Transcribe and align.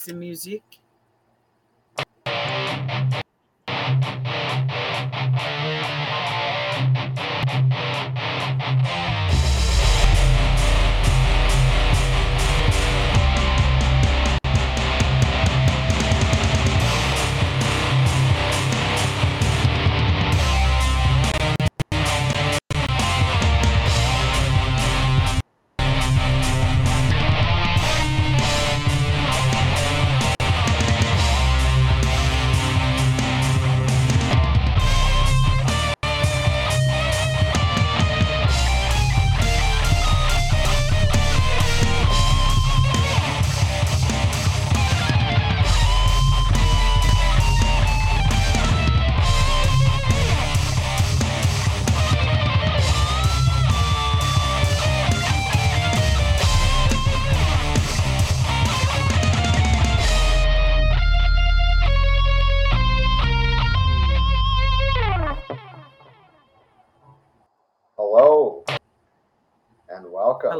some 0.00 0.18
music. 0.18 0.62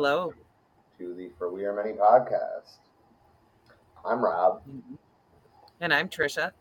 Hello. 0.03 0.33
to 0.97 1.15
the 1.15 1.31
For 1.37 1.53
We 1.53 1.67
Are 1.67 1.75
Many 1.75 1.93
podcast. 1.93 2.79
I'm 4.03 4.25
Rob. 4.25 4.63
And 5.79 5.93
I'm 5.93 6.09
Trisha. 6.09 6.53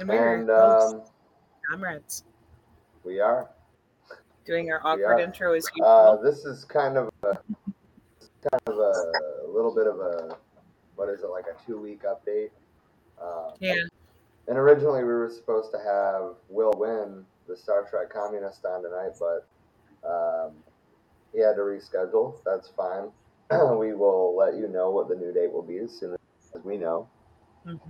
And 0.00 0.08
we're 0.08 0.40
And 0.40 0.50
um, 0.50 1.02
comrades 1.70 2.24
we 3.04 3.20
are. 3.20 3.48
doing 4.44 4.72
our 4.72 4.84
awkward 4.84 5.20
intro 5.20 5.54
as 5.54 5.68
Uh, 5.80 6.16
this 6.16 6.44
is 6.44 6.64
kind 6.64 6.96
of 6.96 7.12
a, 7.22 7.34
kind 7.36 8.62
of 8.66 8.76
a, 8.76 9.12
little 9.48 9.72
bit 9.72 9.86
of 9.86 10.00
a, 10.00 10.36
what 10.96 11.10
is 11.10 11.20
it, 11.20 11.28
like 11.28 11.44
a 11.44 11.64
two 11.64 11.80
week 11.80 12.02
update. 12.02 12.50
Uh, 13.22 13.52
yeah. 13.60 13.76
And 14.48 14.58
originally 14.58 15.04
we 15.04 15.12
were 15.12 15.30
supposed 15.30 15.70
to 15.70 15.78
have 15.78 16.34
Will 16.48 16.74
Win, 16.76 17.24
the 17.46 17.56
Star 17.56 17.86
Trek 17.88 18.10
communist, 18.12 18.64
on 18.64 18.82
tonight, 18.82 19.12
but 19.20 19.46
um, 20.08 20.52
he 21.32 21.40
had 21.40 21.54
to 21.54 21.62
reschedule. 21.62 22.36
That's 22.44 22.68
fine. 22.68 23.10
we 23.78 23.94
will 23.94 24.36
let 24.36 24.54
you 24.54 24.68
know 24.68 24.90
what 24.90 25.08
the 25.08 25.16
new 25.16 25.32
date 25.32 25.52
will 25.52 25.62
be 25.62 25.78
as 25.78 25.92
soon 25.92 26.16
as 26.54 26.64
we 26.64 26.76
know. 26.76 27.08
Mhm. 27.66 27.80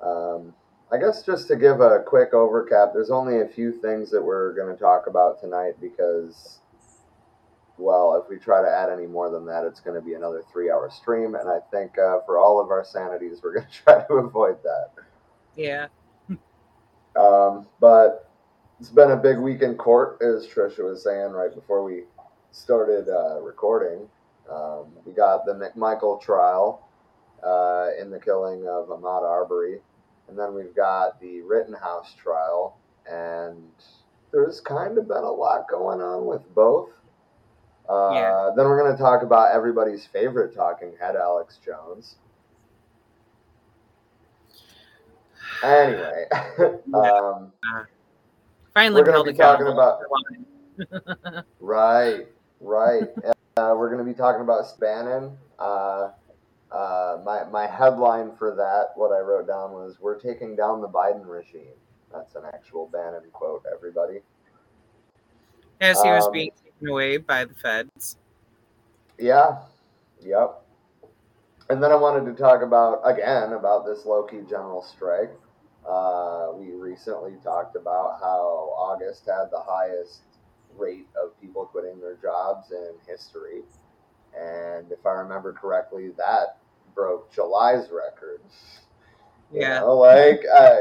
Um, 0.00 0.54
I 0.92 0.98
guess 0.98 1.22
just 1.22 1.48
to 1.48 1.56
give 1.56 1.80
a 1.80 2.02
quick 2.06 2.32
overcap, 2.32 2.92
there's 2.92 3.10
only 3.10 3.40
a 3.40 3.48
few 3.48 3.72
things 3.72 4.10
that 4.10 4.22
we're 4.22 4.52
going 4.54 4.72
to 4.74 4.80
talk 4.80 5.08
about 5.08 5.40
tonight 5.40 5.74
because, 5.80 6.60
well, 7.76 8.14
if 8.22 8.30
we 8.30 8.36
try 8.38 8.62
to 8.62 8.68
add 8.68 8.88
any 8.90 9.06
more 9.06 9.30
than 9.30 9.44
that, 9.46 9.64
it's 9.64 9.80
going 9.80 10.00
to 10.00 10.06
be 10.06 10.14
another 10.14 10.44
three 10.52 10.70
hour 10.70 10.88
stream. 10.90 11.34
And 11.34 11.48
I 11.48 11.58
think 11.72 11.98
uh, 11.98 12.20
for 12.24 12.38
all 12.38 12.60
of 12.60 12.70
our 12.70 12.84
sanities, 12.84 13.40
we're 13.42 13.54
going 13.54 13.66
to 13.70 13.82
try 13.82 14.06
to 14.06 14.14
avoid 14.14 14.58
that. 14.62 14.90
Yeah. 15.56 15.88
Um, 17.16 17.66
but 17.80 18.25
it's 18.78 18.90
been 18.90 19.10
a 19.12 19.16
big 19.16 19.38
week 19.38 19.62
in 19.62 19.74
court, 19.76 20.18
as 20.20 20.46
Trisha 20.46 20.84
was 20.84 21.02
saying 21.02 21.32
right 21.32 21.54
before 21.54 21.82
we 21.82 22.04
started 22.52 23.08
uh, 23.08 23.40
recording. 23.40 24.08
Um, 24.50 24.86
we 25.04 25.12
got 25.12 25.44
the 25.46 25.52
McMichael 25.52 26.20
trial 26.20 26.86
uh, 27.42 27.88
in 28.00 28.10
the 28.10 28.18
killing 28.18 28.66
of 28.68 28.88
Ahmaud 28.88 29.22
Arbery, 29.22 29.80
and 30.28 30.38
then 30.38 30.54
we've 30.54 30.74
got 30.74 31.20
the 31.20 31.40
Rittenhouse 31.42 32.14
trial, 32.14 32.76
and 33.10 33.62
there's 34.32 34.60
kind 34.60 34.98
of 34.98 35.08
been 35.08 35.16
a 35.24 35.30
lot 35.30 35.68
going 35.68 36.00
on 36.00 36.26
with 36.26 36.42
both. 36.54 36.90
Uh, 37.88 38.10
Yeah. 38.14 38.50
Then 38.56 38.66
we're 38.66 38.82
going 38.82 38.96
to 38.96 39.02
talk 39.02 39.22
about 39.22 39.54
everybody's 39.54 40.06
favorite 40.06 40.54
talking 40.54 40.92
head, 41.00 41.16
Alex 41.16 41.58
Jones. 41.64 42.16
Anyway, 45.62 46.26
um, 46.94 47.52
Finally 48.76 49.00
We're 49.06 49.10
gonna 49.10 49.24
be 49.24 49.32
talking 49.32 49.68
about- 49.68 50.00
for 50.00 50.04
a 50.04 51.00
while. 51.30 51.44
Right, 51.60 52.26
right. 52.60 53.08
uh, 53.56 53.74
we're 53.74 53.88
going 53.88 53.96
to 53.98 54.04
be 54.04 54.12
talking 54.12 54.42
about 54.42 54.66
Bannon. 54.78 55.34
Uh, 55.58 56.10
uh, 56.70 57.18
my 57.24 57.44
my 57.44 57.66
headline 57.66 58.36
for 58.36 58.54
that, 58.54 58.88
what 58.94 59.12
I 59.12 59.20
wrote 59.20 59.46
down 59.46 59.72
was, 59.72 59.96
"We're 59.98 60.20
taking 60.20 60.54
down 60.54 60.82
the 60.82 60.88
Biden 60.88 61.26
regime." 61.26 61.72
That's 62.12 62.34
an 62.34 62.42
actual 62.52 62.90
Bannon 62.92 63.22
quote, 63.32 63.64
everybody. 63.74 64.20
As 65.80 66.02
he 66.02 66.10
was 66.10 66.26
Um, 66.26 66.32
being 66.32 66.50
taken 66.62 66.88
away 66.88 67.16
by 67.16 67.46
the 67.46 67.54
feds. 67.54 68.18
Yeah, 69.18 69.62
yep. 70.20 70.60
And 71.70 71.82
then 71.82 71.90
I 71.92 71.96
wanted 71.96 72.26
to 72.26 72.34
talk 72.38 72.60
about 72.60 73.00
again 73.04 73.54
about 73.54 73.86
this 73.86 74.04
low-key 74.04 74.42
general 74.42 74.82
strike. 74.82 75.32
Uh, 75.88 76.52
we 76.54 76.72
recently 76.72 77.36
talked 77.42 77.76
about 77.76 78.18
how 78.20 78.74
August 78.76 79.26
had 79.26 79.46
the 79.52 79.60
highest 79.60 80.22
rate 80.76 81.06
of 81.22 81.40
people 81.40 81.66
quitting 81.66 82.00
their 82.00 82.16
jobs 82.16 82.72
in 82.72 82.94
history, 83.06 83.62
and 84.38 84.90
if 84.90 85.04
I 85.06 85.12
remember 85.12 85.52
correctly, 85.52 86.10
that 86.18 86.58
broke 86.94 87.32
July's 87.32 87.90
record. 87.90 88.40
You 89.52 89.60
Yeah. 89.60 89.80
know, 89.80 89.96
like, 89.96 90.40
uh, 90.52 90.78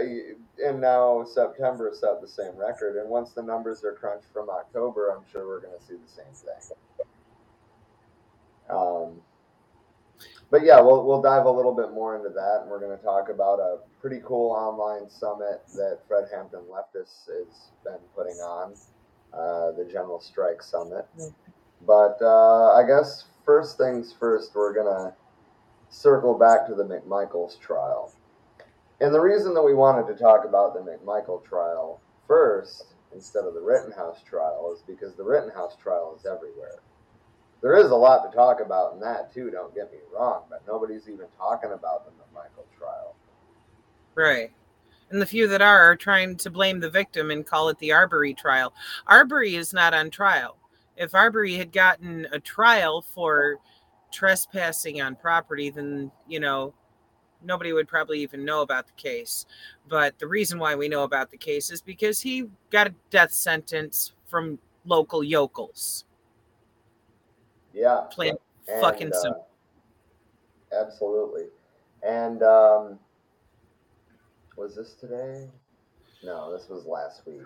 and 0.65 0.81
now 0.81 1.23
September 1.23 1.91
set 1.93 2.19
the 2.19 2.27
same 2.27 2.55
record. 2.55 2.95
And 2.97 3.09
once 3.09 3.31
the 3.31 3.43
numbers 3.43 3.83
are 3.83 3.93
crunched 3.93 4.25
from 4.33 4.49
October, 4.49 5.09
I'm 5.09 5.23
sure 5.31 5.45
we're 5.45 5.61
going 5.61 5.77
to 5.77 5.85
see 5.85 5.93
the 5.95 6.09
same 6.09 6.33
thing. 6.33 6.77
Um, 8.69 9.21
but 10.51 10.63
yeah, 10.63 10.79
we'll 10.79 11.05
we'll 11.05 11.21
dive 11.21 11.45
a 11.45 11.51
little 11.51 11.73
bit 11.73 11.91
more 11.91 12.15
into 12.15 12.29
that, 12.29 12.59
and 12.61 12.69
we're 12.69 12.79
going 12.79 12.97
to 12.97 13.03
talk 13.03 13.29
about 13.29 13.59
a 13.59 13.79
pretty 14.01 14.21
cool 14.25 14.51
online 14.51 15.09
summit 15.09 15.61
that 15.75 15.99
Fred 16.07 16.25
Hampton 16.33 16.61
Leftist 16.71 17.27
has 17.27 17.71
been 17.83 17.99
putting 18.15 18.35
on, 18.35 18.73
uh, 19.33 19.71
the 19.71 19.85
General 19.91 20.19
Strike 20.19 20.61
Summit. 20.61 21.05
But 21.85 22.17
uh, 22.21 22.73
I 22.73 22.83
guess 22.87 23.25
first 23.45 23.77
things 23.77 24.13
first, 24.19 24.55
we're 24.55 24.73
gonna 24.73 25.13
circle 25.89 26.37
back 26.37 26.67
to 26.67 26.75
the 26.75 26.83
McMichaels 26.83 27.59
trial. 27.59 28.11
And 29.01 29.13
the 29.13 29.19
reason 29.19 29.53
that 29.53 29.61
we 29.61 29.73
wanted 29.73 30.07
to 30.13 30.19
talk 30.19 30.45
about 30.45 30.73
the 30.73 30.79
McMichael 30.79 31.43
trial 31.43 31.99
first 32.27 32.95
instead 33.13 33.45
of 33.45 33.53
the 33.53 33.61
Rittenhouse 33.61 34.21
trial 34.23 34.73
is 34.73 34.81
because 34.87 35.15
the 35.15 35.23
Rittenhouse 35.23 35.75
trial 35.81 36.15
is 36.17 36.25
everywhere. 36.25 36.79
There 37.65 37.77
is 37.77 37.89
a 37.89 37.95
lot 37.95 38.29
to 38.29 38.37
talk 38.37 38.59
about 38.63 38.93
in 38.93 38.99
that 38.99 39.33
too, 39.33 39.49
don't 39.49 39.73
get 39.73 39.91
me 39.91 39.97
wrong, 40.13 40.43
but 40.51 40.61
nobody's 40.67 41.09
even 41.09 41.25
talking 41.35 41.71
about 41.71 42.05
the 42.05 42.11
Michael 42.31 42.67
trial. 42.77 43.15
Right. 44.13 44.51
And 45.09 45.19
the 45.19 45.25
few 45.25 45.47
that 45.47 45.63
are 45.63 45.89
are 45.89 45.95
trying 45.95 46.35
to 46.35 46.51
blame 46.51 46.79
the 46.79 46.91
victim 46.91 47.31
and 47.31 47.43
call 47.43 47.69
it 47.69 47.79
the 47.79 47.91
Arbery 47.91 48.35
trial. 48.35 48.71
Arbery 49.07 49.55
is 49.55 49.73
not 49.73 49.95
on 49.95 50.11
trial. 50.11 50.57
If 50.95 51.15
Arbery 51.15 51.55
had 51.55 51.71
gotten 51.71 52.27
a 52.31 52.39
trial 52.39 53.01
for 53.01 53.57
trespassing 54.11 55.01
on 55.01 55.15
property, 55.15 55.71
then, 55.71 56.11
you 56.27 56.39
know, 56.39 56.71
nobody 57.43 57.73
would 57.73 57.87
probably 57.87 58.19
even 58.19 58.45
know 58.45 58.61
about 58.61 58.85
the 58.85 58.93
case. 58.93 59.47
But 59.89 60.19
the 60.19 60.27
reason 60.27 60.59
why 60.59 60.75
we 60.75 60.87
know 60.87 61.01
about 61.01 61.31
the 61.31 61.37
case 61.37 61.71
is 61.71 61.81
because 61.81 62.21
he 62.21 62.45
got 62.69 62.85
a 62.85 62.93
death 63.09 63.31
sentence 63.31 64.13
from 64.27 64.59
local 64.85 65.23
yokels. 65.23 66.04
Yeah. 67.75 68.05
Plain 68.09 68.37
And, 68.67 68.81
fucking 68.81 69.11
uh, 69.11 69.17
simple. 69.17 69.47
Absolutely. 70.71 71.47
And 72.01 72.41
um, 72.41 72.99
was 74.57 74.75
this 74.75 74.93
today? 74.93 75.47
No, 76.23 76.51
this 76.51 76.69
was 76.69 76.85
last 76.85 77.27
week. 77.27 77.41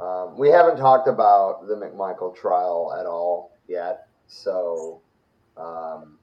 Um, 0.00 0.36
we 0.38 0.48
haven't 0.48 0.78
talked 0.78 1.06
about 1.06 1.68
the 1.68 1.74
McMichael 1.74 2.34
trial 2.34 2.96
at 2.98 3.06
all 3.06 3.52
yet, 3.68 4.08
so 4.26 5.00
um, 5.56 6.18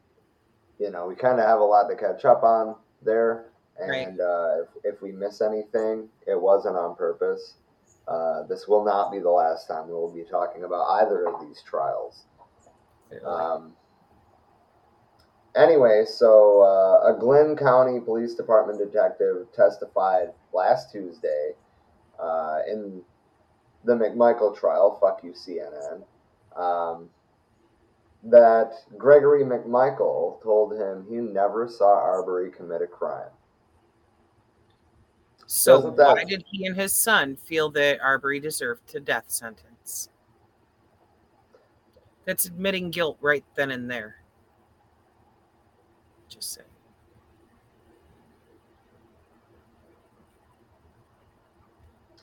you 0.80 0.90
know 0.90 1.08
we 1.08 1.16
kind 1.16 1.40
of 1.40 1.46
have 1.46 1.60
a 1.60 1.64
lot 1.64 1.88
to 1.88 1.96
catch 1.96 2.26
up 2.26 2.44
on 2.44 2.76
there. 3.04 3.46
Right. 3.80 4.08
And 4.08 4.20
uh, 4.20 4.64
if, 4.84 4.96
if 4.96 5.02
we 5.02 5.12
miss 5.12 5.42
anything, 5.42 6.10
it 6.28 6.40
wasn't 6.40 6.76
on 6.76 6.96
purpose. 6.96 7.54
Uh, 8.08 8.44
this 8.48 8.68
will 8.68 8.84
not 8.84 9.12
be 9.12 9.20
the 9.20 9.30
last 9.30 9.68
time 9.68 9.88
we 9.88 9.94
will 9.94 10.14
be 10.14 10.24
talking 10.24 10.64
about 10.64 10.84
either 11.02 11.28
of 11.28 11.40
these 11.40 11.62
trials. 11.66 12.24
Um, 13.26 13.74
anyway, 15.56 16.06
so 16.06 16.62
uh, 16.62 17.14
a 17.14 17.20
Glynn 17.20 17.56
County 17.56 18.00
Police 18.00 18.36
Department 18.36 18.80
detective 18.80 19.48
testified 19.56 20.30
last 20.54 20.92
Tuesday 20.92 21.54
uh, 22.20 22.60
in 22.70 23.02
the 23.86 23.94
McMichael 23.94 24.58
trial. 24.58 24.98
Fuck 25.00 25.24
you, 25.24 25.32
CNN. 25.34 26.04
Um, 26.56 27.10
that 28.24 28.74
Gregory 28.98 29.44
McMichael 29.44 30.42
told 30.44 30.74
him 30.74 31.06
he 31.10 31.16
never 31.16 31.68
saw 31.70 31.96
Arbery 31.98 32.52
commit 32.52 32.82
a 32.82 32.88
crime. 32.88 33.30
So 35.48 35.78
Doesn't 35.78 35.96
that- 35.98 36.16
why 36.16 36.24
did 36.26 36.44
he 36.48 36.66
and 36.66 36.76
his 36.76 36.94
son 36.94 37.36
feel 37.38 37.70
that 37.72 38.00
Arbery 38.02 38.40
deserved 38.40 38.94
a 38.94 39.00
death 39.00 39.32
sentence? 39.32 40.10
That's 42.30 42.46
admitting 42.46 42.92
guilt 42.92 43.18
right 43.22 43.44
then 43.56 43.72
and 43.72 43.90
there. 43.90 44.18
Just 46.28 46.54
say. 46.54 46.62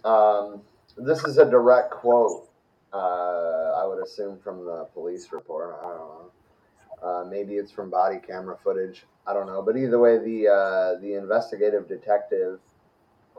Um, 0.05 0.61
this 0.97 1.25
is 1.25 1.39
a 1.39 1.45
direct 1.45 1.91
quote, 1.91 2.49
uh, 2.93 2.97
I 2.97 3.85
would 3.85 4.01
assume 4.01 4.39
from 4.39 4.65
the 4.65 4.85
police 4.95 5.33
report. 5.33 5.81
I 5.83 5.89
don't 5.89 5.99
know. 5.99 6.31
Uh, 7.03 7.25
maybe 7.29 7.55
it's 7.55 7.73
from 7.73 7.91
body 7.91 8.21
camera 8.25 8.57
footage. 8.63 9.07
I 9.27 9.33
don't 9.33 9.49
know. 9.49 9.61
But 9.61 9.77
either 9.77 9.99
way, 9.99 10.19
the 10.19 10.47
uh, 10.47 11.01
the 11.01 11.15
investigative 11.15 11.89
detective 11.89 12.61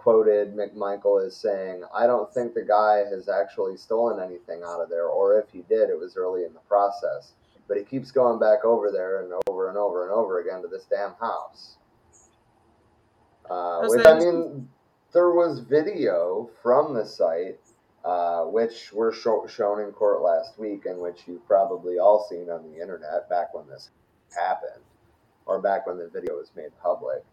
quoted 0.07 0.55
McMichael 0.55 1.25
as 1.25 1.35
saying, 1.35 1.83
"I 1.93 2.07
don't 2.07 2.33
think 2.33 2.53
the 2.53 2.61
guy 2.61 2.99
has 2.99 3.27
actually 3.27 3.75
stolen 3.75 4.23
anything 4.23 4.63
out 4.63 4.79
of 4.79 4.87
there, 4.87 5.07
or 5.07 5.37
if 5.37 5.49
he 5.49 5.63
did, 5.63 5.89
it 5.89 5.99
was 5.99 6.15
early 6.15 6.45
in 6.45 6.53
the 6.53 6.61
process. 6.61 7.33
But 7.67 7.75
he 7.75 7.83
keeps 7.83 8.09
going 8.09 8.39
back 8.39 8.63
over 8.63 8.89
there 8.89 9.19
and 9.19 9.33
over 9.49 9.67
and 9.67 9.77
over 9.77 10.03
and 10.03 10.11
over 10.13 10.39
again 10.39 10.61
to 10.61 10.69
this 10.69 10.85
damn 10.85 11.13
house." 11.15 11.75
Uh, 13.49 13.85
which 13.87 14.05
I 14.05 14.17
mean, 14.17 14.69
there 15.11 15.31
was 15.31 15.59
video 15.59 16.51
from 16.63 16.93
the 16.93 17.05
site, 17.05 17.59
uh, 18.05 18.43
which 18.45 18.93
were 18.93 19.11
show, 19.11 19.45
shown 19.47 19.81
in 19.81 19.91
court 19.91 20.21
last 20.21 20.57
week, 20.57 20.85
and 20.85 21.01
which 21.01 21.23
you've 21.27 21.45
probably 21.45 21.99
all 21.99 22.25
seen 22.29 22.49
on 22.49 22.63
the 22.71 22.79
internet 22.81 23.29
back 23.29 23.53
when 23.53 23.67
this 23.67 23.89
happened, 24.33 24.85
or 25.45 25.59
back 25.59 25.85
when 25.85 25.97
the 25.97 26.07
video 26.07 26.35
was 26.35 26.49
made 26.55 26.71
public. 26.81 27.25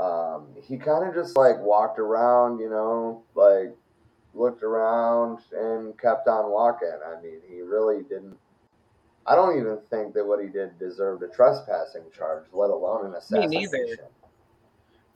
Um, 0.00 0.46
he 0.62 0.78
kind 0.78 1.06
of 1.06 1.14
just 1.14 1.36
like 1.36 1.58
walked 1.58 1.98
around, 1.98 2.58
you 2.58 2.70
know, 2.70 3.22
like 3.34 3.76
looked 4.32 4.62
around 4.62 5.40
and 5.54 5.98
kept 5.98 6.26
on 6.26 6.50
walking. 6.50 6.88
I 7.06 7.20
mean, 7.20 7.40
he 7.46 7.60
really 7.60 8.02
didn't. 8.04 8.36
I 9.26 9.34
don't 9.34 9.58
even 9.58 9.78
think 9.90 10.14
that 10.14 10.26
what 10.26 10.42
he 10.42 10.48
did 10.48 10.78
deserved 10.78 11.22
a 11.22 11.28
trespassing 11.28 12.04
charge, 12.16 12.44
let 12.52 12.70
alone 12.70 13.04
an 13.04 13.12
Me 13.30 13.46
neither. 13.46 13.76
assassination. 13.76 14.04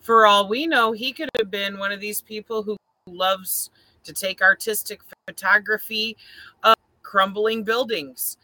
For 0.01 0.27
all 0.27 0.49
we 0.49 0.67
know, 0.67 0.93
he 0.93 1.13
could 1.13 1.31
have 1.39 1.51
been 1.51 1.79
one 1.79 1.91
of 1.91 2.01
these 2.01 2.21
people 2.21 2.63
who 2.63 2.77
loves 3.07 3.71
to 4.05 4.13
take 4.13 4.43
artistic 4.43 5.01
photography 5.27 6.19
of 6.63 6.75
crumbling 7.03 7.65
buildings. 7.65 8.37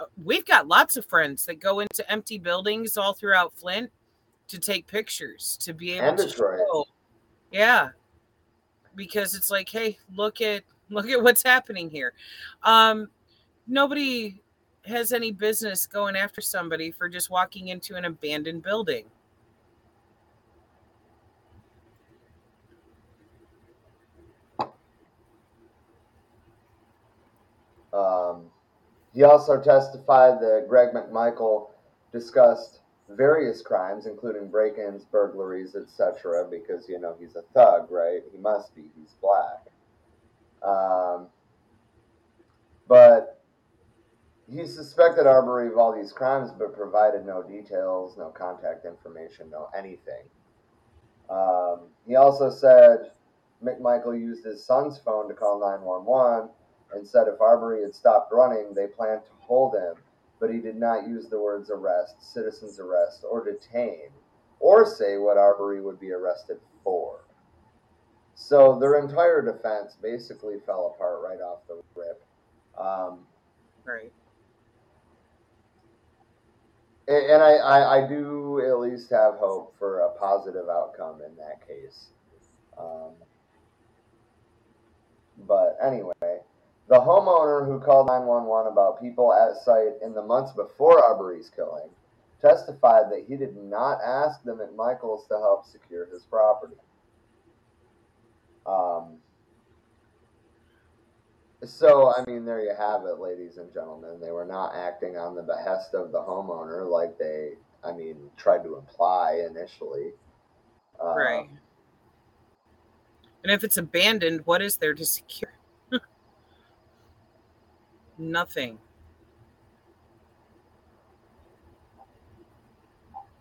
Uh, 0.00 0.06
We've 0.24 0.44
got 0.44 0.66
lots 0.66 0.96
of 0.96 1.06
friends 1.06 1.46
that 1.46 1.60
go 1.60 1.78
into 1.78 2.10
empty 2.10 2.38
buildings 2.38 2.96
all 2.96 3.12
throughout 3.12 3.54
Flint 3.54 3.92
to 4.48 4.58
take 4.58 4.86
pictures 4.86 5.56
to 5.62 5.72
be 5.72 5.92
able 5.92 6.08
And 6.08 6.18
to 6.18 6.26
Detroit. 6.26 6.58
show. 6.58 6.84
Yeah. 7.50 7.90
Because 8.94 9.34
it's 9.34 9.50
like, 9.50 9.68
hey, 9.68 9.98
look 10.14 10.40
at 10.40 10.62
look 10.90 11.08
at 11.08 11.20
what's 11.22 11.42
happening 11.42 11.90
here. 11.90 12.12
Um 12.62 13.08
nobody 13.66 14.40
has 14.84 15.12
any 15.12 15.32
business 15.32 15.86
going 15.86 16.14
after 16.14 16.40
somebody 16.40 16.92
for 16.92 17.08
just 17.08 17.28
walking 17.28 17.68
into 17.68 17.96
an 17.96 18.04
abandoned 18.04 18.62
building. 18.62 19.04
Um, 27.92 28.42
he 29.14 29.22
also 29.22 29.60
testified 29.60 30.40
that 30.40 30.66
Greg 30.68 30.90
McMichael 30.92 31.70
discussed 32.12 32.80
various 33.08 33.62
crimes, 33.62 34.06
including 34.06 34.48
break-ins, 34.48 35.04
burglaries, 35.04 35.74
etc., 35.76 36.46
because 36.50 36.88
you 36.88 36.98
know 37.00 37.14
he's 37.18 37.36
a 37.36 37.42
thug, 37.54 37.90
right? 37.90 38.22
He 38.32 38.38
must 38.38 38.74
be. 38.74 38.84
He's 38.98 39.14
black. 39.20 39.66
Um, 40.62 41.28
but 42.88 43.42
he 44.50 44.66
suspected 44.66 45.26
Arbery 45.26 45.68
of 45.68 45.78
all 45.78 45.94
these 45.94 46.12
crimes, 46.12 46.50
but 46.56 46.74
provided 46.74 47.26
no 47.26 47.42
details, 47.42 48.16
no 48.16 48.28
contact 48.28 48.84
information, 48.84 49.50
no 49.50 49.68
anything. 49.76 50.22
Um, 51.28 51.80
he 52.06 52.14
also 52.14 52.50
said 52.50 53.10
McMichael 53.64 54.18
used 54.18 54.44
his 54.44 54.64
son's 54.64 54.98
phone 54.98 55.28
to 55.28 55.34
call 55.34 55.60
911 55.60 56.50
and 56.94 57.06
said 57.06 57.26
if 57.26 57.40
Arbery 57.40 57.82
had 57.82 57.94
stopped 57.94 58.32
running, 58.32 58.72
they 58.74 58.86
planned 58.86 59.24
to 59.24 59.30
hold 59.40 59.74
him, 59.74 59.94
but 60.40 60.50
he 60.50 60.58
did 60.60 60.76
not 60.76 61.06
use 61.08 61.28
the 61.28 61.40
words 61.40 61.70
arrest, 61.70 62.16
citizen's 62.20 62.78
arrest, 62.78 63.24
or 63.28 63.44
detain, 63.44 64.10
or 64.60 64.84
say 64.86 65.16
what 65.18 65.38
Arbery 65.38 65.80
would 65.80 66.00
be 66.00 66.12
arrested 66.12 66.58
for. 66.84 67.20
So 68.34 68.78
their 68.78 68.98
entire 69.00 69.42
defense 69.42 69.96
basically 70.00 70.56
fell 70.66 70.94
apart 70.94 71.22
right 71.22 71.40
off 71.40 71.60
the 71.68 71.80
rip. 71.94 72.22
Um, 72.78 73.20
Right. 73.84 74.12
and 77.08 77.40
I, 77.42 77.52
I, 77.52 78.04
I 78.04 78.08
do 78.08 78.60
at 78.66 78.80
least 78.80 79.10
have 79.10 79.34
hope 79.36 79.74
for 79.78 80.00
a 80.00 80.10
positive 80.18 80.68
outcome 80.68 81.20
in 81.22 81.36
that 81.36 81.66
case. 81.66 82.08
Um, 82.78 83.12
but 85.46 85.78
anyway, 85.82 86.40
the 86.88 86.96
homeowner 86.96 87.66
who 87.66 87.80
called 87.80 88.06
911 88.06 88.70
about 88.70 89.00
people 89.00 89.32
at 89.32 89.62
site 89.64 90.00
in 90.02 90.14
the 90.14 90.22
months 90.22 90.52
before 90.52 91.04
Arbery's 91.04 91.50
killing 91.54 91.88
testified 92.40 93.10
that 93.10 93.24
he 93.26 93.36
did 93.36 93.56
not 93.56 93.98
ask 94.04 94.42
the 94.44 94.52
McMichaels 94.52 95.26
to 95.28 95.34
help 95.38 95.66
secure 95.66 96.06
his 96.06 96.22
property. 96.24 96.76
Um, 98.66 99.16
so, 101.64 102.12
I 102.14 102.24
mean, 102.26 102.44
there 102.44 102.60
you 102.60 102.74
have 102.78 103.04
it, 103.06 103.18
ladies 103.18 103.56
and 103.56 103.72
gentlemen. 103.72 104.20
They 104.20 104.30
were 104.30 104.44
not 104.44 104.74
acting 104.74 105.16
on 105.16 105.34
the 105.34 105.42
behest 105.42 105.94
of 105.94 106.12
the 106.12 106.18
homeowner 106.18 106.88
like 106.88 107.18
they, 107.18 107.52
I 107.82 107.92
mean, 107.92 108.16
tried 108.36 108.62
to 108.64 108.76
imply 108.76 109.44
initially. 109.48 110.12
Um, 111.00 111.16
Right. 111.16 111.48
And 113.42 113.52
if 113.52 113.62
it's 113.62 113.76
abandoned, 113.76 114.42
what 114.44 114.60
is 114.60 114.76
there 114.76 114.94
to 114.94 115.04
secure? 115.04 115.55
Nothing. 118.18 118.78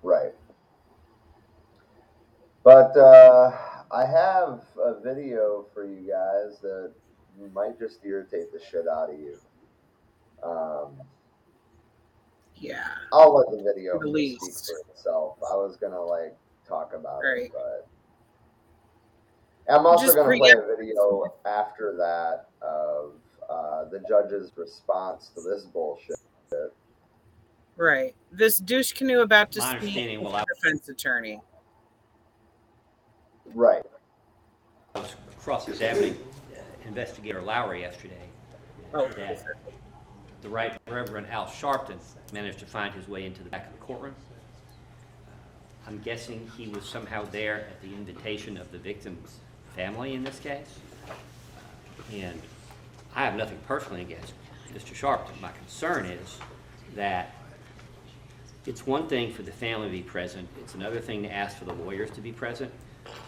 Right. 0.04 0.34
But 2.64 2.96
uh, 2.98 3.52
I 3.92 4.06
have 4.06 4.62
a 4.84 5.00
video 5.02 5.66
for 5.74 5.86
you 5.86 6.02
guys 6.08 6.60
that 6.62 6.92
might 7.54 7.78
just 7.80 8.00
irritate 8.04 8.52
the 8.52 8.60
shit 8.60 8.88
out 8.88 9.10
of 9.10 9.20
you. 9.20 9.38
Um, 10.44 11.02
Yeah. 12.56 12.88
I'll 13.12 13.36
let 13.36 13.52
the 13.52 13.64
video 13.64 14.00
speak 14.00 14.40
for 14.40 14.92
itself. 14.92 15.38
I 15.52 15.56
was 15.56 15.78
gonna 15.78 16.02
like 16.02 16.36
talk 16.68 16.94
about 16.94 17.22
Right. 17.24 17.44
it, 17.46 17.52
but 17.54 17.88
I'm 19.68 19.86
also 19.86 20.06
Just 20.06 20.16
gonna 20.18 20.38
play 20.38 20.52
a 20.52 20.76
video 20.76 21.34
after 21.46 21.96
that 21.98 22.50
of 22.62 23.14
uh, 23.50 23.86
the 23.86 24.00
judge's 24.08 24.52
response 24.56 25.32
to 25.36 25.42
this 25.42 25.66
bullshit. 25.66 26.18
Right. 27.78 28.16
This 28.32 28.58
douche 28.58 28.94
canoe 28.94 29.22
about 29.22 29.52
to 29.54 29.60
My 29.60 29.70
speak 29.72 29.82
understanding, 29.82 30.24
with 30.24 30.34
well, 30.34 30.44
a 30.44 30.56
defense 30.56 30.88
attorney. 30.90 31.42
Right. 33.54 33.84
I 34.96 35.00
was 35.00 35.16
cross-examining 35.40 36.14
uh, 36.14 36.60
investigator 36.86 37.42
Lowry 37.42 37.82
yesterday. 37.82 38.30
Oh, 38.94 39.08
that 39.10 39.44
the 40.42 40.50
Right 40.50 40.80
Reverend 40.88 41.28
Al 41.28 41.48
Sharpton 41.48 41.98
managed 42.32 42.60
to 42.60 42.66
find 42.66 42.94
his 42.94 43.08
way 43.10 43.26
into 43.26 43.44
the 43.44 43.50
back 43.50 43.68
of 43.68 43.74
the 43.74 43.80
courtroom. 43.80 44.16
I'm 45.88 46.00
guessing 46.00 46.50
he 46.58 46.68
was 46.70 46.86
somehow 46.86 47.26
there 47.26 47.68
at 47.70 47.82
the 47.82 47.94
invitation 47.94 48.58
of 48.58 48.72
the 48.72 48.78
victim's 48.78 49.40
family 49.76 50.14
in 50.14 50.24
this 50.24 50.40
case. 50.40 50.80
And 52.14 52.42
I 53.16 53.24
have 53.24 53.36
nothing 53.36 53.60
personally 53.66 54.02
against 54.02 54.34
Mr. 54.74 54.94
Sharpton. 54.94 55.40
My 55.42 55.52
concern 55.54 56.06
is 56.06 56.38
that 56.96 57.34
it's 58.66 58.86
one 58.86 59.08
thing 59.08 59.32
for 59.32 59.42
the 59.42 59.54
family 59.54 59.88
to 59.88 59.92
be 59.92 60.02
present, 60.02 60.50
it's 60.60 60.76
another 60.76 61.00
thing 61.00 61.24
to 61.24 61.32
ask 61.32 61.56
for 61.56 61.64
the 61.64 61.74
lawyers 61.74 62.12
to 62.12 62.22
be 62.22 62.34
present. 62.34 62.70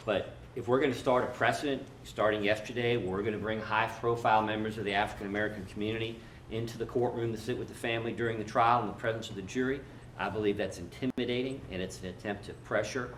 But 0.06 0.36
if 0.58 0.68
we're 0.68 0.82
gonna 0.82 0.94
start 0.94 1.24
a 1.24 1.28
precedent, 1.28 1.84
starting 2.04 2.44
yesterday, 2.44 2.98
we're 2.98 3.22
gonna 3.22 3.38
bring 3.38 3.62
high-profile 3.62 4.42
members 4.42 4.78
of 4.78 4.84
the 4.84 4.94
African-American 4.94 5.66
community 5.68 6.20
into 6.52 6.78
the 6.78 6.86
courtroom 6.86 7.32
to 7.32 7.40
sit 7.40 7.58
with 7.58 7.70
the 7.70 7.74
family 7.74 8.12
during 8.12 8.38
the 8.40 8.44
trial 8.44 8.82
in 8.82 8.88
the 8.88 8.94
presence 8.94 9.30
of 9.30 9.36
the 9.36 9.42
jury. 9.44 9.80
I 10.20 10.28
believe 10.28 10.58
that's 10.58 10.80
intimidating 10.80 11.62
and 11.72 11.82
it's 11.82 12.02
an 12.02 12.08
attempt 12.08 12.46
to 12.46 12.54
pressure, 12.54 13.12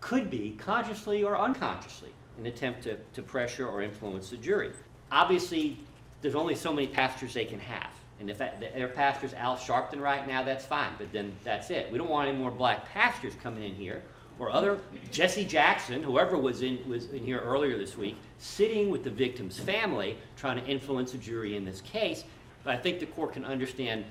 could 0.00 0.30
be 0.30 0.56
consciously 0.58 1.22
or 1.22 1.36
unconsciously, 1.36 2.12
an 2.38 2.46
attempt 2.46 2.84
to, 2.84 2.96
to 3.12 3.22
pressure 3.22 3.68
or 3.68 3.82
influence 3.82 4.30
the 4.30 4.38
jury. 4.38 4.70
Obviously, 5.10 5.78
there's 6.22 6.34
only 6.34 6.54
so 6.54 6.72
many 6.72 6.86
pastors 6.86 7.34
they 7.34 7.44
can 7.44 7.60
have. 7.60 7.90
And 8.18 8.30
if 8.30 8.38
that, 8.38 8.60
their 8.60 8.88
pastor's 8.88 9.34
Al 9.34 9.56
Sharpton 9.56 10.00
right 10.00 10.26
now, 10.26 10.42
that's 10.42 10.64
fine, 10.64 10.92
but 10.98 11.12
then 11.12 11.32
that's 11.44 11.70
it. 11.70 11.90
We 11.92 11.98
don't 11.98 12.08
want 12.08 12.28
any 12.28 12.38
more 12.38 12.50
black 12.50 12.88
pastors 12.92 13.34
coming 13.42 13.62
in 13.62 13.74
here 13.74 14.02
or 14.38 14.50
other 14.50 14.78
Jesse 15.10 15.44
Jackson, 15.44 16.02
whoever 16.02 16.36
was 16.36 16.62
in 16.62 16.86
was 16.88 17.10
in 17.10 17.24
here 17.24 17.40
earlier 17.40 17.78
this 17.78 17.96
week, 17.96 18.16
sitting 18.38 18.90
with 18.90 19.02
the 19.02 19.10
victim's 19.10 19.58
family, 19.58 20.18
trying 20.36 20.62
to 20.62 20.66
influence 20.66 21.14
a 21.14 21.18
jury 21.18 21.56
in 21.56 21.64
this 21.64 21.80
case. 21.80 22.24
But 22.64 22.74
I 22.74 22.78
think 22.78 23.00
the 23.00 23.06
court 23.06 23.32
can 23.32 23.44
understand 23.44 24.04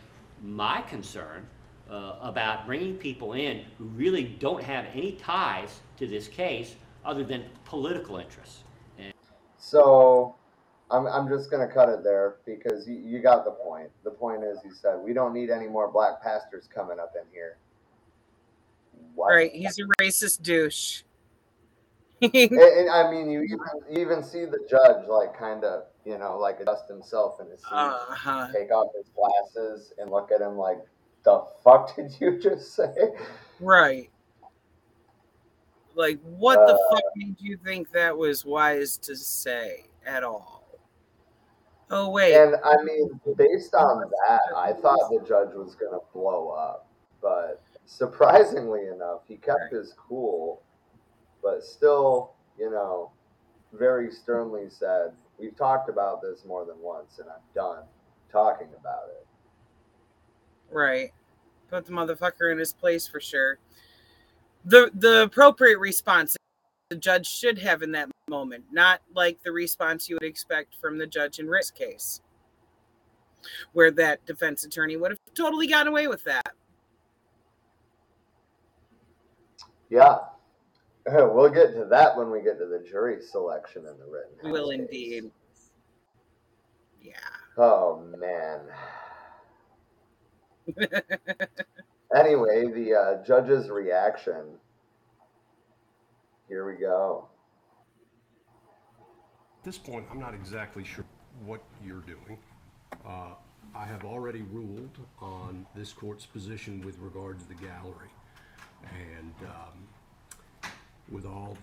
my 0.44 0.82
concern 0.82 1.46
uh, 1.90 2.16
about 2.22 2.66
bringing 2.66 2.96
people 2.96 3.34
in 3.34 3.66
who 3.78 3.86
really 3.86 4.24
don't 4.24 4.64
have 4.64 4.86
any 4.94 5.14
ties 5.14 5.80
to 5.98 6.08
this 6.08 6.28
case 6.28 6.76
other 7.04 7.24
than 7.24 7.44
political 7.66 8.18
interests. 8.18 8.64
And 8.98 9.14
So 9.58 10.36
I'm, 10.92 11.08
I'm 11.08 11.28
just 11.28 11.50
going 11.50 11.68
to 11.68 11.74
cut 11.74 11.90
it 11.90 12.04
there 12.04 12.38
because 12.46 12.88
you, 12.88 12.96
you 12.96 13.20
got 13.20 13.44
the 13.44 13.52
point. 13.52 13.90
The 14.04 14.12
point 14.12 14.44
is, 14.44 14.60
he 14.64 14.70
said, 14.70 15.00
we 15.04 15.14
don't 15.14 15.34
need 15.34 15.50
any 15.50 15.68
more 15.68 15.92
black 15.92 16.22
pastors 16.22 16.70
coming 16.74 17.00
up 17.00 17.14
in 17.20 17.26
here. 17.34 17.58
What? 19.16 19.30
Right. 19.30 19.52
He's 19.52 19.80
a 19.80 19.84
racist 20.02 20.42
douche. 20.42 21.02
And, 22.22 22.34
and 22.34 22.90
I 22.90 23.12
mean, 23.12 23.30
you 23.30 23.42
even 23.44 23.60
you 23.92 24.02
even 24.02 24.24
see 24.24 24.46
the 24.46 24.66
judge 24.70 25.06
like 25.08 25.38
kind 25.38 25.64
of 25.64 25.84
you 26.06 26.18
know 26.18 26.38
like 26.40 26.60
adjust 26.62 26.88
himself 26.88 27.40
in 27.42 27.50
his 27.50 27.60
seat, 27.60 27.68
uh-huh. 27.72 28.48
take 28.54 28.72
off 28.72 28.88
his 28.96 29.06
glasses, 29.16 29.94
and 30.00 30.10
look 30.10 30.32
at 30.32 30.42
him 30.42 30.58
like, 30.58 30.80
"The 31.24 31.46
fuck 31.64 31.96
did 31.98 32.16
you 32.20 32.40
just 32.40 32.74
say?" 32.74 32.94
Right. 33.60 34.10
Like, 35.94 36.20
what 36.24 36.56
the 36.68 36.74
Uh, 36.74 36.90
fuck 36.90 37.04
made 37.16 37.36
you 37.40 37.58
think 37.58 37.92
that 37.92 38.18
was 38.18 38.46
wise 38.46 38.98
to 39.00 39.16
say 39.16 39.86
at 40.06 40.24
all? 40.24 40.55
Oh, 41.92 42.10
wait. 42.10 42.34
And 42.36 42.56
I 42.64 42.82
mean, 42.84 43.20
based 43.38 43.76
on 43.76 44.10
that, 44.28 44.42
I 44.56 44.74
thought 44.74 45.10
the 45.12 45.24
judge 45.28 45.54
was 45.54 45.76
going 45.76 45.92
to 45.92 46.00
blow 46.14 46.50
up. 46.50 46.88
But 47.22 47.62
surprisingly 47.86 48.88
enough, 48.88 49.22
he 49.28 49.36
kept 49.36 49.72
his 49.72 49.94
cool, 49.98 50.62
but 51.44 51.64
still, 51.64 52.34
you 52.58 52.72
know, 52.72 53.12
very 53.74 54.12
sternly 54.12 54.70
said, 54.70 55.12
We've 55.38 55.56
talked 55.56 55.90
about 55.90 56.22
this 56.22 56.46
more 56.46 56.66
than 56.66 56.80
once, 56.80 57.20
and 57.20 57.28
I'm 57.30 57.42
done 57.54 57.84
talking 58.32 58.70
about 58.80 59.10
it. 59.10 59.28
Right. 60.72 61.12
Put 61.70 61.86
the 61.86 61.92
motherfucker 61.92 62.52
in 62.52 62.58
his 62.58 62.74
place 62.74 63.08
for 63.08 63.20
sure. 63.20 63.60
The 64.64 64.92
the 64.94 65.24
appropriate 65.24 65.80
response 65.80 66.38
the 66.90 66.96
judge 66.96 67.28
should 67.28 67.60
have 67.60 67.82
in 67.82 67.92
that 67.94 68.10
moment, 68.30 68.66
not 68.72 69.02
like 69.14 69.42
the 69.44 69.52
response 69.52 70.10
you 70.10 70.18
would 70.22 70.28
expect 70.28 70.76
from 70.80 70.98
the 70.98 71.08
judge 71.08 71.40
in 71.40 71.48
Rick's 71.48 71.72
case, 71.72 72.22
where 73.74 73.92
that 73.92 74.26
defense 74.26 74.64
attorney 74.64 74.98
would 74.98 75.12
have 75.12 75.20
totally 75.34 75.68
gotten 75.68 75.88
away 75.88 76.08
with 76.08 76.24
that. 76.26 76.54
Yeah. 79.90 80.18
We'll 81.08 81.52
get 81.52 81.74
to 81.74 81.86
that 81.92 82.18
when 82.18 82.32
we 82.32 82.42
get 82.42 82.58
to 82.58 82.66
the 82.66 82.80
jury 82.80 83.22
selection 83.22 83.84
in 83.86 83.96
the 84.00 84.06
written. 84.12 84.32
We 84.44 84.52
will 84.52 84.72
case. 84.72 84.80
indeed. 84.80 85.32
Yeah. 87.00 87.14
Oh, 87.60 88.04
man. 88.18 88.62
Anyway, 92.16 92.68
the 92.72 92.94
uh, 92.94 93.24
judge's 93.26 93.70
reaction. 93.70 94.58
Here 96.48 96.66
we 96.66 96.80
go. 96.80 97.28
At 99.00 99.64
this 99.64 99.78
point, 99.78 100.06
I'm 100.12 100.20
not 100.20 100.36
exactly 100.36 100.84
sure 100.84 101.06
what 101.44 101.62
you're 101.84 102.02
doing. 102.02 102.38
Uh, 103.06 103.32
I 103.74 103.86
have 103.86 104.06
already 104.06 104.44
ruled 104.44 104.98
on 105.20 105.66
this 105.76 105.92
court's 105.92 106.26
position 106.26 106.82
with 106.86 107.00
regard 107.00 107.40
to 107.40 107.48
the 107.48 107.56
gallery. 107.56 108.10
And 108.84 109.34
um, 109.50 110.70
with 111.10 111.26
all 111.26 111.58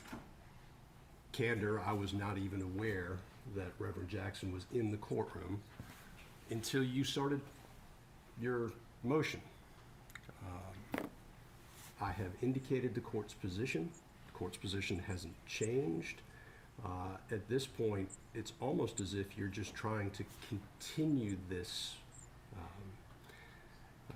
candor, 1.30 1.80
I 1.80 1.92
was 1.92 2.12
not 2.12 2.36
even 2.36 2.62
aware 2.62 3.18
that 3.56 3.72
Reverend 3.78 4.08
Jackson 4.08 4.52
was 4.52 4.66
in 4.72 4.90
the 4.90 4.96
courtroom 4.96 5.62
until 6.50 6.82
you 6.82 7.04
started 7.04 7.40
your 8.40 8.72
motion. 9.04 9.40
Um, 10.48 11.06
I 12.00 12.10
have 12.10 12.32
indicated 12.42 12.94
the 12.94 13.00
court's 13.00 13.32
position. 13.34 13.90
Court's 14.34 14.56
position 14.56 14.98
hasn't 14.98 15.34
changed. 15.46 16.22
Uh, 16.84 17.16
At 17.30 17.48
this 17.48 17.66
point, 17.66 18.08
it's 18.34 18.52
almost 18.60 19.00
as 19.00 19.14
if 19.14 19.36
you're 19.36 19.48
just 19.48 19.74
trying 19.74 20.10
to 20.10 20.24
continue 20.48 21.36
this 21.48 21.94
um, 22.56 22.90
uh, 24.10 24.14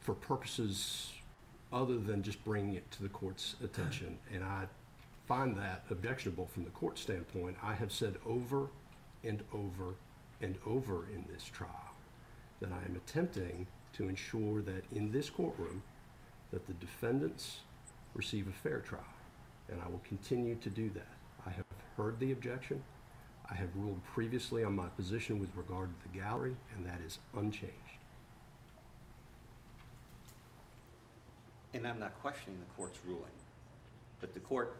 for 0.00 0.14
purposes 0.14 1.12
other 1.72 1.98
than 1.98 2.22
just 2.22 2.42
bringing 2.44 2.74
it 2.74 2.90
to 2.92 3.02
the 3.02 3.08
court's 3.08 3.56
attention. 3.62 4.18
And 4.34 4.44
I 4.44 4.66
find 5.26 5.56
that 5.56 5.84
objectionable 5.90 6.46
from 6.46 6.64
the 6.64 6.70
court 6.70 6.98
standpoint. 6.98 7.56
I 7.62 7.74
have 7.74 7.92
said 7.92 8.16
over 8.26 8.68
and 9.24 9.42
over 9.52 9.94
and 10.40 10.56
over 10.66 11.06
in 11.14 11.24
this 11.32 11.44
trial 11.44 11.94
that 12.60 12.70
I 12.70 12.84
am 12.88 12.96
attempting 12.96 13.66
to 13.94 14.08
ensure 14.08 14.62
that 14.62 14.84
in 14.92 15.10
this 15.12 15.30
courtroom, 15.30 15.82
that 16.52 16.66
the 16.66 16.74
defendants 16.74 17.60
receive 18.14 18.46
a 18.46 18.52
fair 18.52 18.80
trial. 18.80 19.02
And 19.70 19.80
I 19.80 19.88
will 19.88 20.02
continue 20.06 20.54
to 20.56 20.70
do 20.70 20.90
that. 20.90 21.08
I 21.46 21.50
have 21.50 21.64
heard 21.96 22.20
the 22.20 22.32
objection. 22.32 22.82
I 23.50 23.54
have 23.54 23.68
ruled 23.74 24.02
previously 24.04 24.62
on 24.64 24.76
my 24.76 24.86
position 24.88 25.40
with 25.40 25.50
regard 25.56 25.88
to 25.88 26.08
the 26.08 26.18
gallery, 26.18 26.54
and 26.76 26.86
that 26.86 27.00
is 27.04 27.18
unchanged. 27.36 27.72
And 31.74 31.86
I'm 31.86 31.98
not 31.98 32.20
questioning 32.20 32.58
the 32.60 32.74
court's 32.74 32.98
ruling, 33.06 33.22
but 34.20 34.34
the 34.34 34.40
court, 34.40 34.76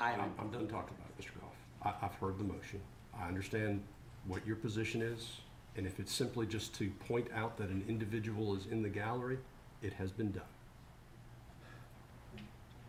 I 0.00 0.12
am, 0.12 0.20
I'm, 0.20 0.32
I'm 0.38 0.50
done 0.50 0.68
talking 0.68 0.96
about 0.96 1.10
it, 1.18 1.22
Mr. 1.22 1.40
Gough. 1.40 1.94
I, 2.00 2.06
I've 2.06 2.14
heard 2.14 2.38
the 2.38 2.44
motion. 2.44 2.80
I 3.18 3.26
understand 3.26 3.82
what 4.26 4.46
your 4.46 4.56
position 4.56 5.02
is, 5.02 5.40
and 5.76 5.86
if 5.86 5.98
it's 5.98 6.12
simply 6.12 6.46
just 6.46 6.74
to 6.76 6.90
point 7.08 7.26
out 7.34 7.56
that 7.58 7.70
an 7.70 7.84
individual 7.88 8.54
is 8.56 8.66
in 8.66 8.82
the 8.82 8.88
gallery, 8.88 9.38
it 9.82 9.92
has 9.94 10.10
been 10.10 10.32
done. 10.32 10.42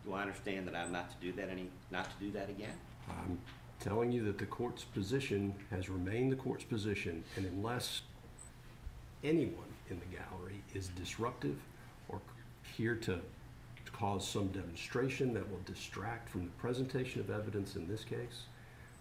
do 0.04 0.14
I 0.14 0.22
understand 0.22 0.66
that 0.68 0.76
I'm 0.76 0.92
not 0.92 1.10
to 1.10 1.26
do 1.26 1.32
that 1.32 1.48
any, 1.50 1.68
not 1.90 2.04
to 2.04 2.24
do 2.24 2.30
that 2.32 2.48
again? 2.48 2.74
I'm 3.08 3.38
telling 3.80 4.12
you 4.12 4.24
that 4.24 4.38
the 4.38 4.46
court's 4.46 4.84
position 4.84 5.54
has 5.70 5.88
remained 5.88 6.32
the 6.32 6.36
court's 6.36 6.64
position, 6.64 7.24
and 7.36 7.44
unless 7.46 8.02
anyone 9.24 9.66
in 9.90 9.98
the 9.98 10.16
gallery 10.16 10.62
is 10.74 10.88
disruptive 10.88 11.56
or 12.08 12.20
here 12.76 12.94
to 12.94 13.20
cause 13.92 14.28
some 14.28 14.48
demonstration 14.48 15.32
that 15.32 15.50
will 15.50 15.60
distract 15.64 16.28
from 16.28 16.44
the 16.44 16.50
presentation 16.58 17.20
of 17.20 17.30
evidence 17.30 17.76
in 17.76 17.88
this 17.88 18.04
case, 18.04 18.44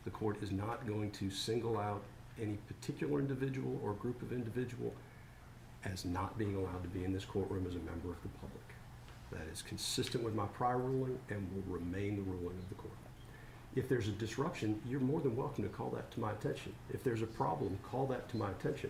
the 0.05 0.09
court 0.09 0.41
is 0.41 0.51
not 0.51 0.87
going 0.87 1.11
to 1.11 1.29
single 1.29 1.77
out 1.77 2.01
any 2.41 2.57
particular 2.67 3.19
individual 3.19 3.79
or 3.83 3.93
group 3.93 4.21
of 4.21 4.31
individual 4.31 4.93
as 5.91 6.05
not 6.05 6.37
being 6.37 6.55
allowed 6.55 6.83
to 6.83 6.89
be 6.89 7.03
in 7.03 7.13
this 7.13 7.25
courtroom 7.25 7.65
as 7.67 7.75
a 7.75 7.79
member 7.79 8.09
of 8.09 8.21
the 8.23 8.29
public. 8.39 8.61
That 9.31 9.47
is 9.51 9.61
consistent 9.61 10.23
with 10.23 10.33
my 10.35 10.45
prior 10.47 10.77
ruling 10.77 11.17
and 11.29 11.47
will 11.53 11.73
remain 11.73 12.15
the 12.15 12.21
ruling 12.21 12.57
of 12.57 12.69
the 12.69 12.75
court. 12.75 12.93
If 13.75 13.89
there's 13.89 14.07
a 14.07 14.11
disruption, 14.11 14.81
you're 14.87 15.01
more 15.01 15.19
than 15.19 15.35
welcome 15.35 15.63
to 15.63 15.69
call 15.69 15.89
that 15.91 16.09
to 16.11 16.19
my 16.19 16.31
attention. 16.31 16.73
If 16.93 17.03
there's 17.03 17.21
a 17.21 17.27
problem, 17.27 17.77
call 17.83 18.05
that 18.07 18.29
to 18.29 18.37
my 18.37 18.49
attention. 18.51 18.89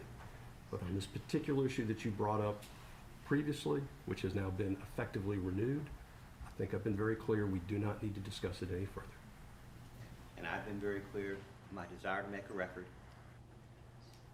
But 0.70 0.82
on 0.84 0.94
this 0.94 1.08
particular 1.08 1.66
issue 1.66 1.86
that 1.88 2.06
you 2.06 2.12
brought 2.12 2.42
up 2.42 2.64
previously, 3.26 3.82
which 4.06 4.22
has 4.22 4.36
now 4.36 4.50
been 4.52 4.78
effectively 4.94 5.38
renewed, 5.38 5.86
I 6.46 6.50
think 6.58 6.74
I've 6.74 6.84
been 6.84 6.96
very 6.96 7.16
clear, 7.16 7.48
we 7.48 7.60
do 7.68 7.80
not 7.80 8.04
need 8.04 8.14
to 8.14 8.22
discuss 8.22 8.62
it 8.62 8.70
any 8.76 8.86
further. 8.86 9.08
And 10.38 10.46
I've 10.46 10.66
been 10.66 10.80
very 10.80 11.02
clear, 11.12 11.38
my 11.74 11.86
desire 11.96 12.22
to 12.22 12.30
make 12.30 12.44
a 12.50 12.54
record. 12.54 12.86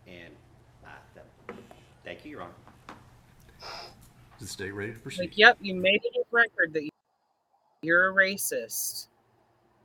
And 0.08 0.34
I, 0.86 0.89
that- 1.15 1.25
thank 2.03 2.25
you, 2.25 2.31
Your 2.31 2.41
Honor. 2.41 2.53
Is 4.39 4.48
the 4.48 4.48
state 4.48 4.72
ready 4.72 4.91
to 4.91 4.96
Like, 4.98 5.03
proceed? 5.03 5.34
yep, 5.36 5.58
you 5.62 5.75
made 5.75 6.01
it 6.03 6.15
a 6.17 6.24
record 6.31 6.74
that 6.74 6.88
you're 7.81 8.10
a 8.10 8.13
racist. 8.13 9.08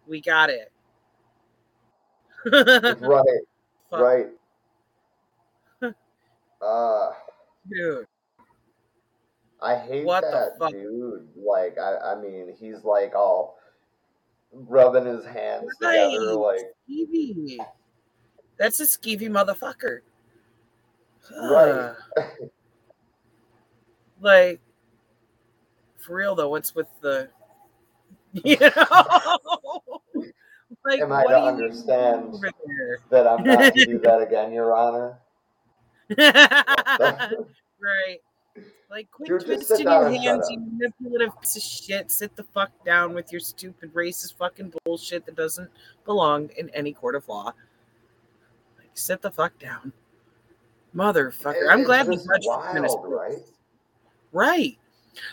We 0.07 0.21
got 0.21 0.51
it. 0.51 0.73
Right, 2.53 3.41
Fuck, 3.91 4.01
right. 4.01 4.27
Uh, 6.63 7.13
Dude. 7.71 8.07
I 9.61 9.77
hate 9.77 10.05
What 10.05 10.23
the 10.23 10.31
that 10.31 10.59
fuck? 10.59 10.71
dude. 10.73 11.29
Like, 11.37 11.77
I, 11.79 12.13
I 12.13 12.21
mean, 12.21 12.55
he's 12.59 12.85
like 12.85 13.15
all 13.15 13.59
rubbing 14.53 15.07
his 15.07 15.25
hands 15.25 15.69
together, 15.81 16.35
like, 16.35 16.61
Stevie. 16.85 17.59
That's 18.59 18.81
a 18.81 18.85
skeevy 18.85 19.29
motherfucker. 19.29 20.01
Right. 21.31 21.71
Uh, 21.71 21.95
like, 24.21 24.61
for 25.99 26.17
real 26.17 26.35
though, 26.35 26.51
what's 26.51 26.75
with 26.75 26.89
the, 27.01 27.29
you 28.33 28.57
know, 28.59 30.01
like, 30.85 31.01
Am 31.01 31.13
I 31.13 31.25
what 31.25 31.31
to 31.31 31.43
understand 31.43 32.35
that 33.11 33.27
I'm 33.27 33.43
not 33.45 33.75
to 33.75 33.85
do 33.85 33.99
that 34.01 34.23
again, 34.27 34.53
Your 34.53 34.75
Honor? 34.75 35.19
right. 37.81 38.19
Like, 38.89 39.11
quit 39.11 39.29
just 39.29 39.47
twisting 39.47 39.87
your 39.89 40.09
hands, 40.09 40.49
you 40.49 40.61
manipulative 40.61 41.41
piece 41.41 41.57
of 41.57 41.63
shit. 41.63 42.11
Sit 42.11 42.37
the 42.37 42.45
fuck 42.45 42.71
down 42.85 43.15
with 43.15 43.33
your 43.33 43.41
stupid 43.41 43.93
racist 43.93 44.37
fucking 44.37 44.73
bullshit 44.85 45.27
that 45.27 45.35
doesn't 45.35 45.71
belong 46.05 46.51
in 46.57 46.71
any 46.71 46.93
court 46.93 47.17
of 47.17 47.29
law. 47.29 47.53
Like, 48.79 48.91
sit 48.95 49.23
the 49.23 49.31
fuck 49.31 49.59
down. 49.59 49.93
Motherfucker. 50.97 51.71
I'm 51.71 51.85
glad 51.85 52.07
judge 52.07 52.17
was 52.27 52.47
wild, 52.47 53.05
right? 53.05 53.39
Right. 54.33 54.79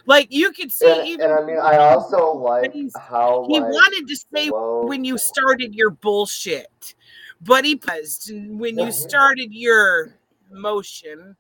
Like, 0.06 0.28
you 0.32 0.52
could 0.52 0.72
see 0.72 0.92
And, 0.92 1.08
even. 1.08 1.26
and 1.26 1.34
I 1.34 1.46
mean, 1.46 1.58
I 1.58 1.78
also 1.78 2.34
like 2.34 2.74
how 3.00 3.46
he 3.50 3.60
like, 3.60 3.70
wanted 3.70 4.08
to 4.08 4.16
say 4.34 4.50
when 4.50 5.04
you 5.04 5.18
started 5.18 5.74
your 5.74 5.90
bullshit, 5.90 6.96
but 7.42 7.66
he 7.66 7.76
paused 7.76 8.32
when 8.34 8.78
you 8.78 8.92
started 9.08 9.54
your 9.54 10.16
motion. 10.52 11.36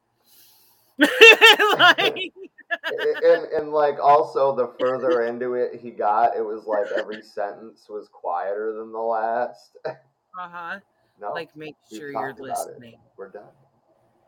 like, 0.97 1.09
and, 3.23 3.45
and 3.57 3.71
like 3.71 3.99
also 3.99 4.55
the 4.55 4.73
further 4.79 5.23
into 5.23 5.53
it 5.53 5.79
he 5.81 5.89
got, 5.91 6.35
it 6.35 6.41
was 6.45 6.65
like 6.65 6.87
every 6.97 7.21
sentence 7.21 7.87
was 7.89 8.09
quieter 8.11 8.73
than 8.77 8.91
the 8.91 8.99
last. 8.99 9.77
uh 9.85 9.93
huh. 10.37 10.79
No, 11.21 11.31
Like, 11.31 11.55
make 11.55 11.75
sure 11.91 12.11
you're 12.11 12.29
talked 12.29 12.39
about 12.39 12.67
it. 12.67 12.69
listening. 12.71 12.95
we're 13.17 13.29
done. 13.29 13.43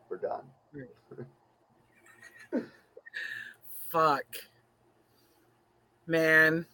We're 0.08 0.18
done. 0.18 0.44
Fuck. 3.90 4.24
Man. 6.06 6.66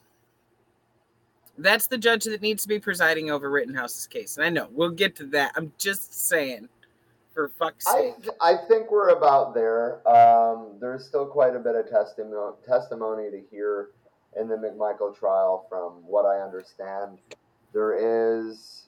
That's 1.58 1.86
the 1.86 1.98
judge 1.98 2.24
that 2.24 2.42
needs 2.42 2.62
to 2.62 2.68
be 2.68 2.78
presiding 2.78 3.30
over 3.30 3.50
Rittenhouse's 3.50 4.06
case. 4.06 4.36
And 4.36 4.44
I 4.46 4.48
know 4.48 4.68
we'll 4.72 4.90
get 4.90 5.14
to 5.16 5.26
that. 5.26 5.52
I'm 5.54 5.72
just 5.78 6.28
saying, 6.28 6.68
for 7.32 7.48
fuck's 7.48 7.86
I 7.86 8.14
sake. 8.20 8.28
I 8.40 8.56
think 8.68 8.90
we're 8.90 9.10
about 9.10 9.54
there. 9.54 10.06
Um, 10.08 10.76
there's 10.80 11.06
still 11.06 11.26
quite 11.26 11.54
a 11.56 11.58
bit 11.58 11.74
of 11.74 11.88
testimony 11.88 12.56
testimony 12.66 13.30
to 13.30 13.42
hear 13.50 13.88
in 14.38 14.48
the 14.48 14.56
McMichael 14.56 15.16
trial. 15.16 15.66
From 15.68 16.02
what 16.06 16.26
I 16.26 16.40
understand, 16.40 17.18
there 17.72 17.94
is 17.94 18.81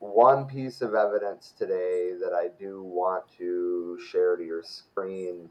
one 0.00 0.46
piece 0.46 0.80
of 0.80 0.94
evidence 0.94 1.54
today 1.56 2.12
that 2.20 2.32
I 2.34 2.48
do 2.58 2.82
want 2.82 3.24
to 3.38 3.98
share 4.10 4.36
to 4.36 4.44
your 4.44 4.62
screen. 4.62 5.48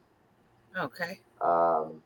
Okay. 0.78 1.22
Um, 1.42 2.02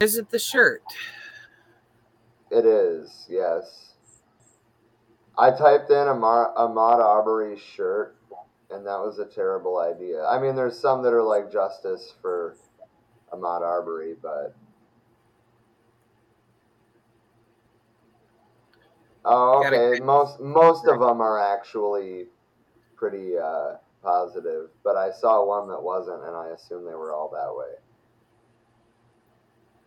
Is 0.00 0.16
it 0.16 0.30
the 0.30 0.38
shirt? 0.38 0.82
it 2.50 2.64
is 2.66 3.26
yes. 3.28 3.94
I 5.36 5.50
typed 5.50 5.90
in 5.90 6.08
Amar- 6.08 6.54
Ahmaud 6.56 6.98
Arbery's 7.02 7.60
shirt, 7.60 8.16
and 8.70 8.86
that 8.86 9.00
was 9.00 9.18
a 9.18 9.24
terrible 9.24 9.78
idea. 9.78 10.24
I 10.26 10.38
mean, 10.38 10.54
there's 10.54 10.78
some 10.78 11.02
that 11.02 11.12
are 11.12 11.22
like 11.22 11.50
justice 11.50 12.14
for 12.22 12.54
Ahmaud 13.32 13.62
Arbery, 13.62 14.14
but 14.22 14.54
oh, 19.24 19.64
okay. 19.66 20.00
Most 20.02 20.40
most 20.40 20.86
of 20.86 21.00
them 21.00 21.20
are 21.20 21.38
actually 21.38 22.26
pretty 22.96 23.36
uh, 23.38 23.76
positive, 24.02 24.70
but 24.82 24.96
I 24.96 25.10
saw 25.10 25.44
one 25.44 25.68
that 25.68 25.82
wasn't, 25.82 26.22
and 26.24 26.36
I 26.36 26.48
assume 26.48 26.84
they 26.84 26.94
were 26.94 27.12
all 27.12 27.28
that 27.30 27.54
way. 27.56 27.74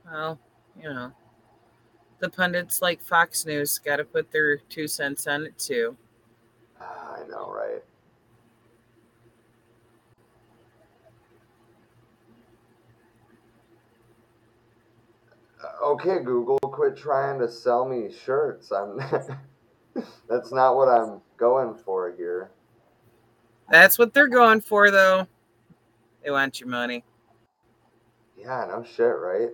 Well, 0.06 0.40
you 0.82 0.90
know, 0.90 1.12
the 2.20 2.30
pundits 2.30 2.82
like 2.82 3.02
Fox 3.02 3.46
News 3.46 3.78
got 3.80 3.98
to 3.98 4.06
put 4.06 4.32
their 4.32 4.58
two 4.58 4.88
cents 4.88 5.28
on 5.28 5.46
it 5.46 5.58
too. 5.58 5.98
Ah, 6.80 7.18
I 7.18 7.28
know, 7.28 7.52
right? 7.52 7.84
Okay, 15.84 16.20
Google, 16.24 16.60
quit 16.60 16.98
trying 16.98 17.40
to 17.40 17.50
sell 17.50 17.88
me 17.88 18.12
shirts. 18.12 18.72
I'm 18.72 18.98
That's 20.30 20.52
not 20.52 20.76
what 20.76 20.90
I'm 20.90 21.22
going 21.38 21.76
for 21.76 22.13
here. 22.18 22.52
That's 23.70 24.00
what 24.00 24.13
they're 24.13 24.28
going 24.28 24.62
for, 24.62 24.92
though. 24.92 25.28
They 26.24 26.32
want 26.32 26.60
your 26.60 26.70
money. 26.70 27.04
Yeah, 28.38 28.66
no 28.70 28.84
shit, 28.84 29.16
right? 29.18 29.50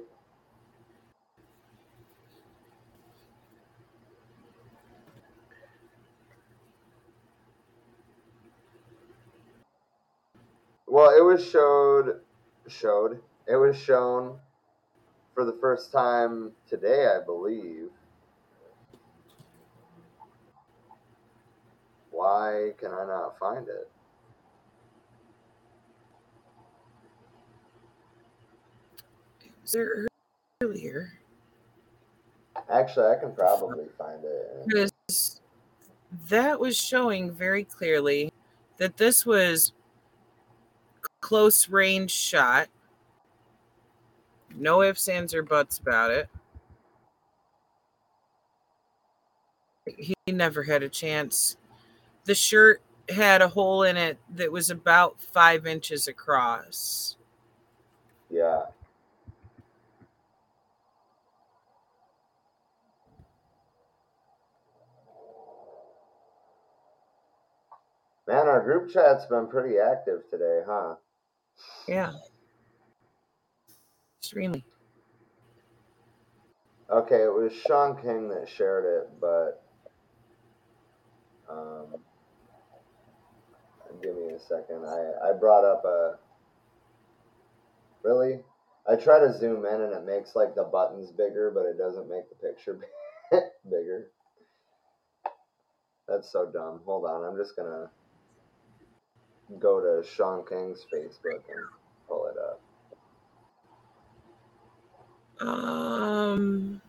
Well, 10.87 11.17
it 11.17 11.23
was 11.23 11.47
showed 11.47 12.19
showed. 12.67 13.21
It 13.47 13.55
was 13.55 13.77
shown 13.77 14.39
for 15.33 15.45
the 15.45 15.57
first 15.59 15.91
time 15.91 16.51
today, 16.69 17.07
I 17.07 17.23
believe. 17.23 17.89
Why 22.11 22.71
can 22.77 22.91
I 22.91 23.05
not 23.05 23.37
find 23.39 23.67
it? 23.67 23.89
Was 29.63 29.71
there 29.71 30.07
earlier? 30.61 31.13
Actually, 32.69 33.07
I 33.07 33.19
can 33.19 33.33
probably 33.33 33.85
find 33.97 34.23
it. 34.23 34.67
Because 34.67 35.41
that 36.29 36.59
was 36.59 36.77
showing 36.77 37.31
very 37.31 37.63
clearly 37.63 38.31
that 38.77 38.97
this 38.97 39.25
was 39.25 39.73
close 41.21 41.69
range 41.69 42.11
shot. 42.11 42.67
No 44.55 44.81
ifs, 44.81 45.07
ands, 45.07 45.33
or 45.33 45.43
buts 45.43 45.77
about 45.77 46.11
it. 46.11 46.29
He 49.97 50.13
never 50.27 50.63
had 50.63 50.83
a 50.83 50.89
chance. 50.89 51.57
The 52.25 52.35
shirt 52.35 52.81
had 53.09 53.41
a 53.41 53.49
hole 53.49 53.83
in 53.83 53.97
it 53.97 54.17
that 54.33 54.51
was 54.51 54.69
about 54.69 55.19
five 55.19 55.67
inches 55.67 56.07
across. 56.07 57.17
Yeah. 58.29 58.63
Man, 68.25 68.47
our 68.47 68.61
group 68.63 68.89
chat's 68.89 69.25
been 69.25 69.47
pretty 69.47 69.77
active 69.77 70.21
today, 70.31 70.61
huh? 70.65 70.95
Yeah. 71.87 72.13
Extremely. 74.33 74.65
Okay, 76.91 77.23
it 77.23 77.33
was 77.33 77.53
Shaun 77.53 77.97
King 78.01 78.29
that 78.29 78.49
shared 78.49 78.85
it, 78.85 79.09
but 79.21 79.63
um, 81.49 81.87
give 84.01 84.15
me 84.15 84.29
a 84.35 84.39
second. 84.39 84.85
I 84.85 85.29
I 85.29 85.33
brought 85.39 85.65
up 85.65 85.83
a 85.85 86.15
really. 88.03 88.41
I 88.89 88.95
try 88.97 89.19
to 89.19 89.37
zoom 89.37 89.65
in 89.65 89.81
and 89.81 89.93
it 89.93 90.05
makes 90.05 90.35
like 90.35 90.55
the 90.55 90.63
buttons 90.63 91.11
bigger, 91.11 91.51
but 91.53 91.65
it 91.65 91.77
doesn't 91.77 92.09
make 92.09 92.25
the 92.29 92.35
picture 92.47 92.79
bigger. 93.65 94.09
That's 96.07 96.31
so 96.31 96.49
dumb. 96.51 96.81
Hold 96.85 97.05
on, 97.05 97.25
I'm 97.25 97.37
just 97.37 97.55
gonna 97.57 97.89
go 99.59 99.79
to 99.81 100.07
Shaun 100.07 100.45
King's 100.47 100.85
Facebook 100.93 101.43
and 101.49 101.65
pull 102.07 102.27
it 102.27 102.37
up. 102.39 102.61
Um, 105.43 106.81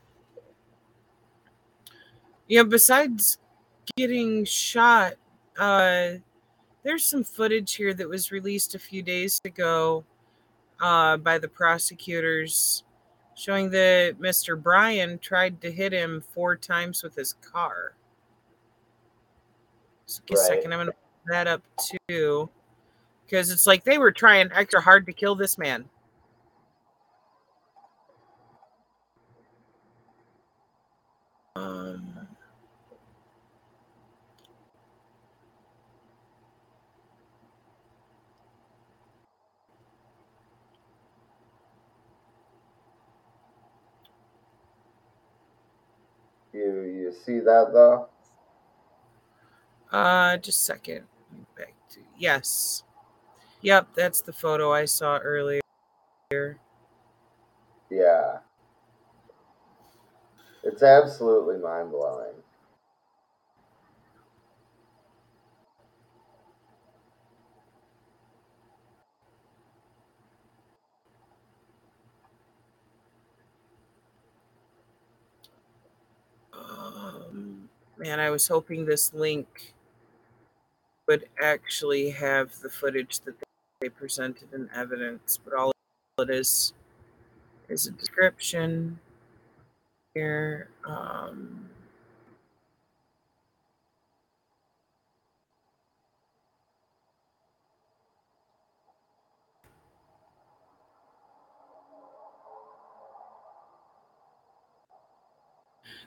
yeah, 2.49 2.63
besides 2.63 3.39
getting 3.97 4.45
shot, 4.45 5.15
uh, 5.59 6.13
there's 6.83 7.05
some 7.05 7.25
footage 7.25 7.75
here 7.75 7.95
that 7.95 8.09
was 8.09 8.31
released 8.31 8.75
a 8.75 8.79
few 8.79 9.03
days 9.03 9.41
ago 9.45 10.05
uh, 10.81 11.17
by 11.17 11.39
the 11.39 11.49
prosecutors 11.49 12.85
showing 13.35 13.71
that 13.71 14.21
Mr. 14.21 14.61
Bryan 14.61 15.19
tried 15.19 15.61
to 15.63 15.71
hit 15.73 15.93
him 15.93 16.23
four 16.33 16.57
times 16.57 17.03
with 17.03 17.17
his 17.17 17.35
car. 17.35 17.95
So 20.07 20.23
give 20.27 20.39
a 20.39 20.43
second, 20.43 20.73
I'm 20.73 20.79
going 20.79 20.87
to 20.87 20.93
pull 20.93 21.33
that 21.33 21.47
up 21.47 21.63
too. 22.09 22.49
Because 23.25 23.51
it's 23.51 23.67
like 23.67 23.85
they 23.85 23.99
were 23.99 24.13
trying 24.13 24.51
extra 24.53 24.81
hard 24.81 25.07
to 25.07 25.13
kill 25.13 25.35
this 25.35 25.59
man. 25.59 25.87
Um, 31.57 32.27
you 46.53 46.83
you 46.83 47.13
see 47.25 47.39
that 47.39 47.71
though? 47.73 48.09
Uh, 49.93 50.37
just 50.39 50.59
a 50.59 50.63
second. 50.63 51.05
Back 51.57 51.75
to 51.91 52.01
yes. 52.19 52.83
Yep, 53.61 53.89
that's 53.95 54.21
the 54.23 54.33
photo 54.33 54.73
I 54.73 54.87
saw 54.87 55.19
earlier. 55.19 55.61
Yeah. 57.91 58.39
It's 60.65 60.83
absolutely 60.83 61.59
mind 61.59 61.91
blowing. 61.93 62.35
Um, 76.53 77.69
man, 77.99 78.21
I 78.21 78.31
was 78.31 78.49
hoping 78.49 78.85
this 78.87 79.13
link 79.15 79.75
would 81.09 81.29
actually 81.43 82.11
have 82.11 82.61
the 82.61 82.71
footage 82.71 83.21
that 83.21 83.35
they 83.81 83.89
presented 83.89 84.53
in 84.53 84.71
evidence, 84.75 85.39
but 85.45 85.55
all 85.55 85.73
it 86.19 86.31
is 86.31 86.73
is 87.69 87.87
a 87.87 87.93
description 87.93 89.01
here. 90.15 90.69
Um, 90.87 91.69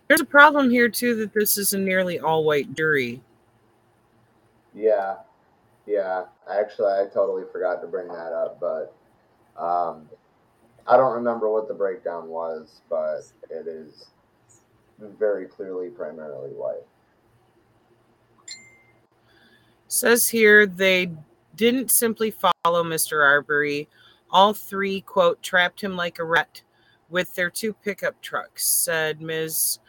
there's 0.08 0.22
a 0.22 0.26
problem 0.26 0.70
here 0.70 0.90
too 0.90 1.16
that 1.16 1.34
this 1.34 1.58
is 1.58 1.74
a 1.74 1.78
nearly 1.78 2.20
all 2.20 2.44
white 2.44 2.74
jury. 2.74 3.22
Yeah. 4.74 5.18
Yeah. 5.86 6.26
Actually, 6.50 6.94
I 6.94 7.06
totally 7.14 7.44
forgot 7.52 7.82
to 7.82 7.88
bring 7.88 8.08
that 8.08 8.32
up, 8.32 8.60
but 8.60 8.96
um, 9.62 10.08
I 10.88 10.96
don't 10.96 11.14
remember 11.14 11.50
what 11.50 11.68
the 11.68 11.74
breakdown 11.74 12.30
was, 12.30 12.82
but 12.90 13.22
it 13.50 13.68
is 13.68 14.08
very 15.00 15.46
clearly 15.46 15.90
primarily 15.90 16.52
white. 16.52 16.86
Says 19.90 20.28
here 20.28 20.66
they 20.66 21.12
didn't 21.56 21.92
simply 21.92 22.32
follow 22.32 22.84
Mr. 22.84 23.26
Arbery. 23.26 23.90
All 24.32 24.54
three, 24.54 25.02
quote, 25.02 25.42
trapped 25.42 25.82
him 25.82 25.96
like 25.96 26.20
a 26.20 26.24
rat 26.24 26.62
with 27.10 27.34
their 27.36 27.50
two 27.50 27.74
pickup 27.74 28.22
trucks, 28.22 28.66
said 28.66 29.22
Ms. 29.22 29.80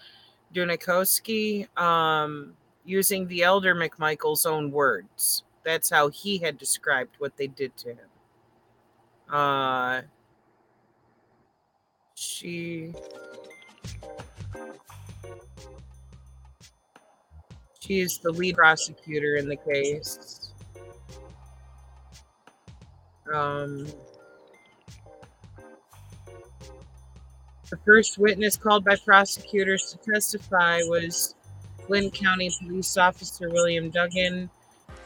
Dunikoski, 0.55 1.69
um, 1.79 2.55
using 2.85 3.27
the 3.27 3.43
elder 3.43 3.75
McMichael's 3.75 4.47
own 4.47 4.71
words. 4.71 5.43
That's 5.65 5.91
how 5.91 6.09
he 6.09 6.39
had 6.39 6.59
described 6.59 7.17
what 7.19 7.37
they 7.37 7.49
did 7.49 7.77
to 7.79 7.91
him. 7.91 8.09
Uh, 9.29 10.03
she 12.19 12.93
she 17.79 18.01
is 18.01 18.19
the 18.19 18.31
lead 18.33 18.57
prosecutor 18.57 19.37
in 19.37 19.49
the 19.49 19.57
case. 19.57 20.53
Um, 23.33 23.87
the 27.71 27.77
first 27.85 28.19
witness 28.19 28.57
called 28.57 28.85
by 28.85 28.97
prosecutors 28.97 29.93
to 29.93 30.13
testify 30.13 30.79
was 30.85 31.35
Glynn 31.87 32.11
County 32.11 32.51
Police 32.61 32.97
Officer 32.97 33.49
William 33.49 33.91
Duggan, 33.91 34.51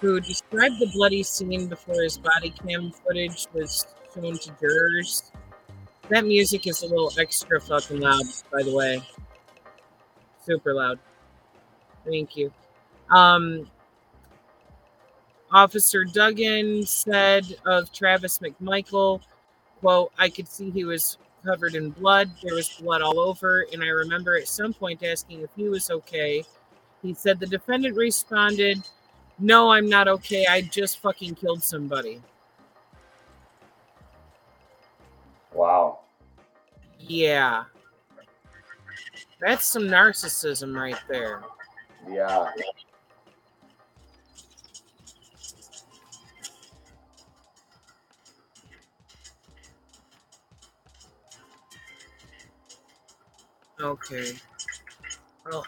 who 0.00 0.20
described 0.20 0.76
the 0.78 0.90
bloody 0.94 1.22
scene 1.22 1.68
before 1.68 2.02
his 2.02 2.16
body 2.16 2.50
cam 2.50 2.90
footage 2.90 3.46
was 3.52 3.86
shown 4.14 4.38
to 4.38 4.56
jurors. 4.60 5.30
That 6.12 6.26
music 6.26 6.66
is 6.66 6.82
a 6.82 6.86
little 6.86 7.10
extra 7.18 7.58
fucking 7.58 7.98
loud, 7.98 8.26
by 8.52 8.62
the 8.62 8.74
way. 8.74 9.02
Super 10.44 10.74
loud. 10.74 10.98
Thank 12.04 12.36
you. 12.36 12.52
Um, 13.08 13.66
Officer 15.50 16.04
Duggan 16.04 16.84
said 16.84 17.56
of 17.64 17.90
Travis 17.92 18.40
McMichael, 18.40 19.22
quote, 19.80 20.12
I 20.18 20.28
could 20.28 20.48
see 20.48 20.68
he 20.68 20.84
was 20.84 21.16
covered 21.46 21.76
in 21.76 21.92
blood. 21.92 22.30
There 22.42 22.56
was 22.56 22.68
blood 22.68 23.00
all 23.00 23.18
over. 23.18 23.64
And 23.72 23.82
I 23.82 23.88
remember 23.88 24.36
at 24.36 24.48
some 24.48 24.74
point 24.74 25.02
asking 25.02 25.40
if 25.40 25.48
he 25.56 25.70
was 25.70 25.90
okay. 25.90 26.44
He 27.00 27.14
said 27.14 27.40
the 27.40 27.46
defendant 27.46 27.96
responded, 27.96 28.86
No, 29.38 29.72
I'm 29.72 29.88
not 29.88 30.08
okay. 30.08 30.44
I 30.44 30.60
just 30.60 31.00
fucking 31.00 31.36
killed 31.36 31.62
somebody. 31.62 32.20
Wow. 35.54 36.01
Yeah. 37.08 37.64
That's 39.40 39.66
some 39.66 39.84
narcissism 39.84 40.76
right 40.76 40.98
there. 41.08 41.42
Yeah. 42.08 42.48
Okay. 53.80 54.32
Well, 55.44 55.66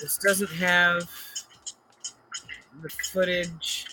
this 0.00 0.18
doesn't 0.18 0.50
have 0.50 1.08
the 2.82 2.88
footage 3.12 3.86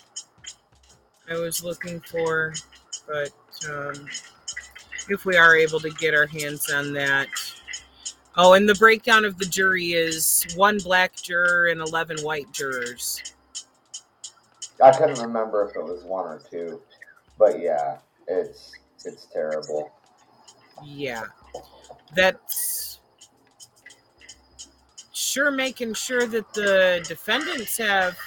I 1.30 1.36
was 1.36 1.64
looking 1.64 2.00
for, 2.00 2.54
but 3.08 3.32
um, 3.70 4.08
if 5.10 5.26
we 5.26 5.38
are 5.38 5.56
able 5.56 5.80
to 5.80 5.90
get 5.92 6.14
our 6.14 6.28
hands 6.28 6.72
on 6.72 6.94
that. 6.94 7.28
Oh, 8.38 8.54
and 8.54 8.68
the 8.68 8.76
breakdown 8.76 9.24
of 9.24 9.38
the 9.38 9.46
jury 9.46 9.94
is 9.94 10.46
one 10.56 10.78
black 10.80 11.16
juror 11.16 11.68
and 11.68 11.80
11 11.80 12.18
white 12.22 12.52
jurors. 12.52 13.22
I 14.84 14.92
couldn't 14.92 15.20
remember 15.20 15.70
if 15.70 15.76
it 15.76 15.84
was 15.84 16.04
one 16.04 16.26
or 16.26 16.42
two, 16.52 16.82
but 17.38 17.62
yeah, 17.62 17.98
it's 18.28 18.74
it's 19.06 19.28
terrible. 19.32 19.92
Yeah. 20.84 21.24
That's 22.16 23.00
sure 25.14 25.52
making 25.52 25.94
sure 25.94 26.28
that 26.28 26.54
the 26.54 27.04
defendants 27.08 27.78
have 27.78 28.18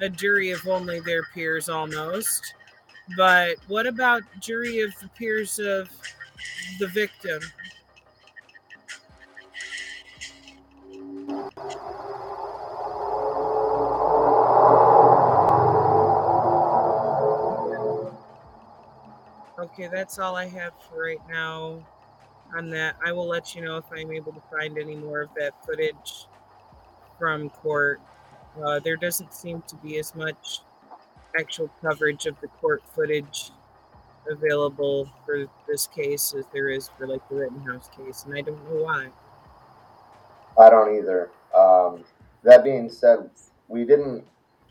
a 0.00 0.08
jury 0.08 0.50
of 0.50 0.66
only 0.66 1.00
their 1.00 1.22
peers 1.34 1.68
almost. 1.68 2.54
But 3.16 3.56
what 3.68 3.86
about 3.86 4.22
jury 4.40 4.80
of 4.80 4.92
the 5.00 5.08
peers 5.08 5.58
of 5.58 5.88
the 6.78 6.88
victim? 6.88 7.40
Okay, 19.58 19.88
that's 19.88 20.18
all 20.18 20.36
I 20.36 20.46
have 20.46 20.72
for 20.88 21.04
right 21.04 21.20
now 21.28 21.84
on 22.54 22.70
that. 22.70 22.96
I 23.04 23.12
will 23.12 23.26
let 23.26 23.54
you 23.54 23.62
know 23.62 23.76
if 23.76 23.84
I'm 23.92 24.12
able 24.12 24.32
to 24.32 24.42
find 24.50 24.78
any 24.78 24.96
more 24.96 25.20
of 25.20 25.30
that 25.36 25.54
footage 25.64 26.26
from 27.18 27.50
court. 27.50 28.00
Uh, 28.62 28.80
there 28.80 28.96
doesn't 28.96 29.32
seem 29.32 29.62
to 29.68 29.76
be 29.76 29.98
as 29.98 30.14
much 30.14 30.62
actual 31.38 31.70
coverage 31.80 32.26
of 32.26 32.40
the 32.40 32.48
court 32.48 32.82
footage 32.94 33.50
available 34.30 35.10
for 35.24 35.46
this 35.66 35.86
case 35.86 36.34
as 36.36 36.44
there 36.52 36.68
is 36.68 36.90
for 36.98 37.06
like 37.06 37.26
the 37.28 37.36
Rittenhouse 37.36 37.88
case, 37.96 38.24
and 38.24 38.34
I 38.34 38.42
don't 38.42 38.62
know 38.68 38.82
why. 38.82 39.08
I 40.58 40.70
don't 40.70 40.96
either. 40.96 41.30
Um, 41.56 42.04
that 42.42 42.64
being 42.64 42.90
said, 42.90 43.30
we 43.68 43.84
didn't. 43.84 44.24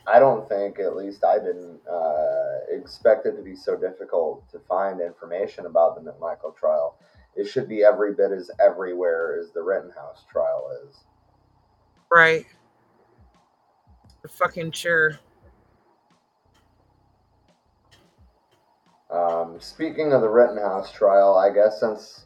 I 0.06 0.20
don't 0.20 0.48
think, 0.48 0.80
at 0.80 0.96
least 0.96 1.26
I 1.26 1.38
didn't, 1.38 1.80
uh, 1.86 2.60
expect 2.70 3.26
it 3.26 3.36
to 3.36 3.42
be 3.42 3.58
so 3.58 3.76
difficult 3.76 4.50
to 4.52 4.60
find 4.60 5.02
information 5.02 5.66
about 5.66 5.96
the 5.96 6.12
McMichael 6.12 6.56
trial. 6.56 6.96
It 7.36 7.46
should 7.46 7.68
be 7.68 7.84
every 7.84 8.14
bit 8.14 8.32
as 8.32 8.50
everywhere 8.60 9.38
as 9.38 9.52
the 9.52 9.62
Rittenhouse 9.62 10.24
trial 10.32 10.70
is. 10.88 11.04
Right. 12.10 12.46
For 14.22 14.30
fucking 14.30 14.72
sure. 14.72 15.20
Um, 19.10 19.60
speaking 19.60 20.12
of 20.14 20.22
the 20.22 20.30
Rittenhouse 20.30 20.92
trial, 20.92 21.36
I 21.36 21.54
guess 21.54 21.80
since 21.80 22.26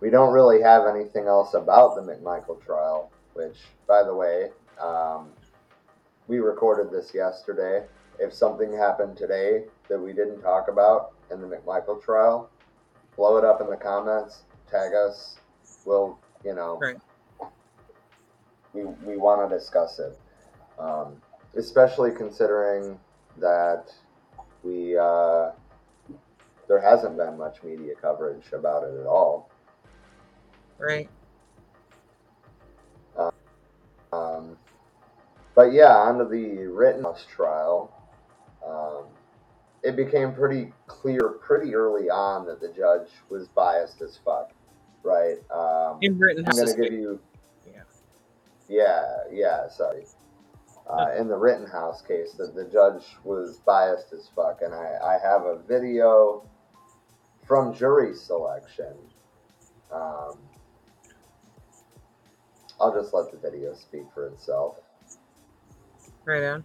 we 0.00 0.10
don't 0.10 0.32
really 0.32 0.60
have 0.60 0.86
anything 0.86 1.26
else 1.26 1.54
about 1.54 1.94
the 1.94 2.02
McMichael 2.02 2.62
trial, 2.64 3.10
which, 3.34 3.58
by 3.86 4.02
the 4.02 4.14
way, 4.14 4.50
um, 4.80 5.30
we 6.26 6.38
recorded 6.38 6.90
this 6.90 7.14
yesterday. 7.14 7.86
If 8.18 8.32
something 8.32 8.72
happened 8.72 9.16
today 9.16 9.64
that 9.88 9.98
we 9.98 10.12
didn't 10.12 10.40
talk 10.40 10.68
about 10.68 11.12
in 11.30 11.40
the 11.40 11.46
McMichael 11.46 12.02
trial, 12.02 12.50
blow 13.14 13.36
it 13.36 13.44
up 13.44 13.60
in 13.60 13.68
the 13.68 13.76
comments, 13.76 14.42
tag 14.70 14.92
us. 14.94 15.38
We'll, 15.84 16.18
you 16.44 16.54
know, 16.54 16.78
Right. 16.80 16.96
we, 18.72 18.84
we 18.84 19.16
want 19.16 19.48
to 19.48 19.56
discuss 19.56 20.00
it, 20.00 20.18
um, 20.78 21.22
especially 21.54 22.10
considering 22.10 22.98
that 23.38 23.92
we 24.64 24.98
uh, 24.98 25.50
there 26.68 26.80
hasn't 26.80 27.16
been 27.16 27.38
much 27.38 27.62
media 27.62 27.94
coverage 28.00 28.52
about 28.52 28.84
it 28.84 28.98
at 29.00 29.06
all. 29.06 29.50
Right. 30.78 31.08
Um, 34.12 34.56
but 35.54 35.72
yeah, 35.72 35.94
onto 35.94 36.28
the 36.28 36.66
Rittenhouse 36.66 37.26
trial. 37.34 37.92
Um, 38.66 39.04
it 39.82 39.96
became 39.96 40.32
pretty 40.32 40.72
clear 40.86 41.38
pretty 41.40 41.74
early 41.74 42.10
on 42.10 42.46
that 42.46 42.60
the 42.60 42.68
judge 42.68 43.08
was 43.28 43.48
biased 43.48 44.02
as 44.02 44.18
fuck, 44.24 44.52
right? 45.02 45.38
Um, 45.50 45.98
In 46.02 46.18
Britain, 46.18 46.44
I'm 46.46 46.56
going 46.56 46.74
to 46.74 46.82
give 46.82 46.92
you. 46.92 47.20
Yeah. 47.66 47.82
Yeah, 48.68 49.04
yeah, 49.30 49.68
sorry. 49.68 50.04
Uh, 50.88 51.10
in 51.18 51.28
the 51.28 51.36
Rittenhouse 51.36 52.02
case, 52.02 52.32
that 52.38 52.54
the 52.54 52.64
judge 52.64 53.04
was 53.24 53.58
biased 53.66 54.12
as 54.12 54.30
fuck, 54.34 54.60
and 54.62 54.72
I, 54.74 54.96
I 55.02 55.18
have 55.22 55.42
a 55.42 55.58
video 55.66 56.44
from 57.46 57.72
jury 57.72 58.14
selection. 58.14 58.92
Um, 59.92 60.38
I'll 62.80 62.92
just 62.94 63.14
let 63.14 63.30
the 63.30 63.38
video 63.38 63.74
speak 63.74 64.04
for 64.12 64.26
itself. 64.26 64.76
right 66.24 66.42
on. 66.42 66.64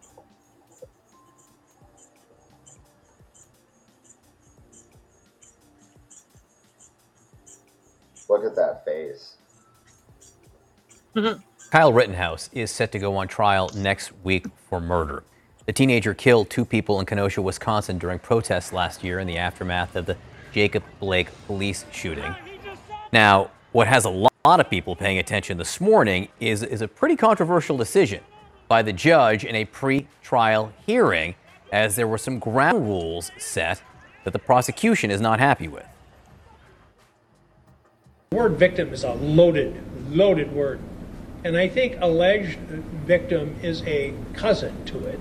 Look 8.28 8.46
at 8.46 8.56
that 8.56 8.86
face. 8.86 9.36
Kyle 11.70 11.92
Rittenhouse 11.92 12.50
is 12.54 12.72
set 12.72 12.92
to 12.94 13.00
go 13.00 13.18
on 13.18 13.28
trial 13.28 13.70
next 13.76 14.12
week 14.24 14.46
for 14.70 14.80
murder. 14.80 15.24
The 15.66 15.74
teenager 15.74 16.14
killed 16.14 16.50
two 16.50 16.66
people 16.66 17.00
in 17.00 17.06
Kenosha, 17.06 17.42
Wisconsin 17.42 17.98
during 17.98 18.20
protests 18.20 18.74
last 18.74 19.04
year 19.04 19.20
in 19.20 19.28
the 19.28 19.38
aftermath 19.38 19.96
of 19.96 20.06
the 20.06 20.18
Jacob 20.54 20.84
Blake 21.00 21.30
police 21.48 21.86
shooting. 21.92 22.36
Now, 23.14 23.52
what 23.72 23.88
has 23.88 24.06
a 24.06 24.10
lot 24.10 24.32
of 24.60 24.70
people 24.70 24.96
paying 24.96 25.18
attention 25.18 25.58
this 25.58 25.80
morning 25.80 26.28
is, 26.40 26.64
is 26.64 26.82
a 26.82 26.88
pretty 26.88 27.16
controversial 27.16 27.78
decision 27.78 28.22
by 28.68 28.82
the 28.82 28.94
judge 28.94 29.46
in 29.46 29.56
a 29.56 29.66
pre 29.66 30.08
trial 30.22 30.74
hearing, 30.86 31.36
as 31.72 31.96
there 31.96 32.08
were 32.08 32.18
some 32.18 32.40
ground 32.40 32.88
rules 32.88 33.32
set 33.38 33.82
that 34.24 34.34
the 34.34 34.40
prosecution 34.40 35.12
is 35.12 35.22
not 35.22 35.40
happy 35.40 35.68
with. 35.68 35.86
The 38.32 38.38
word 38.38 38.54
victim 38.54 38.94
is 38.94 39.04
a 39.04 39.14
loaded, 39.14 39.82
loaded 40.10 40.52
word. 40.54 40.80
And 41.44 41.58
I 41.58 41.68
think 41.68 41.98
alleged 42.00 42.60
victim 42.60 43.56
is 43.64 43.82
a 43.84 44.14
cousin 44.34 44.86
to 44.86 45.06
it. 45.06 45.20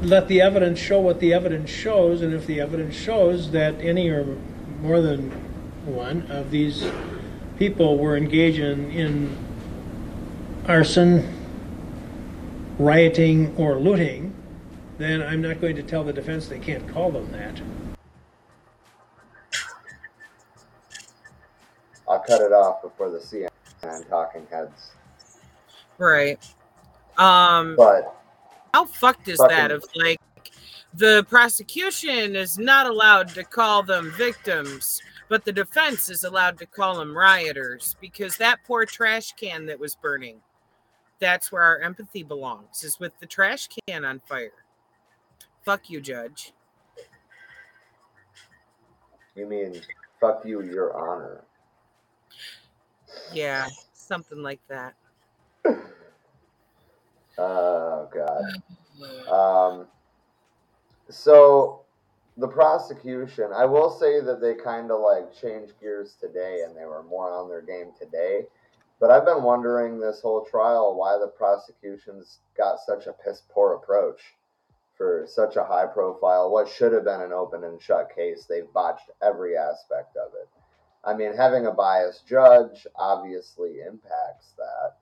Let 0.00 0.28
the 0.28 0.40
evidence 0.40 0.78
show 0.78 1.00
what 1.00 1.20
the 1.20 1.34
evidence 1.34 1.70
shows, 1.70 2.22
and 2.22 2.32
if 2.32 2.46
the 2.46 2.60
evidence 2.60 2.94
shows 2.94 3.50
that 3.50 3.80
any 3.80 4.08
or 4.08 4.38
more 4.80 5.00
than 5.00 5.30
one 5.84 6.22
of 6.30 6.50
these 6.50 6.86
people 7.58 7.98
were 7.98 8.16
engaging 8.16 8.92
in 8.92 9.36
arson, 10.66 11.26
rioting, 12.78 13.54
or 13.56 13.76
looting, 13.76 14.34
then 14.98 15.22
I'm 15.22 15.40
not 15.42 15.60
going 15.60 15.76
to 15.76 15.82
tell 15.82 16.04
the 16.04 16.12
defense 16.12 16.48
they 16.48 16.58
can't 16.58 16.86
call 16.88 17.10
them 17.10 17.30
that. 17.32 17.60
I'll 22.08 22.20
cut 22.20 22.40
it 22.40 22.52
off 22.52 22.82
before 22.82 23.10
the 23.10 23.18
CNN 23.18 24.08
talking 24.08 24.46
heads. 24.50 24.90
Right. 25.98 26.38
Um, 27.18 27.74
But 27.76 28.14
how 28.72 28.86
fucked 28.86 29.28
is 29.28 29.36
Fucking- 29.38 29.56
that? 29.56 29.70
Of 29.72 29.84
like, 29.94 30.20
the 30.94 31.24
prosecution 31.28 32.34
is 32.34 32.58
not 32.58 32.86
allowed 32.86 33.28
to 33.30 33.44
call 33.44 33.82
them 33.82 34.12
victims, 34.16 35.00
but 35.28 35.44
the 35.44 35.52
defense 35.52 36.08
is 36.08 36.24
allowed 36.24 36.58
to 36.58 36.66
call 36.66 36.98
them 36.98 37.16
rioters 37.16 37.96
because 38.00 38.36
that 38.36 38.58
poor 38.66 38.86
trash 38.86 39.32
can 39.32 39.66
that 39.66 39.78
was 39.78 39.94
burning. 39.94 40.40
That's 41.20 41.52
where 41.52 41.62
our 41.62 41.80
empathy 41.80 42.22
belongs, 42.22 42.84
is 42.84 42.98
with 42.98 43.12
the 43.20 43.26
trash 43.26 43.68
can 43.86 44.04
on 44.04 44.20
fire. 44.20 44.52
Fuck 45.62 45.90
you, 45.90 46.00
Judge. 46.00 46.52
you 49.34 49.46
mean 49.46 49.80
fuck 50.20 50.44
you, 50.44 50.62
Your 50.62 50.96
Honor. 50.96 51.44
Yeah, 53.32 53.68
something 53.92 54.42
like 54.42 54.60
that. 54.68 54.94
Oh 57.40 58.08
God. 58.12 58.42
Um, 59.30 59.86
so 61.10 61.82
the 62.36 62.48
prosecution, 62.48 63.50
I 63.54 63.64
will 63.64 63.90
say 63.90 64.20
that 64.20 64.40
they 64.40 64.54
kind 64.54 64.90
of 64.90 65.00
like 65.00 65.34
changed 65.34 65.74
gears 65.80 66.16
today, 66.20 66.62
and 66.66 66.76
they 66.76 66.84
were 66.84 67.02
more 67.02 67.32
on 67.32 67.48
their 67.48 67.62
game 67.62 67.92
today. 67.98 68.42
But 69.00 69.10
I've 69.10 69.24
been 69.24 69.42
wondering 69.42 69.98
this 69.98 70.20
whole 70.20 70.44
trial 70.44 70.96
why 70.96 71.18
the 71.18 71.28
prosecution's 71.28 72.38
got 72.56 72.78
such 72.80 73.06
a 73.06 73.12
piss 73.12 73.42
poor 73.50 73.74
approach 73.74 74.20
for 74.96 75.24
such 75.28 75.54
a 75.56 75.64
high 75.64 75.86
profile, 75.86 76.50
what 76.50 76.68
should 76.68 76.92
have 76.92 77.04
been 77.04 77.20
an 77.20 77.32
open 77.32 77.62
and 77.62 77.80
shut 77.80 78.14
case. 78.14 78.44
They've 78.44 78.72
botched 78.74 79.10
every 79.22 79.56
aspect 79.56 80.16
of 80.16 80.32
it. 80.34 80.48
I 81.04 81.14
mean, 81.14 81.34
having 81.34 81.66
a 81.66 81.72
biased 81.72 82.26
judge 82.26 82.86
obviously 82.96 83.78
impacts 83.80 84.52
that, 84.58 84.96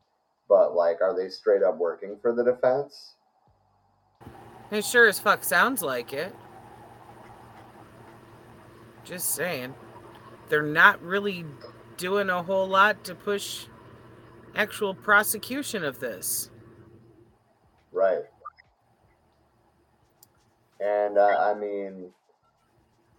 but 0.49 0.75
like, 0.75 1.01
are 1.01 1.17
they 1.17 1.31
straight 1.31 1.63
up 1.63 1.79
working 1.79 2.19
for 2.21 2.35
the 2.35 2.45
defense? 2.45 3.16
It 4.71 4.85
sure 4.85 5.07
as 5.07 5.21
fuck 5.21 5.45
sounds 5.45 5.83
like 5.83 6.13
it. 6.13 6.35
Just 9.05 9.35
saying. 9.35 9.75
They're 10.49 10.63
not 10.63 11.01
really 11.03 11.45
doing 11.97 12.31
a 12.31 12.43
whole 12.43 12.69
lot 12.69 13.05
to 13.05 13.15
push 13.15 13.67
actual 14.55 14.95
prosecution 14.95 15.85
of 15.85 16.01
this. 16.01 16.51
Right. 17.93 18.25
And 20.81 21.17
uh, 21.17 21.37
I 21.39 21.55
mean, 21.55 22.11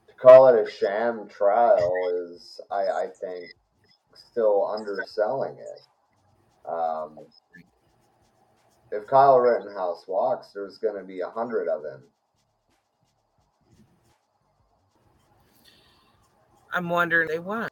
to 0.07 0.13
call 0.15 0.47
it 0.47 0.67
a 0.67 0.69
sham 0.69 1.27
trial 1.27 1.93
is, 2.13 2.59
I, 2.69 2.83
I 2.83 3.07
think, 3.19 3.51
still 4.13 4.67
underselling 4.67 5.57
it. 5.57 6.69
Um, 6.69 7.17
if 8.91 9.07
Kyle 9.07 9.39
Rittenhouse 9.39 10.05
walks, 10.07 10.47
there's 10.53 10.77
going 10.77 10.95
to 10.95 11.03
be 11.03 11.21
a 11.21 11.29
hundred 11.29 11.67
of 11.67 11.83
him. 11.83 12.01
I'm 16.73 16.89
wondering 16.89 17.27
they 17.27 17.39
want. 17.39 17.71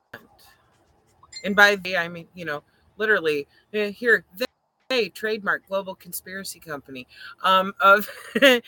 And 1.43 1.55
by 1.55 1.75
the 1.75 1.97
I 1.97 2.07
mean, 2.07 2.27
you 2.33 2.45
know, 2.45 2.63
literally 2.97 3.47
eh, 3.73 3.91
here 3.91 4.25
they, 4.37 4.45
they 4.89 5.09
trademark 5.09 5.67
global 5.67 5.95
conspiracy 5.95 6.59
company 6.59 7.07
um 7.43 7.73
of 7.81 8.09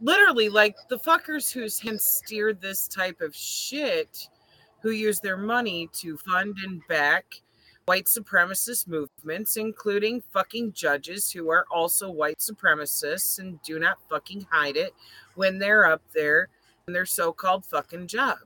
literally 0.00 0.48
like 0.48 0.76
the 0.88 0.98
fuckers 0.98 1.52
who's 1.52 1.80
steered 1.98 2.60
this 2.60 2.86
type 2.86 3.20
of 3.20 3.34
shit 3.34 4.28
who 4.82 4.90
use 4.90 5.20
their 5.20 5.36
money 5.36 5.88
to 5.92 6.16
fund 6.18 6.56
and 6.64 6.80
back 6.88 7.24
white 7.90 8.06
supremacist 8.06 8.86
movements 8.86 9.56
including 9.56 10.22
fucking 10.32 10.72
judges 10.72 11.32
who 11.32 11.50
are 11.50 11.64
also 11.72 12.08
white 12.08 12.38
supremacists 12.38 13.40
and 13.40 13.60
do 13.62 13.80
not 13.80 13.98
fucking 14.08 14.46
hide 14.48 14.76
it 14.76 14.94
when 15.34 15.58
they're 15.58 15.84
up 15.84 16.00
there 16.14 16.46
in 16.86 16.92
their 16.92 17.04
so-called 17.04 17.66
fucking 17.66 18.06
job 18.06 18.38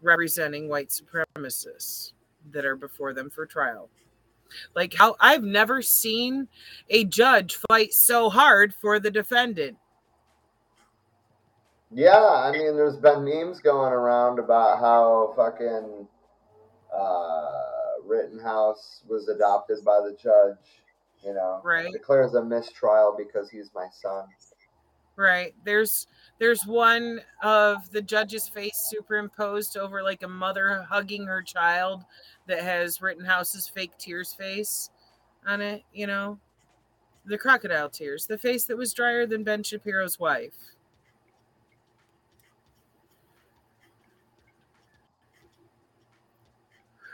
representing 0.00 0.68
white 0.68 0.88
supremacists 0.88 2.12
that 2.50 2.64
are 2.64 2.74
before 2.74 3.12
them 3.12 3.30
for 3.30 3.46
trial. 3.46 3.88
Like 4.74 4.92
how 4.92 5.14
I've 5.20 5.44
never 5.44 5.80
seen 5.80 6.48
a 6.90 7.04
judge 7.04 7.56
fight 7.68 7.94
so 7.94 8.30
hard 8.30 8.74
for 8.74 8.98
the 8.98 9.12
defendant. 9.12 9.76
Yeah, 11.94 12.18
I 12.18 12.50
mean, 12.50 12.74
there's 12.74 12.96
been 12.96 13.24
memes 13.24 13.60
going 13.60 13.92
around 13.92 14.40
about 14.40 14.80
how 14.80 15.34
fucking 15.36 16.08
uh, 16.94 17.62
Rittenhouse 18.04 19.02
was 19.08 19.28
adopted 19.28 19.84
by 19.84 20.00
the 20.00 20.16
judge. 20.20 20.56
You 21.24 21.34
know, 21.34 21.60
Right. 21.62 21.92
declares 21.92 22.34
a 22.34 22.44
mistrial 22.44 23.14
because 23.16 23.48
he's 23.48 23.70
my 23.74 23.88
son. 23.92 24.26
Right. 25.14 25.54
There's 25.64 26.06
there's 26.38 26.66
one 26.66 27.20
of 27.42 27.90
the 27.90 28.02
judge's 28.02 28.48
face 28.48 28.88
superimposed 28.90 29.76
over 29.76 30.02
like 30.02 30.22
a 30.22 30.28
mother 30.28 30.82
hugging 30.88 31.26
her 31.26 31.42
child 31.42 32.02
that 32.48 32.60
has 32.62 33.00
Rittenhouse's 33.00 33.68
fake 33.68 33.96
tears 33.98 34.32
face 34.32 34.90
on 35.46 35.60
it, 35.60 35.84
you 35.92 36.06
know. 36.06 36.38
The 37.24 37.38
crocodile 37.38 37.88
tears, 37.88 38.26
the 38.26 38.38
face 38.38 38.64
that 38.64 38.76
was 38.76 38.92
drier 38.92 39.26
than 39.26 39.44
Ben 39.44 39.62
Shapiro's 39.62 40.18
wife. 40.18 40.56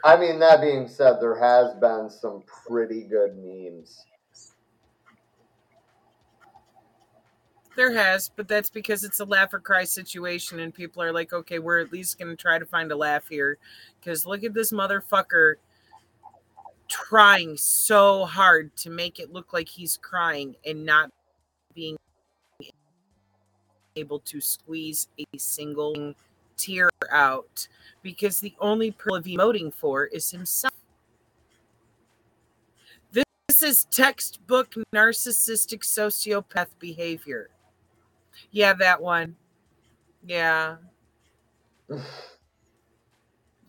I 0.08 0.16
mean, 0.16 0.38
that 0.38 0.62
being 0.62 0.88
said, 0.88 1.20
there 1.20 1.38
has 1.38 1.74
been 1.74 2.08
some 2.08 2.42
pretty 2.66 3.02
good 3.02 3.36
memes. 3.36 4.06
There 7.76 7.92
has, 7.92 8.30
but 8.34 8.48
that's 8.48 8.70
because 8.70 9.04
it's 9.04 9.20
a 9.20 9.26
laugh 9.26 9.52
or 9.52 9.60
cry 9.60 9.84
situation, 9.84 10.60
and 10.60 10.72
people 10.72 11.02
are 11.02 11.12
like, 11.12 11.34
okay, 11.34 11.58
we're 11.58 11.78
at 11.78 11.92
least 11.92 12.18
going 12.18 12.34
to 12.34 12.40
try 12.40 12.58
to 12.58 12.64
find 12.64 12.90
a 12.90 12.96
laugh 12.96 13.28
here. 13.28 13.58
Because 14.00 14.24
look 14.24 14.44
at 14.44 14.54
this 14.54 14.72
motherfucker 14.72 15.56
trying 16.88 17.58
so 17.58 18.24
hard 18.24 18.74
to 18.76 18.88
make 18.88 19.20
it 19.20 19.30
look 19.30 19.52
like 19.52 19.68
he's 19.68 19.98
crying 19.98 20.56
and 20.64 20.86
not 20.86 21.10
being 21.74 21.98
able 23.94 24.20
to 24.20 24.40
squeeze 24.40 25.08
a 25.18 25.38
single 25.38 26.14
tear 26.58 26.90
out 27.10 27.68
because 28.02 28.40
the 28.40 28.54
only 28.60 28.90
person 28.90 29.22
he's 29.24 29.38
emoting 29.38 29.72
for 29.72 30.06
is 30.06 30.30
himself. 30.30 30.74
This, 33.12 33.24
this 33.48 33.62
is 33.62 33.84
textbook 33.90 34.74
narcissistic 34.94 35.80
sociopath 35.80 36.68
behavior. 36.78 37.50
Yeah, 38.50 38.74
that 38.74 39.00
one. 39.00 39.36
Yeah. 40.26 40.76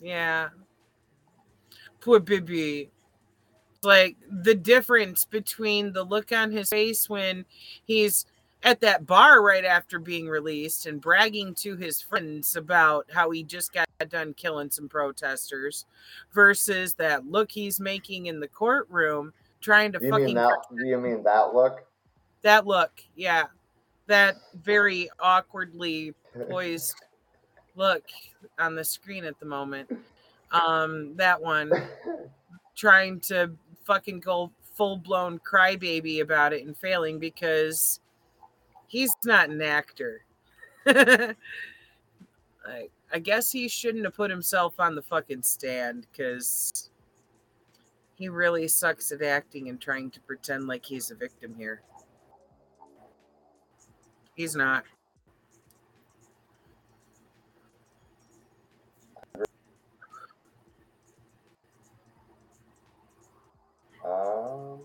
yeah. 0.01 0.49
Poor 2.01 2.19
baby. 2.19 2.91
Like 3.81 4.17
the 4.29 4.55
difference 4.55 5.25
between 5.25 5.93
the 5.93 6.03
look 6.03 6.31
on 6.31 6.51
his 6.51 6.69
face 6.69 7.09
when 7.09 7.45
he's 7.85 8.25
at 8.63 8.81
that 8.81 9.05
bar 9.05 9.41
right 9.41 9.65
after 9.65 9.99
being 9.99 10.27
released 10.27 10.85
and 10.85 10.99
bragging 10.99 11.53
to 11.55 11.75
his 11.75 12.01
friends 12.01 12.55
about 12.55 13.05
how 13.11 13.31
he 13.31 13.43
just 13.43 13.73
got 13.73 13.87
done 14.09 14.33
killing 14.33 14.69
some 14.69 14.89
protesters 14.89 15.85
versus 16.33 16.93
that 16.95 17.25
look 17.25 17.51
he's 17.51 17.79
making 17.79 18.27
in 18.27 18.39
the 18.39 18.47
courtroom 18.47 19.33
trying 19.61 19.91
to 19.91 19.99
You 20.01 20.09
fucking 20.09 20.25
mean 20.25 20.35
that? 20.35 20.65
You 20.71 20.97
mean 20.97 21.23
that 21.23 21.53
look? 21.53 21.85
that 22.41 22.65
look 22.65 23.03
yeah 23.15 23.45
that 24.07 24.37
very 24.63 25.09
awkwardly 25.19 26.13
poised 26.49 26.95
look 27.75 28.03
on 28.57 28.75
the 28.75 28.83
screen 28.83 29.25
at 29.25 29.39
the 29.39 29.45
moment 29.45 29.89
um 30.51 31.15
that 31.15 31.39
one 31.39 31.71
trying 32.75 33.19
to 33.19 33.51
fucking 33.85 34.19
go 34.19 34.51
full-blown 34.75 35.39
crybaby 35.39 36.21
about 36.21 36.53
it 36.53 36.65
and 36.65 36.77
failing 36.77 37.19
because 37.19 37.99
he's 38.89 39.15
not 39.23 39.49
an 39.49 39.61
actor 39.61 40.25
I, 40.87 41.35
I 43.13 43.19
guess 43.19 43.51
he 43.51 43.67
shouldn't 43.69 44.03
have 44.03 44.15
put 44.15 44.29
himself 44.29 44.79
on 44.79 44.95
the 44.95 45.01
fucking 45.01 45.43
stand 45.43 46.05
because 46.11 46.89
he 48.15 48.27
really 48.27 48.67
sucks 48.67 49.11
at 49.13 49.21
acting 49.21 49.69
and 49.69 49.79
trying 49.79 50.11
to 50.11 50.19
pretend 50.21 50.67
like 50.67 50.85
he's 50.85 51.09
a 51.09 51.15
victim 51.15 51.55
here 51.57 51.81
He's 54.39 54.55
not. 54.55 54.85
Um, 64.05 64.79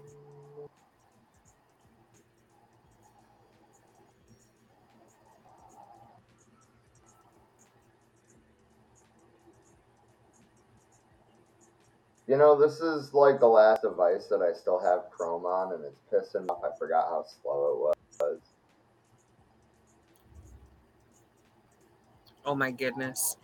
you 12.27 12.37
know, 12.37 12.59
this 12.59 12.81
is 12.81 13.13
like 13.13 13.39
the 13.41 13.47
last 13.47 13.83
device 13.83 14.27
that 14.27 14.41
I 14.41 14.53
still 14.57 14.81
have 14.81 15.11
Chrome 15.11 15.45
on, 15.45 15.75
and 15.75 15.85
it's 15.85 16.01
pissing 16.11 16.49
off. 16.49 16.63
I 16.65 16.71
forgot 16.79 17.09
how 17.09 17.25
slow 17.43 17.93
it 17.93 17.95
was. 18.21 18.39
Oh 22.47 22.55
my 22.55 22.71
goodness. 22.71 23.37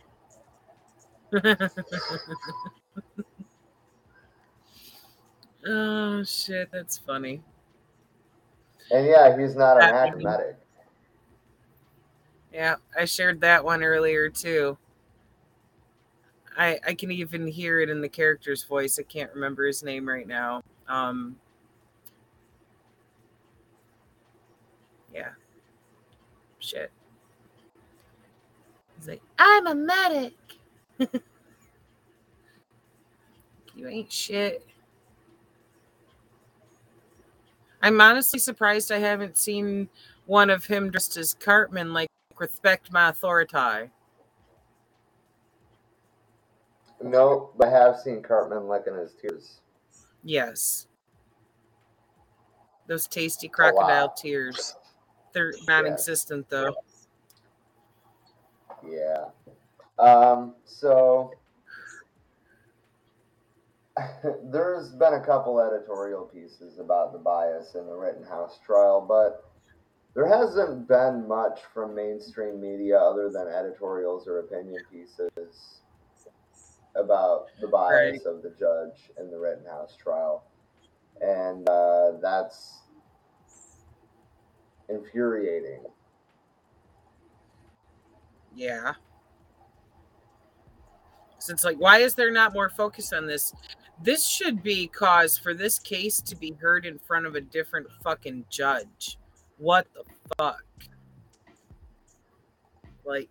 oh 5.66 6.24
shit, 6.24 6.70
that's 6.72 6.98
funny. 6.98 7.42
And 8.90 9.06
yeah, 9.06 9.38
he's 9.38 9.54
not 9.54 9.76
an 9.76 9.94
academic. 9.94 10.56
Yeah, 12.52 12.76
I 12.98 13.04
shared 13.04 13.40
that 13.42 13.64
one 13.64 13.84
earlier 13.84 14.28
too. 14.28 14.76
I 16.56 16.78
I 16.86 16.94
can 16.94 17.10
even 17.10 17.46
hear 17.46 17.80
it 17.80 17.88
in 17.88 18.00
the 18.00 18.08
character's 18.08 18.64
voice. 18.64 18.98
I 18.98 19.02
can't 19.02 19.32
remember 19.34 19.66
his 19.66 19.82
name 19.82 20.08
right 20.08 20.26
now. 20.26 20.62
Um 20.88 21.36
Yeah. 25.14 25.30
Shit. 26.58 26.90
He's 28.96 29.08
like, 29.08 29.22
I'm 29.38 29.66
a 29.66 29.74
medic. 29.74 30.34
you 33.74 33.88
ain't 33.88 34.12
shit. 34.12 34.66
I'm 37.82 38.00
honestly 38.00 38.38
surprised 38.38 38.92
I 38.92 38.98
haven't 38.98 39.38
seen 39.38 39.88
one 40.26 40.50
of 40.50 40.66
him 40.66 40.90
dressed 40.90 41.16
as 41.16 41.32
Cartman, 41.34 41.94
like 41.94 42.08
respect 42.38 42.92
my 42.92 43.08
authority. 43.08 43.90
No, 47.02 47.50
but 47.56 47.68
I 47.68 47.70
have 47.70 47.96
seen 47.98 48.22
Cartman 48.22 48.68
licking 48.68 48.94
his 48.94 49.14
tears. 49.20 49.60
Yes. 50.22 50.86
Those 52.86 53.06
tasty 53.06 53.48
crocodile 53.48 54.10
tears. 54.10 54.76
They're 55.32 55.54
non-existent 55.66 56.50
though. 56.50 56.74
Yeah. 58.86 59.26
Um, 59.98 60.54
so 60.64 61.32
there's 64.44 64.90
been 64.92 65.14
a 65.14 65.20
couple 65.20 65.60
editorial 65.60 66.24
pieces 66.24 66.78
about 66.78 67.12
the 67.12 67.18
bias 67.18 67.74
in 67.74 67.86
the 67.86 67.94
Rittenhouse 67.94 68.58
trial, 68.64 69.04
but 69.06 69.50
there 70.14 70.26
hasn't 70.26 70.88
been 70.88 71.28
much 71.28 71.60
from 71.72 71.94
mainstream 71.94 72.60
media 72.60 72.98
other 72.98 73.30
than 73.30 73.46
editorials 73.46 74.26
or 74.26 74.40
opinion 74.40 74.82
pieces 74.90 75.80
about 76.96 77.46
the 77.60 77.68
bias 77.68 78.26
of 78.26 78.42
the 78.42 78.50
judge 78.58 79.10
in 79.18 79.30
the 79.30 79.38
Rittenhouse 79.38 79.96
trial. 79.96 80.44
And 81.20 81.68
uh, 81.68 82.12
that's 82.20 82.80
infuriating. 84.88 85.84
Yeah. 88.54 88.94
So 91.38 91.52
it's 91.52 91.64
like, 91.64 91.78
why 91.78 91.98
is 91.98 92.14
there 92.14 92.30
not 92.30 92.52
more 92.52 92.68
focus 92.68 93.12
on 93.12 93.26
this? 93.26 93.54
This 94.02 94.26
should 94.26 94.62
be 94.62 94.86
cause 94.86 95.38
for 95.38 95.54
this 95.54 95.78
case 95.78 96.20
to 96.22 96.36
be 96.36 96.52
heard 96.60 96.86
in 96.86 96.98
front 96.98 97.26
of 97.26 97.34
a 97.34 97.40
different 97.40 97.86
fucking 98.02 98.46
judge. 98.50 99.18
What 99.58 99.86
the 99.94 100.04
fuck? 100.36 100.64
Like, 103.04 103.28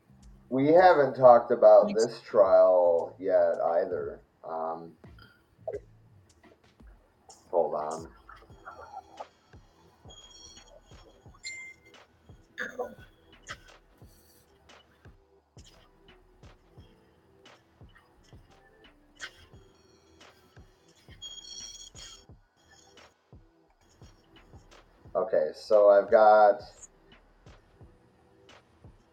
We 0.49 0.67
haven't 0.67 1.15
talked 1.15 1.51
about 1.51 1.93
this 1.93 2.21
trial 2.21 3.15
yet 3.19 3.55
either. 3.77 4.19
Um, 4.43 4.93
hold 7.51 7.75
on. 7.75 8.07
Okay, 25.15 25.49
so 25.53 25.89
I've 25.89 26.09
got. 26.09 26.61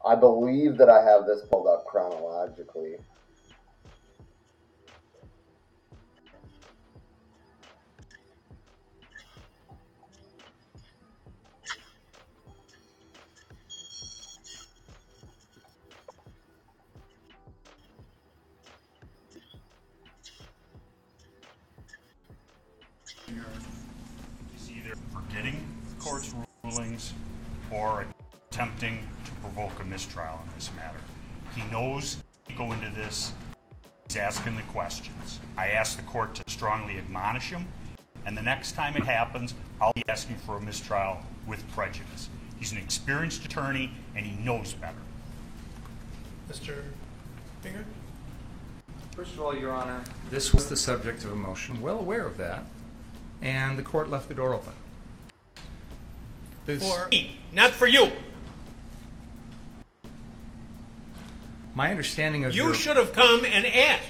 I 0.07 0.15
believe 0.15 0.79
that 0.79 0.89
I 0.89 1.03
have 1.03 1.27
this 1.27 1.43
pulled 1.51 1.67
up 1.67 1.85
chronologically. 1.87 2.97
To 30.17 30.23
provoke 30.23 30.39
a 30.39 30.41
mistrial 30.41 30.41
in 30.47 30.55
this 30.55 30.71
matter. 30.77 30.99
He 31.55 31.71
knows 31.71 32.23
he 32.49 32.55
go 32.55 32.73
into 32.73 32.91
this 32.95 33.33
He's 34.09 34.17
asking 34.17 34.55
the 34.57 34.62
questions. 34.62 35.41
I 35.59 35.69
ask 35.69 35.97
the 35.97 36.05
court 36.05 36.35
to 36.37 36.45
strongly 36.47 36.97
admonish 36.97 37.51
him, 37.51 37.67
and 38.25 38.37
the 38.37 38.43
next 38.43 38.73
time 38.73 38.97
it 38.97 39.03
happens, 39.03 39.53
I'll 39.81 39.93
be 39.93 40.05
asking 40.09 40.37
for 40.37 40.57
a 40.57 40.61
mistrial 40.61 41.19
with 41.45 41.69
prejudice. 41.73 42.29
He's 42.57 42.71
an 42.71 42.79
experienced 42.79 43.45
attorney, 43.45 43.91
and 44.14 44.25
he 44.25 44.41
knows 44.45 44.75
better. 44.75 44.95
Mr. 46.49 46.83
Binger? 47.64 47.85
First 49.17 49.33
of 49.33 49.41
all, 49.41 49.57
Your 49.57 49.73
Honor, 49.73 50.03
this 50.31 50.55
was 50.55 50.69
the 50.69 50.77
subject 50.77 51.25
of 51.25 51.33
a 51.33 51.37
motion, 51.37 51.83
well 51.83 51.99
aware 51.99 52.27
of 52.27 52.37
that, 52.37 52.64
and 53.43 53.77
the 53.77 53.83
court 53.83 54.09
left 54.09 54.29
the 54.29 54.35
door 54.35 54.55
open. 54.55 54.73
This- 56.64 56.89
For 56.89 57.09
me, 57.09 57.41
not 57.53 57.73
for 57.73 57.89
you. 57.89 58.12
My 61.77 61.91
understanding 61.91 62.47
of 62.47 62.55
You 62.55 62.64
your... 62.64 62.74
should 62.74 62.97
have 62.97 63.12
come 63.12 63.45
and 63.45 63.66
asked 63.66 64.03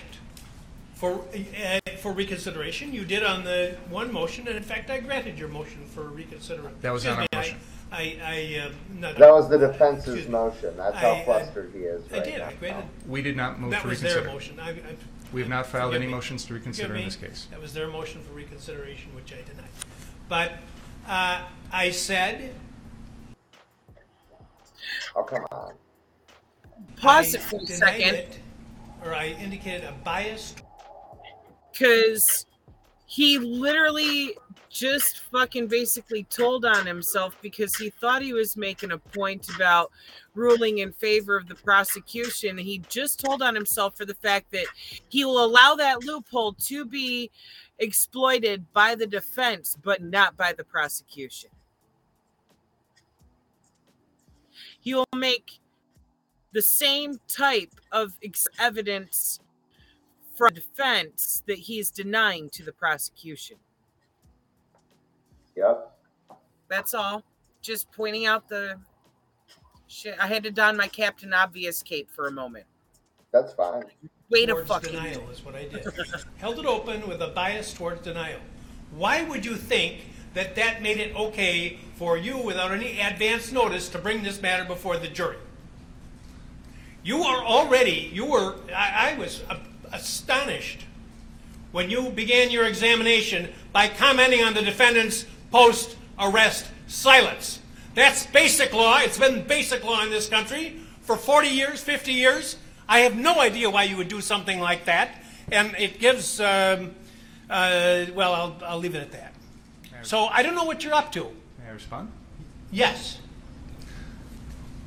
for, 0.95 1.21
uh, 1.61 1.81
for 1.99 2.13
reconsideration. 2.13 2.93
You 2.93 3.05
did 3.05 3.25
on 3.25 3.43
the 3.43 3.77
one 3.91 4.13
motion, 4.13 4.47
and 4.47 4.57
in 4.57 4.63
fact, 4.63 4.89
I 4.89 5.01
granted 5.01 5.37
your 5.37 5.49
motion 5.49 5.85
for 5.85 6.05
reconsideration. 6.05 6.79
That 6.81 6.93
was 6.93 7.05
not 7.05 7.19
our 7.19 7.27
motion. 7.41 7.59
I, 7.91 8.19
I, 8.23 8.59
I, 8.63 8.67
uh, 8.67 8.73
not. 9.01 9.17
That 9.17 9.33
was 9.33 9.49
the 9.49 9.59
defense's 9.59 10.07
Excuse 10.15 10.27
me. 10.27 10.33
motion. 10.33 10.77
That's 10.77 10.97
how 10.97 11.11
I- 11.11 11.21
I- 11.21 11.25
flustered 11.25 11.73
he 11.75 11.81
is 11.81 12.05
I 12.13 12.15
right 12.19 12.25
did, 12.25 12.39
now. 12.39 12.47
I 12.47 12.53
granted, 12.55 12.85
We 13.09 13.21
did 13.23 13.37
not 13.37 13.59
move 13.59 13.73
that 13.73 13.83
to 13.83 13.89
was 13.89 14.01
their 14.01 14.23
reconsider. 14.23 14.33
motion. 14.33 14.61
I, 14.61 14.71
I. 14.71 14.97
We 15.33 15.41
have 15.41 15.51
not 15.51 15.67
filed 15.67 15.91
forgive 15.91 16.03
any 16.03 16.07
me. 16.07 16.15
motions 16.15 16.45
to 16.45 16.55
reconsider 16.55 16.87
Forgive 16.87 16.97
in 17.01 17.03
me. 17.03 17.05
this 17.09 17.17
case. 17.17 17.49
That 17.51 17.61
was 17.61 17.75
their 17.75 17.89
motion 17.89 18.23
for 18.23 18.33
reconsideration, 18.33 19.13
which 19.17 19.33
I 19.33 19.43
denied. 19.43 19.71
But, 20.29 20.53
uh, 21.09 21.43
I 21.73 21.91
said, 21.91 22.55
Oh, 25.17 25.25
come 25.25 25.45
on. 25.51 25.73
Pause 26.97 27.35
I 27.35 27.39
it 27.39 27.43
for 27.43 27.61
a 27.61 27.67
second. 27.67 28.15
it, 28.15 28.41
Or 29.05 29.15
I 29.15 29.29
indicated 29.29 29.85
a 29.85 29.93
bias 30.05 30.55
because 31.73 32.47
he 33.07 33.39
literally 33.39 34.35
just 34.69 35.21
fucking 35.31 35.69
basically 35.69 36.25
told 36.25 36.65
on 36.65 36.87
himself 36.87 37.37
because 37.41 37.75
he 37.77 37.89
thought 37.89 38.21
he 38.21 38.33
was 38.33 38.57
making 38.57 38.93
a 38.93 38.99
point 38.99 39.49
about 39.55 39.91
ruling 40.35 40.79
in 40.79 40.93
favor 40.93 41.37
of 41.37 41.49
the 41.49 41.55
prosecution. 41.55 42.59
He 42.59 42.79
just 42.89 43.21
told 43.21 43.43
on 43.43 43.55
himself 43.55 43.97
for 43.97 44.05
the 44.05 44.15
fact 44.15 44.51
that 44.53 44.67
he 45.09 45.25
will 45.25 45.43
allow 45.43 45.77
that 45.77 46.05
loophole 46.05 46.53
to 46.53 46.85
be 46.85 47.31
exploited 47.79 48.71
by 48.73 48.95
the 48.95 49.07
defense, 49.07 49.77
but 49.83 50.03
not 50.03 50.37
by 50.37 50.53
the 50.53 50.65
prosecution. 50.65 51.51
He 54.81 54.95
will 54.95 55.09
make 55.15 55.59
the 56.53 56.63
same 56.63 57.19
type 57.29 57.73
of 57.93 58.13
ex- 58.23 58.47
evidence 58.59 59.41
from 60.37 60.55
defense 60.55 61.43
that 61.47 61.59
he 61.59 61.79
is 61.79 61.91
denying 61.91 62.51
to 62.51 62.63
the 62.63 62.73
prosecution. 62.73 63.57
Yep. 65.57 65.93
That's 66.69 66.95
all. 66.95 67.23
Just 67.63 67.91
pointing 67.93 68.27
out 68.27 68.49
the 68.49 68.79
shit. 69.87 70.17
I 70.21 70.27
had 70.27 70.43
to 70.45 70.51
don 70.51 70.77
my 70.77 70.89
Captain 70.89 71.33
Obvious 71.33 71.83
cape 71.83 72.11
for 72.11 72.27
a 72.27 72.33
moment. 72.33 72.67
That's 73.33 73.53
fine. 73.55 73.83
Wait 74.29 74.49
a 74.49 74.53
towards 74.53 74.69
fucking 74.69 74.93
denial 74.93 75.21
minute. 75.23 75.31
is 75.33 75.45
what 75.45 75.55
I 75.55 75.65
did. 75.65 75.87
Held 76.39 76.59
it 76.59 76.67
open 76.67 77.09
with 77.09 77.23
a 77.23 77.29
bias 77.29 77.73
towards 77.73 78.03
denial. 78.03 78.41
Why 78.95 79.23
would 79.23 79.45
you 79.45 79.57
think 79.57 80.01
that 80.35 80.55
that 80.57 80.83
made 80.83 80.99
it 80.99 81.15
okay 81.17 81.79
for 81.95 82.19
you, 82.19 82.37
without 82.37 82.73
any 82.73 83.01
advance 83.01 83.53
notice, 83.53 83.89
to 83.91 83.99
bring 83.99 84.23
this 84.23 84.43
matter 84.43 84.65
before 84.65 84.97
the 84.97 85.09
jury? 85.09 85.39
You 87.07 87.23
are 87.23 87.45
already, 87.45 88.11
you 88.13 88.27
were, 88.27 88.57
I, 88.75 89.13
I 89.13 89.19
was 89.19 89.41
a- 89.49 89.61
astonished 89.93 90.85
when 91.71 91.89
you 91.89 92.11
began 92.11 92.51
your 92.51 92.65
examination 92.65 93.49
by 93.73 93.87
commenting 93.87 94.43
on 94.43 94.55
the 94.55 94.63
defendant's 94.63 95.25
post 95.53 95.97
arrest 96.19 96.67
silence. 96.89 97.61
That's 97.95 98.27
basic 98.27 98.73
law. 98.75 98.99
It's 98.99 99.21
been 99.21 99.47
basic 99.47 99.85
law 99.85 100.03
in 100.03 100.11
this 100.11 100.29
country 100.29 100.81
for 101.03 101.17
40 101.17 101.47
years, 101.47 101.81
50 101.81 102.13
years. 102.13 102.57
I 102.89 102.99
have 103.01 103.15
no 103.15 103.39
idea 103.39 103.71
why 103.71 103.85
you 103.85 103.97
would 103.99 104.09
do 104.09 104.21
something 104.21 104.59
like 104.59 104.87
that. 104.87 105.23
And 105.53 105.77
it 105.79 106.01
gives, 106.01 106.41
um, 106.41 106.91
uh, 107.49 108.07
well, 108.17 108.35
I'll, 108.35 108.57
I'll 108.65 108.79
leave 108.79 108.97
it 108.97 109.03
at 109.03 109.13
that. 109.13 109.33
So 110.03 110.25
I 110.27 110.43
don't 110.43 110.57
know 110.57 110.65
what 110.65 110.83
you're 110.83 110.95
up 110.95 111.13
to. 111.13 111.23
May 111.23 111.69
I 111.69 111.71
respond? 111.71 112.11
Yes. 112.73 113.19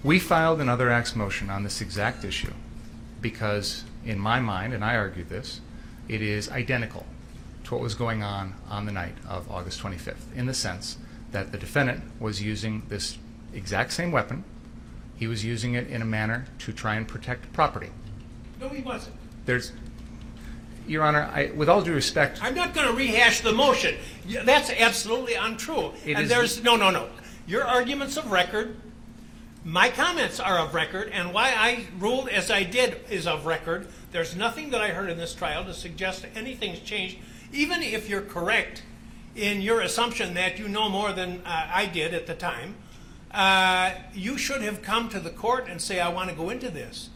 We 0.03 0.17
filed 0.19 0.61
another 0.61 0.89
acts 0.89 1.15
motion 1.15 1.49
on 1.49 1.63
this 1.63 1.81
exact 1.81 2.23
issue 2.23 2.53
because, 3.21 3.83
in 4.05 4.17
my 4.17 4.39
mind, 4.39 4.73
and 4.73 4.83
I 4.83 4.95
argue 4.95 5.25
this, 5.25 5.59
it 6.07 6.21
is 6.21 6.49
identical 6.49 7.05
to 7.65 7.73
what 7.73 7.83
was 7.83 7.95
going 7.95 8.23
on 8.23 8.55
on 8.69 8.85
the 8.85 8.93
night 8.93 9.15
of 9.27 9.51
August 9.51 9.81
25th, 9.81 10.33
in 10.35 10.45
the 10.45 10.53
sense 10.53 10.97
that 11.31 11.51
the 11.51 11.57
defendant 11.57 12.03
was 12.19 12.41
using 12.41 12.83
this 12.87 13.17
exact 13.53 13.91
same 13.91 14.11
weapon. 14.11 14.45
He 15.17 15.27
was 15.27 15.43
using 15.43 15.73
it 15.73 15.87
in 15.87 16.01
a 16.01 16.05
manner 16.05 16.45
to 16.59 16.71
try 16.71 16.95
and 16.95 17.05
protect 17.05 17.51
property. 17.51 17.89
No, 18.59 18.69
he 18.69 18.81
wasn't. 18.81 19.15
There's, 19.45 19.73
Your 20.87 21.03
Honor, 21.03 21.29
I, 21.33 21.51
with 21.53 21.67
all 21.67 21.81
due 21.81 21.93
respect, 21.93 22.39
I'm 22.41 22.55
not 22.55 22.73
going 22.73 22.87
to 22.87 22.93
rehash 22.93 23.41
the 23.41 23.51
motion. 23.51 23.97
That's 24.45 24.71
absolutely 24.71 25.33
untrue. 25.33 25.91
It 26.05 26.13
and 26.13 26.23
is- 26.23 26.29
there's 26.29 26.63
no, 26.63 26.77
no, 26.77 26.89
no. 26.89 27.09
Your 27.45 27.65
arguments 27.65 28.15
of 28.15 28.31
record, 28.31 28.77
my 29.63 29.89
comments 29.89 30.39
are 30.39 30.57
of 30.57 30.73
record, 30.73 31.09
and 31.09 31.33
why 31.33 31.53
I 31.55 31.87
ruled 31.99 32.29
as 32.29 32.49
I 32.49 32.63
did 32.63 33.01
is 33.09 33.27
of 33.27 33.45
record. 33.45 33.87
There's 34.11 34.35
nothing 34.35 34.69
that 34.71 34.81
I 34.81 34.89
heard 34.89 35.09
in 35.09 35.17
this 35.17 35.33
trial 35.33 35.65
to 35.65 35.73
suggest 35.73 36.25
anything's 36.35 36.79
changed. 36.79 37.17
Even 37.51 37.81
if 37.81 38.09
you're 38.09 38.21
correct 38.21 38.83
in 39.35 39.61
your 39.61 39.81
assumption 39.81 40.33
that 40.35 40.57
you 40.57 40.67
know 40.67 40.89
more 40.89 41.11
than 41.11 41.41
uh, 41.45 41.69
I 41.73 41.85
did 41.85 42.13
at 42.13 42.25
the 42.25 42.35
time, 42.35 42.75
uh, 43.31 43.91
you 44.13 44.37
should 44.37 44.61
have 44.61 44.81
come 44.81 45.09
to 45.09 45.19
the 45.19 45.29
court 45.29 45.67
and 45.67 45.81
say, 45.81 45.99
I 45.99 46.09
want 46.09 46.29
to 46.29 46.35
go 46.35 46.49
into 46.49 46.69
this. 46.69 47.09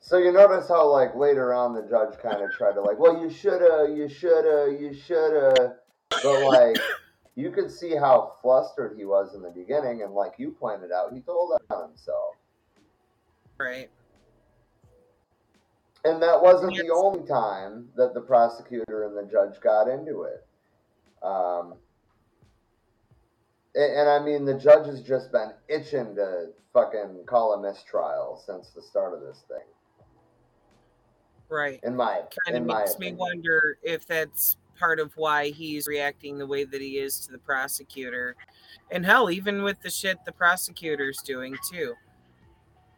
So 0.00 0.18
you 0.18 0.30
notice 0.30 0.68
how 0.68 0.88
like 0.88 1.16
later 1.16 1.52
on 1.52 1.74
the 1.74 1.82
judge 1.82 2.16
kind 2.18 2.40
of 2.40 2.52
tried 2.52 2.74
to 2.74 2.80
like, 2.80 2.96
well, 2.96 3.20
you 3.20 3.28
shoulda, 3.28 3.92
you 3.92 4.08
shoulda, 4.08 4.76
you 4.80 4.94
shoulda, 4.94 5.78
but 6.22 6.42
like 6.48 6.76
you 7.34 7.50
could 7.50 7.70
see 7.70 7.94
how 7.94 8.34
flustered 8.40 8.96
he 8.96 9.04
was 9.04 9.34
in 9.34 9.42
the 9.42 9.50
beginning, 9.50 10.02
and 10.02 10.12
like 10.14 10.34
you 10.38 10.52
pointed 10.52 10.90
out, 10.92 11.12
he 11.12 11.20
told 11.20 11.58
on 11.70 11.88
himself, 11.88 12.34
Right. 13.58 13.90
and 16.04 16.22
that 16.22 16.40
wasn't 16.40 16.74
Yes. 16.74 16.84
the 16.86 16.92
only 16.94 17.26
time 17.26 17.90
that 17.96 18.14
the 18.14 18.20
prosecutor 18.20 19.04
and 19.04 19.16
the 19.16 19.24
judge 19.30 19.60
got 19.60 19.88
into 19.88 20.22
it. 20.22 20.46
Um, 21.22 21.74
and, 23.74 23.92
and 23.92 24.08
I 24.08 24.18
mean, 24.20 24.44
the 24.44 24.54
judge 24.54 24.86
has 24.86 25.02
just 25.02 25.32
been 25.32 25.52
itching 25.68 26.14
to 26.14 26.52
fucking 26.72 27.24
call 27.26 27.54
a 27.54 27.60
mistrial 27.60 28.42
since 28.44 28.70
the 28.70 28.82
start 28.82 29.14
of 29.14 29.20
this 29.20 29.42
thing. 29.48 29.64
Right. 31.48 31.80
In 31.82 31.94
my, 31.96 32.22
Kind 32.46 32.58
of 32.58 32.64
makes 32.64 32.98
me 32.98 33.12
wonder 33.12 33.78
if 33.82 34.06
that's 34.06 34.56
part 34.78 35.00
of 35.00 35.16
why 35.16 35.50
he's 35.50 35.86
reacting 35.86 36.38
the 36.38 36.46
way 36.46 36.64
that 36.64 36.80
he 36.80 36.98
is 36.98 37.18
to 37.20 37.32
the 37.32 37.38
prosecutor. 37.38 38.36
And 38.90 39.04
hell, 39.04 39.30
even 39.30 39.62
with 39.62 39.80
the 39.82 39.90
shit 39.90 40.18
the 40.24 40.32
prosecutor's 40.32 41.18
doing 41.18 41.56
too. 41.70 41.94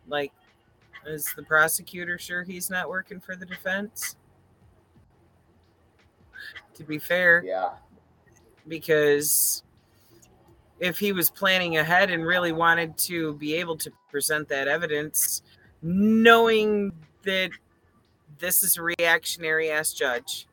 Like, 0.07 0.33
is 1.07 1.33
the 1.37 1.43
prosecutor 1.43 2.19
sure 2.19 2.43
he's 2.43 2.69
not 2.71 2.89
working 2.89 3.21
for 3.21 3.37
the 3.37 3.47
defense? 3.47 4.17
To 6.75 6.85
be 6.85 6.99
fair, 6.99 7.43
Yeah. 7.45 7.71
because 8.69 9.63
if 10.79 10.99
he 10.99 11.13
was 11.13 11.29
planning 11.31 11.77
ahead 11.79 12.11
and 12.11 12.25
really 12.25 12.53
wanted 12.53 12.97
to 12.99 13.35
be 13.35 13.55
able 13.55 13.77
to 13.79 13.91
present 14.11 14.49
that 14.49 14.69
evidence, 14.69 15.43
knowing 15.83 16.93
that 17.25 17.51
this 18.39 18.63
is 18.63 18.77
a 18.77 18.83
reactionary 18.83 19.71
ass 19.71 19.93
judge 19.93 20.47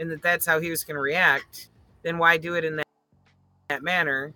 and 0.00 0.10
that 0.10 0.22
that's 0.22 0.46
how 0.46 0.58
he 0.58 0.70
was 0.70 0.82
going 0.82 0.96
to 0.96 1.00
react, 1.00 1.68
then 2.02 2.18
why 2.18 2.38
do 2.38 2.54
it 2.54 2.64
in 2.64 2.76
that, 2.76 2.86
that 3.68 3.82
manner? 3.82 4.34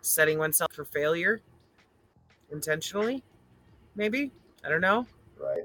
Setting 0.00 0.38
oneself 0.38 0.72
for 0.72 0.84
failure 0.84 1.42
intentionally? 2.50 3.22
Maybe? 3.94 4.32
I 4.64 4.70
don't 4.70 4.80
know. 4.80 5.06
Right. 5.38 5.62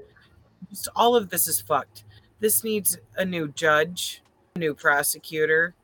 Just 0.68 0.88
all 0.94 1.16
of 1.16 1.30
this 1.30 1.48
is 1.48 1.60
fucked. 1.60 2.04
This 2.40 2.62
needs 2.62 2.98
a 3.16 3.24
new 3.24 3.48
judge, 3.48 4.22
a 4.54 4.58
new 4.58 4.74
prosecutor. 4.74 5.74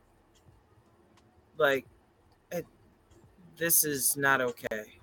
Like, 1.56 1.86
it, 2.52 2.66
this 3.56 3.84
is 3.84 4.16
not 4.16 4.40
okay. 4.40 5.00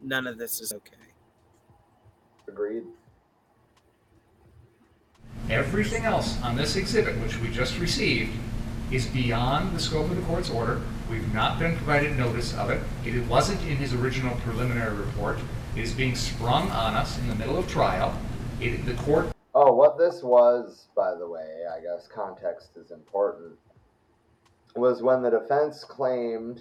None 0.00 0.26
of 0.26 0.38
this 0.38 0.60
is 0.60 0.72
okay. 0.72 0.92
Agreed. 2.46 2.84
Everything 5.50 6.04
else 6.04 6.40
on 6.42 6.56
this 6.56 6.76
exhibit, 6.76 7.16
which 7.20 7.38
we 7.40 7.48
just 7.50 7.78
received, 7.78 8.32
is 8.90 9.06
beyond 9.06 9.74
the 9.74 9.80
scope 9.80 10.10
of 10.10 10.16
the 10.16 10.22
court's 10.22 10.50
order 10.50 10.80
We've 11.10 11.32
not 11.32 11.60
been 11.60 11.76
provided 11.76 12.16
notice 12.18 12.52
of 12.54 12.68
it. 12.70 12.82
It 13.04 13.24
wasn't 13.28 13.60
in 13.62 13.76
his 13.76 13.94
original 13.94 14.34
preliminary 14.38 14.96
report. 14.96 15.38
It 15.76 15.82
is 15.82 15.92
being 15.92 16.16
sprung 16.16 16.68
on 16.70 16.94
us 16.94 17.16
in 17.18 17.28
the 17.28 17.34
middle 17.36 17.56
of 17.56 17.68
trial. 17.68 18.16
It, 18.60 18.84
the 18.84 18.94
court 18.94 19.28
Oh, 19.54 19.72
what 19.72 19.96
this 19.96 20.22
was, 20.22 20.88
by 20.94 21.14
the 21.14 21.26
way, 21.26 21.62
I 21.72 21.80
guess 21.80 22.06
context 22.08 22.70
is 22.76 22.90
important, 22.90 23.52
was 24.74 25.00
when 25.00 25.22
the 25.22 25.30
defense 25.30 25.82
claimed 25.82 26.60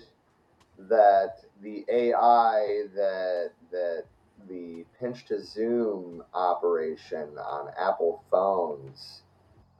that 0.77 1.41
the 1.61 1.83
AI 1.89 2.83
that 2.95 3.51
that 3.71 4.03
the 4.49 4.85
pinch 4.99 5.25
to 5.25 5.43
zoom 5.43 6.23
operation 6.33 7.29
on 7.37 7.69
Apple 7.79 8.23
phones 8.29 9.21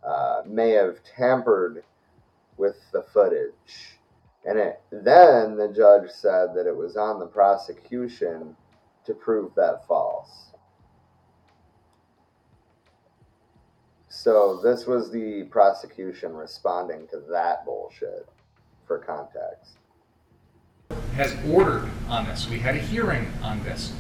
uh, 0.04 0.42
may 0.46 0.72
have 0.72 1.04
tampered 1.04 1.84
with 2.58 2.78
the 2.92 3.04
footage. 3.14 4.00
And 4.46 4.60
it, 4.60 4.82
then 4.92 5.58
the 5.58 5.74
judge 5.76 6.10
said 6.12 6.54
that 6.56 6.68
it 6.68 6.76
was 6.76 6.98
on 6.98 7.20
the 7.20 7.26
prosecution 7.26 8.56
to 9.06 9.14
prove 9.14 9.54
that 9.56 9.88
false. 9.88 10.52
So 14.10 14.60
this 14.64 14.88
was 14.88 15.12
the 15.12 15.44
prosecution 15.46 16.34
responding 16.34 17.08
to 17.08 17.22
that 17.32 17.66
bullshit 17.66 18.28
for 18.88 19.00
context. 19.00 19.78
has 21.16 21.36
ordered 21.50 21.90
on 22.08 22.26
this. 22.26 22.50
We 22.50 22.60
had 22.60 22.76
a 22.76 22.80
hearing 22.80 23.28
on 23.44 23.64
this. 23.64 23.92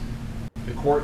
The 0.65 0.73
court 0.73 1.03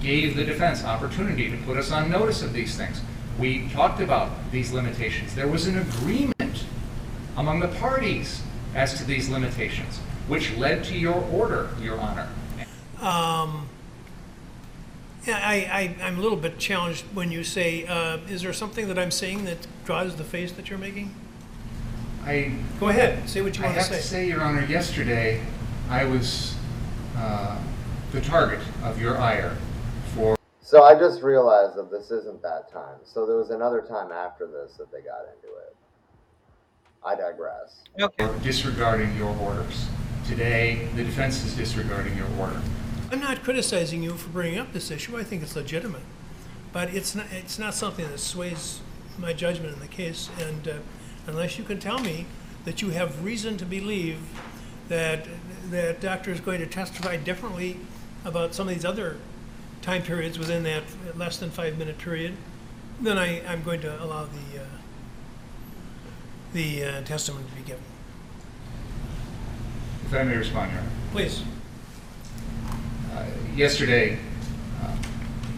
gave 0.00 0.36
the 0.36 0.44
defense 0.44 0.84
opportunity 0.84 1.50
to 1.50 1.56
put 1.58 1.76
us 1.76 1.90
on 1.90 2.10
notice 2.10 2.42
of 2.42 2.52
these 2.52 2.76
things. 2.76 3.00
We 3.38 3.68
talked 3.68 4.00
about 4.00 4.30
these 4.50 4.72
limitations. 4.72 5.34
There 5.34 5.48
was 5.48 5.66
an 5.66 5.78
agreement 5.78 6.64
among 7.36 7.60
the 7.60 7.68
parties 7.68 8.42
as 8.74 8.94
to 8.98 9.04
these 9.04 9.28
limitations, 9.28 9.98
which 10.28 10.56
led 10.56 10.84
to 10.84 10.96
your 10.96 11.22
order, 11.32 11.70
Your 11.82 11.98
Honor. 11.98 12.28
Um, 13.00 13.68
yeah, 15.26 15.40
I, 15.42 15.96
I, 16.00 16.04
I'm 16.04 16.18
a 16.18 16.22
little 16.22 16.38
bit 16.38 16.58
challenged 16.58 17.04
when 17.12 17.30
you 17.30 17.42
say, 17.44 17.84
uh, 17.86 18.18
is 18.28 18.42
there 18.42 18.52
something 18.52 18.88
that 18.88 18.98
I'm 18.98 19.10
saying 19.10 19.44
that 19.44 19.66
draws 19.84 20.16
the 20.16 20.24
face 20.24 20.52
that 20.52 20.70
you're 20.70 20.78
making? 20.78 21.14
I, 22.24 22.52
Go 22.80 22.88
ahead, 22.88 23.28
say 23.28 23.42
what 23.42 23.56
you 23.56 23.64
I 23.64 23.68
want 23.68 23.78
to 23.78 23.84
say. 23.84 23.90
I 23.90 23.94
have 23.94 24.02
to 24.02 24.08
say. 24.08 24.16
say, 24.16 24.28
Your 24.28 24.42
Honor, 24.42 24.64
yesterday 24.64 25.42
I 25.90 26.04
was 26.04 26.54
uh, 27.16 27.58
the 28.16 28.22
target 28.22 28.60
of 28.82 28.98
your 28.98 29.18
ire 29.18 29.54
for 30.14 30.38
So 30.62 30.82
I 30.82 30.98
just 30.98 31.20
realized 31.20 31.76
that 31.76 31.90
this 31.90 32.10
isn't 32.10 32.40
that 32.40 32.72
time. 32.72 32.96
So 33.04 33.26
there 33.26 33.36
was 33.36 33.50
another 33.50 33.82
time 33.82 34.10
after 34.10 34.46
this 34.46 34.72
that 34.78 34.90
they 34.90 35.02
got 35.02 35.26
into 35.34 35.54
it. 35.54 35.76
I 37.04 37.14
digress. 37.14 37.82
Okay. 38.00 38.26
disregarding 38.42 39.14
your 39.18 39.36
orders. 39.36 39.86
Today, 40.26 40.88
the 40.96 41.04
defense 41.04 41.44
is 41.44 41.54
disregarding 41.54 42.16
your 42.16 42.26
order. 42.40 42.58
I'm 43.12 43.20
not 43.20 43.42
criticizing 43.42 44.02
you 44.02 44.14
for 44.14 44.30
bringing 44.30 44.58
up 44.58 44.72
this 44.72 44.90
issue. 44.90 45.18
I 45.18 45.22
think 45.22 45.42
it's 45.42 45.54
legitimate, 45.54 46.02
but 46.72 46.88
it's 46.94 47.14
not. 47.14 47.26
It's 47.30 47.58
not 47.58 47.74
something 47.74 48.08
that 48.08 48.18
sways 48.18 48.80
my 49.18 49.34
judgment 49.34 49.74
in 49.74 49.80
the 49.80 49.88
case. 49.88 50.30
And 50.40 50.66
uh, 50.66 50.74
unless 51.26 51.58
you 51.58 51.64
can 51.64 51.78
tell 51.78 51.98
me 51.98 52.24
that 52.64 52.80
you 52.80 52.90
have 52.90 53.22
reason 53.22 53.58
to 53.58 53.66
believe 53.66 54.20
that 54.88 55.28
that 55.70 56.00
doctor 56.00 56.30
is 56.30 56.40
going 56.40 56.60
to 56.60 56.66
testify 56.66 57.18
differently 57.18 57.78
about 58.24 58.54
some 58.54 58.68
of 58.68 58.74
these 58.74 58.84
other 58.84 59.16
time 59.82 60.02
periods 60.02 60.38
within 60.38 60.62
that 60.64 60.82
less 61.16 61.36
than 61.38 61.50
five 61.50 61.78
minute 61.78 61.98
period, 61.98 62.36
then 63.00 63.18
I, 63.18 63.46
I'm 63.46 63.62
going 63.62 63.80
to 63.82 64.02
allow 64.02 64.24
the 64.24 64.60
uh, 64.62 64.64
the 66.52 66.84
uh, 66.84 67.02
testimony 67.02 67.44
to 67.44 67.54
be 67.56 67.62
given. 67.62 67.82
If 70.06 70.14
I 70.14 70.22
may 70.22 70.36
respond, 70.36 70.72
Your 70.72 70.80
Honor. 70.80 70.90
Please. 71.12 71.42
Uh, 73.12 73.24
Yesterday, 73.54 74.18
uh, 74.82 74.96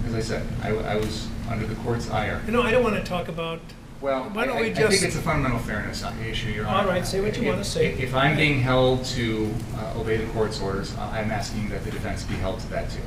as 0.06 0.14
I 0.14 0.20
said, 0.20 0.46
I 0.62 0.70
I 0.70 0.96
was 0.96 1.28
under 1.48 1.66
the 1.66 1.74
court's 1.76 2.10
ire. 2.10 2.42
You 2.46 2.52
know, 2.52 2.62
I 2.62 2.70
don't 2.70 2.82
want 2.82 2.96
to 2.96 3.02
talk 3.02 3.28
about. 3.28 3.60
Well, 4.00 4.24
Why 4.32 4.46
don't 4.46 4.58
I- 4.58 4.60
we 4.60 4.66
I- 4.68 4.70
I 4.70 4.74
just- 4.74 4.90
think 4.90 5.02
it's 5.02 5.16
a 5.16 5.22
fundamental 5.22 5.58
fairness 5.58 6.04
issue, 6.24 6.50
Your 6.50 6.66
Honor. 6.66 6.78
All 6.78 6.86
right, 6.86 7.04
say 7.06 7.20
what 7.20 7.36
you 7.36 7.42
If- 7.42 7.48
wanna 7.48 7.64
say. 7.64 7.86
If 7.94 8.14
I'm 8.14 8.36
being 8.36 8.60
held 8.60 9.04
to 9.06 9.52
uh, 9.76 9.98
obey 9.98 10.16
the 10.18 10.26
court's 10.32 10.60
orders, 10.60 10.94
uh, 10.96 11.10
I'm 11.12 11.30
asking 11.32 11.68
that 11.70 11.84
the 11.84 11.90
defense 11.90 12.22
be 12.22 12.34
held 12.36 12.60
to 12.60 12.66
that 12.68 12.90
too. 12.90 12.98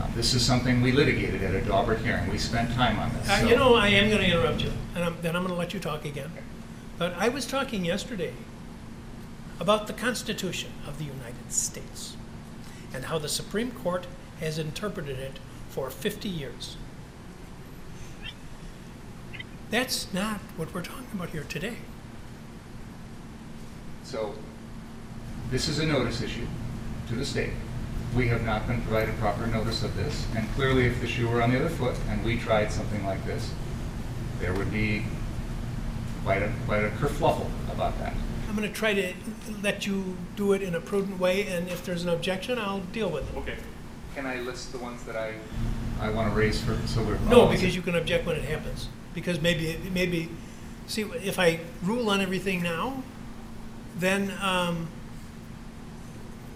Um, 0.00 0.10
This 0.16 0.32
is 0.32 0.44
something 0.44 0.80
we 0.80 0.92
litigated 0.92 1.42
at 1.42 1.54
a 1.54 1.60
Daubert 1.60 2.02
hearing. 2.02 2.26
We 2.30 2.38
spent 2.38 2.74
time 2.74 2.98
on 2.98 3.12
this. 3.12 3.28
Uh, 3.28 3.40
so- 3.40 3.48
you 3.48 3.56
know, 3.56 3.74
I 3.74 3.88
am 3.88 4.08
going 4.08 4.22
to 4.22 4.26
interrupt 4.26 4.62
you, 4.62 4.72
and 4.94 5.04
I'm, 5.04 5.16
then 5.20 5.36
I'm 5.36 5.42
going 5.42 5.54
to 5.54 5.58
let 5.58 5.74
you 5.74 5.80
talk 5.80 6.04
again. 6.06 6.30
But 6.96 7.14
I 7.18 7.28
was 7.28 7.44
talking 7.44 7.84
yesterday 7.84 8.32
about 9.58 9.86
the 9.88 9.92
Constitution 9.92 10.70
of 10.86 10.96
the 10.98 11.04
United 11.04 11.52
States 11.52 12.16
and 12.94 13.04
how 13.06 13.18
the 13.18 13.28
Supreme 13.28 13.72
Court 13.72 14.06
has 14.40 14.58
interpreted 14.58 15.18
it 15.18 15.38
for 15.68 15.90
50 15.90 16.28
years. 16.30 16.76
That's 19.70 20.12
not 20.12 20.40
what 20.56 20.74
we're 20.74 20.82
talking 20.82 21.06
about 21.14 21.30
here 21.30 21.44
today. 21.44 21.76
So, 24.02 24.34
this 25.50 25.68
is 25.68 25.78
a 25.78 25.86
notice 25.86 26.20
issue 26.22 26.46
to 27.08 27.14
the 27.14 27.24
state. 27.24 27.52
We 28.16 28.26
have 28.28 28.44
not 28.44 28.66
been 28.66 28.82
provided 28.82 29.16
proper 29.18 29.46
notice 29.46 29.84
of 29.84 29.94
this, 29.94 30.26
and 30.36 30.48
clearly 30.56 30.86
if 30.86 31.00
the 31.00 31.06
shoe 31.06 31.28
were 31.28 31.40
on 31.40 31.52
the 31.52 31.60
other 31.60 31.68
foot 31.68 31.94
and 32.08 32.24
we 32.24 32.36
tried 32.36 32.72
something 32.72 33.06
like 33.06 33.24
this, 33.24 33.52
there 34.40 34.52
would 34.54 34.72
be 34.72 35.04
quite 36.24 36.42
a, 36.42 36.52
quite 36.66 36.84
a 36.84 36.88
kerfluffle 36.88 37.48
about 37.72 37.96
that. 38.00 38.12
I'm 38.48 38.56
going 38.56 38.68
to 38.68 38.74
try 38.74 38.92
to 38.94 39.12
let 39.62 39.86
you 39.86 40.16
do 40.34 40.52
it 40.52 40.62
in 40.62 40.74
a 40.74 40.80
prudent 40.80 41.20
way, 41.20 41.46
and 41.46 41.68
if 41.68 41.84
there's 41.84 42.02
an 42.02 42.08
objection, 42.08 42.58
I'll 42.58 42.80
deal 42.80 43.08
with 43.08 43.32
it. 43.32 43.38
Okay. 43.38 43.56
Can 44.16 44.26
I 44.26 44.40
list 44.40 44.72
the 44.72 44.78
ones 44.78 45.04
that 45.04 45.14
I, 45.14 45.34
I 46.00 46.10
want 46.10 46.28
to 46.28 46.36
raise 46.36 46.60
for, 46.60 46.76
so 46.88 47.04
we're. 47.04 47.18
No, 47.28 47.46
because 47.46 47.76
you 47.76 47.82
can 47.82 47.94
object 47.94 48.26
when 48.26 48.34
it 48.34 48.44
happens. 48.44 48.88
Because 49.14 49.40
maybe, 49.40 49.78
maybe, 49.92 50.28
see, 50.86 51.02
if 51.02 51.38
I 51.38 51.60
rule 51.82 52.10
on 52.10 52.20
everything 52.20 52.62
now, 52.62 53.02
then, 53.96 54.32
um, 54.40 54.88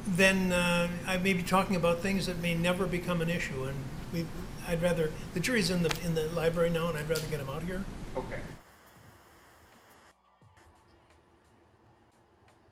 then 0.06 0.52
uh, 0.52 0.88
I 1.06 1.16
may 1.16 1.32
be 1.32 1.42
talking 1.42 1.76
about 1.76 2.00
things 2.00 2.26
that 2.26 2.38
may 2.40 2.54
never 2.54 2.86
become 2.86 3.20
an 3.20 3.28
issue. 3.30 3.64
And 3.64 3.76
we, 4.12 4.26
I'd 4.68 4.80
rather, 4.82 5.10
the 5.34 5.40
jury's 5.40 5.70
in 5.70 5.82
the, 5.82 5.96
in 6.04 6.14
the 6.14 6.28
library 6.28 6.70
now, 6.70 6.88
and 6.88 6.96
I'd 6.98 7.08
rather 7.08 7.26
get 7.28 7.38
them 7.38 7.48
out 7.50 7.62
here. 7.64 7.84
Okay. 8.16 8.38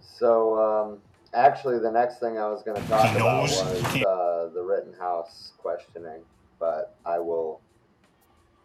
So 0.00 0.58
um, 0.60 0.98
actually, 1.34 1.80
the 1.80 1.90
next 1.90 2.20
thing 2.20 2.38
I 2.38 2.48
was 2.48 2.62
going 2.62 2.80
to 2.80 2.88
talk 2.88 3.16
about 3.16 3.42
was 3.42 3.76
he 3.92 3.98
can't- 3.98 4.06
uh, 4.06 4.46
the 4.48 4.62
Rittenhouse 4.62 5.52
questioning, 5.58 6.20
but 6.60 6.94
I 7.04 7.18
will 7.18 7.60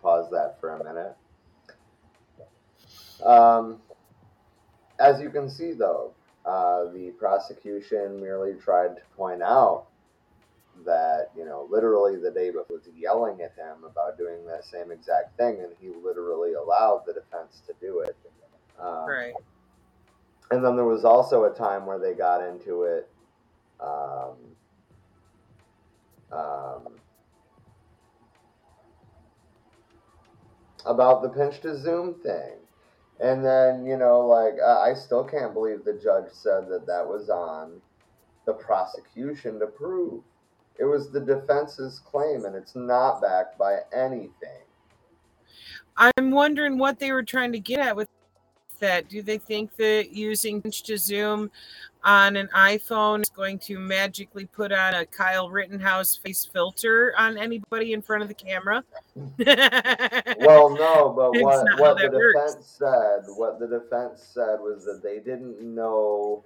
pause 0.01 0.29
that 0.31 0.59
for 0.59 0.75
a 0.75 0.83
minute. 0.83 1.15
Um, 3.23 3.81
as 4.99 5.21
you 5.21 5.29
can 5.29 5.49
see, 5.49 5.73
though, 5.73 6.13
uh, 6.45 6.85
the 6.91 7.11
prosecution 7.19 8.19
merely 8.21 8.53
tried 8.55 8.95
to 8.95 9.01
point 9.15 9.41
out 9.41 9.85
that, 10.85 11.29
you 11.35 11.45
know, 11.45 11.67
literally 11.69 12.15
the 12.17 12.31
day 12.31 12.49
before 12.51 12.77
was 12.77 12.87
yelling 12.95 13.41
at 13.41 13.53
him 13.55 13.83
about 13.83 14.17
doing 14.17 14.45
that 14.45 14.63
same 14.65 14.91
exact 14.91 15.35
thing, 15.37 15.59
and 15.61 15.73
he 15.79 15.89
literally 15.89 16.53
allowed 16.53 17.03
the 17.05 17.13
defense 17.13 17.61
to 17.67 17.73
do 17.81 17.99
it. 17.99 18.15
Um, 18.79 19.07
Right. 19.07 19.33
and 20.51 20.63
then 20.63 20.75
there 20.75 20.85
was 20.85 21.03
also 21.03 21.45
a 21.45 21.53
time 21.53 21.85
where 21.85 21.99
they 21.99 22.13
got 22.13 22.41
into 22.47 22.83
it 22.83 23.09
um, 23.79 24.35
um, 26.31 26.87
about 30.88 31.21
the 31.21 31.29
pinch 31.29 31.61
to 31.61 31.77
zoom 31.77 32.15
thing. 32.15 32.53
And 33.19 33.43
then, 33.43 33.85
you 33.85 33.97
know, 33.97 34.21
like, 34.21 34.55
I 34.61 34.93
still 34.93 35.23
can't 35.23 35.53
believe 35.53 35.83
the 35.83 35.99
judge 36.01 36.31
said 36.31 36.67
that 36.69 36.85
that 36.88 37.07
was 37.07 37.29
on 37.29 37.81
the 38.45 38.53
prosecution 38.53 39.59
to 39.59 39.67
prove. 39.67 40.23
It 40.79 40.85
was 40.85 41.11
the 41.11 41.19
defense's 41.19 41.99
claim, 41.99 42.45
and 42.45 42.55
it's 42.55 42.75
not 42.75 43.21
backed 43.21 43.57
by 43.57 43.79
anything. 43.91 44.61
I'm 45.97 46.29
wondering 46.29 46.77
what 46.77 46.99
they 46.99 47.11
were 47.11 47.23
trying 47.23 47.51
to 47.53 47.59
get 47.59 47.79
at 47.79 47.95
with 47.95 48.07
that. 48.80 49.09
Do 49.09 49.21
they 49.21 49.38
think 49.38 49.75
that 49.78 50.11
using 50.11 50.61
pinch 50.61 50.84
to 50.84 50.97
zoom 50.97 51.51
on 52.03 52.36
an 52.38 52.47
iPhone 52.55 53.21
is 53.21 53.30
going 53.30 53.59
to 53.59 53.78
magically 53.78 54.45
put 54.45 54.71
on 54.71 54.93
a 54.93 55.05
Kyle 55.05 55.49
Rittenhouse 55.49 56.15
face 56.15 56.45
filter 56.45 57.13
on 57.17 57.38
anybody 57.38 57.93
in 57.93 58.01
front 58.01 58.21
of 58.23 58.28
the 58.28 58.34
camera? 58.34 58.84
Well, 60.39 60.69
no, 60.69 61.09
but 61.09 61.32
what 61.41 61.80
what 61.80 61.97
the 61.97 62.09
works. 62.09 62.53
defense 62.53 62.67
said, 62.78 63.23
what 63.36 63.59
the 63.59 63.67
defense 63.67 64.21
said 64.21 64.59
was 64.59 64.86
that 64.86 65.01
they 65.03 65.19
didn't 65.19 65.59
know 65.61 66.43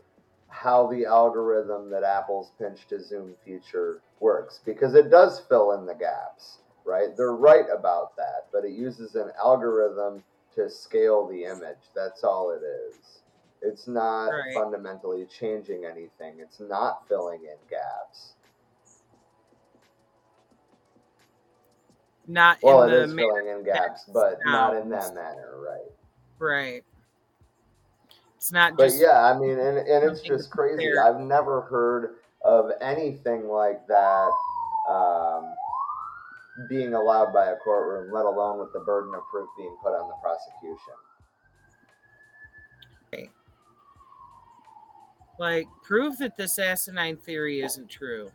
how 0.47 0.87
the 0.87 1.05
algorithm 1.05 1.89
that 1.89 2.03
Apple's 2.03 2.51
pinch 2.57 2.87
to 2.89 3.01
zoom 3.01 3.33
feature 3.45 4.01
works 4.19 4.59
because 4.65 4.95
it 4.95 5.09
does 5.09 5.39
fill 5.39 5.71
in 5.71 5.85
the 5.85 5.93
gaps, 5.93 6.59
right? 6.85 7.15
They're 7.15 7.35
right 7.35 7.65
about 7.73 8.15
that, 8.17 8.47
but 8.51 8.65
it 8.65 8.71
uses 8.71 9.15
an 9.15 9.31
algorithm 9.41 10.23
to 10.55 10.69
scale 10.69 11.27
the 11.27 11.43
image. 11.45 11.77
That's 11.95 12.23
all 12.23 12.51
it 12.51 12.63
is. 12.63 13.21
It's 13.61 13.87
not 13.87 14.31
Right. 14.31 14.53
fundamentally 14.55 15.25
changing 15.25 15.85
anything. 15.85 16.39
It's 16.39 16.59
not 16.59 17.07
filling 17.07 17.41
in 17.43 17.57
gaps. 17.69 18.33
Not 22.27 22.57
Well, 22.63 22.83
in 22.83 22.91
it 22.91 22.95
the 22.95 23.03
is 23.05 23.13
filling 23.13 23.47
in 23.47 23.63
gaps, 23.63 24.05
but 24.13 24.39
not 24.45 24.75
in 24.75 24.89
that 24.89 25.13
manner, 25.13 25.59
right? 25.59 25.91
right. 26.39 26.83
It's 28.37 28.51
not 28.51 28.75
But 28.75 28.93
yeah, 28.95 29.23
I 29.23 29.37
mean, 29.37 29.59
and, 29.59 29.77
and 29.77 30.03
it's 30.11 30.21
just 30.21 30.49
crazy. 30.49 30.97
I've 30.97 31.19
never 31.19 31.61
heard 31.61 32.15
of 32.43 32.71
anything 32.81 33.47
like 33.47 33.85
that 33.87 34.31
um, 34.89 35.53
being 36.69 36.93
allowed 36.93 37.33
by 37.33 37.47
a 37.51 37.55
courtroom, 37.57 38.11
let 38.11 38.25
alone 38.25 38.59
with 38.59 38.73
the 38.73 38.79
burden 38.79 39.13
of 39.15 39.21
proof 39.29 39.47
being 39.57 39.75
put 39.83 39.91
on 39.91 40.07
the 40.07 40.15
prosecution. 40.21 40.93
like 45.41 45.67
prove 45.81 46.19
that 46.19 46.37
this 46.37 46.59
asinine 46.59 47.17
theory 47.17 47.61
isn't 47.61 47.89
true. 47.89 48.31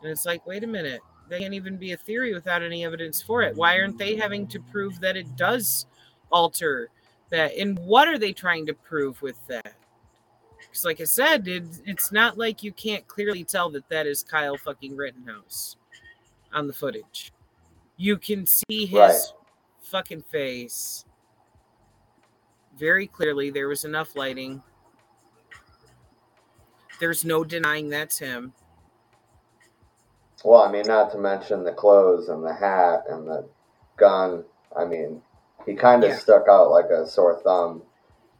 And 0.00 0.10
it's 0.10 0.24
like, 0.24 0.46
wait 0.46 0.62
a 0.62 0.68
minute, 0.68 1.00
they 1.28 1.40
can't 1.40 1.52
even 1.52 1.76
be 1.76 1.90
a 1.90 1.96
theory 1.96 2.32
without 2.32 2.62
any 2.62 2.84
evidence 2.84 3.20
for 3.20 3.42
it. 3.42 3.56
Why 3.56 3.80
aren't 3.80 3.98
they 3.98 4.14
having 4.14 4.46
to 4.46 4.60
prove 4.60 5.00
that 5.00 5.16
it 5.16 5.36
does 5.36 5.86
alter 6.30 6.90
that? 7.30 7.56
And 7.58 7.76
what 7.80 8.06
are 8.06 8.18
they 8.18 8.32
trying 8.32 8.66
to 8.66 8.72
prove 8.72 9.20
with 9.20 9.36
that? 9.48 9.74
Because, 10.60 10.84
like 10.84 11.00
I 11.00 11.04
said, 11.04 11.48
it, 11.48 11.64
it's 11.86 12.12
not 12.12 12.38
like 12.38 12.62
you 12.62 12.70
can't 12.70 13.06
clearly 13.08 13.42
tell 13.42 13.68
that 13.70 13.88
that 13.88 14.06
is 14.06 14.22
Kyle 14.22 14.56
fucking 14.56 14.96
Rittenhouse 14.96 15.76
on 16.52 16.66
the 16.66 16.72
footage. 16.72 17.32
You 17.96 18.16
can 18.18 18.46
see 18.46 18.86
his 18.86 18.98
Right. 18.98 19.34
fucking 19.82 20.22
face 20.22 21.04
very 22.76 23.06
clearly. 23.06 23.50
There 23.50 23.68
was 23.68 23.84
enough 23.84 24.16
lighting. 24.16 24.62
There's 27.00 27.24
no 27.24 27.44
denying 27.44 27.88
that's 27.90 28.18
him. 28.18 28.54
Well, 30.44 30.62
I 30.62 30.70
mean, 30.72 30.84
not 30.86 31.10
to 31.12 31.18
mention 31.18 31.62
the 31.64 31.72
clothes 31.72 32.28
and 32.28 32.44
the 32.44 32.52
hat 32.52 33.04
and 33.08 33.26
the 33.26 33.48
gun. 33.96 34.44
I 34.76 34.84
mean, 34.84 35.22
he 35.66 35.74
kind 35.74 36.02
of 36.02 36.10
Yeah. 36.10 36.16
stuck 36.16 36.48
out 36.48 36.70
like 36.70 36.86
a 36.86 37.06
sore 37.06 37.36
thumb, 37.42 37.82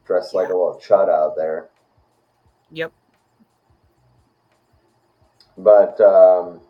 dressed 0.04 0.34
like 0.34 0.48
a 0.48 0.52
little 0.52 0.80
chud 0.82 1.08
out 1.08 1.36
there. 1.36 1.68
Yep. 2.70 2.92
But 5.58 6.00
um, 6.00 6.60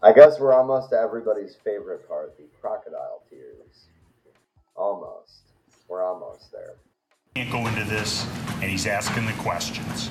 I 0.00 0.12
guess 0.12 0.38
we're 0.38 0.54
almost 0.54 0.90
to 0.90 0.96
everybody's 0.96 1.56
favorite 1.64 2.06
part 2.06 2.36
the 2.36 2.44
crocodile 2.60 3.22
tears. 3.28 3.86
Almost. 4.76 5.40
We're 5.88 6.04
almost 6.04 6.52
there. 6.52 6.74
Can't 7.34 7.50
go 7.50 7.66
into 7.66 7.82
this, 7.82 8.24
and 8.62 8.70
he's 8.70 8.86
asking 8.86 9.26
the 9.26 9.32
questions. 9.32 10.08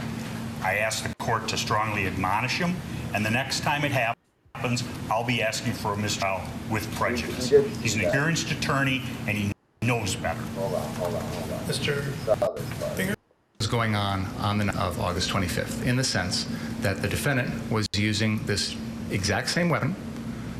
I 0.61 0.75
asked 0.75 1.07
the 1.07 1.15
court 1.15 1.47
to 1.49 1.57
strongly 1.57 2.05
admonish 2.05 2.57
him, 2.57 2.75
and 3.13 3.25
the 3.25 3.29
next 3.29 3.61
time 3.61 3.85
it 3.85 3.91
happens, 3.91 4.83
I'll 5.09 5.23
be 5.23 5.41
asking 5.41 5.71
for 5.71 5.93
a 5.93 5.97
mistrial 5.97 6.41
with 6.69 6.93
prejudice. 6.95 7.49
did 7.49 7.65
He's 7.77 7.95
an 7.95 8.01
that. 8.01 8.07
experienced 8.07 8.51
attorney, 8.51 9.03
and 9.25 9.37
he 9.37 9.53
knows 9.83 10.15
better. 10.15 10.41
Hold 10.57 10.73
on, 10.73 10.81
hold 10.95 11.15
on, 11.15 11.21
hold 11.21 11.51
on. 11.53 11.59
Mr. 11.59 12.13
Saw 12.25 12.35
this 12.51 13.15
was 13.59 13.67
going 13.67 13.95
on 13.95 14.25
on 14.39 14.57
the 14.57 14.65
night 14.65 14.75
of 14.75 14.99
August 14.99 15.29
25th, 15.29 15.85
in 15.85 15.95
the 15.95 16.03
sense 16.03 16.45
that 16.81 17.01
the 17.01 17.07
defendant 17.07 17.71
was 17.71 17.87
using 17.95 18.43
this 18.45 18.75
exact 19.11 19.49
same 19.49 19.69
weapon. 19.69 19.95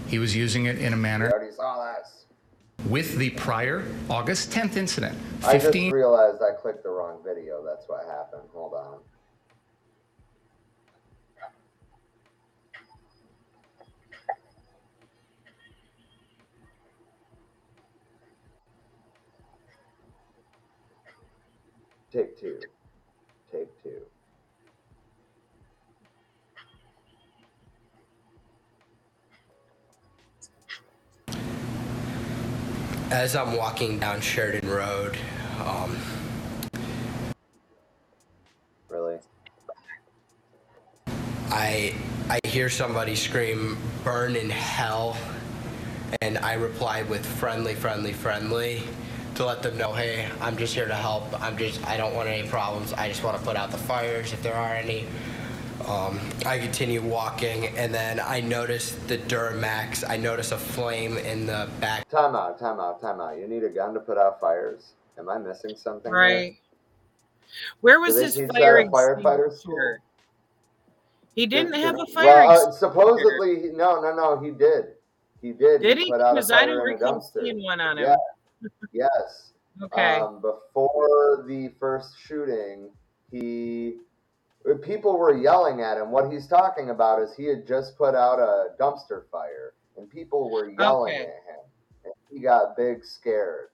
He 0.07 0.19
was 0.19 0.35
using 0.35 0.65
it 0.65 0.79
in 0.79 0.93
a 0.93 0.97
manner 0.97 1.29
already 1.29 1.51
saw 1.51 1.93
this. 1.97 2.25
with 2.85 3.17
the 3.17 3.31
prior 3.31 3.83
August 4.09 4.51
10th 4.51 4.77
incident. 4.77 5.17
I 5.43 5.53
just 5.53 5.65
15 5.65 5.91
realized 5.91 6.41
I 6.41 6.53
clicked 6.59 6.83
the 6.83 6.89
wrong 6.89 7.19
video. 7.25 7.63
That's 7.63 7.87
what 7.87 8.05
happened. 8.05 8.49
Hold 8.53 8.73
on. 8.73 8.99
Take 22.09 22.39
two. 22.39 22.59
As 33.11 33.35
I'm 33.35 33.55
walking 33.55 33.99
down 33.99 34.21
Sheridan 34.21 34.69
Road, 34.69 35.17
um, 35.65 35.97
Really? 38.89 39.17
I 41.49 41.93
I 42.29 42.39
hear 42.45 42.69
somebody 42.69 43.15
scream 43.15 43.77
"Burn 44.03 44.35
in 44.35 44.49
hell," 44.49 45.17
and 46.21 46.37
I 46.39 46.53
reply 46.53 47.03
with 47.03 47.25
"friendly, 47.25 47.75
friendly, 47.75 48.13
friendly" 48.13 48.83
to 49.35 49.45
let 49.45 49.61
them 49.61 49.77
know, 49.77 49.93
"Hey, 49.93 50.27
I'm 50.41 50.57
just 50.57 50.73
here 50.73 50.87
to 50.87 50.95
help. 50.95 51.23
I'm 51.41 51.57
just 51.57 51.85
I 51.87 51.95
don't 51.97 52.15
want 52.15 52.27
any 52.27 52.47
problems. 52.47 52.93
I 52.93 53.07
just 53.07 53.23
want 53.23 53.37
to 53.37 53.43
put 53.43 53.55
out 53.55 53.71
the 53.71 53.77
fires 53.77 54.33
if 54.33 54.41
there 54.43 54.55
are 54.55 54.73
any." 54.73 55.05
Um, 55.87 56.19
I 56.45 56.57
continue 56.59 57.01
walking, 57.01 57.67
and 57.77 57.93
then 57.93 58.19
I 58.19 58.41
notice 58.41 58.91
the 59.07 59.17
Duramax. 59.17 60.03
I 60.07 60.17
notice 60.17 60.51
a 60.51 60.57
flame 60.57 61.17
in 61.17 61.45
the 61.45 61.69
back 61.79 62.09
Time 62.09 62.35
out, 62.35 62.59
time 62.59 62.79
out, 62.81 62.99
time 63.01 63.21
out. 63.21 63.37
You 63.37 63.47
need 63.47 63.63
a 63.63 63.69
gun 63.69 63.93
to 63.93 64.01
put 64.01 64.17
out 64.17 64.41
fires. 64.41 64.93
Am 65.17 65.29
I 65.29 65.37
missing 65.37 65.77
something? 65.77 66.11
here? 66.11 66.19
Right. 66.19 66.57
Where 67.79 68.01
was 68.01 68.15
they 68.15 68.23
his 68.23 68.35
teach 68.35 68.49
fire 68.51 68.85
firefighter 68.87 69.47
extinguisher? 69.47 70.01
He 71.33 71.45
didn't 71.45 71.71
Did- 71.71 71.81
have 71.81 71.95
did- 71.95 72.09
a 72.09 72.11
fire 72.11 72.25
Well, 72.47 72.67
uh, 72.67 72.71
supposedly, 72.71 73.61
he- 73.61 73.69
no, 73.69 74.01
no, 74.01 74.13
no. 74.13 74.39
He 74.41 74.51
did. 74.51 74.87
He 75.41 75.53
did. 75.53 75.81
Did 75.81 75.99
he? 75.99 76.11
Put 76.11 76.19
out 76.19 76.31
a 76.31 76.33
Because 76.33 76.51
I 76.51 76.65
fire 76.65 76.67
don't 76.67 76.87
in 76.89 76.93
recall 76.95 77.21
seeing 77.21 77.63
one 77.63 77.79
on 77.79 77.97
him. 77.97 78.05
Yeah. 78.09 78.15
Yes. 78.91 79.53
Okay. 79.81 80.15
Um, 80.19 80.41
before 80.41 81.45
the 81.47 81.71
first 81.79 82.19
shooting, 82.19 82.89
he 83.31 83.99
people 84.75 85.17
were 85.17 85.35
yelling 85.37 85.81
at 85.81 85.97
him. 85.97 86.11
What 86.11 86.31
he's 86.31 86.47
talking 86.47 86.89
about 86.89 87.21
is 87.21 87.33
he 87.35 87.45
had 87.45 87.65
just 87.67 87.97
put 87.97 88.15
out 88.15 88.39
a 88.39 88.69
dumpster 88.79 89.23
fire, 89.31 89.73
and 89.97 90.09
people 90.09 90.49
were 90.49 90.69
yelling 90.69 91.13
Okay. 91.13 91.21
at 91.23 91.27
him, 91.27 91.61
and 92.05 92.13
he 92.29 92.39
got 92.39 92.75
big 92.75 93.05
scared. 93.05 93.69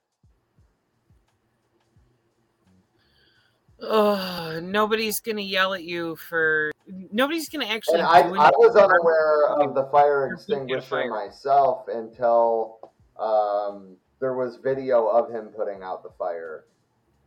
Oh, 3.81 4.59
nobody's 4.63 5.19
gonna 5.19 5.41
yell 5.41 5.73
at 5.73 5.83
you 5.83 6.15
for. 6.15 6.71
Nobody's 6.87 7.49
gonna 7.49 7.65
actually. 7.65 7.99
And 7.99 8.07
I, 8.07 8.19
I 8.21 8.51
was 8.57 8.75
unaware 8.75 9.47
of 9.47 9.75
the 9.75 9.85
fire 9.91 10.23
Or 10.23 10.27
being 10.27 10.31
a 10.31 10.35
extinguisher 10.35 10.89
fire. 10.89 11.09
myself 11.09 11.87
until 11.87 12.79
um, 13.19 13.97
there 14.19 14.35
was 14.35 14.57
video 14.57 15.07
of 15.07 15.29
him 15.31 15.47
putting 15.47 15.83
out 15.83 16.03
the 16.03 16.11
fire 16.17 16.65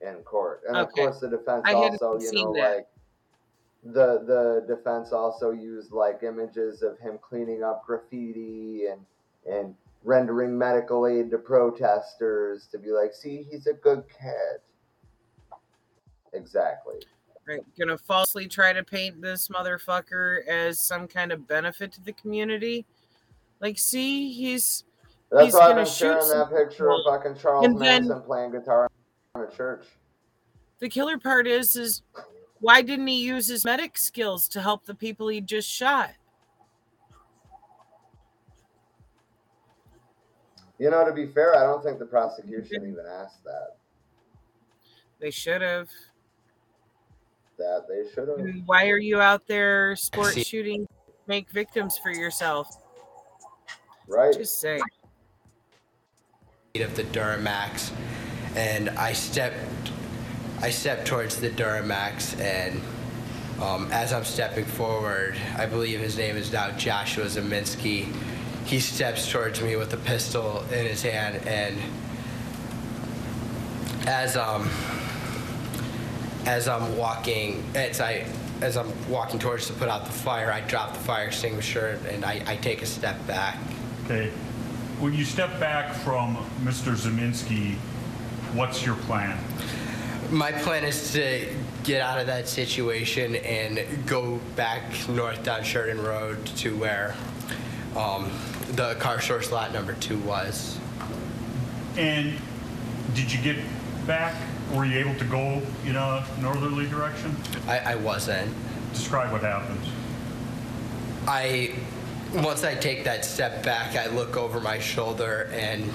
in 0.00 0.22
court. 0.22 0.62
And 0.68 0.76
of 0.78 0.90
course, 0.92 1.20
the 1.20 1.28
defense 1.28 1.62
I 1.66 1.74
also, 1.74 2.18
you 2.20 2.32
know, 2.32 2.52
that. 2.54 2.76
like 2.76 2.86
the 3.92 4.22
the 4.26 4.64
defense 4.74 5.12
also 5.12 5.50
used 5.52 5.92
like 5.92 6.22
images 6.22 6.82
of 6.82 6.98
him 6.98 7.18
cleaning 7.22 7.62
up 7.62 7.84
graffiti 7.86 8.86
and 8.86 9.00
and 9.50 9.74
rendering 10.04 10.56
medical 10.56 11.06
aid 11.06 11.30
to 11.30 11.38
protesters 11.38 12.66
to 12.70 12.78
be 12.78 12.90
like, 12.90 13.12
see, 13.14 13.46
he's 13.50 13.66
a 13.66 13.72
good 13.72 14.04
kid. 14.08 14.60
Exactly. 16.32 16.96
Right, 17.46 17.60
gonna 17.78 17.96
falsely 17.96 18.48
try 18.48 18.72
to 18.72 18.82
paint 18.82 19.22
this 19.22 19.48
motherfucker 19.48 20.44
as 20.46 20.80
some 20.80 21.06
kind 21.06 21.30
of 21.32 21.46
benefit 21.46 21.92
to 21.92 22.00
the 22.02 22.12
community. 22.12 22.84
Like, 23.60 23.78
see, 23.78 24.32
he's 24.32 24.84
That's 25.30 25.46
He's 25.46 25.54
why 25.54 25.60
I've 25.60 25.68
gonna 25.70 25.80
been 25.82 25.86
shoot 25.86 25.98
sharing 25.98 26.22
some 26.22 26.50
that 26.50 26.56
picture 26.68 26.90
of 26.90 26.98
fucking 27.06 27.36
Charles 27.36 27.64
and 27.66 27.80
then- 27.80 28.08
Manson 28.08 28.22
playing 28.22 28.50
guitar 28.52 28.90
in 29.36 29.40
a 29.42 29.50
church. 29.50 29.86
the 30.80 30.88
killer 30.88 31.18
part 31.18 31.46
is 31.46 31.76
is 31.76 32.02
why 32.60 32.82
didn't 32.82 33.06
he 33.06 33.22
use 33.22 33.48
his 33.48 33.64
medic 33.64 33.98
skills 33.98 34.48
to 34.48 34.62
help 34.62 34.84
the 34.84 34.94
people 34.94 35.28
he 35.28 35.40
just 35.40 35.68
shot? 35.68 36.10
You 40.78 40.90
know, 40.90 41.06
to 41.06 41.12
be 41.12 41.26
fair, 41.26 41.56
I 41.56 41.62
don't 41.62 41.82
think 41.82 41.98
the 41.98 42.06
prosecution 42.06 42.82
even 42.82 43.04
asked 43.08 43.42
that. 43.44 43.76
They 45.18 45.30
should 45.30 45.62
have. 45.62 45.88
That 47.58 47.86
they 47.88 48.10
should 48.12 48.28
have. 48.28 48.38
And 48.38 48.62
Why 48.66 48.88
are 48.88 48.98
you 48.98 49.20
out 49.20 49.46
there 49.46 49.96
sport 49.96 50.38
shooting 50.38 50.86
make 51.26 51.50
victims 51.50 51.98
for 52.02 52.10
yourself? 52.10 52.68
Right. 54.06 54.34
Just 54.34 54.60
say. 54.60 54.80
of 56.76 56.94
the 56.94 57.04
Duramax, 57.04 57.90
and 58.54 58.90
I 58.90 59.14
stepped, 59.14 59.56
I 60.60 60.70
step 60.70 61.04
towards 61.04 61.40
the 61.40 61.50
Duramax, 61.50 62.40
and 62.40 62.80
um, 63.60 63.90
as 63.92 64.12
I'm 64.12 64.24
stepping 64.24 64.64
forward, 64.64 65.36
I 65.56 65.66
believe 65.66 66.00
his 66.00 66.16
name 66.16 66.36
is 66.36 66.52
now 66.52 66.70
Joshua 66.72 67.26
Ziminski. 67.26 68.12
He 68.64 68.80
steps 68.80 69.30
towards 69.30 69.60
me 69.60 69.76
with 69.76 69.92
a 69.92 69.98
pistol 69.98 70.64
in 70.72 70.86
his 70.86 71.02
hand, 71.02 71.46
and 71.46 71.78
as 74.06 74.36
um, 74.36 74.68
as 76.46 76.68
I'm 76.68 76.96
walking, 76.96 77.64
as 77.74 78.00
I, 78.00 78.24
as 78.62 78.76
I'm 78.76 78.92
walking 79.10 79.38
towards 79.38 79.66
to 79.66 79.72
put 79.74 79.88
out 79.88 80.06
the 80.06 80.12
fire, 80.12 80.50
I 80.50 80.60
drop 80.62 80.94
the 80.94 81.00
fire 81.00 81.26
extinguisher 81.26 81.98
and 82.08 82.24
I, 82.24 82.40
I 82.46 82.56
take 82.56 82.82
a 82.82 82.86
step 82.86 83.24
back. 83.26 83.58
Okay. 84.04 84.30
When 85.00 85.12
you 85.12 85.24
step 85.24 85.58
back 85.60 85.92
from 85.92 86.36
Mr. 86.62 86.94
Ziminski, 86.94 87.74
what's 88.54 88.86
your 88.86 88.94
plan? 88.94 89.36
My 90.30 90.50
plan 90.50 90.82
is 90.82 91.12
to 91.12 91.46
get 91.84 92.00
out 92.00 92.18
of 92.18 92.26
that 92.26 92.48
situation 92.48 93.36
and 93.36 94.06
go 94.06 94.40
back 94.56 94.82
north 95.08 95.44
down 95.44 95.62
Sheridan 95.62 96.02
Road 96.02 96.44
to 96.46 96.76
where 96.76 97.14
um, 97.94 98.30
the 98.72 98.96
car 98.96 99.20
source 99.20 99.52
lot 99.52 99.72
number 99.72 99.92
two 99.94 100.18
was. 100.18 100.78
And 101.96 102.34
did 103.14 103.32
you 103.32 103.40
get 103.40 103.56
back? 104.06 104.34
Were 104.74 104.84
you 104.84 104.98
able 104.98 105.14
to 105.14 105.24
go 105.24 105.62
in 105.84 105.94
a 105.94 106.26
northerly 106.40 106.88
direction? 106.88 107.36
I, 107.68 107.78
I 107.78 107.94
wasn't. 107.94 108.52
Describe 108.92 109.30
what 109.30 109.42
happens. 109.42 109.86
I 111.28 111.74
once 112.34 112.64
I 112.64 112.74
take 112.74 113.04
that 113.04 113.24
step 113.24 113.62
back, 113.62 113.94
I 113.96 114.06
look 114.08 114.36
over 114.36 114.60
my 114.60 114.80
shoulder 114.80 115.48
and 115.52 115.90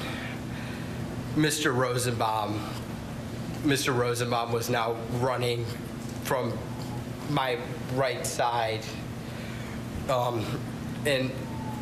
Mr. 1.35 1.75
Rosenbaum 1.75 2.61
Mr. 3.63 3.95
Rosenbaum 3.95 4.51
was 4.51 4.69
now 4.69 4.95
running 5.19 5.65
from 6.23 6.57
my 7.29 7.57
right 7.93 8.25
side. 8.25 8.83
Um, 10.09 10.43
and 11.05 11.31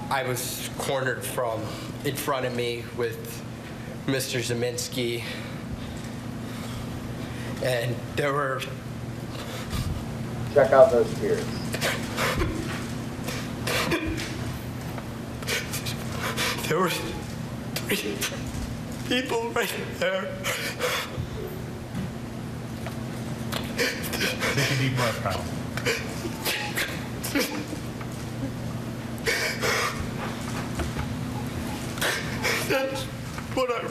I 0.10 0.24
was 0.24 0.70
cornered 0.78 1.24
from 1.24 1.62
in 2.04 2.16
front 2.16 2.46
of 2.46 2.56
me 2.56 2.84
with 2.98 3.44
Mr. 4.08 4.40
Ziminski. 4.40 5.24
And 7.64 7.96
there 8.16 8.34
were 8.34 8.62
Check 10.54 10.72
out 10.74 10.92
those 10.92 11.14
tears. 11.20 11.46
there 16.68 16.80
were 16.80 16.90
three 16.90 18.18
people 19.08 19.50
right 19.52 19.74
there. 20.00 20.28
Take 23.80 24.72
a 24.72 24.78
deep 24.78 24.96
breath, 24.98 25.22
Kyle. 25.24 25.46
That's 32.68 33.04
what 33.56 33.72
I. 33.72 33.88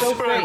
So 0.00 0.14
great. 0.14 0.44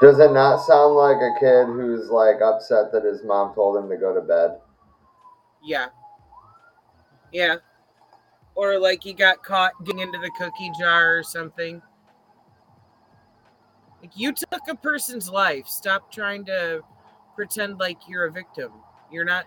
Does 0.00 0.20
it 0.20 0.32
not 0.32 0.58
sound 0.58 0.94
like 0.94 1.16
a 1.16 1.32
kid 1.40 1.66
who's 1.66 2.10
like 2.10 2.42
upset 2.42 2.92
that 2.92 3.04
his 3.04 3.24
mom 3.24 3.54
told 3.54 3.82
him 3.82 3.88
to 3.88 3.96
go 3.96 4.14
to 4.14 4.20
bed? 4.20 4.58
Yeah. 5.62 5.88
Yeah. 7.32 7.56
Or 8.58 8.76
like 8.76 9.04
he 9.04 9.12
got 9.12 9.44
caught 9.44 9.72
getting 9.84 10.00
into 10.00 10.18
the 10.18 10.32
cookie 10.36 10.72
jar 10.76 11.16
or 11.16 11.22
something. 11.22 11.80
Like 14.02 14.10
you 14.16 14.32
took 14.32 14.62
a 14.68 14.74
person's 14.74 15.30
life. 15.30 15.68
Stop 15.68 16.10
trying 16.10 16.44
to 16.46 16.80
pretend 17.36 17.78
like 17.78 17.98
you're 18.08 18.24
a 18.24 18.32
victim. 18.32 18.72
You're 19.12 19.24
not 19.24 19.44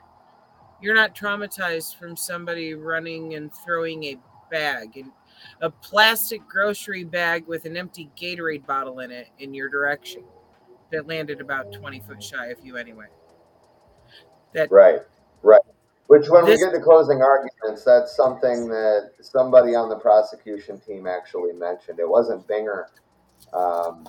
you're 0.82 0.96
not 0.96 1.14
traumatized 1.14 1.98
from 1.98 2.16
somebody 2.16 2.74
running 2.74 3.34
and 3.34 3.52
throwing 3.54 4.06
a 4.06 4.18
bag 4.50 4.96
and 4.96 5.12
a 5.60 5.70
plastic 5.70 6.48
grocery 6.48 7.04
bag 7.04 7.46
with 7.48 7.66
an 7.66 7.76
empty 7.76 8.10
Gatorade 8.18 8.66
bottle 8.66 9.02
in 9.02 9.12
it 9.12 9.28
in 9.40 9.54
your 9.54 9.68
direction 9.68 10.24
that 10.94 11.06
landed 11.06 11.42
about 11.42 11.74
20 11.74 12.00
foot 12.00 12.24
shy 12.24 12.46
of 12.48 12.64
you 12.64 12.78
anyway. 12.78 13.08
That 14.54 14.72
Right, 14.72 15.02
right. 15.44 15.60
Which, 16.12 16.30
when 16.30 16.44
This- 16.44 16.60
we 16.60 16.66
get 16.66 16.74
to 16.74 16.82
closing 16.82 17.22
arguments, 17.22 17.86
that's 17.86 18.14
something 18.14 18.68
that 18.68 19.12
somebody 19.22 19.76
on 19.76 19.88
the 19.88 19.96
prosecution 19.96 20.78
team 20.78 21.08
actually 21.08 21.54
mentioned. 21.54 22.02
It 22.02 22.10
wasn't 22.10 22.46
Binger 22.48 22.88
um, 23.54 24.06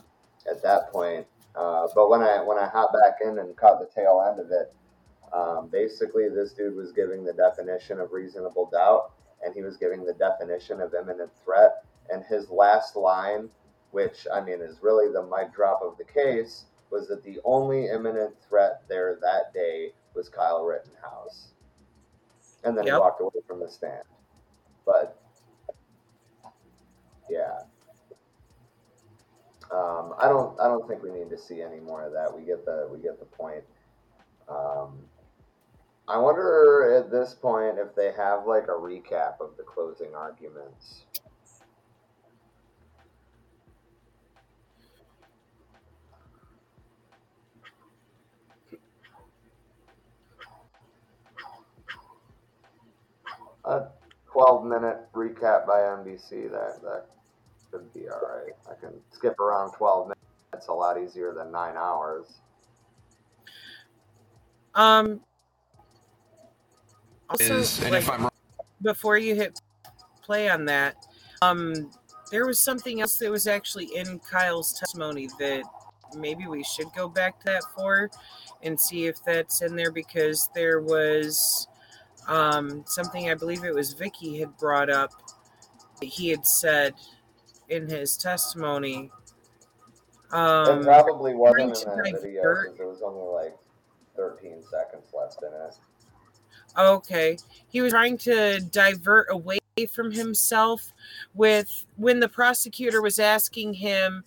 at 0.51 0.61
that 0.63 0.91
point, 0.91 1.29
uh, 1.55 1.87
but 1.95 2.11
when 2.11 2.21
I 2.21 2.43
when 2.43 2.59
I 2.59 2.67
hopped 2.67 2.93
back 2.93 3.19
in 3.21 3.39
and 3.39 3.57
caught 3.57 3.79
the 3.79 3.87
tail 3.87 4.21
end 4.29 4.41
of 4.41 4.51
it, 4.51 4.75
um, 5.33 5.69
basically 5.69 6.29
this 6.29 6.53
dude 6.53 6.75
was 6.75 6.91
giving 6.91 7.23
the 7.23 7.35
definition 7.35 8.01
of 8.01 8.11
reasonable 8.11 8.67
doubt, 8.67 9.13
and 9.45 9.55
he 9.55 9.63
was 9.63 9.77
giving 9.77 10.05
the 10.05 10.15
definition 10.15 10.81
of 10.81 10.95
imminent 10.95 11.31
threat. 11.45 11.85
And 12.11 12.25
his 12.25 12.51
last 12.51 12.97
line, 12.97 13.49
which 13.93 14.27
I 14.35 14.41
mean 14.41 14.61
is 14.61 14.83
really 14.83 15.13
the 15.13 15.23
mic 15.23 15.55
drop 15.55 15.83
of 15.83 15.97
the 15.99 16.05
case, 16.05 16.65
was 16.91 17.07
that 17.07 17.23
the 17.23 17.39
only 17.45 17.87
imminent 17.87 18.35
threat 18.43 18.83
there 18.89 19.21
that 19.23 19.55
day 19.55 19.93
was 20.17 20.29
Kyle 20.29 20.65
Rittenhouse. 20.65 21.52
And 22.65 22.77
then 22.77 22.85
he 22.85 22.91
Yep. 22.91 23.01
walked 23.01 23.21
away 23.21 23.41
from 23.47 23.61
the 23.61 23.69
stand. 23.69 24.05
But 24.87 25.21
yeah. 27.29 27.61
Um, 29.71 30.15
I 30.19 30.29
don't 30.29 30.59
I 30.61 30.69
don't 30.69 30.87
think 30.87 31.03
we 31.03 31.11
need 31.11 31.31
to 31.31 31.39
see 31.39 31.63
any 31.63 31.81
more 31.81 32.05
of 32.05 32.13
that. 32.13 32.37
We 32.37 32.45
get 32.45 32.65
the 32.65 32.89
we 32.93 32.99
get 32.99 33.19
the 33.19 33.25
point. 33.25 33.65
Um, 34.49 34.99
I 36.09 36.19
wonder 36.19 36.95
at 36.99 37.11
this 37.11 37.33
point 37.35 37.79
if 37.79 37.95
they 37.95 38.13
have 38.13 38.47
like 38.47 38.65
a 38.65 38.73
recap 38.73 39.41
of 39.41 39.57
the 39.57 39.63
closing 39.63 40.15
arguments. 40.15 41.05
A 53.65 53.83
12 54.33 54.65
minute 54.65 54.99
recap 55.15 55.67
by 55.67 55.79
NBC 55.79 56.51
that 56.51 56.83
that 56.83 57.07
should 57.71 57.93
be 57.93 58.09
all 58.09 58.21
right. 58.21 58.53
I 58.71 58.75
can 58.81 58.93
skip 59.13 59.39
around 59.39 59.73
12 59.73 60.09
minutes. 60.09 60.21
It's 60.55 60.69
a 60.69 60.73
lot 60.73 61.01
easier 61.01 61.33
than 61.33 61.51
nine 61.51 61.77
hours. 61.77 62.27
Um. 64.75 65.21
Also, 67.31 67.59
is, 67.59 67.81
and 67.83 67.93
like, 67.93 68.03
if 68.03 68.11
I'm 68.11 68.23
wrong, 68.23 68.31
before 68.83 69.17
you 69.17 69.35
hit 69.35 69.61
play 70.23 70.51
on 70.51 70.65
that, 70.67 70.97
um, 71.41 71.91
there 72.31 72.47
was 72.47 72.61
something 72.61 73.01
else 73.01 73.17
that 73.19 73.31
was 73.31 73.47
actually 73.47 73.87
in 73.97 74.19
Kyle's 74.19 74.73
testimony 74.79 75.29
that 75.39 75.63
maybe 76.17 76.47
we 76.47 76.63
should 76.63 76.89
go 76.95 77.09
back 77.09 77.39
to 77.41 77.47
that 77.47 77.63
for 77.77 78.11
and 78.63 78.79
see 78.79 79.07
if 79.07 79.23
that's 79.25 79.63
in 79.63 79.77
there 79.77 79.91
because 79.91 80.51
there 80.55 80.81
was 80.81 81.69
um, 82.29 82.85
something 82.87 83.31
I 83.31 83.35
believe 83.35 83.65
it 83.65 83.75
was 83.75 83.93
Vicky 83.93 84.39
had 84.39 84.57
brought 84.57 84.91
up 84.91 85.13
he 86.03 86.29
had 86.29 86.47
said 86.47 86.95
in 87.69 87.89
his 87.89 88.17
testimony. 88.17 89.11
Um, 90.31 90.81
it 90.81 90.85
probably 90.85 91.35
wasn't 91.35 91.83
in 91.83 92.13
that 92.13 92.21
video 92.23 92.43
because 92.43 92.77
there 92.77 92.89
was 92.89 93.03
only 93.03 93.33
like 93.33 93.57
13 94.17 94.63
seconds 94.71 95.13
left 95.15 95.43
in 95.43 95.49
it. 95.49 95.75
Okay. 96.79 97.37
He 97.69 97.83
was 97.83 97.93
trying 97.93 98.17
to 98.19 98.61
divert 98.61 99.29
away 99.31 99.59
from 99.93 100.11
himself 100.11 100.93
with 101.35 101.87
when 101.97 102.21
the 102.21 102.29
prosecutor 102.29 103.03
was 103.03 103.19
asking 103.19 103.75
him, 103.75 104.25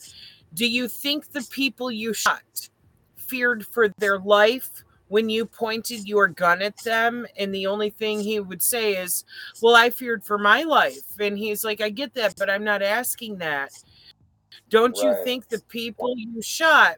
Do 0.53 0.67
you 0.67 0.87
think 0.87 1.31
the 1.31 1.45
people 1.49 1.91
you 1.91 2.13
shot 2.13 2.69
feared 3.15 3.65
for 3.65 3.89
their 3.97 4.19
life 4.19 4.83
when 5.07 5.29
you 5.29 5.45
pointed 5.45 6.07
your 6.07 6.27
gun 6.27 6.61
at 6.61 6.77
them? 6.83 7.25
And 7.37 7.53
the 7.53 7.67
only 7.67 7.89
thing 7.89 8.19
he 8.19 8.39
would 8.39 8.63
say 8.63 8.95
is, 8.95 9.25
Well, 9.61 9.75
I 9.75 9.89
feared 9.89 10.23
for 10.23 10.37
my 10.37 10.63
life. 10.63 11.19
And 11.19 11.37
he's 11.37 11.63
like, 11.63 11.81
I 11.81 11.89
get 11.89 12.13
that, 12.15 12.35
but 12.37 12.49
I'm 12.49 12.63
not 12.63 12.81
asking 12.81 13.37
that. 13.37 13.71
Don't 14.69 14.97
you 14.97 15.15
think 15.23 15.47
the 15.47 15.61
people 15.67 16.13
you 16.17 16.41
shot? 16.41 16.95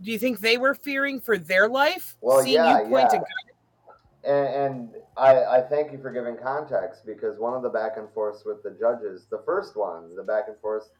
Do 0.00 0.10
you 0.10 0.18
think 0.18 0.40
they 0.40 0.58
were 0.58 0.74
fearing 0.74 1.20
for 1.20 1.38
their 1.38 1.68
life? 1.68 2.16
Well, 2.20 2.42
Seeing 2.42 2.56
yeah, 2.56 2.82
you 2.82 2.88
point 2.88 3.12
a 3.12 3.16
yeah. 3.16 3.18
gun 3.18 3.96
And, 4.24 4.48
and 4.54 4.90
I, 5.16 5.44
I 5.44 5.60
thank 5.62 5.92
you 5.92 5.98
for 5.98 6.10
giving 6.10 6.36
context 6.36 7.06
because 7.06 7.38
one 7.38 7.54
of 7.54 7.62
the 7.62 7.70
back 7.70 7.92
and 7.96 8.08
forths 8.12 8.44
with 8.44 8.62
the 8.62 8.76
judges, 8.78 9.26
the 9.30 9.42
first 9.46 9.76
one, 9.76 10.14
the 10.14 10.22
back 10.22 10.44
and 10.48 10.58
forth 10.60 10.90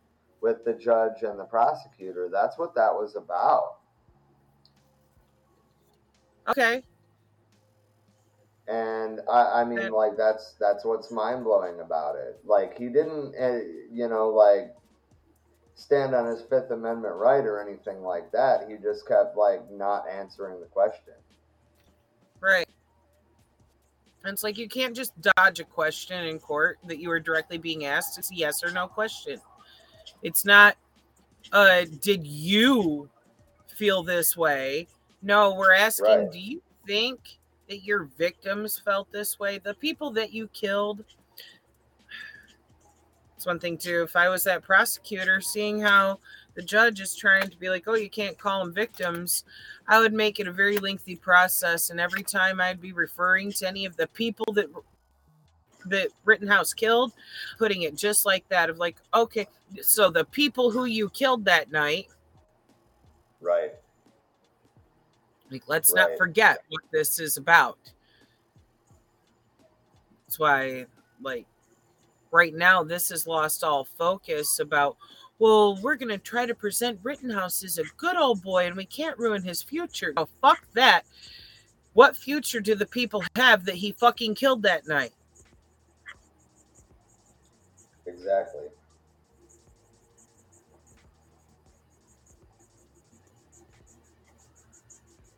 with 0.40 0.64
the 0.64 0.74
judge 0.74 1.22
and 1.22 1.38
the 1.38 1.44
prosecutor, 1.44 2.28
that's 2.32 2.58
what 2.58 2.74
that 2.74 2.92
was 2.92 3.16
about. 3.16 3.78
Okay. 6.48 6.82
And 8.66 9.20
I, 9.30 9.60
I 9.60 9.64
mean, 9.64 9.90
like 9.90 10.16
that's 10.16 10.54
that's 10.58 10.84
what's 10.84 11.10
mind 11.10 11.44
blowing 11.44 11.80
about 11.80 12.16
it. 12.16 12.40
Like 12.44 12.78
he 12.78 12.88
didn't, 12.88 13.34
uh, 13.38 13.58
you 13.92 14.08
know, 14.08 14.28
like 14.28 14.74
stand 15.74 16.14
on 16.14 16.26
his 16.26 16.42
Fifth 16.42 16.70
Amendment 16.70 17.14
right 17.16 17.44
or 17.44 17.60
anything 17.60 18.02
like 18.02 18.30
that. 18.32 18.66
He 18.68 18.76
just 18.76 19.06
kept 19.06 19.36
like 19.36 19.70
not 19.70 20.06
answering 20.08 20.60
the 20.60 20.66
question. 20.66 21.14
Right. 22.40 22.68
And 24.24 24.32
it's 24.32 24.42
like 24.42 24.56
you 24.56 24.68
can't 24.68 24.96
just 24.96 25.12
dodge 25.20 25.60
a 25.60 25.64
question 25.64 26.24
in 26.24 26.38
court 26.38 26.78
that 26.86 26.98
you 26.98 27.10
were 27.10 27.20
directly 27.20 27.58
being 27.58 27.84
asked. 27.84 28.18
It's 28.18 28.30
a 28.30 28.34
yes 28.34 28.64
or 28.64 28.70
no 28.70 28.86
question. 28.86 29.38
It's 30.22 30.46
not, 30.46 30.76
uh, 31.52 31.84
did 32.00 32.26
you 32.26 33.10
feel 33.66 34.02
this 34.02 34.34
way? 34.34 34.88
No, 35.24 35.54
we're 35.54 35.72
asking, 35.72 36.04
Right. 36.06 36.30
do 36.30 36.38
you 36.38 36.62
think 36.86 37.38
that 37.68 37.82
your 37.82 38.04
victims 38.04 38.78
felt 38.78 39.10
this 39.10 39.38
way? 39.38 39.56
The 39.58 39.72
people 39.72 40.10
that 40.12 40.34
you 40.34 40.48
killed. 40.48 41.02
It's 43.34 43.46
one 43.46 43.58
thing 43.58 43.78
too. 43.78 44.02
If 44.02 44.16
I 44.16 44.28
was 44.28 44.44
that 44.44 44.62
prosecutor, 44.62 45.40
seeing 45.40 45.80
how 45.80 46.20
the 46.54 46.62
judge 46.62 47.00
is 47.00 47.16
trying 47.16 47.48
to 47.48 47.56
be 47.56 47.70
like, 47.70 47.84
oh, 47.86 47.94
you 47.94 48.10
can't 48.10 48.38
call 48.38 48.62
them 48.62 48.74
victims, 48.74 49.44
I 49.88 49.98
would 49.98 50.12
make 50.12 50.40
it 50.40 50.46
a 50.46 50.52
very 50.52 50.76
lengthy 50.76 51.16
process. 51.16 51.88
And 51.88 51.98
every 51.98 52.22
time 52.22 52.60
I'd 52.60 52.80
be 52.80 52.92
referring 52.92 53.50
to 53.52 53.66
any 53.66 53.86
of 53.86 53.96
the 53.96 54.06
people 54.08 54.52
that 54.52 54.68
that 55.86 56.08
Rittenhouse 56.24 56.72
killed, 56.74 57.12
putting 57.58 57.82
it 57.82 57.96
just 57.96 58.24
like 58.24 58.46
that 58.50 58.70
of 58.70 58.78
like, 58.78 58.96
okay, 59.14 59.46
so 59.82 60.10
the 60.10 60.24
people 60.26 60.70
who 60.70 60.84
you 60.84 61.08
killed 61.10 61.46
that 61.46 61.72
night, 61.72 62.08
Right. 63.40 63.74
Like 65.50 65.62
let's 65.66 65.94
not 65.94 66.10
forget 66.16 66.58
what 66.68 66.82
this 66.92 67.20
is 67.20 67.36
about. 67.36 67.78
That's 70.26 70.38
why, 70.38 70.86
like, 71.22 71.46
right 72.32 72.54
now, 72.54 72.82
this 72.82 73.10
has 73.10 73.26
lost 73.26 73.62
all 73.62 73.84
focus 73.84 74.58
about, 74.58 74.96
well, 75.38 75.78
we're 75.80 75.94
going 75.94 76.08
to 76.08 76.18
try 76.18 76.46
to 76.46 76.54
present 76.54 76.98
Rittenhouse 77.02 77.62
as 77.62 77.78
a 77.78 77.84
good 77.96 78.16
old 78.16 78.42
boy 78.42 78.66
and 78.66 78.76
we 78.76 78.84
can't 78.84 79.16
ruin 79.18 79.42
his 79.42 79.62
future. 79.62 80.12
Oh, 80.16 80.28
fuck 80.40 80.66
that. 80.74 81.02
What 81.92 82.16
future 82.16 82.60
do 82.60 82.74
the 82.74 82.86
people 82.86 83.22
have 83.36 83.64
that 83.66 83.76
he 83.76 83.92
fucking 83.92 84.34
killed 84.34 84.62
that 84.62 84.88
night? 84.88 85.12
Exactly. 88.06 88.68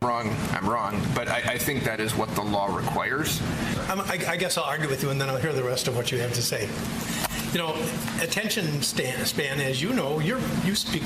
Wrong, 0.02 0.34
I'm 0.52 0.68
wrong, 0.68 1.00
but 1.14 1.26
I, 1.28 1.36
I 1.54 1.58
think 1.58 1.84
that 1.84 2.00
is 2.00 2.14
what 2.14 2.28
the 2.34 2.42
law 2.42 2.74
requires. 2.74 3.40
I'm- 3.88 4.00
I, 4.00 4.20
I 4.28 4.36
guess 4.36 4.58
I'll 4.58 4.64
argue 4.64 4.88
with 4.88 5.02
you, 5.02 5.10
and 5.10 5.20
then 5.20 5.28
I'll 5.30 5.38
hear 5.38 5.52
the 5.52 5.64
rest 5.64 5.88
of 5.88 5.96
what 5.96 6.12
you 6.12 6.18
have 6.18 6.34
to 6.34 6.42
say. 6.42 6.68
You 7.52 7.58
know, 7.58 7.74
attention 8.20 8.82
span, 8.82 9.24
span 9.24 9.60
as 9.60 9.80
you 9.80 9.92
know, 9.94 10.20
you're, 10.20 10.40
you 10.64 10.74
speak 10.74 11.02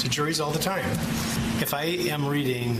to 0.00 0.08
juries 0.08 0.40
all 0.40 0.50
the 0.50 0.58
time. 0.58 0.88
If 1.60 1.74
I 1.74 1.84
am 1.84 2.26
reading 2.26 2.74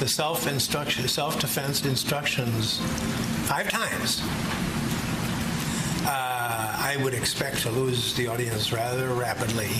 the 0.00 0.08
self-instruction, 0.08 1.06
self-defense 1.06 1.84
instructions 1.84 2.78
five 3.46 3.70
times, 3.70 4.22
uh, 6.06 6.76
I 6.78 6.96
would 7.02 7.14
expect 7.14 7.58
to 7.62 7.70
lose 7.70 8.12
the 8.14 8.26
audience 8.26 8.72
rather 8.72 9.14
rapidly. 9.14 9.70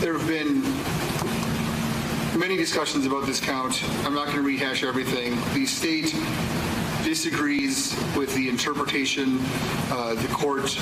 There 0.00 0.16
have 0.16 0.26
been 0.26 0.62
many 2.38 2.56
discussions 2.56 3.04
about 3.04 3.26
this 3.26 3.40
count. 3.40 3.82
I'm 4.04 4.14
not 4.14 4.26
going 4.26 4.36
to 4.36 4.42
rehash 4.42 4.84
everything. 4.84 5.36
The 5.54 5.66
state 5.66 6.14
disagrees 7.02 7.96
with 8.16 8.32
the 8.34 8.48
interpretation 8.48 9.40
uh, 9.90 10.14
the 10.14 10.28
court 10.28 10.78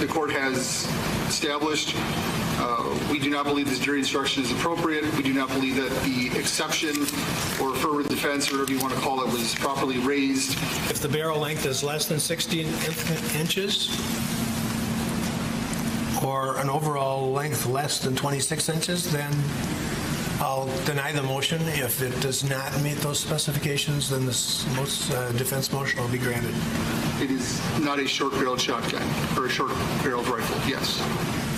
the 0.00 0.06
court 0.06 0.30
has 0.30 0.88
established. 1.28 1.94
Uh, 2.60 2.98
we 3.10 3.18
do 3.18 3.30
not 3.30 3.44
believe 3.44 3.68
this 3.68 3.78
jury 3.78 3.98
instruction 3.98 4.42
is 4.42 4.50
appropriate. 4.52 5.04
We 5.16 5.22
do 5.22 5.32
not 5.32 5.48
believe 5.48 5.76
that 5.76 5.90
the 6.02 6.36
exception 6.38 6.96
or 7.60 7.74
affirmative 7.74 8.08
defense, 8.08 8.48
or 8.50 8.58
whatever 8.58 8.72
you 8.72 8.80
want 8.80 8.94
to 8.94 9.00
call 9.00 9.22
it, 9.22 9.32
was 9.32 9.56
properly 9.56 9.98
raised. 9.98 10.52
If 10.88 11.00
the 11.00 11.08
barrel 11.08 11.38
length 11.40 11.66
is 11.66 11.82
less 11.82 12.06
than 12.06 12.20
16 12.20 12.66
in- 12.66 13.40
inches, 13.40 13.88
or 16.24 16.56
an 16.58 16.68
overall 16.70 17.32
length 17.32 17.66
less 17.66 17.98
than 17.98 18.14
26 18.14 18.68
inches, 18.68 19.10
then 19.10 19.32
I'll 20.40 20.66
deny 20.84 21.10
the 21.12 21.22
motion. 21.22 21.60
If 21.62 22.00
it 22.00 22.18
does 22.20 22.48
not 22.48 22.80
meet 22.82 22.98
those 22.98 23.18
specifications, 23.18 24.08
then 24.10 24.24
this 24.24 24.64
most 24.76 25.10
uh, 25.12 25.32
defense 25.32 25.72
motion 25.72 26.00
will 26.00 26.08
be 26.08 26.18
granted. 26.18 26.54
It 27.20 27.30
is 27.30 27.60
not 27.80 27.98
a 27.98 28.06
short-barreled 28.06 28.60
shotgun 28.60 29.02
or 29.36 29.46
a 29.46 29.48
short-barreled 29.48 30.28
rifle. 30.28 30.68
Yes, 30.68 31.00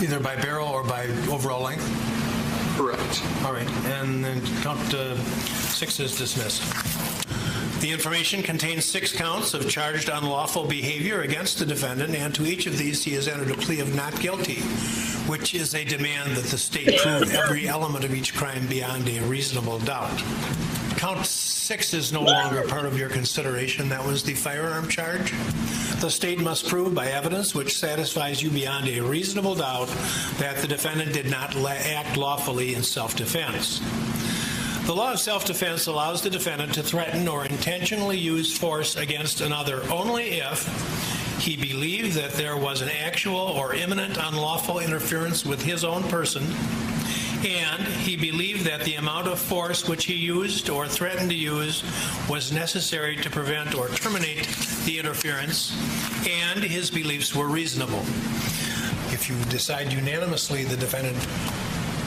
Either 0.02 0.18
by 0.18 0.34
barrel 0.36 0.68
or 0.68 0.82
by 0.82 1.06
overall 1.30 1.62
length? 1.62 1.84
correct. 2.76 3.22
All 3.44 3.52
right, 3.52 3.68
and 3.84 4.24
then 4.24 4.40
count 4.62 4.94
uh, 4.94 5.14
six 5.74 6.00
is 6.00 6.16
dismissed. 6.16 6.62
The 7.80 7.90
information 7.90 8.42
contains 8.42 8.84
six 8.84 9.10
counts 9.10 9.54
of 9.54 9.66
charged 9.68 10.10
unlawful 10.10 10.66
behavior 10.66 11.22
against 11.22 11.58
the 11.58 11.64
defendant, 11.64 12.14
and 12.14 12.34
to 12.34 12.44
each 12.44 12.66
of 12.66 12.76
these, 12.76 13.02
he 13.02 13.12
has 13.14 13.26
entered 13.26 13.50
a 13.50 13.54
plea 13.54 13.80
of 13.80 13.94
not 13.94 14.20
guilty, 14.20 14.60
which 15.26 15.54
is 15.54 15.74
a 15.74 15.82
demand 15.82 16.36
that 16.36 16.44
the 16.44 16.58
state 16.58 16.98
prove 16.98 17.32
every 17.32 17.68
element 17.68 18.04
of 18.04 18.14
each 18.14 18.34
crime 18.34 18.66
beyond 18.66 19.08
a 19.08 19.20
reasonable 19.20 19.78
doubt. 19.78 20.22
Count 20.98 21.24
six 21.24 21.94
is 21.94 22.12
no 22.12 22.20
longer 22.20 22.62
part 22.68 22.84
of 22.84 22.98
your 22.98 23.08
consideration. 23.08 23.88
That 23.88 24.04
was 24.04 24.22
the 24.22 24.34
firearm 24.34 24.86
charge. 24.86 25.32
The 26.00 26.10
state 26.10 26.38
must 26.38 26.68
prove 26.68 26.94
by 26.94 27.06
evidence 27.06 27.54
which 27.54 27.78
satisfies 27.78 28.42
you 28.42 28.50
beyond 28.50 28.88
a 28.88 29.00
reasonable 29.00 29.54
doubt 29.54 29.88
that 30.38 30.58
the 30.58 30.68
defendant 30.68 31.14
did 31.14 31.30
not 31.30 31.56
act 31.56 32.18
lawfully 32.18 32.74
in 32.74 32.82
self-defense. 32.82 33.80
The 34.90 34.96
law 34.96 35.12
of 35.12 35.20
self-defense 35.20 35.86
allows 35.86 36.20
the 36.20 36.30
defendant 36.30 36.74
to 36.74 36.82
threaten 36.82 37.28
or 37.28 37.44
intentionally 37.44 38.18
use 38.18 38.58
force 38.58 38.96
against 38.96 39.40
another 39.40 39.88
only 39.88 40.40
if 40.40 40.66
he 41.38 41.56
believed 41.56 42.16
that 42.16 42.32
there 42.32 42.56
was 42.56 42.80
an 42.80 42.88
actual 42.88 43.36
or 43.36 43.72
imminent 43.72 44.16
unlawful 44.20 44.80
interference 44.80 45.44
with 45.46 45.62
his 45.62 45.84
own 45.84 46.02
person, 46.08 46.42
and 47.46 47.84
he 48.02 48.16
believed 48.16 48.66
that 48.66 48.80
the 48.80 48.96
amount 48.96 49.28
of 49.28 49.38
force 49.38 49.88
which 49.88 50.06
he 50.06 50.14
used 50.14 50.68
or 50.68 50.88
threatened 50.88 51.30
to 51.30 51.36
use 51.36 51.84
was 52.28 52.50
necessary 52.50 53.14
to 53.14 53.30
prevent 53.30 53.76
or 53.76 53.86
terminate 53.90 54.48
the 54.86 54.98
interference, 54.98 55.72
and 56.26 56.64
his 56.64 56.90
beliefs 56.90 57.32
were 57.32 57.46
reasonable. 57.46 58.00
If 59.12 59.28
you 59.30 59.36
decide 59.50 59.92
unanimously 59.92 60.64
the 60.64 60.76
defendant 60.76 61.24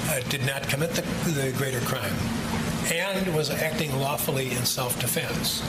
uh, 0.10 0.20
did 0.28 0.46
not 0.46 0.68
commit 0.68 0.92
the, 0.96 1.04
the 1.32 1.54
greater 1.54 1.80
crime 1.80 2.43
and 2.92 3.36
was 3.36 3.50
acting 3.50 3.98
lawfully 4.00 4.52
in 4.52 4.66
self-defense. 4.66 5.62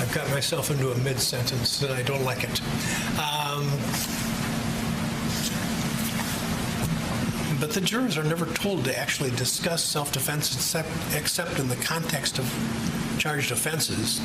I've 0.00 0.12
got 0.14 0.28
myself 0.30 0.70
into 0.70 0.90
a 0.90 0.98
mid-sentence 0.98 1.82
and 1.82 1.92
I 1.92 2.02
don't 2.02 2.24
like 2.24 2.44
it. 2.44 2.60
Um, 3.18 3.70
but 7.64 7.72
the 7.72 7.80
jurors 7.80 8.18
are 8.18 8.24
never 8.24 8.44
told 8.52 8.84
to 8.84 8.98
actually 8.98 9.30
discuss 9.30 9.82
self-defense 9.82 10.54
except, 10.54 10.86
except 11.14 11.58
in 11.58 11.66
the 11.66 11.76
context 11.76 12.38
of 12.38 12.44
charged 13.16 13.52
offenses. 13.52 14.20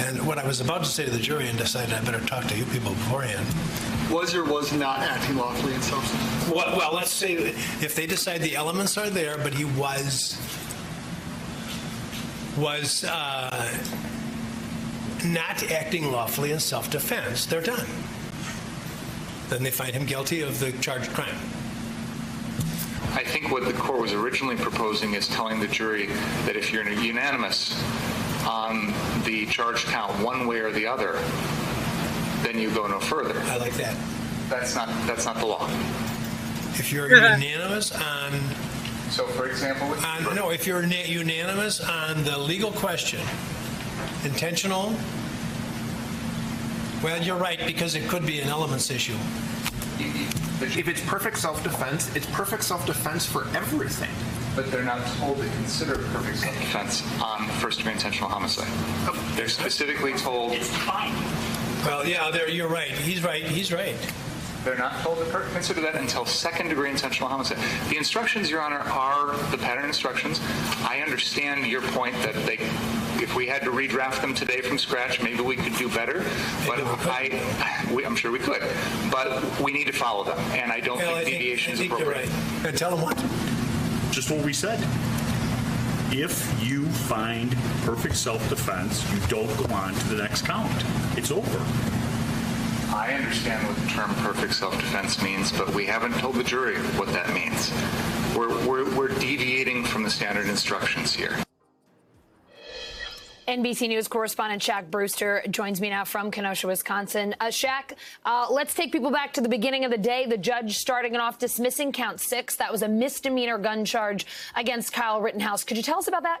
And 0.00 0.26
what 0.26 0.36
I 0.36 0.46
was 0.46 0.60
about 0.60 0.84
to 0.84 0.90
say 0.90 1.06
to 1.06 1.10
the 1.10 1.18
jury 1.18 1.48
and 1.48 1.56
decided 1.56 1.94
I 1.94 2.04
better 2.04 2.20
talk 2.26 2.44
to 2.44 2.54
you 2.54 2.66
people 2.66 2.90
beforehand 2.90 3.46
Was 4.10 4.34
or 4.34 4.44
was 4.44 4.74
not 4.74 4.98
acting 4.98 5.36
lawfully 5.36 5.72
in 5.72 5.80
self-defense? 5.80 6.54
well, 6.54 6.76
well, 6.76 6.94
let's 6.94 7.10
say 7.10 7.32
if 7.36 7.94
they 7.94 8.04
decide 8.06 8.42
the 8.42 8.54
elements 8.54 8.98
are 8.98 9.08
there, 9.08 9.38
but 9.38 9.54
he 9.54 9.64
was 9.64 10.38
was 12.58 13.04
uh, 13.04 13.78
not 15.24 15.70
acting 15.70 16.12
lawfully 16.12 16.52
in 16.52 16.60
self-defense, 16.60 17.46
they're 17.46 17.62
done. 17.62 17.86
Then 19.48 19.62
they 19.62 19.70
find 19.70 19.94
him 19.94 20.04
guilty 20.04 20.42
of 20.42 20.60
the 20.60 20.72
charged 20.82 21.10
crime. 21.14 21.34
I 23.12 23.22
think 23.22 23.50
what 23.50 23.64
the 23.64 23.72
court 23.72 24.00
was 24.00 24.12
originally 24.12 24.56
proposing 24.56 25.14
is 25.14 25.28
telling 25.28 25.60
the 25.60 25.68
jury 25.68 26.06
that 26.46 26.56
if 26.56 26.72
you're 26.72 26.88
unanimous 26.88 27.80
on 28.46 28.92
the 29.24 29.46
charge 29.46 29.84
count 29.84 30.12
one 30.22 30.46
way 30.46 30.60
or 30.60 30.72
the 30.72 30.86
other, 30.86 31.12
then 32.42 32.58
you 32.58 32.70
go 32.74 32.86
no 32.86 32.98
further. 33.00 33.38
I 33.46 33.56
like 33.56 33.74
that. 33.74 33.96
That's 34.48 34.74
not, 34.74 34.88
that's 35.06 35.24
not 35.24 35.36
the 35.38 35.46
law. 35.46 35.66
If 36.76 36.92
you're 36.92 37.08
unanimous 37.08 37.92
on, 37.92 38.32
So 39.10 39.26
for 39.28 39.46
example, 39.48 39.88
with- 39.90 40.04
on 40.04 40.34
no, 40.34 40.50
if 40.50 40.66
you're 40.66 40.82
na- 40.82 41.04
unanimous 41.06 41.80
on 41.80 42.24
the 42.24 42.36
legal 42.36 42.72
question, 42.72 43.20
intentional. 44.24 44.94
Well, 47.02 47.22
you're 47.22 47.36
right 47.36 47.60
because 47.66 47.94
it 47.94 48.08
could 48.08 48.26
be 48.26 48.40
an 48.40 48.48
elements 48.48 48.90
issue. 48.90 49.16
If 50.60 50.88
it's 50.88 51.00
perfect 51.02 51.38
self-defense, 51.38 52.14
it's 52.14 52.26
perfect 52.26 52.62
self-defense 52.62 53.26
for 53.26 53.44
everything. 53.56 54.10
But 54.54 54.70
they're 54.70 54.84
not 54.84 55.04
told 55.18 55.38
to 55.38 55.48
consider 55.48 55.94
perfect 56.12 56.38
self-defense 56.38 57.02
on 57.20 57.48
first-degree 57.58 57.92
intentional 57.92 58.28
homicide. 58.28 58.68
Oh. 59.08 59.32
They're 59.36 59.48
specifically 59.48 60.14
told, 60.14 60.52
It's 60.52 60.68
fine. 60.68 61.12
Well, 61.84 62.06
yeah, 62.06 62.30
there 62.30 62.48
you're 62.48 62.68
right. 62.68 62.88
He's 62.88 63.22
right. 63.22 63.44
He's 63.44 63.72
right. 63.72 63.96
They're 64.64 64.76
not 64.78 65.00
told 65.02 65.18
to 65.18 65.24
per- 65.26 65.48
consider 65.50 65.80
that 65.82 65.94
until 65.96 66.24
second-degree 66.24 66.90
intentional 66.90 67.28
homicide. 67.28 67.58
The 67.90 67.96
instructions, 67.96 68.50
Your 68.50 68.62
Honor, 68.62 68.78
are 68.80 69.36
the 69.50 69.58
pattern 69.58 69.84
instructions. 69.84 70.40
I 70.82 71.00
understand 71.04 71.66
your 71.66 71.82
point 71.82 72.14
that 72.22 72.34
they, 72.46 72.58
if 73.22 73.34
we 73.36 73.46
had 73.46 73.62
to 73.62 73.70
redraft 73.70 74.20
them 74.20 74.34
today 74.34 74.60
from 74.62 74.78
scratch, 74.78 75.22
maybe 75.22 75.42
we 75.42 75.56
could 75.56 75.74
do 75.76 75.88
better, 75.90 76.24
but 76.66 76.78
I, 77.06 77.86
we- 77.92 78.04
I'm 78.06 78.16
sure 78.16 78.30
we 78.30 78.38
could. 78.38 78.62
But 79.10 79.60
we 79.60 79.72
need 79.72 79.86
to 79.86 79.92
follow 79.92 80.24
them, 80.24 80.38
and 80.52 80.72
I 80.72 80.80
don't 80.80 80.98
Well, 80.98 81.14
think 81.16 81.24
think- 81.26 81.38
deviation 81.38 81.70
I 81.70 81.72
is 81.74 81.78
think 81.80 81.90
you're 81.90 82.00
appropriate. 82.12 82.30
right. 82.64 82.76
Tell 82.76 82.90
them 82.96 83.02
what? 83.02 83.16
Just 84.12 84.30
what 84.30 84.44
we 84.44 84.52
said. 84.52 84.80
If 86.16 86.62
you 86.62 86.86
find 86.86 87.56
perfect 87.84 88.14
self-defense, 88.16 89.04
you 89.12 89.18
don't 89.28 89.48
go 89.68 89.74
on 89.74 89.94
to 89.94 90.08
the 90.08 90.22
next 90.22 90.42
count. 90.42 90.70
It's 91.18 91.32
over. 91.32 91.58
I 92.92 93.12
understand 93.14 93.66
what 93.66 93.76
the 93.76 93.88
term 93.88 94.14
perfect 94.16 94.54
self-defense 94.54 95.22
means, 95.22 95.52
but 95.52 95.72
we 95.74 95.86
haven't 95.86 96.14
told 96.14 96.36
the 96.36 96.44
jury 96.44 96.76
what 96.96 97.08
that 97.08 97.32
means. 97.32 97.72
We're, 98.36 98.48
we're, 98.66 98.96
we're 98.96 99.08
deviating 99.18 99.84
from 99.84 100.02
the 100.02 100.10
standard 100.10 100.48
instructions 100.48 101.14
here. 101.14 101.36
NBC 103.46 103.88
News 103.88 104.08
correspondent 104.08 104.62
Shaq 104.62 104.90
Brewster 104.90 105.42
joins 105.50 105.80
me 105.80 105.90
now 105.90 106.04
from 106.04 106.30
Kenosha, 106.30 106.66
Wisconsin. 106.66 107.34
Uh, 107.40 107.46
Shaq, 107.46 107.92
uh, 108.24 108.46
let's 108.50 108.74
take 108.74 108.90
people 108.90 109.10
back 109.10 109.34
to 109.34 109.40
the 109.40 109.48
beginning 109.48 109.84
of 109.84 109.90
the 109.90 109.98
day. 109.98 110.26
The 110.26 110.38
judge 110.38 110.78
starting 110.78 111.14
it 111.14 111.20
off 111.20 111.38
dismissing 111.38 111.92
count 111.92 112.20
six. 112.20 112.56
That 112.56 112.72
was 112.72 112.82
a 112.82 112.88
misdemeanor 112.88 113.58
gun 113.58 113.84
charge 113.84 114.26
against 114.56 114.92
Kyle 114.92 115.20
Rittenhouse. 115.20 115.62
Could 115.62 115.76
you 115.76 115.82
tell 115.82 115.98
us 115.98 116.08
about 116.08 116.22
that? 116.22 116.40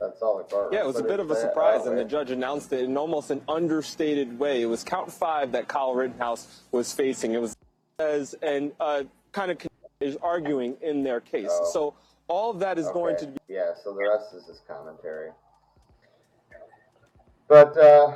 That's 0.00 0.22
all 0.22 0.38
the 0.38 0.44
court. 0.44 0.72
Yeah, 0.72 0.80
it 0.80 0.86
was 0.86 0.98
a 0.98 1.04
bit 1.04 1.20
of 1.20 1.30
a 1.30 1.36
surprise, 1.36 1.84
and 1.84 1.96
the 1.98 2.04
judge 2.04 2.30
announced 2.30 2.72
it 2.72 2.84
in 2.84 2.96
almost 2.96 3.30
an 3.30 3.42
understated 3.48 4.38
way. 4.38 4.62
It 4.62 4.66
was 4.66 4.82
count 4.82 5.12
five 5.12 5.52
that 5.52 5.68
Kyle 5.68 5.94
Rittenhouse 5.94 6.62
was 6.72 6.92
facing. 6.92 7.34
It 7.34 7.40
was 7.40 7.54
as 7.98 8.34
and 8.42 8.72
uh, 8.80 9.04
kind 9.32 9.50
of 9.50 9.58
is 10.00 10.16
arguing 10.22 10.76
in 10.80 11.02
their 11.02 11.20
case. 11.20 11.50
Oh. 11.50 11.70
So 11.72 11.94
all 12.28 12.50
of 12.50 12.58
that 12.60 12.78
is 12.78 12.86
going 12.88 13.18
to 13.18 13.26
be. 13.26 13.38
Yeah, 13.48 13.72
so 13.84 13.92
the 13.92 14.08
rest 14.08 14.34
is 14.34 14.46
his 14.46 14.62
commentary. 14.66 15.30
But 17.46 17.76
uh, 17.76 18.14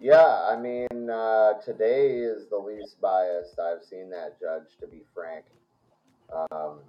yeah, 0.00 0.48
I 0.50 0.58
mean, 0.58 1.08
uh, 1.08 1.54
today 1.64 2.16
is 2.16 2.48
the 2.48 2.56
least 2.56 3.00
biased 3.00 3.58
I've 3.60 3.84
seen 3.84 4.10
that 4.10 4.40
judge, 4.40 4.64
to 4.80 4.86
be 4.88 5.02
frank. 5.14 5.44
Um, 6.50 6.80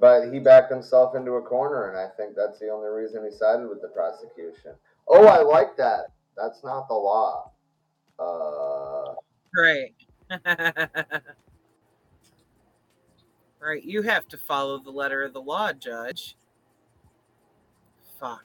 but 0.00 0.32
he 0.32 0.38
backed 0.38 0.70
himself 0.70 1.14
into 1.14 1.32
a 1.32 1.42
corner, 1.42 1.90
and 1.90 1.98
I 1.98 2.08
think 2.16 2.36
that's 2.36 2.58
the 2.58 2.68
only 2.68 2.88
reason 2.88 3.24
he 3.24 3.30
sided 3.30 3.68
with 3.68 3.82
the 3.82 3.88
prosecution. 3.88 4.72
Oh, 5.08 5.26
I 5.26 5.42
like 5.42 5.76
that. 5.76 6.12
That's 6.36 6.62
not 6.64 6.88
the 6.88 6.94
law. 6.94 7.52
Uh, 8.18 9.14
Right. 9.56 9.94
right. 13.60 13.82
You 13.82 14.02
have 14.02 14.28
to 14.28 14.36
follow 14.36 14.78
the 14.78 14.90
letter 14.90 15.22
of 15.22 15.32
the 15.32 15.40
law, 15.40 15.72
Judge. 15.72 16.36
Fuck. 18.20 18.44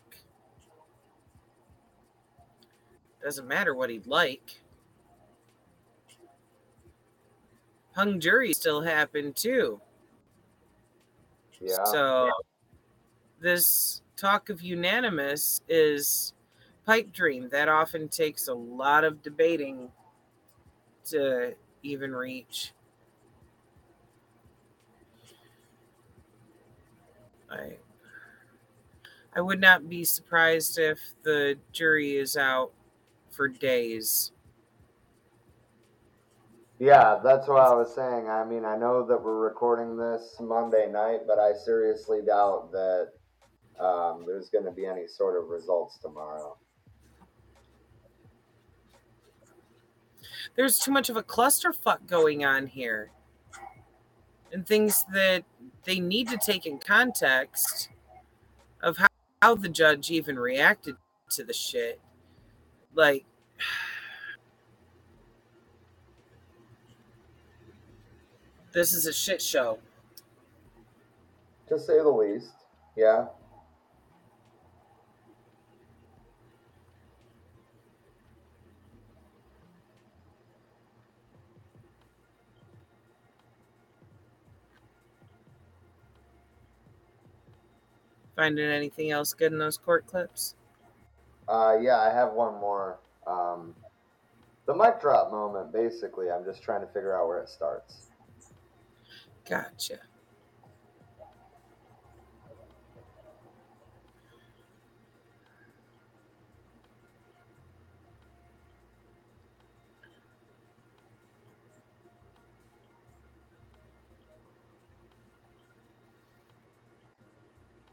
Doesn't 3.23 3.47
matter 3.47 3.75
what 3.75 3.89
he'd 3.89 4.07
like. 4.07 4.61
Hung 7.93 8.19
jury 8.19 8.53
still 8.53 8.81
happened 8.81 9.35
too. 9.35 9.81
Yeah. 11.61 11.83
So 11.85 12.31
this 13.39 14.01
talk 14.15 14.49
of 14.49 14.61
unanimous 14.61 15.61
is 15.67 16.33
pipe 16.85 17.11
dream. 17.11 17.49
That 17.49 17.69
often 17.69 18.07
takes 18.07 18.47
a 18.47 18.53
lot 18.53 19.03
of 19.03 19.21
debating 19.21 19.91
to 21.05 21.55
even 21.83 22.13
reach. 22.13 22.73
I 27.49 27.77
I 29.35 29.41
would 29.41 29.61
not 29.61 29.89
be 29.89 30.03
surprised 30.03 30.77
if 30.77 30.99
the 31.23 31.57
jury 31.71 32.15
is 32.17 32.35
out 32.35 32.71
for 33.29 33.47
days. 33.47 34.31
Yeah, 36.81 37.19
that's 37.23 37.47
what 37.47 37.59
I 37.59 37.75
was 37.75 37.93
saying. 37.93 38.27
I 38.27 38.43
mean, 38.43 38.65
I 38.65 38.75
know 38.75 39.05
that 39.05 39.23
we're 39.23 39.37
recording 39.37 39.95
this 39.95 40.37
Monday 40.39 40.89
night, 40.91 41.27
but 41.27 41.37
I 41.37 41.53
seriously 41.53 42.21
doubt 42.25 42.71
that 42.71 43.09
um, 43.79 44.23
there's 44.25 44.49
going 44.49 44.65
to 44.65 44.71
be 44.71 44.87
any 44.87 45.05
sort 45.07 45.39
of 45.39 45.49
results 45.49 45.99
tomorrow. 45.99 46.57
There's 50.55 50.79
too 50.79 50.89
much 50.89 51.11
of 51.11 51.17
a 51.17 51.21
clusterfuck 51.21 52.07
going 52.07 52.43
on 52.43 52.65
here. 52.65 53.11
And 54.51 54.65
things 54.65 55.05
that 55.13 55.43
they 55.83 55.99
need 55.99 56.29
to 56.29 56.37
take 56.43 56.65
in 56.65 56.79
context 56.79 57.89
of 58.81 58.97
how, 58.97 59.07
how 59.43 59.53
the 59.53 59.69
judge 59.69 60.09
even 60.09 60.39
reacted 60.39 60.95
to 61.29 61.43
the 61.43 61.53
shit. 61.53 62.01
Like, 62.95 63.25
this 68.71 68.93
is 68.93 69.05
a 69.05 69.13
shit 69.13 69.41
show. 69.41 69.79
To 71.67 71.79
say 71.79 71.97
the 71.97 72.09
least. 72.09 72.51
Yeah. 72.95 73.27
Finding 88.35 88.65
anything 88.65 89.11
else 89.11 89.33
good 89.33 89.51
in 89.51 89.59
those 89.59 89.77
court 89.77 90.07
clips? 90.07 90.55
Uh, 91.47 91.77
yeah, 91.79 91.99
I 91.99 92.11
have 92.11 92.33
one 92.33 92.59
more. 92.59 92.99
Um, 93.27 93.75
the 94.65 94.73
mic 94.73 94.99
drop 94.99 95.31
moment, 95.31 95.71
basically, 95.71 96.31
I'm 96.31 96.43
just 96.43 96.63
trying 96.63 96.81
to 96.81 96.87
figure 96.87 97.15
out 97.15 97.27
where 97.27 97.39
it 97.39 97.49
starts. 97.49 98.07
Gotcha. 99.51 99.99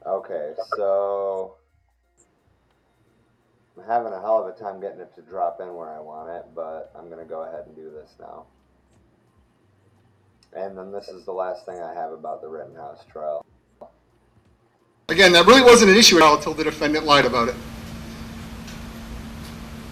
Okay, 0.07 0.55
so 0.77 1.57
I'm 3.77 3.85
having 3.85 4.13
a 4.13 4.21
hell 4.21 4.39
of 4.39 4.47
a 4.47 4.59
time 4.59 4.81
getting 4.81 5.01
it 5.01 5.15
to 5.17 5.23
drop 5.23 5.61
in 5.61 5.75
where 5.75 5.91
I 5.91 6.01
want 6.01 6.31
it, 6.31 6.47
but 6.55 6.93
I'm 6.97 7.11
gonna 7.11 7.25
go 7.25 7.43
ahead 7.43 7.67
and 7.67 7.77
do 7.77 7.91
this 7.91 8.15
now. 8.21 8.47
And 10.55 10.77
then 10.77 10.91
this 10.91 11.09
is 11.09 11.25
the 11.25 11.33
last 11.33 11.67
thing 11.67 11.81
I 11.81 11.93
have 11.95 12.13
about 12.13 12.41
the 12.41 12.49
Rittenhouse 12.49 13.05
trial. 13.11 13.45
Again, 15.09 15.33
that 15.33 15.47
really 15.47 15.63
wasn't 15.63 15.91
an 15.91 15.97
issue 15.97 16.17
at 16.17 16.23
all 16.23 16.37
until 16.37 16.55
the 16.55 16.65
defendant 16.65 17.07
lied 17.07 17.25
about 17.25 17.49
it. 17.49 17.55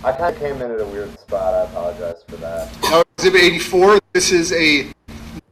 I 0.05 0.13
kind 0.13 0.35
of 0.35 0.41
came 0.41 0.57
in 0.57 0.71
at 0.71 0.81
a 0.81 0.87
weird 0.87 1.19
spot. 1.19 1.55
I 1.55 1.65
apologize 1.65 2.23
for 2.29 2.37
that. 2.37 2.71
Now, 2.83 3.03
Exhibit 3.19 3.43
84, 3.43 3.99
this 4.13 4.31
is 4.31 4.53
a 4.53 4.93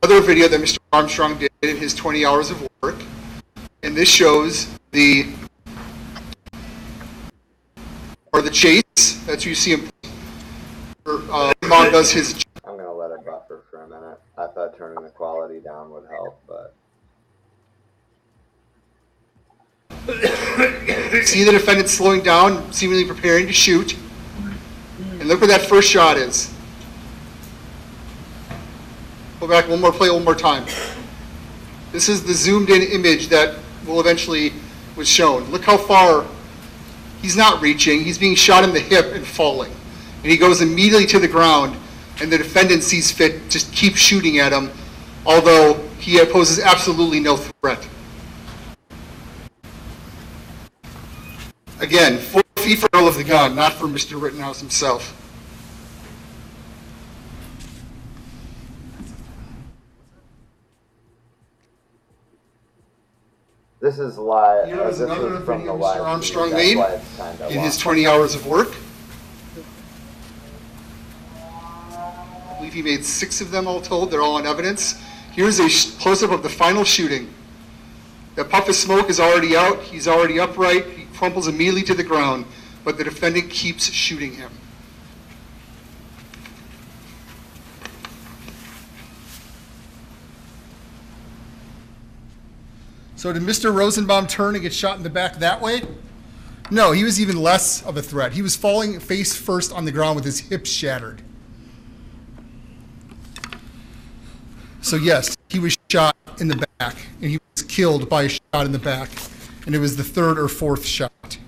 another 0.03 0.21
video 0.21 0.49
that 0.49 0.61
Mr. 0.61 0.79
Armstrong 0.93 1.39
did 1.39 1.51
in 1.63 1.77
his 1.77 1.95
20 1.95 2.27
hours 2.27 2.51
of 2.51 2.69
work. 2.83 2.97
And 3.83 3.97
this 3.97 4.09
shows 4.09 4.69
the 4.91 5.33
or 8.33 8.43
the 8.43 8.51
chase 8.51 8.83
that 9.27 9.47
you 9.47 9.55
see 9.55 9.73
him 9.73 9.91
or, 11.07 11.23
uh, 11.31 11.53
Mom 11.65 11.91
does 11.91 12.11
his 12.11 12.45
I'm 12.67 12.77
gonna 12.77 12.93
let 12.93 13.11
it 13.13 13.25
buffer 13.25 13.65
for 13.71 13.83
a 13.83 13.89
minute. 13.89 14.21
I 14.37 14.47
thought 14.49 14.77
turning 14.77 15.03
the 15.03 15.11
quality 15.11 15.61
down 15.61 15.91
would 15.91 16.09
help, 16.11 16.41
but 16.49 16.75
see 21.25 21.45
the 21.45 21.53
defendant 21.53 21.89
slowing 21.89 22.23
down, 22.23 22.73
seemingly 22.73 23.05
preparing 23.05 23.47
to 23.47 23.53
shoot. 23.53 23.97
And 24.99 25.29
look 25.29 25.41
where 25.41 25.49
that 25.49 25.63
first 25.63 25.89
shot 25.89 26.17
is. 26.17 26.53
Go 29.39 29.47
back 29.49 29.69
one 29.69 29.81
more 29.81 29.93
play, 29.93 30.11
one 30.11 30.25
more 30.25 30.35
time. 30.35 30.65
This 31.93 32.09
is 32.09 32.25
the 32.25 32.35
zoomed 32.35 32.71
in 32.71 32.83
image 32.83 33.29
that 33.29 33.57
will 33.87 34.01
eventually 34.01 34.53
was 34.97 35.09
shown. 35.09 35.45
Look 35.51 35.65
how 35.65 35.77
far 35.77 36.27
he's 37.23 37.37
not 37.37 37.63
reaching. 37.63 38.03
He's 38.03 38.19
being 38.19 38.35
shot 38.35 38.65
in 38.65 38.73
the 38.73 38.81
hip 38.81 39.13
and 39.15 39.25
falling. 39.25 39.71
And 40.23 40.33
he 40.33 40.37
goes 40.37 40.61
immediately 40.61 41.07
to 41.07 41.19
the 41.19 41.29
ground, 41.29 41.77
and 42.21 42.31
the 42.31 42.39
defendant 42.39 42.83
sees 42.83 43.11
fit 43.11 43.51
to 43.51 43.59
keep 43.73 43.97
shooting 43.97 44.39
at 44.39 44.53
him, 44.53 44.71
although 45.27 45.75
he 45.99 46.25
poses 46.27 46.61
absolutely 46.61 47.21
no 47.21 47.37
threat. 47.37 47.89
Again, 51.81 52.19
four 52.19 52.43
feet 52.57 52.79
for 52.79 52.89
all 52.95 53.09
of 53.09 53.17
the 53.17 53.25
gun, 53.25 53.55
not 53.55 53.75
for 53.75 53.87
Mr. 53.87 54.21
Rittenhouse 54.21 54.61
himself. 54.61 55.21
This 63.81 63.99
is 63.99 64.17
live. 64.17 64.67
Here 64.67 64.81
uh, 64.81 64.89
is 64.89 64.99
this 64.99 65.11
is 65.11 65.45
from 65.45 65.67
the 65.67 65.73
Mr. 65.73 65.79
live. 65.79 65.97
feed. 65.97 66.01
Armstrong 66.01 66.53
made 66.53 66.77
why 66.79 66.95
it's 66.95 67.17
kinda 67.19 67.49
in 67.51 67.61
his 67.61 67.77
20 67.77 68.07
hours 68.07 68.35
of 68.35 68.47
work. 68.47 68.75
Believe 72.71 72.87
he 72.87 72.97
made 72.97 73.05
six 73.05 73.41
of 73.41 73.51
them 73.51 73.67
all 73.67 73.81
told. 73.81 74.11
They're 74.11 74.23
all 74.23 74.37
on 74.37 74.47
evidence. 74.47 75.01
Here's 75.33 75.59
a 75.59 75.69
sh- 75.69 75.91
close-up 75.97 76.31
of 76.31 76.43
the 76.43 76.49
final 76.49 76.85
shooting. 76.85 77.33
The 78.37 78.45
puff 78.45 78.69
of 78.69 78.75
smoke 78.75 79.11
is 79.11 79.21
already 79.21 79.55
out. 79.55 79.83
He's 79.83 80.09
already 80.09 80.41
upright. 80.41 80.87
He 80.87 81.05
crumples 81.15 81.47
immediately 81.47 81.83
to 81.83 81.95
the 81.95 82.03
ground, 82.03 82.47
but 82.83 82.97
the 82.97 83.05
defendant 83.05 83.51
keeps 83.51 83.91
shooting 83.91 84.33
him. 84.33 84.51
So 93.17 93.33
did 93.33 93.43
Mr. 93.43 93.75
Rosenbaum 93.75 94.27
turn 94.27 94.55
and 94.55 94.63
get 94.63 94.73
shot 94.73 94.97
in 94.97 95.03
the 95.03 95.11
back 95.11 95.37
that 95.37 95.61
way? 95.61 95.83
No, 96.71 96.93
he 96.93 97.05
was 97.05 97.21
even 97.21 97.37
less 97.37 97.83
of 97.85 97.97
a 97.97 98.03
threat. 98.03 98.33
He 98.33 98.43
was 98.43 98.57
falling 98.57 98.99
face 99.01 99.37
first 99.37 99.73
on 99.73 99.85
the 99.85 99.93
ground 99.93 100.17
with 100.17 100.25
his 100.25 100.41
hips 100.41 100.71
shattered. 100.71 101.24
So 104.85 104.97
yes, 104.97 105.35
he 105.49 105.59
was 105.59 105.79
shot 105.91 106.15
in 106.39 106.49
the 106.49 106.67
back, 106.79 106.95
and 107.23 107.31
he 107.31 107.39
was 107.57 107.63
killed 107.63 108.07
by 108.11 108.25
a 108.25 108.29
shot 108.29 108.67
in 108.67 108.73
the 108.73 108.79
back, 108.79 109.09
and 109.65 109.75
it 109.75 109.79
was 109.79 109.97
the 109.97 110.05
third 110.05 110.39
or 110.39 110.47
fourth 110.47 110.85
shot. 110.85 111.39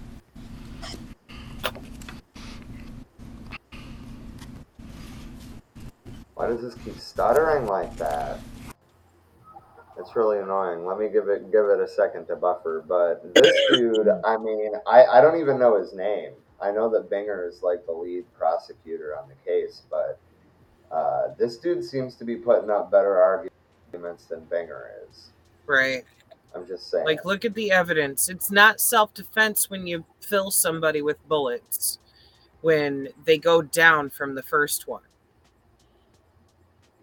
Why 6.33 6.47
does 6.47 6.63
this 6.63 6.77
keep 6.83 6.99
stuttering 6.99 7.67
like 7.67 7.95
that? 7.99 8.41
It's 9.99 10.17
really 10.17 10.39
annoying. 10.39 10.87
Let 10.87 10.99
me 10.99 11.11
give 11.11 11.29
it 11.29 11.53
give 11.53 11.67
it 11.67 11.79
a 11.79 11.89
second 11.89 12.29
to 12.29 12.37
buffer. 12.37 12.85
But 12.89 13.35
this 13.35 13.53
dude, 13.71 14.09
I 14.25 14.39
mean, 14.39 14.73
I, 14.87 15.05
I 15.05 15.21
don't 15.21 15.39
even 15.39 15.59
know 15.59 15.79
his 15.79 15.93
name. 15.93 16.33
I 16.63 16.71
know 16.71 16.89
that 16.89 17.11
Binger 17.11 17.47
is 17.47 17.63
like 17.63 17.85
the 17.85 17.93
lead 17.93 18.25
prosecutor 18.39 19.15
on 19.19 19.29
the 19.29 19.35
case, 19.45 19.83
but 19.91 20.19
uh, 20.91 21.35
this 21.39 21.59
dude 21.59 21.85
seems 21.85 22.15
to 22.17 22.25
be 22.25 22.37
putting 22.37 22.71
up 22.71 22.91
better 22.91 23.21
arguments 23.21 24.27
than 24.27 24.41
Binger 24.43 24.89
is. 25.09 25.31
Right. 25.67 26.05
I'm 26.55 26.67
just 26.67 26.91
saying. 26.91 27.05
Like, 27.05 27.25
look 27.25 27.45
at 27.45 27.55
the 27.55 27.71
evidence. 27.71 28.29
It's 28.29 28.51
not 28.51 28.81
self 28.81 29.13
defense 29.15 29.69
when 29.69 29.87
you 29.87 30.05
fill 30.21 30.51
somebody 30.51 31.03
with 31.03 31.27
bullets 31.29 31.99
when 32.63 33.09
they 33.25 33.39
go 33.39 33.63
down 33.63 34.11
from 34.11 34.35
the 34.35 34.43
first 34.43 34.89
one. 34.89 35.03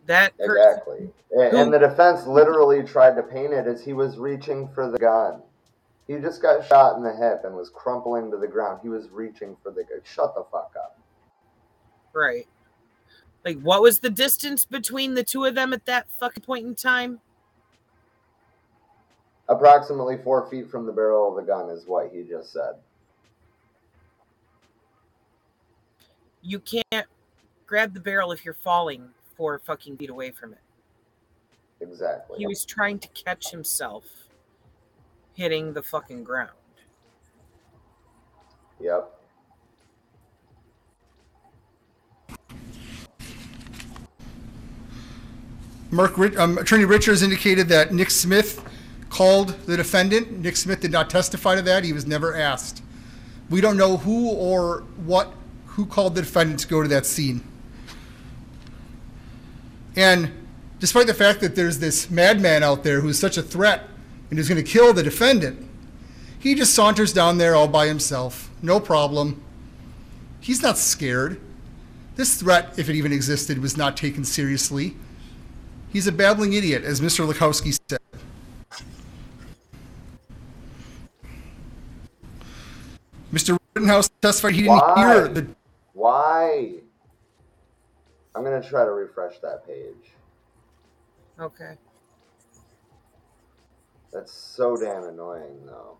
That 0.06 0.34
Exactly. 0.40 1.10
And, 1.32 1.58
and 1.58 1.74
the 1.74 1.80
defense 1.80 2.28
literally 2.28 2.84
tried 2.84 3.16
to 3.16 3.24
paint 3.24 3.54
it 3.54 3.68
as 3.68 3.84
he 3.84 3.94
was 3.94 4.18
reaching 4.18 4.68
for 4.76 4.92
the 4.92 4.98
gun. 4.98 5.42
He 6.08 6.16
just 6.16 6.42
got 6.42 6.68
shot 6.68 6.98
in 6.98 7.04
the 7.04 7.16
hip 7.16 7.44
and 7.46 7.56
was 7.56 7.70
crumpling 7.70 8.30
to 8.32 8.38
the 8.38 8.48
ground. 8.48 8.80
He 8.84 8.90
was 8.90 9.10
reaching 9.10 9.56
for 9.64 9.72
the 9.72 9.84
gun. 9.84 10.02
Shut 10.04 10.36
the 10.36 10.44
fuck 10.52 10.74
up. 10.76 11.00
Right. 12.14 12.48
Like, 13.46 13.60
what 13.62 13.82
was 13.82 14.00
the 14.00 14.10
distance 14.10 14.66
between 14.66 15.16
the 15.16 15.24
two 15.24 15.46
of 15.46 15.56
them 15.56 15.74
at 15.74 15.86
that 15.86 16.08
fucking 16.20 16.44
point 16.44 16.66
in 16.66 16.76
time? 16.76 17.20
Approximately 19.50 20.20
four 20.24 20.50
feet 20.50 20.70
from 20.70 20.86
the 20.86 20.94
barrel 20.94 21.30
of 21.30 21.36
the 21.36 21.52
gun 21.52 21.70
is 21.70 21.86
what 21.86 22.12
he 22.14 22.24
just 22.24 22.54
said. 22.54 22.76
You 26.41 26.60
can't 26.60 27.08
grab 27.66 27.94
the 27.94 28.00
barrel 28.00 28.32
if 28.32 28.46
you're 28.46 28.54
falling 28.54 29.10
four 29.36 29.60
fucking 29.60 29.98
feet 29.98 30.10
away 30.10 30.32
from 30.32 30.54
it. 30.54 30.60
Exactly. 31.82 32.38
He 32.38 32.48
was 32.48 32.64
trying 32.64 33.00
to 33.00 33.08
catch 33.10 33.52
himself 33.52 34.06
hitting 35.34 35.74
the 35.74 35.82
fucking 35.82 36.24
ground. 36.24 36.52
Yep. 38.80 39.20
Mark, 45.94 46.18
um, 46.39 46.58
Attorney 46.58 46.86
Richards 46.86 47.22
indicated 47.22 47.68
that 47.70 47.94
Nick 47.94 48.10
Smith 48.10 48.68
called 49.10 49.50
the 49.68 49.78
defendant. 49.78 50.39
Nick 50.39 50.56
Smith 50.56 50.82
did 50.82 50.91
not 50.91 51.08
testify 51.08 51.54
to 51.54 51.62
that. 51.62 51.84
He 51.84 51.94
was 51.94 52.08
never 52.08 52.36
asked. 52.36 52.82
We 53.50 53.62
don't 53.62 53.78
know 53.78 53.98
who 53.98 54.32
or 54.32 54.82
what, 55.06 55.32
who 55.68 55.86
called 55.86 56.16
the 56.16 56.22
defendant 56.22 56.62
to 56.62 56.68
go 56.68 56.82
to 56.82 56.88
that 56.88 57.06
scene. 57.06 57.44
And 59.96 60.32
despite 60.80 61.06
the 61.06 61.14
fact 61.14 61.41
that 61.41 61.56
there's 61.56 61.78
this 61.78 62.10
madman 62.10 62.64
out 62.64 62.84
there 62.84 63.02
who's 63.02 63.20
such 63.20 63.38
a 63.38 63.44
threat 63.44 63.88
and 64.32 64.39
who's 64.39 64.50
going 64.50 64.64
to 64.64 64.70
kill 64.70 64.94
the 64.94 65.04
defendant, 65.04 65.70
he 66.39 66.56
just 66.56 66.74
saunters 66.74 67.14
down 67.14 67.38
there 67.38 67.54
all 67.54 67.68
by 67.68 67.86
himself. 67.86 68.50
No 68.64 68.80
problem. 68.80 69.44
He's 70.39 70.64
not 70.64 70.80
scared. 70.80 71.39
This 72.16 72.39
threat, 72.39 72.74
if 72.80 72.89
it 72.89 72.96
even 72.96 73.14
existed, 73.14 73.60
was 73.60 73.78
not 73.78 73.96
taken 73.96 74.26
seriously. 74.26 74.96
He's 75.94 76.08
a 76.08 76.12
babbling 76.12 76.54
idiot, 76.54 76.84
as 76.84 77.00
Mr. 77.02 77.32
Lukowski 77.32 77.78
said. 77.88 78.00
Mr. 83.32 83.58
Rittenhouse 83.76 84.10
testified 84.20 84.56
he 84.56 84.64
didn't 84.64 84.78
Why? 84.78 85.14
hear 85.14 85.28
the 85.28 85.48
Why? 85.94 86.74
I'm 88.36 88.44
gonna 88.44 88.62
try 88.62 88.84
to 88.84 88.91
refresh 88.91 89.38
that 89.39 89.68
page. 89.68 90.14
Okay. 91.39 91.78
That's 94.12 94.32
so 94.34 94.76
damn 94.76 95.04
annoying, 95.04 95.60
though. 95.66 95.98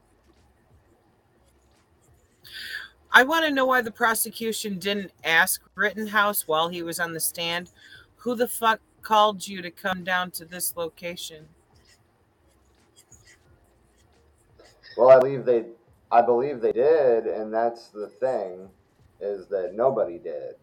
I 3.12 3.24
want 3.24 3.46
to 3.46 3.52
know 3.52 3.66
why 3.66 3.82
the 3.82 3.92
prosecution 3.92 4.80
didn't 4.80 5.12
ask 5.24 5.62
Rittenhouse 5.76 6.48
while 6.48 6.70
he 6.70 6.82
was 6.82 7.00
on 7.00 7.14
the 7.14 7.20
stand, 7.20 7.70
who 8.16 8.36
the 8.36 8.48
fuck 8.48 8.80
called 9.04 9.48
you 9.48 9.62
to 9.62 9.70
come 9.70 10.04
down 10.04 10.32
to 10.32 10.46
this 10.46 10.76
location? 10.76 11.48
Well, 14.98 15.10
I 15.10 15.20
believe 15.20 15.46
they, 15.46 15.66
I 16.12 16.22
believe 16.22 16.62
they 16.62 16.72
did, 16.72 17.26
and 17.26 17.54
that's 17.54 17.88
the 17.88 18.08
thing, 18.08 18.70
is 19.20 19.48
that 19.48 19.74
nobody 19.76 20.18
did. 20.18 20.56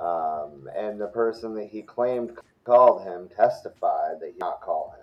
Um, 0.00 0.68
and 0.76 1.00
the 1.00 1.08
person 1.08 1.54
that 1.54 1.66
he 1.66 1.82
claimed 1.82 2.36
called 2.64 3.04
him 3.04 3.28
testified 3.36 4.20
that 4.20 4.26
he 4.26 4.32
did 4.32 4.40
not 4.40 4.60
call 4.60 4.94
him. 4.98 5.02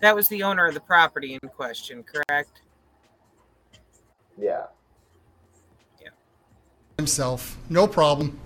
That 0.00 0.14
was 0.14 0.28
the 0.28 0.42
owner 0.42 0.66
of 0.66 0.74
the 0.74 0.80
property 0.80 1.38
in 1.40 1.48
question, 1.48 2.02
correct? 2.02 2.62
Yeah. 4.36 4.64
Yeah. 6.00 6.08
Himself. 6.98 7.56
No 7.68 7.86
problem. 7.86 8.38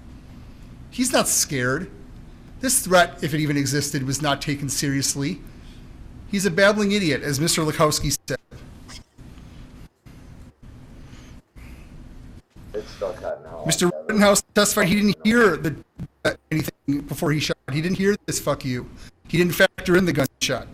He's 0.97 1.13
not 1.13 1.29
scared. 1.29 1.91
This 2.61 2.81
threat, 2.81 3.23
if 3.23 3.35
it 3.35 3.41
even 3.41 3.59
existed, 3.59 4.05
was 4.05 4.23
not 4.23 4.41
taken 4.41 4.71
seriously. 4.71 5.43
He's 6.31 6.47
a 6.47 6.51
babbling 6.51 6.93
idiot, 6.93 7.23
as 7.23 7.39
Mr. 7.39 7.71
Lukowski 7.71 8.17
said. 8.27 8.39
It's 12.73 12.91
still 12.93 13.13
cutting 13.13 13.45
out. 13.45 13.67
Mr. 13.67 13.93
Rittenhouse 14.09 14.41
testified 14.55 14.89
he 14.89 14.95
didn't 14.95 15.17
hear 15.23 15.59
the, 15.59 15.77
anything 16.51 17.03
before 17.03 17.31
he 17.31 17.41
shot. 17.41 17.59
He 17.71 17.83
didn't 17.83 17.99
hear 17.99 18.17
this 18.25 18.41
"fuck 18.41 18.65
you." 18.65 18.89
He 19.29 19.37
didn't 19.37 19.53
factor 19.53 19.99
in 19.99 20.07
the 20.07 20.15
gunshot. 20.15 20.67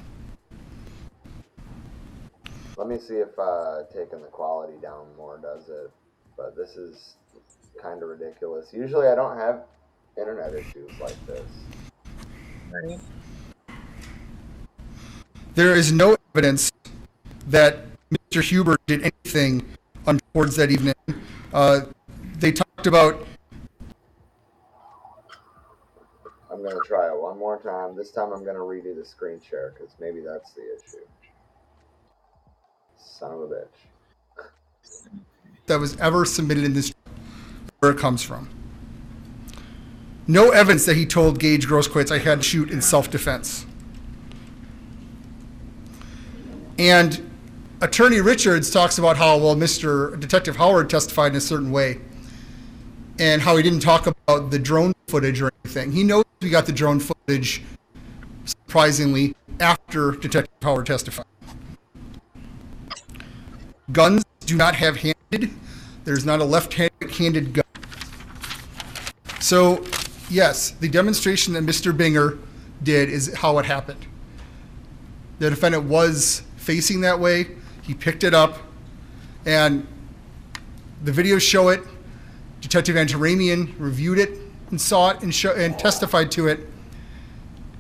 Let 2.77 2.87
me 2.87 2.99
see 3.01 3.17
if 3.17 3.37
uh, 3.37 3.83
taking 3.93 4.23
the 4.23 4.29
quality 4.29 4.75
down 4.81 5.05
more 5.17 5.39
does 5.39 5.69
it. 5.69 5.91
But 6.37 6.55
this 6.55 6.77
is 6.77 7.17
kind 7.83 8.05
of 8.05 8.09
ridiculous. 8.09 8.73
Usually 8.73 9.09
I 9.09 9.17
don't 9.17 9.37
have 9.37 9.65
internet 10.17 10.55
issues 10.55 10.91
like 11.01 11.17
this. 11.27 11.47
Right. 12.71 13.01
There 15.55 15.75
is 15.75 15.93
no 15.93 16.17
evidence 16.35 16.73
that 17.49 17.79
Mr. 18.11 18.43
Huber 18.43 18.79
did 18.87 19.03
anything 19.03 19.65
untowards 20.07 20.57
that 20.57 20.71
evening. 20.71 20.95
Uh, 21.53 21.83
they 22.39 22.53
talked 22.53 22.87
about 22.87 23.27
I'm 26.51 26.63
going 26.63 26.75
to 26.75 26.87
try 26.87 27.09
it 27.09 27.21
one 27.21 27.39
more 27.39 27.59
time. 27.59 27.97
This 27.97 28.11
time 28.11 28.33
I'm 28.33 28.45
going 28.45 28.57
to 28.57 28.61
redo 28.61 28.95
the 28.95 29.05
screen 29.05 29.41
share 29.41 29.75
because 29.77 29.95
maybe 29.99 30.21
that's 30.21 30.53
the 30.53 30.63
issue. 30.63 31.05
Son 32.99 33.33
of 33.33 33.41
a 33.41 33.47
bitch. 33.47 34.47
that 35.67 35.81
was 35.81 35.97
ever 35.97 36.25
submitted 36.25 36.65
in 36.65 36.75
this 36.75 36.93
where 37.81 37.91
it 37.91 37.99
comes 37.99 38.23
from. 38.23 38.49
No 40.33 40.49
evidence 40.49 40.87
that 40.87 40.97
he 40.97 41.05
told 41.05 41.39
Gage 41.39 41.69
Grosskreutz 41.69 42.11
I 42.11 42.17
had 42.17 42.39
to 42.39 42.43
shoot 42.43 42.71
in 42.71 42.81
self-defense. 42.81 43.67
And 46.79 47.31
Attorney 47.83 48.23
Richards 48.23 48.71
talks 48.71 48.97
about 48.97 49.19
how 49.19 49.37
well 49.37 49.55
Mr. 49.55 50.19
Detective 50.19 50.57
Howard 50.57 50.89
testified 50.89 51.33
in 51.33 51.37
a 51.37 51.41
certain 51.41 51.71
way, 51.71 52.01
and 53.19 53.43
how 53.43 53.59
he 53.59 53.63
didn't 53.63 53.81
talk 53.81 54.07
about 54.07 54.51
the 54.51 54.59
drone 54.59 54.95
footage 55.07 55.43
or 55.43 55.53
anything. 55.67 55.93
He 55.93 56.03
knows 56.03 56.25
we 56.41 56.49
got 56.49 56.65
the 56.65 56.73
drone 56.73 56.99
footage 56.99 57.61
surprisingly, 58.47 59.35
after 59.61 60.13
Detective 60.13 60.55
Howard 60.63 60.87
testified. 60.87 61.27
Guns 63.93 64.25
do 64.47 64.57
not 64.57 64.77
have 64.77 64.97
handed. 64.97 65.51
There's 66.05 66.25
not 66.25 66.41
a 66.41 66.45
left-handed 66.45 67.53
gun. 67.53 67.65
So, 69.41 69.85
yes, 70.33 70.71
the 70.71 70.89
demonstration 70.89 71.53
that 71.55 71.65
Mr. 71.65 71.97
Binger 71.97 72.39
did 72.83 73.09
is 73.09 73.35
how 73.35 73.59
it 73.59 73.67
happened. 73.67 74.07
The 75.39 75.51
defendant 75.51 75.85
was 75.85 76.43
facing 76.57 77.03
that 77.03 77.21
way. 77.21 77.47
He 77.83 77.95
picked 77.95 78.25
it 78.25 78.35
up, 78.35 78.59
and 79.45 79.87
the 81.05 81.13
videos 81.13 81.41
show 81.41 81.69
it. 81.69 81.81
Detective 82.61 82.97
Antaramian 82.97 83.75
reviewed 83.79 84.19
it 84.19 84.39
and 84.71 84.81
saw 84.81 85.11
it 85.11 85.23
and, 85.23 85.35
show, 85.35 85.53
and 85.53 85.79
testified 85.79 86.31
to 86.33 86.49
it, 86.49 86.61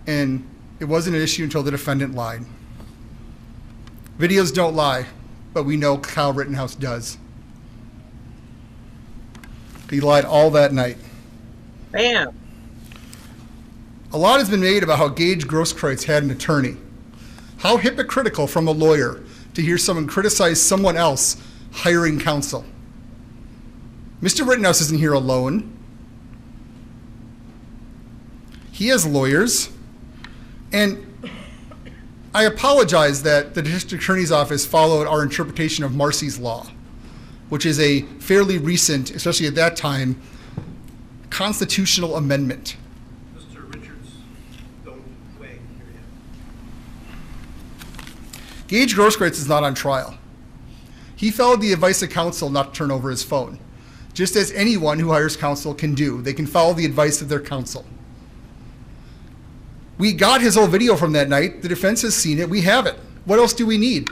and 0.06 0.46
it 0.80 0.84
wasn't 0.84 1.16
an 1.16 1.22
issue 1.22 1.44
until 1.44 1.62
the 1.62 1.70
defendant 1.70 2.14
lied. 2.14 2.42
Videos 4.18 4.52
don't 4.52 4.74
lie, 4.74 5.06
but 5.54 5.64
we 5.64 5.76
know 5.76 5.98
Kyle 5.98 6.32
Rittenhouse 6.32 6.74
does. 6.74 7.16
He 9.88 10.00
lied 10.00 10.24
all 10.24 10.50
that 10.50 10.72
night. 10.72 10.96
Bam. 11.92 12.41
A 14.12 14.18
lot 14.18 14.38
has 14.38 14.50
been 14.50 14.60
made 14.60 14.82
about 14.82 14.98
how 14.98 15.08
Gage 15.08 15.46
Grosskreutz 15.46 16.04
had 16.04 16.22
an 16.22 16.30
attorney. 16.30 16.76
How 17.58 17.76
hypocritical 17.78 18.46
from 18.46 18.68
a 18.68 18.72
lawyer 18.72 19.22
to 19.54 19.62
hear 19.62 19.78
someone 19.78 20.06
criticize 20.06 20.60
someone 20.60 20.96
else 20.96 21.36
hiring 21.72 22.18
counsel. 22.18 22.64
Mr. 24.22 24.46
Rittenhouse 24.46 24.80
isn't 24.80 24.98
here 24.98 25.12
alone. 25.12 25.72
He 28.70 28.88
has 28.88 29.06
lawyers. 29.06 29.70
And 30.72 31.06
I 32.34 32.44
apologize 32.44 33.22
that 33.24 33.54
the 33.54 33.62
district 33.62 34.04
attorney's 34.04 34.32
office 34.32 34.64
followed 34.64 35.06
our 35.06 35.22
interpretation 35.22 35.84
of 35.84 35.94
Marsy's 35.94 36.38
law, 36.38 36.66
which 37.48 37.66
is 37.66 37.78
a 37.78 38.02
fairly 38.18 38.58
recent, 38.58 39.10
especially 39.10 39.46
at 39.46 39.54
that 39.56 39.76
time, 39.76 40.20
constitutional 41.28 42.16
amendment. 42.16 42.76
Mr. 43.36 43.66
Richards, 43.74 44.12
don't 44.84 45.02
wait. 45.38 45.60
Gage 48.72 48.96
Grosskreutz 48.96 49.32
is 49.32 49.50
not 49.50 49.64
on 49.64 49.74
trial. 49.74 50.16
He 51.14 51.30
followed 51.30 51.60
the 51.60 51.74
advice 51.74 52.02
of 52.02 52.08
counsel 52.08 52.48
not 52.48 52.72
to 52.72 52.78
turn 52.78 52.90
over 52.90 53.10
his 53.10 53.22
phone, 53.22 53.58
just 54.14 54.34
as 54.34 54.50
anyone 54.52 54.98
who 54.98 55.10
hires 55.10 55.36
counsel 55.36 55.74
can 55.74 55.94
do. 55.94 56.22
They 56.22 56.32
can 56.32 56.46
follow 56.46 56.72
the 56.72 56.86
advice 56.86 57.20
of 57.20 57.28
their 57.28 57.38
counsel. 57.38 57.84
We 59.98 60.14
got 60.14 60.40
his 60.40 60.54
whole 60.54 60.68
video 60.68 60.96
from 60.96 61.12
that 61.12 61.28
night. 61.28 61.60
The 61.60 61.68
defense 61.68 62.00
has 62.00 62.14
seen 62.14 62.38
it. 62.38 62.48
We 62.48 62.62
have 62.62 62.86
it. 62.86 62.98
What 63.26 63.38
else 63.38 63.52
do 63.52 63.66
we 63.66 63.76
need? 63.76 64.08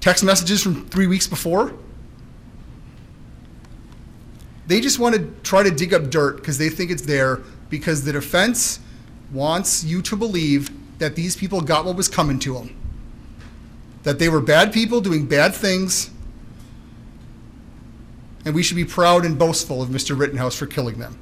Text 0.00 0.24
messages 0.24 0.60
from 0.60 0.88
three 0.88 1.06
weeks 1.06 1.28
before? 1.28 1.74
They 4.66 4.80
just 4.80 4.98
want 4.98 5.14
to 5.14 5.32
try 5.44 5.62
to 5.62 5.70
dig 5.70 5.94
up 5.94 6.10
dirt 6.10 6.38
because 6.38 6.58
they 6.58 6.70
think 6.70 6.90
it's 6.90 7.06
there 7.06 7.36
because 7.70 8.02
the 8.02 8.10
defense 8.10 8.80
wants 9.30 9.84
you 9.84 10.02
to 10.02 10.16
believe 10.16 10.70
that 10.98 11.14
these 11.14 11.36
people 11.36 11.60
got 11.60 11.84
what 11.84 11.94
was 11.94 12.08
coming 12.08 12.40
to 12.40 12.54
them. 12.54 12.81
That 14.02 14.18
they 14.18 14.28
were 14.28 14.40
bad 14.40 14.72
people 14.72 15.00
doing 15.00 15.26
bad 15.26 15.54
things. 15.54 16.10
And 18.44 18.54
we 18.54 18.62
should 18.62 18.76
be 18.76 18.84
proud 18.84 19.24
and 19.24 19.38
boastful 19.38 19.82
of 19.82 19.88
Mr. 19.88 20.18
Rittenhouse 20.18 20.56
for 20.56 20.66
killing 20.66 20.98
them. 20.98 21.18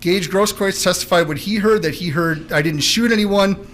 Gage 0.00 0.30
Grosskreutz 0.30 0.82
testified 0.82 1.26
what 1.26 1.38
he 1.38 1.56
heard, 1.56 1.82
that 1.82 1.94
he 1.94 2.08
heard, 2.08 2.52
I 2.52 2.62
didn't 2.62 2.80
shoot 2.80 3.10
anyone, 3.10 3.66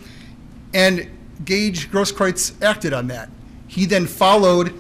and 0.73 1.09
Gage 1.45 1.91
Grosskreutz 1.91 2.61
acted 2.63 2.93
on 2.93 3.09
that. 3.09 3.29
He 3.69 3.85
then 3.85 4.07
followed, 4.07 4.73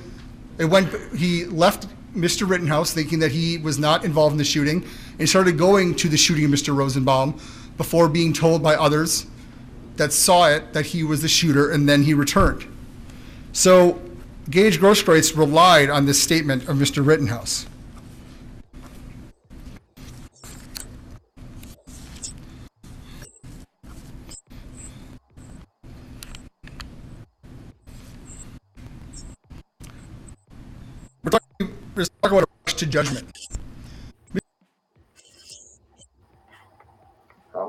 and 0.58 0.70
when 0.70 0.90
he 1.16 1.44
left 1.44 1.86
Mr. 2.14 2.48
Rittenhouse 2.48 2.92
thinking 2.92 3.18
that 3.18 3.30
he 3.30 3.58
was 3.58 3.78
not 3.78 4.04
involved 4.04 4.32
in 4.32 4.38
the 4.38 4.44
shooting, 4.44 4.86
and 5.18 5.28
started 5.28 5.58
going 5.58 5.94
to 5.96 6.08
the 6.08 6.16
shooting 6.16 6.44
of 6.46 6.50
Mr. 6.50 6.74
Rosenbaum 6.74 7.38
before 7.76 8.09
being 8.09 8.32
told 8.32 8.62
by 8.62 8.74
others 8.74 9.26
that 9.96 10.12
saw 10.12 10.48
it 10.48 10.72
that 10.72 10.86
he 10.86 11.05
was 11.05 11.22
the 11.22 11.28
shooter, 11.28 11.70
and 11.70 11.88
then 11.88 12.02
he 12.02 12.14
returned. 12.14 12.66
So 13.52 14.01
Gage 14.51 14.78
Grosskreutz 14.78 15.36
relied 15.36 15.88
on 15.88 16.06
this 16.06 16.22
statement 16.22 16.68
of 16.68 16.76
Mr. 16.76 17.05
Rittenhouse. 17.05 17.66
We're 31.22 31.30
talking, 31.30 31.76
we're 31.94 32.05
talking 32.05 32.38
about 32.38 32.42
a 32.42 32.46
rush 32.66 32.74
to 32.74 32.86
judgment. 32.86 33.30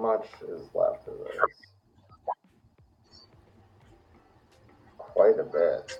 Much 0.06 0.28
is 0.48 0.70
left 0.74 1.08
of 1.08 1.18
this? 1.18 1.68
Quite 4.98 5.40
a 5.40 5.44
bit. 5.44 6.00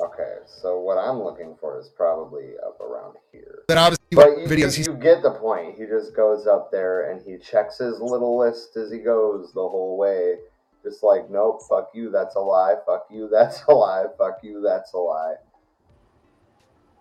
Okay, 0.00 0.36
so 0.46 0.80
what 0.80 0.96
I'm 0.98 1.22
looking 1.22 1.54
for 1.60 1.78
is 1.78 1.88
probably 1.96 2.54
up 2.66 2.80
around 2.80 3.16
here. 3.30 3.60
Then 3.68 3.78
obviously, 3.78 4.04
But 4.12 4.38
you, 4.38 4.46
videos. 4.48 4.78
you, 4.78 4.92
you 4.92 4.98
get 4.98 5.22
the 5.22 5.32
point. 5.32 5.76
He 5.78 5.84
just 5.84 6.16
goes 6.16 6.46
up 6.46 6.70
there 6.72 7.10
and 7.10 7.22
he 7.22 7.36
checks 7.38 7.78
his 7.78 8.00
little 8.00 8.38
list 8.38 8.76
as 8.76 8.90
he 8.90 8.98
goes 8.98 9.52
the 9.52 9.60
whole 9.60 9.96
way. 9.98 10.36
Just 10.82 11.02
like, 11.04 11.30
nope, 11.30 11.60
fuck 11.68 11.90
you, 11.94 12.10
that's 12.10 12.34
a 12.34 12.40
lie. 12.40 12.74
Fuck 12.86 13.06
you, 13.10 13.28
that's 13.32 13.62
a 13.68 13.72
lie. 13.74 14.06
Fuck 14.18 14.38
you, 14.42 14.60
that's 14.62 14.92
a 14.94 14.98
lie. 14.98 15.34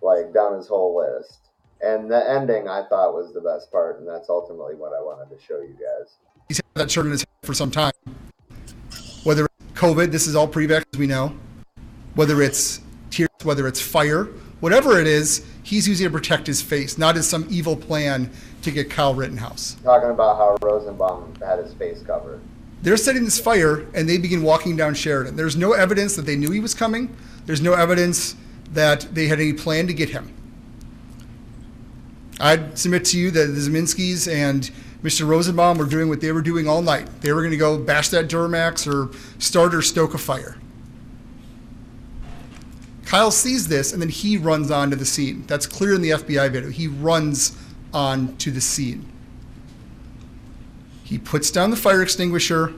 Like, 0.02 0.34
down 0.34 0.58
his 0.58 0.68
whole 0.68 0.98
list. 0.98 1.51
And 1.84 2.12
the 2.12 2.30
ending 2.30 2.68
I 2.68 2.84
thought 2.90 3.14
was 3.14 3.34
the 3.34 3.42
best 3.42 3.72
part, 3.72 4.00
and 4.00 4.08
that's 4.08 4.30
ultimately 4.30 4.76
what 4.76 4.94
I 4.94 5.02
wanted 5.02 5.36
to 5.36 5.44
show 5.44 5.62
you 5.62 5.74
guys. 5.74 6.14
he's 6.48 6.58
had 6.58 6.66
that 6.76 6.92
shirt 6.92 7.06
in 7.06 7.12
his 7.12 7.22
head 7.22 7.28
for 7.44 7.54
some 7.54 7.72
time. 7.72 7.94
Whether 9.24 9.46
it's 9.46 9.80
COVID, 9.80 10.12
this 10.12 10.28
is 10.28 10.36
all 10.36 10.48
pre-vax, 10.48 10.84
as 10.94 11.00
we 11.00 11.08
know. 11.08 11.36
Whether 12.16 12.42
it's 12.42 12.82
tears, 13.10 13.30
whether 13.44 13.68
it's 13.68 13.82
fire, 13.82 14.26
whatever 14.60 15.00
it 15.00 15.08
is, 15.08 15.44
he's 15.64 15.88
using 15.88 16.06
it 16.06 16.10
to 16.10 16.14
protect 16.14 16.46
his 16.46 16.62
face, 16.62 16.98
not 16.98 17.18
as 17.18 17.28
some 17.28 17.48
evil 17.50 17.76
plan 17.76 18.30
to 18.62 18.70
get 18.70 18.90
Kyle 18.90 19.16
Rittenhouse. 19.16 19.76
Talking 19.84 20.12
about 20.12 20.38
how 20.38 20.58
Rosenbaum 20.62 21.34
had 21.40 21.60
his 21.60 21.74
face 21.74 22.04
covered. 22.04 22.42
They're 22.84 22.98
setting 22.98 23.26
this 23.26 23.40
fire, 23.40 23.88
and 23.94 24.08
they 24.08 24.18
begin 24.18 24.44
walking 24.44 24.76
down 24.76 24.94
Sheridan. 24.94 25.36
There's 25.36 25.56
no 25.56 25.74
evidence 25.74 26.16
that 26.16 26.26
they 26.28 26.36
knew 26.36 26.52
he 26.52 26.60
was 26.60 26.74
coming. 26.74 27.16
There's 27.46 27.62
no 27.62 27.74
evidence 27.74 28.36
that 28.72 29.02
they 29.14 29.28
had 29.28 29.40
any 29.40 29.54
plan 29.54 29.88
to 29.88 29.94
get 29.94 30.10
him. 30.10 30.34
I'd 32.42 32.78
submit 32.78 33.06
to 33.06 33.20
you 33.20 33.30
that 33.32 33.48
the 33.48 33.60
Ziminskis 33.60 34.32
and 34.32 34.70
Mr. 35.04 35.28
Rosenbaum 35.28 35.78
were 35.78 35.86
doing 35.86 36.10
what 36.10 36.22
they 36.22 36.32
were 36.32 36.42
doing 36.42 36.68
all 36.68 36.82
night. 36.82 37.08
They 37.22 37.32
were 37.32 37.42
going 37.42 37.52
to 37.52 37.58
go 37.58 37.78
bash 37.78 38.10
that 38.10 38.28
Duramax 38.28 38.92
or 38.92 39.16
start 39.40 39.76
or 39.76 39.82
stoke 39.82 40.14
a 40.14 40.18
fire. 40.18 40.58
Kyle 43.06 43.32
sees 43.32 43.68
this 43.68 43.94
and 43.94 44.02
then 44.02 44.10
he 44.10 44.38
runs 44.38 44.72
onto 44.72 44.96
the 44.96 45.06
scene. 45.06 45.44
That's 45.46 45.68
clear 45.68 45.94
in 45.94 46.02
the 46.02 46.12
FBI 46.12 46.52
video. 46.52 46.70
He 46.70 46.88
runs 46.88 47.58
onto 47.94 48.52
the 48.52 48.62
scene. 48.62 49.12
He 51.04 51.18
puts 51.18 51.52
down 51.52 51.70
the 51.70 51.76
fire 51.76 52.02
extinguisher. 52.02 52.74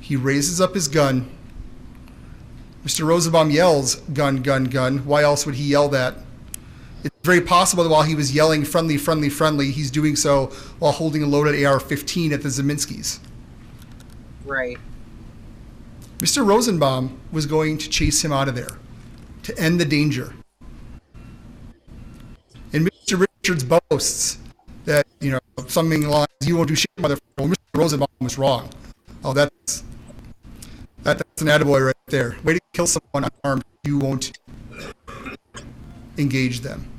He 0.00 0.16
raises 0.16 0.60
up 0.60 0.74
his 0.74 0.88
gun. 0.88 1.28
Mr. 2.84 3.06
Rosenbaum 3.06 3.50
yells, 3.50 3.96
gun, 3.96 4.42
gun, 4.42 4.64
gun. 4.64 4.98
Why 4.98 5.22
else 5.22 5.46
would 5.46 5.56
he 5.56 5.64
yell 5.64 5.88
that? 5.88 6.16
It's 7.04 7.14
very 7.22 7.40
possible 7.40 7.84
that 7.84 7.90
while 7.90 8.02
he 8.02 8.14
was 8.14 8.34
yelling 8.34 8.64
friendly, 8.64 8.96
friendly, 8.96 9.28
friendly, 9.28 9.70
he's 9.70 9.90
doing 9.90 10.16
so 10.16 10.46
while 10.78 10.92
holding 10.92 11.22
a 11.22 11.26
loaded 11.26 11.64
AR 11.64 11.80
15 11.80 12.32
at 12.32 12.42
the 12.42 12.48
Ziminskis. 12.48 13.18
Right. 14.44 14.78
Mr. 16.18 16.46
Rosenbaum 16.46 17.20
was 17.32 17.46
going 17.46 17.78
to 17.78 17.88
chase 17.88 18.24
him 18.24 18.32
out 18.32 18.48
of 18.48 18.54
there 18.54 18.78
to 19.42 19.58
end 19.58 19.80
the 19.80 19.84
danger. 19.84 20.34
And 22.72 22.88
Mr. 22.88 23.18
Richards 23.18 23.64
boasts 23.64 24.38
that, 24.84 25.06
you 25.20 25.32
know, 25.32 25.40
something 25.66 26.04
along 26.04 26.26
you 26.44 26.56
won't 26.56 26.68
do 26.68 26.74
shit, 26.74 26.90
motherfucker. 26.98 27.18
Well, 27.38 27.48
Mr. 27.48 27.56
Rosenbaum 27.74 28.08
was 28.20 28.38
wrong. 28.38 28.70
Oh, 29.24 29.32
that's 29.32 29.84
that, 31.02 31.18
that's 31.18 31.42
an 31.42 31.48
attaboy 31.48 31.86
right 31.86 31.94
there. 32.06 32.36
Way 32.44 32.54
to 32.54 32.60
kill 32.72 32.86
someone 32.86 33.28
unarmed. 33.42 33.64
You 33.84 33.98
won't 33.98 34.38
engage 36.16 36.60
them. 36.60 36.91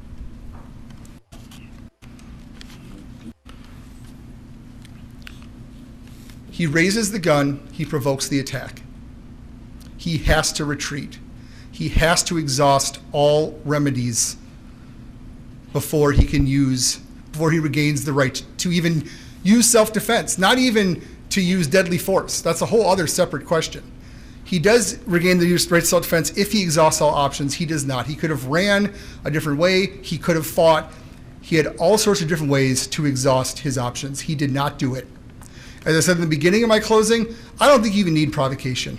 He 6.53 6.67
raises 6.67 7.11
the 7.11 7.17
gun. 7.17 7.67
He 7.71 7.83
provokes 7.83 8.27
the 8.27 8.39
attack. 8.39 8.83
He 9.97 10.19
has 10.19 10.53
to 10.53 10.65
retreat. 10.65 11.17
He 11.71 11.89
has 11.89 12.21
to 12.25 12.37
exhaust 12.37 12.99
all 13.11 13.59
remedies 13.65 14.37
before 15.71 16.11
he 16.11 16.25
can 16.25 16.45
use 16.45 16.99
before 17.31 17.49
he 17.49 17.57
regains 17.57 18.05
the 18.05 18.13
right 18.13 18.45
to 18.59 18.71
even 18.71 19.09
use 19.41 19.67
self-defense, 19.67 20.37
not 20.37 20.59
even 20.59 21.01
to 21.31 21.41
use 21.41 21.65
deadly 21.65 21.97
force. 21.97 22.39
That's 22.41 22.61
a 22.61 22.67
whole 22.67 22.87
other 22.87 23.07
separate 23.07 23.47
question. 23.47 23.83
He 24.43 24.59
does 24.59 24.99
regain 25.07 25.39
the 25.39 25.47
use 25.47 25.71
right 25.71 25.79
to 25.79 25.85
self-defense 25.87 26.37
if 26.37 26.51
he 26.51 26.61
exhausts 26.61 27.01
all 27.01 27.15
options. 27.15 27.55
He 27.55 27.65
does 27.65 27.83
not. 27.83 28.05
He 28.05 28.15
could 28.15 28.29
have 28.29 28.45
ran 28.45 28.93
a 29.25 29.31
different 29.31 29.57
way. 29.57 29.87
He 30.03 30.19
could 30.19 30.35
have 30.35 30.45
fought. 30.45 30.93
He 31.41 31.55
had 31.55 31.65
all 31.77 31.97
sorts 31.97 32.21
of 32.21 32.27
different 32.27 32.51
ways 32.51 32.85
to 32.87 33.07
exhaust 33.07 33.57
his 33.57 33.75
options. 33.75 34.21
He 34.21 34.35
did 34.35 34.51
not 34.51 34.77
do 34.77 34.93
it. 34.93 35.07
As 35.85 35.97
I 35.97 35.99
said 35.99 36.15
in 36.15 36.21
the 36.21 36.27
beginning 36.27 36.63
of 36.63 36.69
my 36.69 36.79
closing, 36.79 37.35
I 37.59 37.67
don't 37.67 37.81
think 37.81 37.93
you 37.93 38.01
even 38.01 38.13
need 38.13 38.31
provocation. 38.31 38.97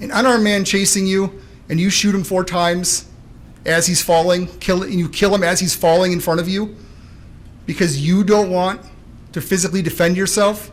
An 0.00 0.10
unarmed 0.10 0.44
man 0.44 0.64
chasing 0.64 1.06
you, 1.06 1.40
and 1.68 1.80
you 1.80 1.90
shoot 1.90 2.14
him 2.14 2.24
four 2.24 2.44
times 2.44 3.08
as 3.66 3.86
he's 3.86 4.02
falling, 4.02 4.46
kill 4.58 4.82
and 4.82 4.94
you 4.94 5.08
kill 5.08 5.34
him 5.34 5.42
as 5.42 5.60
he's 5.60 5.74
falling 5.74 6.12
in 6.12 6.20
front 6.20 6.40
of 6.40 6.48
you, 6.48 6.76
because 7.66 8.04
you 8.04 8.24
don't 8.24 8.50
want 8.50 8.80
to 9.32 9.40
physically 9.40 9.82
defend 9.82 10.16
yourself. 10.16 10.70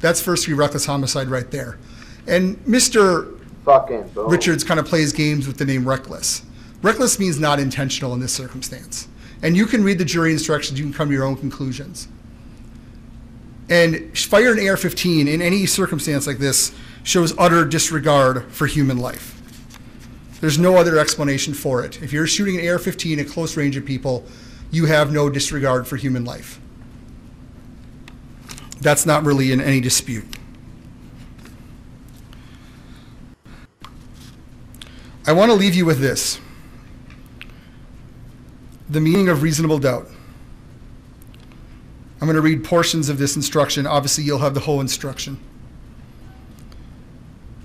That's 0.00 0.20
first 0.20 0.44
degree 0.44 0.58
reckless 0.58 0.86
homicide 0.86 1.28
right 1.28 1.50
there. 1.50 1.78
And 2.26 2.56
Mr. 2.64 3.38
Fucking 3.64 4.08
boom. 4.08 4.30
Richards 4.30 4.64
kind 4.64 4.80
of 4.80 4.86
plays 4.86 5.12
games 5.12 5.46
with 5.46 5.58
the 5.58 5.64
name 5.66 5.86
reckless. 5.86 6.42
Reckless 6.82 7.18
means 7.18 7.38
not 7.38 7.60
intentional 7.60 8.14
in 8.14 8.20
this 8.20 8.32
circumstance. 8.32 9.08
And 9.42 9.56
you 9.56 9.66
can 9.66 9.84
read 9.84 9.98
the 9.98 10.04
jury 10.04 10.32
instructions, 10.32 10.78
you 10.78 10.84
can 10.84 10.94
come 10.94 11.08
to 11.08 11.14
your 11.14 11.24
own 11.24 11.36
conclusions. 11.36 12.08
And 13.70 14.18
fire 14.18 14.52
an 14.52 14.68
AR 14.68 14.76
15 14.76 15.28
in 15.28 15.40
any 15.40 15.64
circumstance 15.64 16.26
like 16.26 16.38
this 16.38 16.74
shows 17.04 17.32
utter 17.38 17.64
disregard 17.64 18.52
for 18.52 18.66
human 18.66 18.98
life. 18.98 19.40
There's 20.40 20.58
no 20.58 20.76
other 20.76 20.98
explanation 20.98 21.54
for 21.54 21.84
it. 21.84 22.02
If 22.02 22.12
you're 22.12 22.26
shooting 22.26 22.58
an 22.58 22.68
AR 22.68 22.78
15 22.78 23.20
at 23.20 23.28
close 23.28 23.56
range 23.56 23.76
of 23.76 23.84
people, 23.84 24.24
you 24.70 24.86
have 24.86 25.12
no 25.12 25.30
disregard 25.30 25.86
for 25.86 25.96
human 25.96 26.24
life. 26.24 26.60
That's 28.80 29.06
not 29.06 29.24
really 29.24 29.52
in 29.52 29.60
any 29.60 29.80
dispute. 29.80 30.24
I 35.26 35.32
want 35.32 35.50
to 35.50 35.56
leave 35.56 35.74
you 35.74 35.84
with 35.84 36.00
this 36.00 36.40
the 38.88 39.00
meaning 39.00 39.28
of 39.28 39.42
reasonable 39.42 39.78
doubt. 39.78 40.08
I'm 42.20 42.26
going 42.26 42.36
to 42.36 42.42
read 42.42 42.64
portions 42.64 43.08
of 43.08 43.18
this 43.18 43.34
instruction. 43.34 43.86
Obviously, 43.86 44.24
you'll 44.24 44.38
have 44.38 44.52
the 44.52 44.60
whole 44.60 44.80
instruction. 44.80 45.40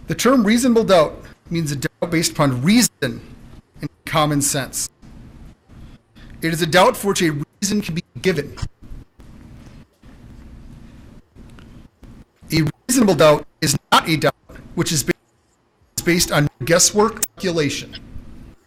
The 0.07 0.15
term 0.15 0.45
reasonable 0.45 0.85
doubt 0.85 1.21
means 1.49 1.71
a 1.71 1.75
doubt 1.75 2.09
based 2.09 2.31
upon 2.31 2.61
reason 2.61 3.21
and 3.81 3.89
common 4.05 4.41
sense. 4.41 4.89
It 6.41 6.53
is 6.53 6.61
a 6.61 6.67
doubt 6.67 6.95
for 6.95 7.09
which 7.09 7.21
a 7.21 7.31
reason 7.61 7.81
can 7.81 7.95
be 7.95 8.03
given. 8.21 8.55
A 12.51 12.63
reasonable 12.87 13.15
doubt 13.15 13.45
is 13.61 13.77
not 13.91 14.07
a 14.07 14.15
doubt 14.15 14.35
which 14.75 14.91
is 14.91 15.03
based 16.05 16.31
on 16.31 16.47
guesswork 16.63 17.23
speculation. 17.23 17.95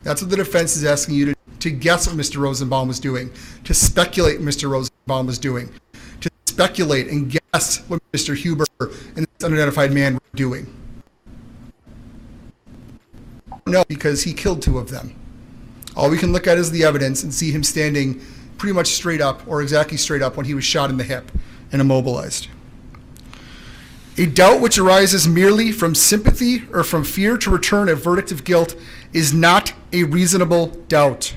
That's 0.03 0.21
what 0.21 0.31
the 0.31 0.37
defense 0.37 0.77
is 0.77 0.85
asking 0.85 1.15
you 1.15 1.27
to, 1.27 1.35
to 1.61 1.71
guess 1.71 2.07
what 2.07 2.17
Mr. 2.17 2.39
Rosenbaum 2.39 2.89
was 2.89 3.01
doing, 3.01 3.31
to 3.65 3.73
speculate 3.73 4.41
Mr. 4.41 4.69
Rosenbaum 4.69 4.88
was 5.09 5.39
doing, 5.39 5.73
to 6.21 6.31
speculate 6.47 7.09
and 7.09 7.31
guess 7.31 7.79
what 7.89 8.01
Mr. 8.13 8.37
Huber 8.37 8.67
and 8.81 9.27
this 9.27 9.45
unidentified 9.45 9.93
man 9.93 10.15
were 10.15 10.21
doing. 10.35 10.73
No, 13.67 13.85
because 13.89 14.23
he 14.23 14.33
killed 14.33 14.63
two 14.63 14.79
of 14.79 14.91
them. 14.91 15.15
All 15.97 16.11
we 16.11 16.19
can 16.19 16.33
look 16.33 16.47
at 16.47 16.59
is 16.59 16.71
the 16.71 16.85
evidence 16.85 17.23
and 17.23 17.35
see 17.35 17.51
him 17.51 17.65
standing 17.65 18.21
pretty 18.57 18.73
much 18.73 18.89
straight 18.89 19.21
up 19.21 19.47
or 19.47 19.63
exactly 19.63 19.97
straight 19.97 20.23
up 20.23 20.37
when 20.37 20.47
he 20.47 20.55
was 20.55 20.65
shot 20.65 20.91
in 20.91 20.97
the 20.97 21.05
hip 21.05 21.31
and 21.73 21.81
immobilized. 21.81 22.49
A 24.17 24.27
doubt 24.27 24.61
which 24.61 24.79
arises 24.79 25.29
merely 25.29 25.71
from 25.71 25.95
sympathy 25.95 26.65
or 26.73 26.83
from 26.83 27.05
fear 27.05 27.37
to 27.39 27.51
return 27.51 27.89
a 27.89 27.95
verdict 27.95 28.33
of 28.33 28.45
guilt 28.45 28.75
is 29.13 29.33
not 29.33 29.73
a 29.93 30.05
reasonable 30.05 30.67
doubt. 30.89 31.35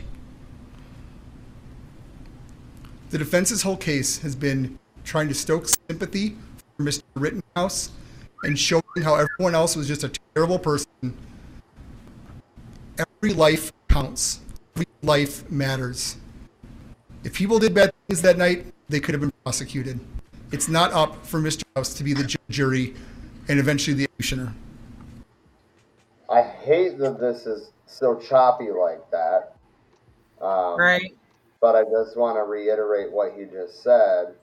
The 3.11 3.17
defense's 3.17 3.61
whole 3.61 3.75
case 3.75 4.19
has 4.19 4.37
been 4.37 4.79
trying 5.03 5.27
to 5.27 5.33
stoke 5.33 5.67
sympathy 5.67 6.37
for 6.77 6.83
Mr. 6.85 7.03
Rittenhouse 7.15 7.91
and 8.43 8.57
showing 8.57 8.83
how 9.03 9.15
everyone 9.15 9.53
else 9.53 9.75
was 9.75 9.85
just 9.85 10.05
a 10.05 10.11
terrible 10.33 10.57
person. 10.57 11.17
Every 12.97 13.33
life 13.33 13.73
counts. 13.89 14.39
Every 14.75 14.87
life 15.01 15.49
matters. 15.51 16.15
If 17.25 17.33
people 17.33 17.59
did 17.59 17.73
bad 17.73 17.91
things 18.07 18.21
that 18.21 18.37
night, 18.37 18.67
they 18.87 19.01
could 19.01 19.13
have 19.13 19.21
been 19.21 19.33
prosecuted. 19.43 19.99
It's 20.53 20.69
not 20.69 20.93
up 20.93 21.25
for 21.25 21.41
Mr. 21.41 21.63
House 21.75 21.93
to 21.95 22.05
be 22.05 22.13
the 22.13 22.37
jury 22.49 22.95
and 23.49 23.59
eventually 23.59 23.93
the 23.93 24.05
executioner. 24.05 24.53
I 26.29 26.43
hate 26.43 26.97
that 26.99 27.19
this 27.19 27.45
is 27.45 27.71
so 27.87 28.15
choppy 28.15 28.71
like 28.71 29.11
that. 29.11 29.55
Um, 30.41 30.79
Right. 30.79 31.13
But 31.61 31.75
I 31.75 31.83
just 31.83 32.17
want 32.17 32.37
to 32.37 32.43
reiterate 32.43 33.11
what 33.11 33.33
he 33.37 33.45
just 33.45 33.83
said 33.83 34.33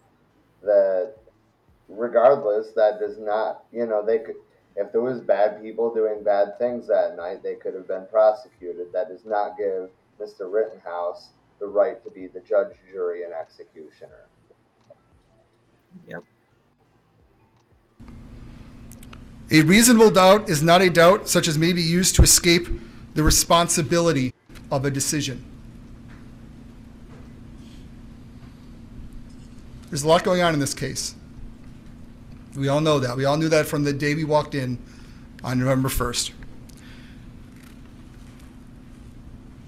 that 0.62 1.14
regardless, 1.88 2.68
that 2.76 3.00
does 3.00 3.18
not, 3.18 3.64
you 3.72 3.86
know, 3.86 4.04
they 4.06 4.20
could, 4.20 4.36
if 4.76 4.92
there 4.92 5.00
was 5.00 5.20
bad 5.20 5.60
people 5.60 5.92
doing 5.92 6.22
bad 6.22 6.58
things 6.58 6.86
that 6.86 7.16
night, 7.16 7.42
they 7.42 7.56
could 7.56 7.74
have 7.74 7.88
been 7.88 8.06
prosecuted. 8.10 8.92
That 8.92 9.08
does 9.08 9.24
not 9.24 9.58
give 9.58 9.90
Mr. 10.20 10.50
Rittenhouse 10.52 11.30
the 11.58 11.66
right 11.66 12.02
to 12.04 12.10
be 12.10 12.28
the 12.28 12.40
judge, 12.40 12.76
jury, 12.92 13.24
and 13.24 13.32
executioner. 13.32 14.26
Yep. 16.06 16.22
A 19.50 19.62
reasonable 19.62 20.10
doubt 20.10 20.48
is 20.48 20.62
not 20.62 20.82
a 20.82 20.90
doubt 20.90 21.28
such 21.28 21.48
as 21.48 21.58
may 21.58 21.72
be 21.72 21.82
used 21.82 22.14
to 22.16 22.22
escape 22.22 22.68
the 23.14 23.22
responsibility 23.22 24.34
of 24.70 24.84
a 24.84 24.90
decision. 24.90 25.57
There's 29.90 30.02
a 30.02 30.08
lot 30.08 30.22
going 30.22 30.42
on 30.42 30.52
in 30.52 30.60
this 30.60 30.74
case. 30.74 31.14
We 32.54 32.68
all 32.68 32.80
know 32.80 32.98
that. 32.98 33.16
We 33.16 33.24
all 33.24 33.36
knew 33.36 33.48
that 33.48 33.66
from 33.66 33.84
the 33.84 33.92
day 33.92 34.14
we 34.14 34.24
walked 34.24 34.54
in 34.54 34.78
on 35.42 35.58
November 35.58 35.88
1st. 35.88 36.32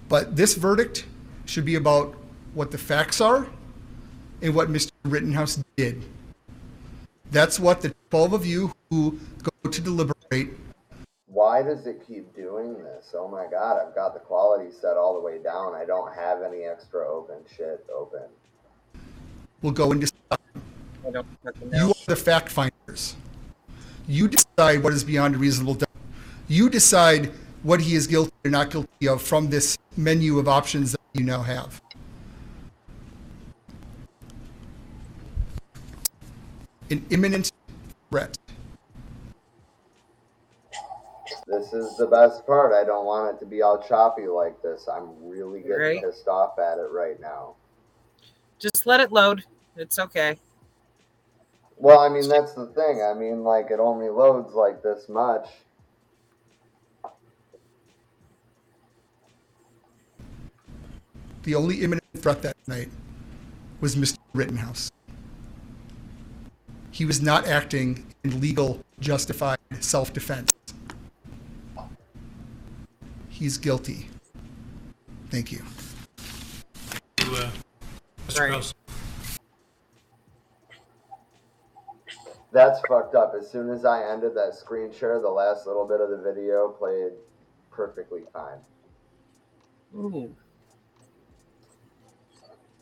But 0.09 0.37
this 0.37 0.55
verdict 0.55 1.07
should 1.47 1.65
be 1.65 1.77
about 1.77 2.17
what 2.53 2.71
the 2.71 2.79
facts 2.79 3.21
are 3.21 3.47
and 4.43 4.55
what 4.55 4.69
Mr. 4.69 4.91
Rittenhouse 5.05 5.63
did. 5.77 6.05
That's 7.31 7.61
what 7.61 7.81
the 7.81 7.95
12 8.11 8.33
of 8.33 8.45
you 8.45 8.73
who 8.91 9.21
go 9.43 9.71
to 9.71 9.81
deliberate 9.81 10.51
Why 11.27 11.63
does 11.63 11.87
it 11.87 12.03
keep 12.07 12.35
doing 12.35 12.75
this? 12.83 13.15
Oh 13.15 13.29
my 13.29 13.47
god, 13.49 13.81
I've 13.81 13.95
got 13.95 14.15
the 14.15 14.21
quality 14.21 14.71
set 14.73 14.97
all 14.97 15.15
the 15.15 15.21
way 15.21 15.41
down. 15.41 15.75
I 15.75 15.85
don't 15.85 16.13
have 16.13 16.43
any 16.43 16.65
extra 16.65 17.09
open 17.09 17.37
shit 17.57 17.87
open. 17.95 18.23
Will 19.63 19.71
go 19.71 19.93
and 19.93 20.01
decide. 20.01 20.17
I 20.31 21.11
don't 21.11 21.27
You 21.73 21.89
are 21.91 21.95
the 22.07 22.17
fact 22.17 22.49
finders. 22.49 23.17
You 24.07 24.29
decide 24.29 24.83
what 24.83 24.93
is 24.93 25.05
beyond 25.05 25.35
a 25.37 25.39
reasonable 25.39 25.75
doubt. 25.75 25.89
You 26.49 26.69
decide 26.69 27.33
what 27.63 27.81
he 27.81 27.95
is 27.95 28.07
guilty 28.07 28.33
or 28.45 28.51
not 28.51 28.71
guilty 28.71 29.09
of 29.09 29.23
from 29.23 29.51
this 29.51 29.77
menu 29.97 30.39
of 30.39 30.49
options 30.49 30.93
that 30.93 31.01
you 31.13 31.23
now 31.25 31.43
have. 31.43 31.81
An 36.91 37.07
imminent 37.11 37.53
threat. 38.11 38.37
This 41.47 41.73
is 41.73 41.97
the 41.97 42.07
best 42.07 42.47
part. 42.47 42.73
I 42.73 42.85
don't 42.85 43.07
want 43.07 43.35
it 43.37 43.41
to 43.41 43.47
be 43.47 43.63
all 43.63 43.83
choppy 43.83 44.27
like 44.27 44.61
this. 44.63 44.89
I'm 44.89 45.11
really 45.29 45.61
getting 45.61 45.79
Right. 45.79 46.03
pissed 46.03 46.29
off 46.29 46.59
at 46.59 46.79
it 46.79 46.91
right 46.91 47.21
now. 47.21 47.55
Just 48.61 48.87
let 48.87 49.01
it 49.01 49.11
load. 49.11 49.45
It's 49.77 49.99
okay. 49.99 50.39
Well, 51.79 52.01
I 52.01 52.11
mean, 52.11 52.29
that's 52.29 52.53
the 52.53 52.67
thing. 52.67 53.03
I 53.03 53.15
mean, 53.15 53.43
like, 53.43 53.71
it 53.71 53.81
only 53.81 54.11
loads 54.11 54.55
like 54.55 54.83
this 54.83 55.09
much. 55.09 55.49
The 61.43 61.55
only 61.55 61.77
imminent 61.83 62.05
threat 62.17 62.43
that 62.43 62.57
night 62.67 62.91
was 63.81 63.97
Mr. 63.97 64.19
Rittenhouse. 64.35 64.93
He 66.91 67.07
was 67.07 67.23
not 67.23 67.47
acting 67.47 68.13
in 68.25 68.43
legal, 68.43 68.85
justified 69.01 69.59
self 69.81 70.13
defense. 70.13 70.51
He's 73.31 73.57
guilty. 73.57 74.11
Thank 75.31 75.51
you. 75.51 75.63
uh, 77.21 77.51
Right. 78.41 78.73
That's 82.53 82.81
fucked 82.89 83.15
up. 83.15 83.35
As 83.39 83.51
soon 83.51 83.71
as 83.71 83.85
I 83.85 84.03
ended 84.11 84.35
that 84.35 84.55
screen 84.55 84.93
share, 84.93 85.21
the 85.21 85.29
last 85.29 85.67
little 85.67 85.87
bit 85.87 86.01
of 86.01 86.11
the 86.11 86.17
video 86.17 86.69
played 86.69 87.13
perfectly 87.71 88.23
fine. 88.33 88.59
Ooh. 89.95 90.35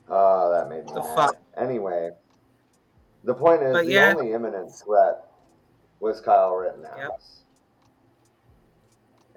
Oh, 0.09 0.51
that 0.53 0.69
made 0.71 0.87
me 0.87 0.93
The 0.95 1.01
mad. 1.01 1.15
fuck? 1.15 1.37
Anyway, 1.57 2.11
the 3.25 3.35
point 3.35 3.63
is 3.63 3.73
But 3.73 3.87
the 3.87 3.93
yeah. 3.93 4.15
only 4.17 4.33
imminent 4.33 4.73
threat 4.73 5.25
was 6.01 6.21
Kyle 6.21 6.55
Rittenhouse. 6.55 7.43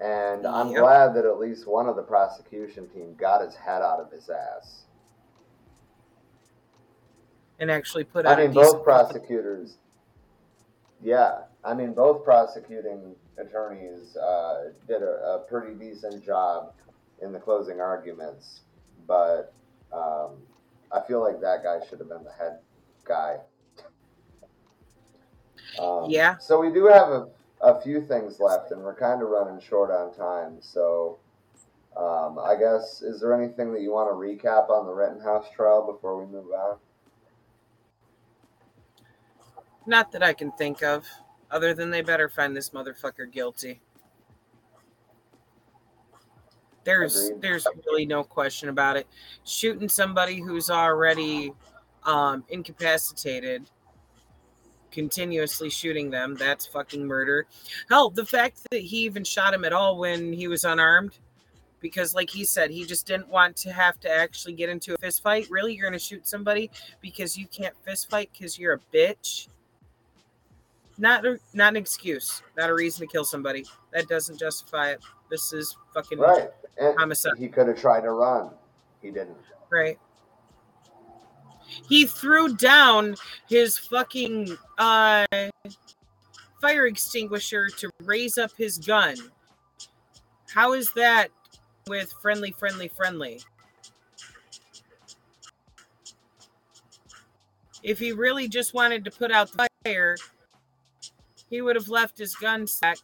And 0.00 0.46
I'm 0.46 0.68
Yep. 0.70 0.80
glad 0.80 1.14
that 1.14 1.26
at 1.26 1.38
least 1.38 1.66
one 1.66 1.88
of 1.88 1.96
the 1.96 2.02
prosecution 2.02 2.88
team 2.88 3.14
got 3.16 3.42
his 3.42 3.54
head 3.54 3.82
out 3.82 4.00
of 4.00 4.10
his 4.10 4.30
ass. 4.30 4.84
And 7.58 7.70
actually 7.70 8.04
put 8.04 8.26
I 8.26 8.32
out 8.32 8.40
a 8.40 8.42
mean, 8.42 8.52
both 8.52 8.82
prosecutors. 8.84 9.76
Yeah, 11.02 11.42
I 11.64 11.74
mean, 11.74 11.92
both 11.94 12.24
prosecuting 12.24 13.14
attorneys 13.38 14.16
uh, 14.16 14.70
did 14.86 15.02
a, 15.02 15.40
a 15.40 15.44
pretty 15.48 15.74
decent 15.74 16.24
job 16.24 16.72
in 17.22 17.32
the 17.32 17.38
closing 17.38 17.80
arguments, 17.80 18.60
but 19.06 19.52
um, 19.92 20.36
I 20.92 21.00
feel 21.06 21.20
like 21.20 21.40
that 21.40 21.62
guy 21.62 21.78
should 21.88 21.98
have 21.98 22.08
been 22.08 22.24
the 22.24 22.32
head 22.32 22.58
guy. 23.04 23.36
Um, 25.78 26.06
Yeah. 26.08 26.38
So 26.38 26.60
we 26.60 26.72
do 26.72 26.86
have 26.86 27.08
a, 27.08 27.28
a 27.60 27.80
few 27.80 28.00
things 28.02 28.40
left, 28.40 28.72
and 28.72 28.82
we're 28.82 28.94
kind 28.94 29.22
of 29.22 29.28
running 29.28 29.60
short 29.60 29.90
on 29.90 30.14
time. 30.14 30.58
So 30.60 31.18
um, 31.96 32.38
I 32.38 32.56
guess 32.58 33.02
is 33.02 33.20
there 33.20 33.40
anything 33.40 33.72
that 33.72 33.80
you 33.80 33.92
want 33.92 34.10
to 34.10 34.14
recap 34.14 34.70
on 34.70 34.86
the 34.86 34.92
Rittenhouse 34.92 35.46
trial 35.54 35.90
before 35.90 36.22
we 36.22 36.30
move 36.30 36.46
on? 36.52 36.76
Not 39.86 40.12
that 40.12 40.22
I 40.22 40.32
can 40.32 40.52
think 40.52 40.82
of, 40.82 41.06
other 41.50 41.74
than 41.74 41.90
they 41.90 42.02
better 42.02 42.28
find 42.28 42.56
this 42.56 42.70
motherfucker 42.70 43.30
guilty. 43.30 43.80
There's 46.84 47.28
Agreed. 47.28 47.42
there's 47.42 47.66
really 47.86 48.06
no 48.06 48.24
question 48.24 48.68
about 48.68 48.96
it. 48.96 49.06
Shooting 49.44 49.88
somebody 49.88 50.40
who's 50.40 50.70
already 50.70 51.52
um, 52.04 52.44
incapacitated, 52.48 53.64
continuously 54.90 55.70
shooting 55.70 56.10
them, 56.10 56.34
that's 56.34 56.66
fucking 56.66 57.06
murder. 57.06 57.46
Hell, 57.88 58.10
the 58.10 58.26
fact 58.26 58.60
that 58.70 58.80
he 58.80 58.98
even 59.04 59.22
shot 59.22 59.54
him 59.54 59.64
at 59.64 59.72
all 59.72 59.98
when 59.98 60.32
he 60.32 60.48
was 60.48 60.64
unarmed, 60.64 61.18
because 61.80 62.14
like 62.14 62.30
he 62.30 62.44
said, 62.44 62.70
he 62.70 62.84
just 62.84 63.06
didn't 63.06 63.28
want 63.28 63.56
to 63.56 63.72
have 63.72 64.00
to 64.00 64.10
actually 64.10 64.54
get 64.54 64.68
into 64.68 64.94
a 64.94 64.98
fist 64.98 65.22
fight. 65.22 65.48
Really, 65.50 65.74
you're 65.74 65.88
gonna 65.88 65.98
shoot 65.98 66.26
somebody 66.26 66.70
because 67.00 67.36
you 67.36 67.46
can't 67.46 67.74
fist 67.84 68.10
fight 68.10 68.30
because 68.32 68.58
you're 68.58 68.74
a 68.74 68.96
bitch? 68.96 69.48
Not 70.98 71.24
a, 71.24 71.38
not 71.54 71.72
an 71.72 71.76
excuse, 71.76 72.42
not 72.56 72.70
a 72.70 72.74
reason 72.74 73.06
to 73.06 73.10
kill 73.12 73.24
somebody. 73.24 73.64
That 73.92 74.08
doesn't 74.08 74.38
justify 74.38 74.90
it. 74.92 75.00
This 75.30 75.52
is 75.52 75.76
fucking 75.94 76.18
Right. 76.18 76.50
And 76.78 76.98
homicide. 76.98 77.34
he 77.38 77.48
could 77.48 77.68
have 77.68 77.80
tried 77.80 78.02
to 78.02 78.10
run. 78.12 78.50
He 79.00 79.10
didn't. 79.10 79.36
Right. 79.70 79.98
He 81.88 82.06
threw 82.06 82.54
down 82.56 83.16
his 83.48 83.78
fucking 83.78 84.56
uh 84.78 85.26
fire 86.60 86.86
extinguisher 86.86 87.68
to 87.68 87.90
raise 88.04 88.38
up 88.38 88.50
his 88.56 88.78
gun. 88.78 89.16
How 90.52 90.74
is 90.74 90.92
that 90.92 91.28
with 91.88 92.12
friendly, 92.22 92.52
friendly, 92.52 92.88
friendly? 92.88 93.40
If 97.82 97.98
he 97.98 98.12
really 98.12 98.48
just 98.48 98.74
wanted 98.74 99.04
to 99.04 99.10
put 99.10 99.32
out 99.32 99.50
the 99.52 99.66
fire, 99.84 100.16
he 101.52 101.60
would 101.60 101.76
have 101.76 101.88
left 101.88 102.16
his 102.16 102.34
gun 102.34 102.66
sack 102.66 102.96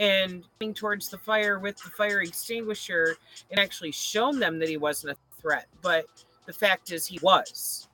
and 0.00 0.44
going 0.58 0.74
towards 0.74 1.08
the 1.10 1.16
fire 1.16 1.60
with 1.60 1.76
the 1.76 1.90
fire 1.90 2.20
extinguisher 2.22 3.16
and 3.52 3.60
actually 3.60 3.92
shown 3.92 4.40
them 4.40 4.58
that 4.58 4.68
he 4.68 4.76
wasn't 4.76 5.12
a 5.12 5.40
threat. 5.40 5.66
But 5.80 6.06
the 6.46 6.52
fact 6.52 6.90
is, 6.90 7.06
he 7.06 7.20
was. 7.22 7.88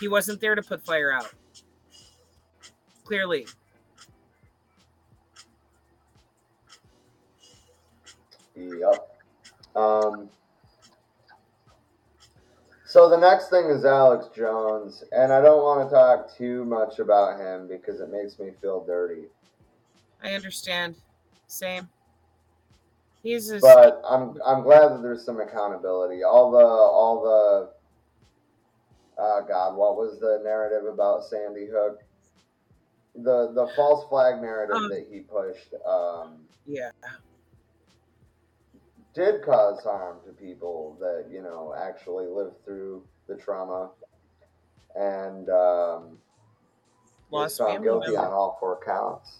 He 0.00 0.08
wasn't 0.08 0.40
there 0.40 0.56
to 0.56 0.62
put 0.62 0.84
fire 0.84 1.12
out. 1.12 1.32
Clearly. 3.04 3.46
Yep. 8.56 9.20
Um, 9.76 10.28
so 12.96 13.10
the 13.10 13.18
next 13.18 13.50
thing 13.50 13.66
is 13.66 13.84
Alex 13.84 14.30
Jones, 14.34 15.04
and 15.12 15.30
I 15.30 15.42
don't 15.42 15.62
want 15.62 15.86
to 15.86 15.94
talk 15.94 16.34
too 16.34 16.64
much 16.64 16.98
about 16.98 17.38
him 17.38 17.68
because 17.68 18.00
it 18.00 18.10
makes 18.10 18.38
me 18.38 18.52
feel 18.62 18.86
dirty. 18.86 19.24
I 20.22 20.32
understand. 20.32 20.96
Same. 21.46 21.90
He's 23.22 23.50
a 23.50 23.60
But 23.60 24.00
I'm 24.08 24.40
I'm 24.46 24.62
glad 24.62 24.94
that 24.94 25.02
there's 25.02 25.22
some 25.22 25.40
accountability. 25.40 26.24
All 26.24 26.50
the 26.50 26.64
all 26.64 27.22
the 27.22 27.70
oh 29.18 29.44
God, 29.46 29.76
what 29.76 29.96
was 29.96 30.18
the 30.18 30.40
narrative 30.42 30.86
about 30.86 31.22
Sandy 31.24 31.66
Hook? 31.70 32.00
The 33.14 33.52
the 33.52 33.70
false 33.76 34.08
flag 34.08 34.40
narrative 34.40 34.76
Um, 34.76 34.88
that 34.88 35.06
he 35.12 35.20
pushed. 35.20 35.74
Um, 35.86 36.38
yeah. 36.64 36.92
Did 39.16 39.42
cause 39.42 39.82
harm 39.82 40.18
to 40.26 40.32
people 40.32 40.96
that 41.00 41.24
you 41.32 41.42
know 41.42 41.74
actually 41.76 42.26
lived 42.26 42.62
through 42.64 43.02
the 43.26 43.34
trauma 43.34 43.90
and 44.94 45.48
um, 45.48 46.18
was 47.30 47.56
found 47.56 47.82
guilty 47.82 48.14
on 48.14 48.32
all 48.32 48.58
four 48.60 48.78
counts. 48.84 49.38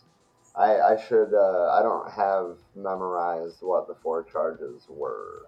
I, 0.57 0.81
I 0.81 1.07
should 1.07 1.35
uh, 1.35 1.71
I 1.73 1.83
don't 1.83 2.11
have 2.11 2.57
memorized 2.75 3.59
what 3.61 3.87
the 3.87 3.95
four 4.03 4.25
charges 4.25 4.87
were 4.89 5.43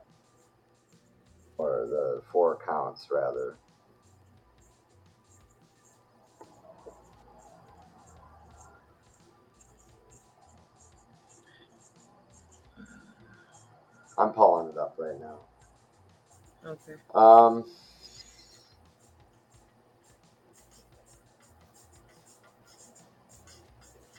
or 1.56 1.86
the 1.90 2.22
four 2.30 2.58
counts 2.64 3.08
rather. 3.10 3.56
I'm 14.18 14.32
pulling 14.32 14.68
it 14.68 14.76
up 14.76 14.96
right 14.98 15.18
now. 15.20 15.38
Okay. 16.66 16.94
Um, 17.14 17.64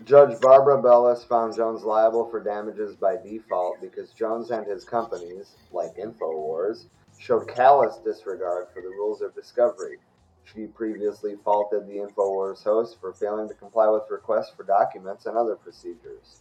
Judge 0.06 0.40
Barbara 0.40 0.82
Bellis 0.82 1.26
found 1.26 1.56
Jones 1.56 1.84
liable 1.84 2.30
for 2.30 2.42
damages 2.42 2.96
by 2.96 3.18
default 3.18 3.82
because 3.82 4.12
Jones 4.12 4.50
and 4.50 4.66
his 4.66 4.86
companies, 4.86 5.58
like 5.74 5.98
InfoWars, 5.98 6.86
showed 7.18 7.50
callous 7.50 7.98
disregard 8.06 8.68
for 8.74 8.82
the 8.82 8.88
rules 8.88 9.22
of 9.22 9.36
discovery. 9.36 9.98
She 10.46 10.68
previously 10.68 11.36
faulted 11.44 11.86
the 11.86 11.98
InfoWars 11.98 12.64
host 12.64 12.98
for 13.02 13.14
failing 13.20 13.50
to 13.50 13.54
comply 13.54 13.88
with 13.90 14.10
requests 14.10 14.54
for 14.56 14.64
documents 14.64 15.26
and 15.26 15.38
other 15.38 15.58
procedures. 15.58 16.38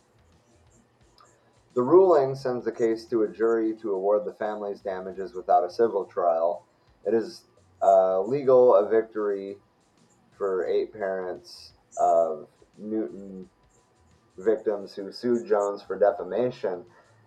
The 1.75 1.83
ruling 1.83 2.35
sends 2.35 2.65
the 2.65 2.73
case 2.73 3.05
to 3.07 3.23
a 3.23 3.29
jury 3.29 3.75
to 3.83 3.93
award 3.93 4.25
the 4.25 4.33
family's 4.33 4.81
damages 4.81 5.35
without 5.35 5.65
a 5.65 5.71
civil 5.71 6.05
trial. 6.05 6.65
It 7.05 7.15
is 7.15 7.45
uh, 7.83 8.23
legal 8.23 8.75
a 8.75 8.89
victory 8.89 9.57
for 10.37 10.67
eight 10.67 10.93
parents 10.93 11.73
of 11.99 12.49
Newtown 12.79 13.49
victims 14.39 14.95
who 14.95 15.13
sued 15.13 15.47
Jones 15.47 15.83
for 15.83 15.99
defamation 15.99 16.85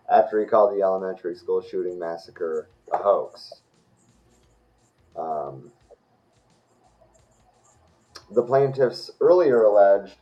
after 0.09 0.39
he 0.39 0.45
called 0.45 0.75
the 0.75 0.81
elementary 0.81 1.35
school 1.35 1.61
shooting 1.61 1.99
massacre 1.99 2.69
a 2.91 2.97
hoax. 2.97 3.61
Um, 5.15 5.71
the 8.31 8.43
plaintiffs 8.43 9.11
earlier 9.19 9.63
alleged 9.63 10.15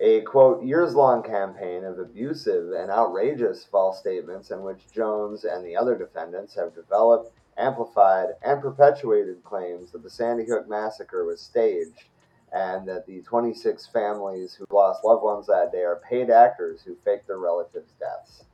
a 0.00 0.20
quote 0.22 0.62
years 0.62 0.94
long 0.94 1.22
campaign 1.22 1.84
of 1.84 1.98
abusive 1.98 2.72
and 2.72 2.90
outrageous 2.90 3.64
false 3.64 3.98
statements 3.98 4.50
in 4.50 4.62
which 4.62 4.90
Jones 4.92 5.44
and 5.44 5.64
the 5.64 5.76
other 5.76 5.96
defendants 5.96 6.54
have 6.54 6.74
developed, 6.74 7.32
amplified, 7.56 8.30
and 8.44 8.60
perpetuated 8.60 9.42
claims 9.42 9.92
that 9.92 10.02
the 10.02 10.10
Sandy 10.10 10.44
Hook 10.44 10.68
massacre 10.68 11.24
was 11.24 11.40
staged 11.40 12.04
and 12.52 12.86
that 12.86 13.06
the 13.06 13.22
26 13.22 13.86
families 13.86 14.54
who 14.54 14.66
lost 14.70 15.04
loved 15.04 15.22
ones 15.22 15.46
that 15.46 15.72
day 15.72 15.82
are 15.82 16.00
paid 16.08 16.30
actors 16.30 16.82
who 16.82 16.96
faked 17.04 17.26
their 17.26 17.38
relatives' 17.38 17.92
deaths. 17.98 18.44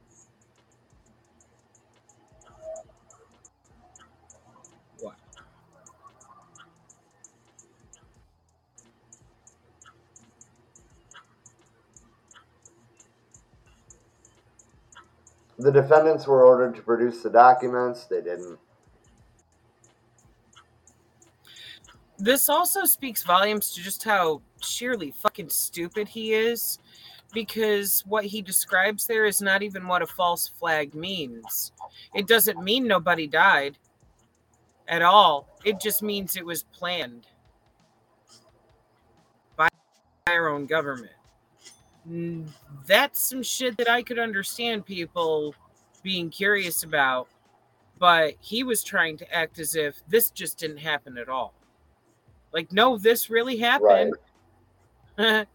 The 15.62 15.70
defendants 15.70 16.26
were 16.26 16.44
ordered 16.44 16.74
to 16.74 16.82
produce 16.82 17.22
the 17.22 17.30
documents. 17.30 18.06
They 18.06 18.20
didn't. 18.20 18.58
This 22.18 22.48
also 22.48 22.84
speaks 22.84 23.22
volumes 23.22 23.72
to 23.74 23.80
just 23.82 24.02
how 24.02 24.42
sheerly 24.60 25.12
fucking 25.12 25.48
stupid 25.50 26.08
he 26.08 26.34
is 26.34 26.78
because 27.32 28.02
what 28.06 28.24
he 28.24 28.42
describes 28.42 29.06
there 29.06 29.24
is 29.24 29.40
not 29.40 29.62
even 29.62 29.86
what 29.86 30.02
a 30.02 30.06
false 30.06 30.48
flag 30.48 30.94
means. 30.94 31.72
It 32.14 32.26
doesn't 32.26 32.62
mean 32.62 32.86
nobody 32.86 33.26
died. 33.26 33.78
at 34.88 35.00
all. 35.02 35.48
It 35.64 35.80
just 35.80 36.02
means 36.02 36.36
it 36.36 36.44
was 36.44 36.64
planned 36.64 37.26
by 39.56 39.68
our 40.26 40.48
own 40.48 40.66
government. 40.66 41.12
That's 42.86 43.28
some 43.28 43.42
shit 43.42 43.76
that 43.78 43.88
I 43.88 44.02
could 44.02 44.18
understand 44.18 44.84
people 44.84 45.54
being 46.02 46.30
curious 46.30 46.82
about, 46.82 47.28
but 47.98 48.34
he 48.40 48.64
was 48.64 48.82
trying 48.82 49.16
to 49.18 49.34
act 49.34 49.58
as 49.58 49.76
if 49.76 50.02
this 50.08 50.30
just 50.30 50.58
didn't 50.58 50.78
happen 50.78 51.16
at 51.18 51.28
all. 51.28 51.54
Like, 52.52 52.72
no, 52.72 52.98
this 52.98 53.30
really 53.30 53.56
happened. 53.56 54.14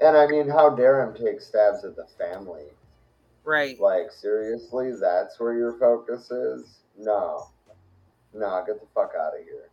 And 0.00 0.16
I 0.16 0.26
mean, 0.26 0.48
how 0.48 0.70
dare 0.70 1.02
him 1.02 1.14
take 1.14 1.40
stabs 1.40 1.84
at 1.84 1.94
the 1.94 2.06
family? 2.18 2.64
right. 3.44 3.78
Like, 3.80 4.10
seriously, 4.12 4.92
that's 5.00 5.38
where 5.38 5.54
your 5.54 5.78
focus 5.78 6.30
is? 6.30 6.80
No. 6.98 7.48
No, 8.32 8.62
get 8.66 8.80
the 8.80 8.86
fuck 8.94 9.12
out 9.18 9.38
of 9.38 9.44
here. 9.44 9.70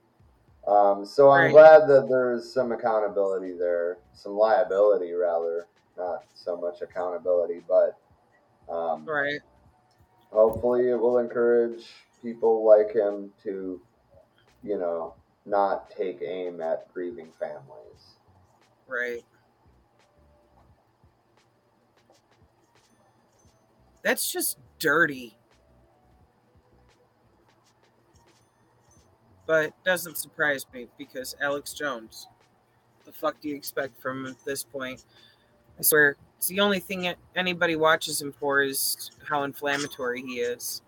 Um, 0.67 1.05
so 1.05 1.29
I'm 1.29 1.43
Right. 1.43 1.51
glad 1.51 1.87
that 1.87 2.07
there's 2.09 2.53
some 2.53 2.71
accountability 2.73 3.53
there, 3.57 3.99
some 4.13 4.33
liability 4.33 5.13
rather, 5.13 5.67
not 5.97 6.25
so 6.33 6.57
much 6.57 6.81
accountability, 6.81 7.61
but 7.67 7.97
um, 8.69 9.05
Right. 9.05 9.39
hopefully 10.31 10.89
it 10.89 10.95
will 10.95 11.19
encourage 11.19 11.85
people 12.21 12.65
like 12.65 12.93
him 12.93 13.31
to, 13.43 13.81
you 14.61 14.77
know, 14.77 15.15
not 15.45 15.89
take 15.89 16.21
aim 16.21 16.61
at 16.61 16.91
grieving 16.93 17.31
families. 17.39 18.17
Right. 18.87 19.23
That's 24.01 24.31
just 24.31 24.57
dirty. 24.79 25.36
But 29.47 29.73
doesn't 29.85 30.17
surprise 30.17 30.65
me 30.73 30.87
because 30.97 31.35
Alex 31.41 31.73
Jones. 31.73 32.27
The 33.05 33.13
fuck 33.13 33.39
do 33.41 33.47
you 33.47 33.55
expect 33.55 33.99
from 34.01 34.25
him 34.25 34.31
at 34.33 34.45
this 34.45 34.63
point? 34.63 35.05
I 35.79 35.81
swear, 35.81 36.17
it's 36.37 36.47
the 36.47 36.59
only 36.59 36.79
thing 36.79 37.11
anybody 37.35 37.77
watches 37.77 38.21
him 38.21 38.33
for 38.33 38.61
is 38.61 39.11
how 39.25 39.43
inflammatory 39.43 40.21
he 40.21 40.39
is. 40.41 40.81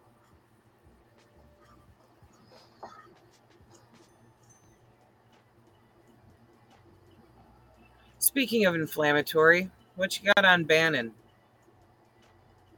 Speaking 8.20 8.66
of 8.66 8.76
inflammatory, 8.76 9.72
what 9.96 10.20
you 10.20 10.32
got 10.36 10.46
on 10.46 10.66
Bannon? 10.66 11.14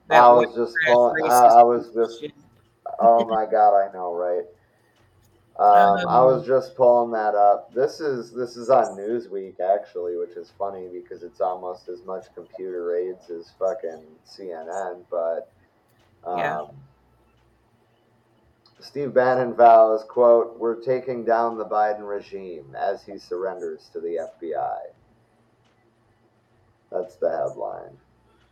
That 0.07 0.21
I 0.23 0.31
was 0.31 0.53
just 0.55 0.75
calling, 0.85 1.23
I, 1.23 1.45
I 1.45 1.63
was 1.63 1.89
just. 1.93 2.23
Oh 2.99 3.25
my 3.25 3.45
god, 3.45 3.75
I 3.75 3.91
know, 3.91 4.13
right? 4.13 4.45
Um, 5.61 6.07
I 6.07 6.19
was 6.21 6.47
just 6.47 6.75
pulling 6.75 7.11
that 7.11 7.35
up. 7.35 7.71
This 7.71 7.99
is 7.99 8.31
this 8.31 8.57
is 8.57 8.71
on 8.71 8.97
Newsweek 8.97 9.59
actually, 9.59 10.17
which 10.17 10.31
is 10.31 10.51
funny 10.57 10.87
because 10.91 11.21
it's 11.21 11.39
almost 11.39 11.87
as 11.87 12.03
much 12.03 12.33
computer 12.33 12.95
aids 12.95 13.29
as 13.29 13.51
fucking 13.59 14.01
CNN. 14.27 15.03
But 15.11 15.51
um, 16.23 16.39
Yeah. 16.39 16.65
Steve 18.79 19.13
Bannon 19.13 19.53
vows, 19.53 20.03
"quote 20.03 20.57
We're 20.57 20.81
taking 20.81 21.23
down 21.23 21.59
the 21.59 21.65
Biden 21.65 22.09
regime 22.09 22.75
as 22.75 23.03
he 23.03 23.19
surrenders 23.19 23.87
to 23.93 23.99
the 23.99 24.17
FBI." 24.17 24.79
That's 26.91 27.17
the 27.17 27.29
headline. 27.29 27.95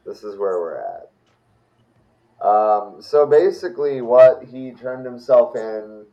This 0.06 0.24
is 0.24 0.38
where 0.38 0.60
we're 0.60 0.78
at. 0.78 2.46
Um, 2.46 3.02
so 3.02 3.26
basically, 3.26 4.02
what 4.02 4.44
he 4.44 4.74
turned 4.74 5.08
himself 5.08 5.56
in 5.56 6.06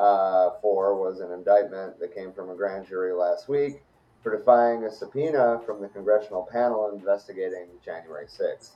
uh, 0.00 0.52
for 0.62 0.94
was 0.98 1.20
an 1.20 1.30
indictment 1.30 2.00
that 2.00 2.14
came 2.14 2.32
from 2.32 2.48
a 2.48 2.54
grand 2.54 2.86
jury 2.86 3.12
last 3.12 3.48
week 3.48 3.82
for 4.22 4.36
defying 4.36 4.84
a 4.84 4.90
subpoena 4.90 5.60
from 5.66 5.82
the 5.82 5.88
congressional 5.88 6.48
panel 6.50 6.90
investigating 6.90 7.66
January 7.84 8.24
6th. 8.26 8.70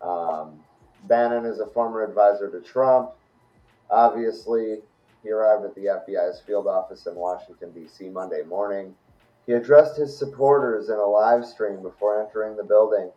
Um, 0.00 0.60
Bannon 1.08 1.44
is 1.44 1.58
a 1.58 1.66
former 1.66 2.04
advisor 2.04 2.48
to 2.50 2.60
Trump. 2.60 3.10
Obviously, 3.90 4.78
he 5.24 5.30
arrived 5.30 5.64
at 5.64 5.74
the 5.74 5.86
FBI's 5.86 6.40
field 6.40 6.68
office 6.68 7.06
in 7.06 7.16
Washington, 7.16 7.72
D.C. 7.72 8.08
Monday 8.08 8.42
morning. 8.42 8.94
He 9.46 9.52
addressed 9.52 9.96
his 9.96 10.16
supporters 10.16 10.90
in 10.90 10.96
a 10.96 11.04
live 11.04 11.44
stream 11.44 11.82
before 11.82 12.22
entering 12.22 12.56
the 12.56 12.62
building 12.62 13.10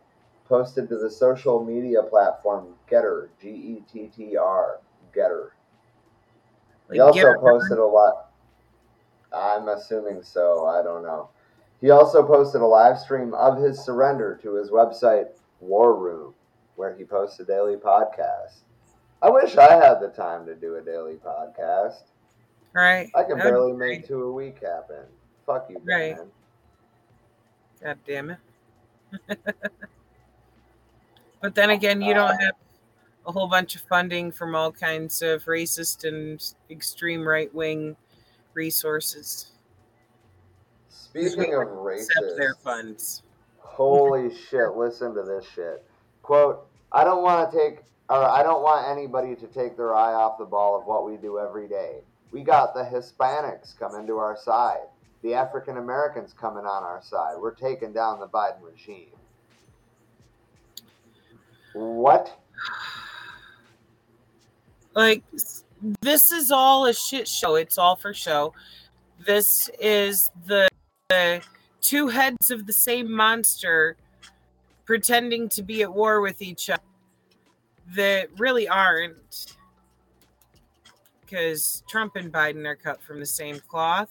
posted 0.48 0.88
to 0.88 0.98
the 0.98 1.10
social 1.10 1.64
media 1.64 2.02
platform 2.02 2.74
Gettr, 2.90 3.28
G 3.40 3.48
E 3.48 3.82
T 3.92 4.10
T 4.16 4.36
R, 4.36 4.80
Gettr. 5.14 5.50
He 6.92 7.00
also 7.00 7.34
posted 7.34 7.78
a 7.78 7.84
lot. 7.84 8.30
I'm 9.32 9.68
assuming 9.68 10.22
so. 10.22 10.66
I 10.66 10.82
don't 10.82 11.02
know. 11.02 11.28
He 11.80 11.90
also 11.90 12.22
posted 12.26 12.62
a 12.62 12.66
live 12.66 12.98
stream 12.98 13.34
of 13.34 13.58
his 13.58 13.78
surrender 13.78 14.38
to 14.42 14.54
his 14.54 14.70
website 14.70 15.28
War 15.60 15.94
Room, 15.96 16.34
where 16.76 16.94
he 16.96 17.04
posts 17.04 17.38
a 17.40 17.44
daily 17.44 17.76
podcast. 17.76 18.60
I 19.22 19.30
wish 19.30 19.56
I 19.56 19.72
had 19.72 20.00
the 20.00 20.08
time 20.08 20.46
to 20.46 20.54
do 20.54 20.76
a 20.76 20.80
daily 20.82 21.14
podcast. 21.14 22.02
Right. 22.72 23.10
I 23.14 23.22
can 23.24 23.38
That 23.38 23.44
barely 23.44 23.72
make 23.72 24.06
two 24.06 24.22
a 24.24 24.32
week 24.32 24.58
happen. 24.62 25.04
Fuck 25.46 25.70
you, 25.70 25.80
Right. 25.84 26.16
man. 26.16 26.26
God 27.82 27.98
damn 28.06 28.30
it. 28.30 28.38
but 31.40 31.54
then 31.54 31.70
oh, 31.70 31.74
again, 31.74 32.02
you 32.02 32.14
don't 32.14 32.38
have 32.40 32.54
a 33.26 33.32
whole 33.32 33.48
bunch 33.48 33.74
of 33.74 33.82
funding 33.82 34.30
from 34.30 34.54
all 34.54 34.70
kinds 34.70 35.20
of 35.20 35.44
racist 35.44 36.04
and 36.06 36.54
extreme 36.70 37.26
right 37.26 37.52
wing 37.54 37.96
resources. 38.54 39.52
Speaking 40.88 41.54
of 41.54 41.62
Accept 41.62 42.36
their 42.36 42.54
racist, 42.54 42.62
funds. 42.62 43.22
Holy 43.58 44.34
shit, 44.34 44.74
listen 44.76 45.14
to 45.14 45.22
this 45.22 45.44
shit. 45.54 45.84
Quote, 46.22 46.66
I 46.92 47.04
don't 47.04 47.22
want 47.22 47.50
to 47.50 47.56
take, 47.56 47.80
or 48.08 48.22
I 48.22 48.42
don't 48.42 48.62
want 48.62 48.88
anybody 48.88 49.34
to 49.36 49.46
take 49.48 49.76
their 49.76 49.94
eye 49.94 50.14
off 50.14 50.38
the 50.38 50.44
ball 50.44 50.78
of 50.78 50.86
what 50.86 51.04
we 51.04 51.16
do 51.16 51.38
every 51.38 51.68
day. 51.68 52.00
We 52.32 52.42
got 52.42 52.74
the 52.74 52.82
Hispanics 52.82 53.78
coming 53.78 54.06
to 54.06 54.18
our 54.18 54.36
side, 54.36 54.86
the 55.22 55.34
African 55.34 55.78
Americans 55.78 56.32
coming 56.32 56.64
on 56.64 56.82
our 56.82 57.02
side. 57.02 57.34
We're 57.38 57.54
taking 57.54 57.92
down 57.92 58.20
the 58.20 58.28
Biden 58.28 58.62
regime. 58.62 59.08
What? 61.72 62.38
Like, 64.96 65.22
this 66.00 66.32
is 66.32 66.50
all 66.50 66.86
a 66.86 66.94
shit 66.94 67.28
show. 67.28 67.56
It's 67.56 67.76
all 67.76 67.96
for 67.96 68.14
show. 68.14 68.54
This 69.26 69.70
is 69.78 70.30
the, 70.46 70.68
the 71.10 71.42
two 71.82 72.08
heads 72.08 72.50
of 72.50 72.66
the 72.66 72.72
same 72.72 73.12
monster 73.12 73.96
pretending 74.86 75.50
to 75.50 75.62
be 75.62 75.82
at 75.82 75.92
war 75.92 76.22
with 76.22 76.40
each 76.40 76.70
other 76.70 76.82
that 77.94 78.28
really 78.38 78.66
aren't. 78.66 79.54
Because 81.20 81.82
Trump 81.88 82.16
and 82.16 82.32
Biden 82.32 82.64
are 82.66 82.76
cut 82.76 83.02
from 83.02 83.20
the 83.20 83.26
same 83.26 83.60
cloth. 83.68 84.10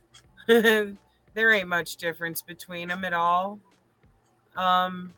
there 0.46 0.96
ain't 1.36 1.68
much 1.68 1.96
difference 1.96 2.42
between 2.42 2.88
them 2.88 3.04
at 3.04 3.12
all. 3.12 3.60
Um, 4.56 5.12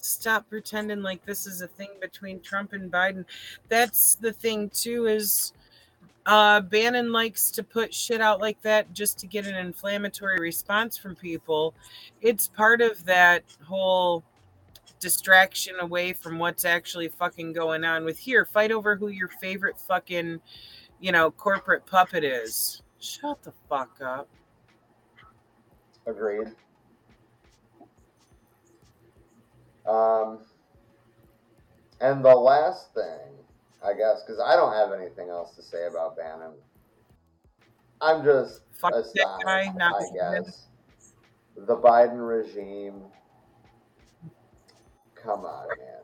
stop 0.00 0.48
pretending 0.48 1.02
like 1.02 1.24
this 1.24 1.46
is 1.46 1.60
a 1.62 1.68
thing 1.68 1.90
between 2.00 2.40
Trump 2.40 2.72
and 2.72 2.90
Biden. 2.90 3.24
That's 3.68 4.14
the 4.16 4.32
thing 4.32 4.70
too 4.70 5.06
is 5.06 5.52
uh 6.26 6.60
Bannon 6.60 7.12
likes 7.12 7.50
to 7.52 7.62
put 7.62 7.94
shit 7.94 8.20
out 8.20 8.40
like 8.40 8.60
that 8.62 8.92
just 8.92 9.18
to 9.20 9.26
get 9.26 9.46
an 9.46 9.54
inflammatory 9.54 10.38
response 10.38 10.96
from 10.96 11.16
people. 11.16 11.74
It's 12.20 12.48
part 12.48 12.80
of 12.80 13.04
that 13.04 13.44
whole 13.66 14.24
distraction 15.00 15.76
away 15.80 16.12
from 16.12 16.38
what's 16.38 16.64
actually 16.64 17.08
fucking 17.08 17.52
going 17.52 17.84
on 17.84 18.04
with 18.04 18.18
here. 18.18 18.44
Fight 18.44 18.70
over 18.70 18.94
who 18.94 19.08
your 19.08 19.28
favorite 19.28 19.78
fucking, 19.78 20.40
you 21.00 21.10
know, 21.10 21.30
corporate 21.30 21.86
puppet 21.86 22.22
is. 22.22 22.82
Shut 23.00 23.42
the 23.42 23.52
fuck 23.68 23.98
up. 24.04 24.28
Agreed. 26.06 26.48
Um, 29.86 30.40
and 32.00 32.24
the 32.24 32.34
last 32.34 32.94
thing, 32.94 33.34
I 33.84 33.92
guess, 33.94 34.22
because 34.22 34.40
I 34.40 34.56
don't 34.56 34.72
have 34.72 34.92
anything 34.98 35.28
else 35.28 35.54
to 35.56 35.62
say 35.62 35.86
about 35.86 36.16
Bannon. 36.16 36.52
I'm 38.00 38.24
just 38.24 38.62
Fuck 38.72 38.94
astonished, 38.94 39.44
guy, 39.44 39.72
not 39.76 39.94
I 39.94 39.98
with 40.00 40.46
him. 40.46 41.66
The 41.66 41.76
Biden 41.76 42.26
regime. 42.26 43.02
Come 45.14 45.44
on, 45.44 45.68
man. 45.68 46.00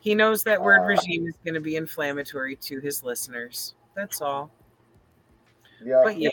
He 0.00 0.14
knows 0.14 0.42
that 0.44 0.60
word 0.60 0.80
Uh, 0.80 0.86
regime 0.86 1.26
is 1.26 1.34
going 1.44 1.54
to 1.54 1.60
be 1.60 1.76
inflammatory 1.76 2.56
to 2.56 2.80
his 2.80 3.04
listeners. 3.04 3.74
That's 3.94 4.20
all. 4.20 4.50
Yeah. 5.84 6.02
But 6.02 6.18
yeah, 6.18 6.30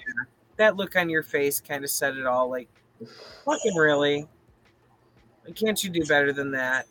that 0.56 0.76
look 0.76 0.96
on 0.96 1.10
your 1.10 1.24
face 1.24 1.62
kind 1.62 1.84
of 1.84 1.90
said 1.90 2.18
it 2.18 2.26
all. 2.26 2.50
Like, 2.50 2.70
fucking 3.46 3.76
really? 3.76 4.28
Can't 5.56 5.84
you 5.84 5.90
do 5.90 6.06
better 6.06 6.34
than 6.34 6.52
that? 6.52 6.88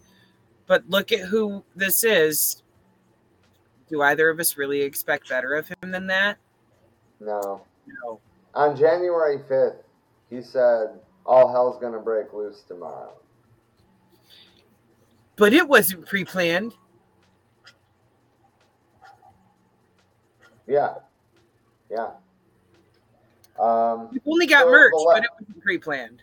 But 0.66 0.89
look 0.89 1.12
at 1.12 1.20
who 1.20 1.65
this 1.74 2.05
is. 2.05 2.62
Do 3.89 4.03
either 4.03 4.28
of 4.28 4.41
us 4.41 4.57
really 4.57 4.83
expect 4.83 5.28
better 5.28 5.55
of 5.55 5.69
him 5.69 5.91
than 5.91 6.07
that? 6.09 6.39
No. 7.20 7.62
No. 8.03 8.20
On 8.55 8.77
January 8.77 9.39
5th, 9.39 9.77
he 10.28 10.43
said, 10.43 10.99
All 11.24 11.51
hell's 11.51 11.78
going 11.81 11.93
to 11.93 12.01
break 12.01 12.33
loose 12.33 12.62
tomorrow. 12.66 13.12
But 15.37 15.53
it 15.53 15.69
wasn't 15.69 16.07
pre 16.07 16.24
planned. 16.24 16.74
Yeah. 20.66 20.95
Yeah. 21.91 22.11
Um, 23.59 24.09
We 24.12 24.20
only 24.27 24.47
got 24.47 24.65
so 24.65 24.70
merch, 24.70 24.93
but 25.05 25.24
it 25.24 25.31
wasn't 25.39 25.62
pre 25.62 25.78
planned. 25.78 26.23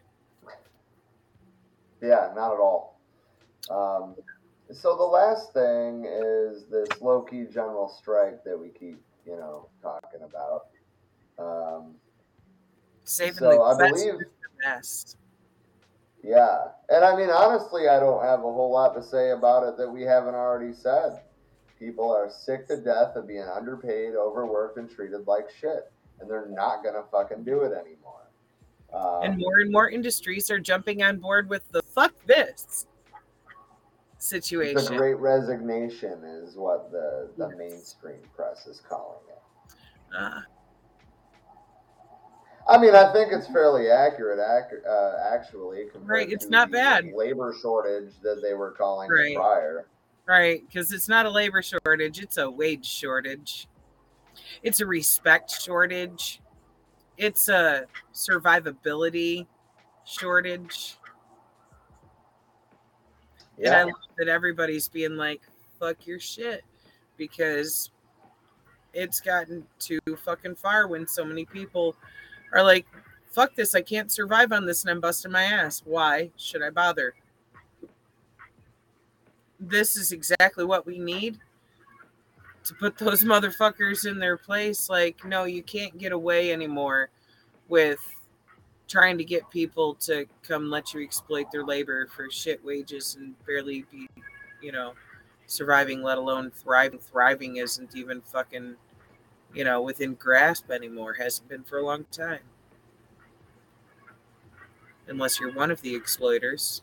Yeah, 2.04 2.32
not 2.36 2.54
at 2.54 2.60
all. 2.60 3.00
Um, 3.70 4.16
so 4.74 4.98
the 4.98 5.04
last 5.04 5.54
thing 5.54 6.06
is 6.06 6.66
this 6.66 7.02
low 7.02 7.22
key 7.22 7.46
general 7.46 7.88
strike 7.88 8.44
that 8.44 8.60
we 8.60 8.70
keep, 8.70 9.02
you 9.26 9.38
know, 9.38 9.68
talking 9.82 10.20
about. 10.22 10.66
Um, 11.40 11.96
Saving 13.06 13.34
So 13.36 13.52
the 13.52 13.60
I 13.62 13.78
best 13.78 13.94
believe- 14.04 14.20
the 14.20 14.26
best. 14.64 15.18
yeah, 16.24 16.70
and 16.90 17.04
I 17.04 17.16
mean 17.16 17.30
honestly, 17.30 17.88
I 17.90 18.00
don't 18.00 18.24
have 18.24 18.40
a 18.40 18.44
whole 18.44 18.72
lot 18.72 18.94
to 18.96 19.04
say 19.04 19.32
about 19.32 19.68
it 19.68 19.78
that 19.78 19.90
we 19.90 20.04
haven't 20.04 20.36
already 20.36 20.74
said. 20.74 21.22
People 21.80 22.10
are 22.12 22.30
sick 22.30 22.68
to 22.68 22.78
death 22.78 23.16
of 23.18 23.28
being 23.28 23.44
underpaid, 23.44 24.16
overworked, 24.16 24.78
and 24.78 24.90
treated 24.90 25.28
like 25.28 25.50
shit, 25.50 25.92
and 26.20 26.30
they're 26.30 26.46
not 26.48 26.82
gonna 26.84 27.04
fucking 27.12 27.44
do 27.44 27.62
it 27.64 27.74
anymore. 27.74 28.22
Um, 28.94 29.24
and 29.24 29.38
more 29.38 29.58
and 29.60 29.72
more 29.72 29.90
industries 29.90 30.50
are 30.50 30.60
jumping 30.60 31.04
on 31.04 31.18
board 31.20 31.50
with 31.50 31.70
the 31.72 31.83
fuck 31.94 32.14
this 32.26 32.88
situation. 34.18 34.86
The. 34.86 34.98
Great 34.98 35.18
Resignation 35.18 36.24
is 36.24 36.56
what 36.56 36.92
the, 36.92 37.30
the 37.38 37.56
mainstream 37.58 38.20
press 38.36 38.66
is 38.68 38.82
calling 38.88 39.20
it. 39.30 40.16
Uh, 40.18 40.42
I 42.68 42.78
mean, 42.78 42.96
I 42.96 43.12
think 43.12 43.34
it's 43.34 43.48
fairly 43.48 43.90
accurate, 43.90 44.40
ac- 44.40 44.84
uh, 44.88 45.34
actually. 45.34 45.88
Right, 45.96 46.32
it's 46.32 46.48
not 46.48 46.72
bad. 46.72 47.06
Labor 47.14 47.54
shortage 47.62 48.14
that 48.22 48.42
they 48.42 48.54
were 48.54 48.72
calling 48.72 49.10
Right. 49.10 49.36
prior. 49.36 49.88
right, 50.26 50.64
because 50.66 50.94
it's 50.94 51.10
not 51.10 51.26
a 51.26 51.30
labor 51.30 51.62
shortage, 51.62 52.22
it's 52.22 52.38
a 52.38 52.50
wage 52.50 52.86
shortage. 52.86 53.68
It's 54.62 54.80
a 54.80 54.86
respect 54.86 55.52
shortage. 55.52 56.40
It's 57.18 57.50
a 57.50 57.86
survivability 58.14 59.46
shortage. 60.06 60.98
And 63.58 63.74
I 63.74 63.84
love 63.84 63.94
that 64.18 64.28
everybody's 64.28 64.88
being 64.88 65.16
like, 65.16 65.42
fuck 65.80 66.08
your 66.08 66.20
shit. 66.20 66.64
Because 67.18 67.92
it's 68.94 69.20
gotten 69.20 69.66
too 69.80 70.00
fucking 70.24 70.56
far 70.56 70.88
when 70.88 71.08
so 71.08 71.26
many 71.26 71.46
people 71.46 71.96
are 72.52 72.64
like, 72.64 72.86
fuck 73.32 73.56
this, 73.56 73.74
I 73.74 73.82
can't 73.82 74.12
survive 74.12 74.52
on 74.52 74.66
this 74.66 74.84
and 74.84 74.92
I'm 74.92 75.02
busting 75.02 75.32
my 75.32 75.44
ass. 75.44 75.82
Why 75.86 76.32
should 76.38 76.62
I 76.62 76.70
bother? 76.70 77.16
This 79.60 79.96
is 79.96 80.12
exactly 80.12 80.66
what 80.66 80.86
we 80.86 81.00
need 81.00 81.40
to 82.66 82.74
put 82.76 82.98
those 82.98 83.24
motherfuckers 83.24 84.06
in 84.06 84.20
their 84.20 84.38
place. 84.38 84.90
Like, 84.90 85.26
no, 85.26 85.46
you 85.46 85.64
can't 85.64 85.98
get 85.98 86.12
away 86.12 86.52
anymore 86.54 87.10
with 87.68 88.00
trying 88.88 89.18
to 89.18 89.24
get 89.24 89.50
people 89.50 89.96
to 89.96 90.26
come 90.48 90.70
let 90.70 90.94
you 90.94 91.02
exploit 91.02 91.52
their 91.52 91.64
labor 91.64 92.08
for 92.08 92.30
shit 92.30 92.64
wages 92.64 93.16
and 93.16 93.34
barely 93.46 93.86
be, 93.92 94.08
you 94.62 94.72
know, 94.72 94.94
surviving, 95.48 96.02
let 96.02 96.18
alone 96.18 96.52
thriving. 96.52 97.00
Thriving 97.00 97.58
isn't 97.58 97.96
even 97.96 98.22
fucking, 98.22 98.76
you 99.54 99.64
know, 99.64 99.82
within 99.82 100.14
grasp 100.16 100.70
anymore. 100.72 101.14
Hasn't 101.14 101.50
been 101.50 101.64
for 101.64 101.80
a 101.80 101.86
long 101.86 102.06
time. 102.12 102.42
Unless 105.08 105.40
you're 105.40 105.54
one 105.54 105.72
of 105.72 105.82
the 105.82 105.96
exploiters. 105.96 106.82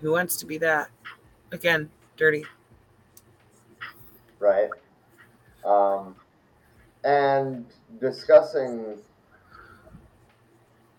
Who 0.00 0.12
wants 0.12 0.36
to 0.36 0.46
be 0.46 0.58
that? 0.58 0.90
Again, 1.52 1.90
dirty. 2.16 2.44
right? 4.38 4.70
Um, 5.64 6.14
and 7.04 7.66
discussing. 8.00 8.98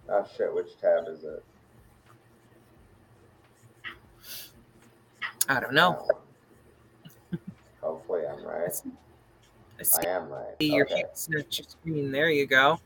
Oh 0.09 0.25
shit! 0.37 0.53
Which 0.53 0.77
tab 0.79 1.07
is 1.07 1.23
it? 1.23 1.43
I 5.49 5.59
don't 5.59 5.73
know. 5.73 6.07
Hopefully, 7.81 8.21
I'm 8.27 8.43
right. 8.43 8.71
I 9.79 9.83
see 9.83 10.07
I 10.07 10.09
am 10.09 10.29
right. 10.29 10.55
your 10.59 10.85
Okay. 10.85 11.03
your 11.29 11.43
screen. 11.49 12.11
There 12.11 12.29
you 12.29 12.45
go. 12.47 12.79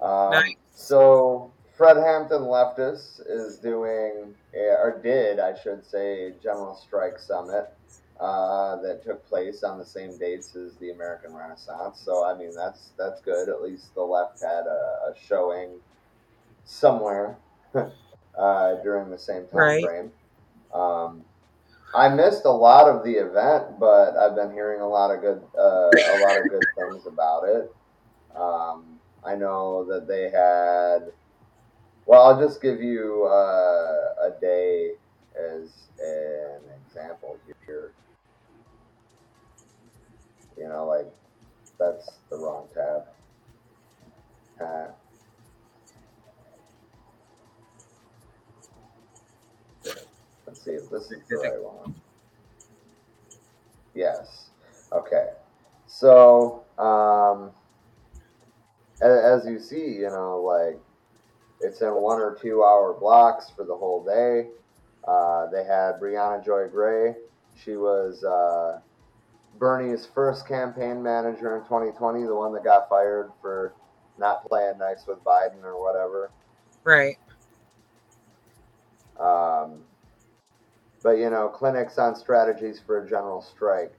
Um, 0.00 0.30
Nice. 0.32 0.56
So 0.74 1.52
Fred 1.76 1.96
Hampton 1.96 2.42
leftist 2.42 3.20
is 3.26 3.56
doing, 3.58 4.34
or 4.54 5.00
did 5.02 5.38
I 5.38 5.54
should 5.58 5.86
say, 5.86 6.26
a 6.26 6.30
general 6.32 6.74
strike 6.74 7.18
summit 7.18 7.72
uh, 8.20 8.76
that 8.82 9.02
took 9.04 9.26
place 9.28 9.62
on 9.62 9.78
the 9.78 9.84
same 9.84 10.18
dates 10.18 10.54
as 10.56 10.74
the 10.76 10.90
American 10.90 11.34
Renaissance. 11.34 12.00
So 12.04 12.24
I 12.24 12.36
mean 12.36 12.52
that's 12.54 12.90
that's 12.98 13.20
good. 13.20 13.48
At 13.48 13.62
least 13.62 13.94
the 13.94 14.02
left 14.02 14.42
had 14.42 14.66
a, 14.66 15.10
a 15.10 15.14
showing 15.26 15.70
somewhere 16.64 17.38
uh, 17.74 18.74
during 18.82 19.10
the 19.10 19.18
same 19.18 19.46
time 19.46 19.58
Right. 19.58 19.82
frame. 19.82 20.12
Um, 20.74 21.24
I 21.94 22.08
missed 22.08 22.44
a 22.44 22.50
lot 22.50 22.88
of 22.88 23.04
the 23.04 23.12
event, 23.12 23.78
but 23.78 24.16
I've 24.16 24.34
been 24.36 24.52
hearing 24.52 24.80
a 24.80 24.88
lot 24.88 25.10
of 25.14 25.20
good 25.20 25.42
uh, 25.58 26.14
a 26.14 26.16
lot 26.16 26.40
of 26.40 26.48
good 26.48 26.66
things 26.76 27.06
about 27.06 27.44
it. 27.44 27.74
Um, 28.36 28.98
I 29.24 29.34
know 29.36 29.84
that 29.86 30.06
they 30.08 30.30
had. 30.30 31.12
Well, 32.06 32.22
I'll 32.22 32.40
just 32.40 32.60
give 32.62 32.80
you 32.82 33.24
uh, 33.26 34.14
a 34.26 34.30
day 34.40 34.92
as 35.38 35.88
an 36.00 36.62
example 36.86 37.38
here. 37.66 37.92
You 40.56 40.68
know, 40.68 40.86
like 40.86 41.06
that's 41.78 42.08
the 42.30 42.36
wrong 42.38 42.68
tab. 42.74 43.02
Uh, 44.60 44.88
let's 50.52 50.64
see 50.64 50.72
if 50.72 50.90
this 50.90 51.10
is 51.10 51.22
the 51.30 51.36
right 51.36 51.62
one. 51.62 51.94
Yes. 53.94 54.50
Okay. 54.92 55.30
So, 55.86 56.64
um, 56.78 57.50
as 59.00 59.46
you 59.46 59.58
see, 59.58 59.94
you 59.94 60.10
know, 60.10 60.40
like 60.40 60.78
it's 61.60 61.80
in 61.80 61.88
one 61.94 62.20
or 62.20 62.36
two 62.40 62.62
hour 62.62 62.94
blocks 62.98 63.50
for 63.56 63.64
the 63.64 63.74
whole 63.74 64.04
day. 64.04 64.48
Uh, 65.08 65.46
they 65.46 65.64
had 65.64 65.98
Briahna 65.98 66.44
Joy 66.44 66.68
Gray. 66.68 67.14
She 67.64 67.76
was 67.76 68.22
uh, 68.22 68.80
Bernie's 69.58 70.06
first 70.14 70.46
campaign 70.46 71.02
manager 71.02 71.56
in 71.56 71.62
2020, 71.64 72.24
the 72.24 72.34
one 72.34 72.52
that 72.52 72.62
got 72.62 72.90
fired 72.90 73.32
for 73.40 73.72
not 74.18 74.46
playing 74.46 74.78
nice 74.78 75.06
with 75.06 75.24
Biden 75.24 75.64
or 75.64 75.82
whatever. 75.82 76.30
Right. 76.84 77.18
Um, 79.18 79.84
but 81.02 81.18
you 81.18 81.30
know, 81.30 81.48
clinics 81.48 81.98
on 81.98 82.14
strategies 82.14 82.80
for 82.84 83.04
a 83.04 83.08
general 83.08 83.42
strike, 83.42 83.92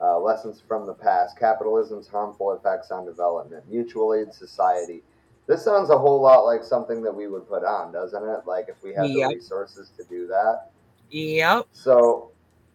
uh, 0.00 0.18
lessons 0.18 0.62
from 0.66 0.86
the 0.86 0.94
past, 0.94 1.38
capitalism's 1.38 2.08
harmful 2.08 2.52
effects 2.52 2.90
on 2.90 3.04
development, 3.04 3.64
mutual 3.68 4.14
aid 4.14 4.32
society. 4.32 5.02
This 5.46 5.64
sounds 5.64 5.90
a 5.90 5.98
whole 5.98 6.20
lot 6.20 6.44
like 6.44 6.62
something 6.62 7.02
that 7.02 7.14
we 7.14 7.26
would 7.26 7.48
put 7.48 7.64
on, 7.64 7.92
doesn't 7.92 8.22
it? 8.22 8.40
Like 8.46 8.68
if 8.68 8.82
we 8.82 8.94
had 8.94 9.06
Yep. 9.10 9.30
the 9.30 9.34
resources 9.36 9.90
to 9.96 10.04
do 10.04 10.26
that. 10.28 10.70
Yep. 11.10 11.66
So 11.72 12.30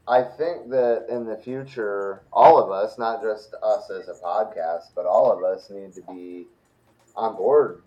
I 0.08 0.22
think 0.22 0.70
that 0.70 1.06
in 1.10 1.26
the 1.26 1.38
future, 1.38 2.22
all 2.34 2.62
of 2.62 2.72
us, 2.72 2.98
not 2.98 3.22
just 3.22 3.56
us 3.64 3.90
as 3.90 4.08
a 4.10 4.14
podcast, 4.14 4.90
but 4.94 5.06
all 5.06 5.32
of 5.32 5.44
us 5.44 5.70
need 5.70 5.94
to 5.94 6.02
be 6.02 6.48
on 7.16 7.36
board 7.36 7.82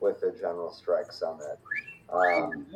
with 0.00 0.20
the 0.20 0.32
General 0.32 0.72
Strike 0.72 1.12
Summit. 1.12 1.58
Um, 2.10 2.66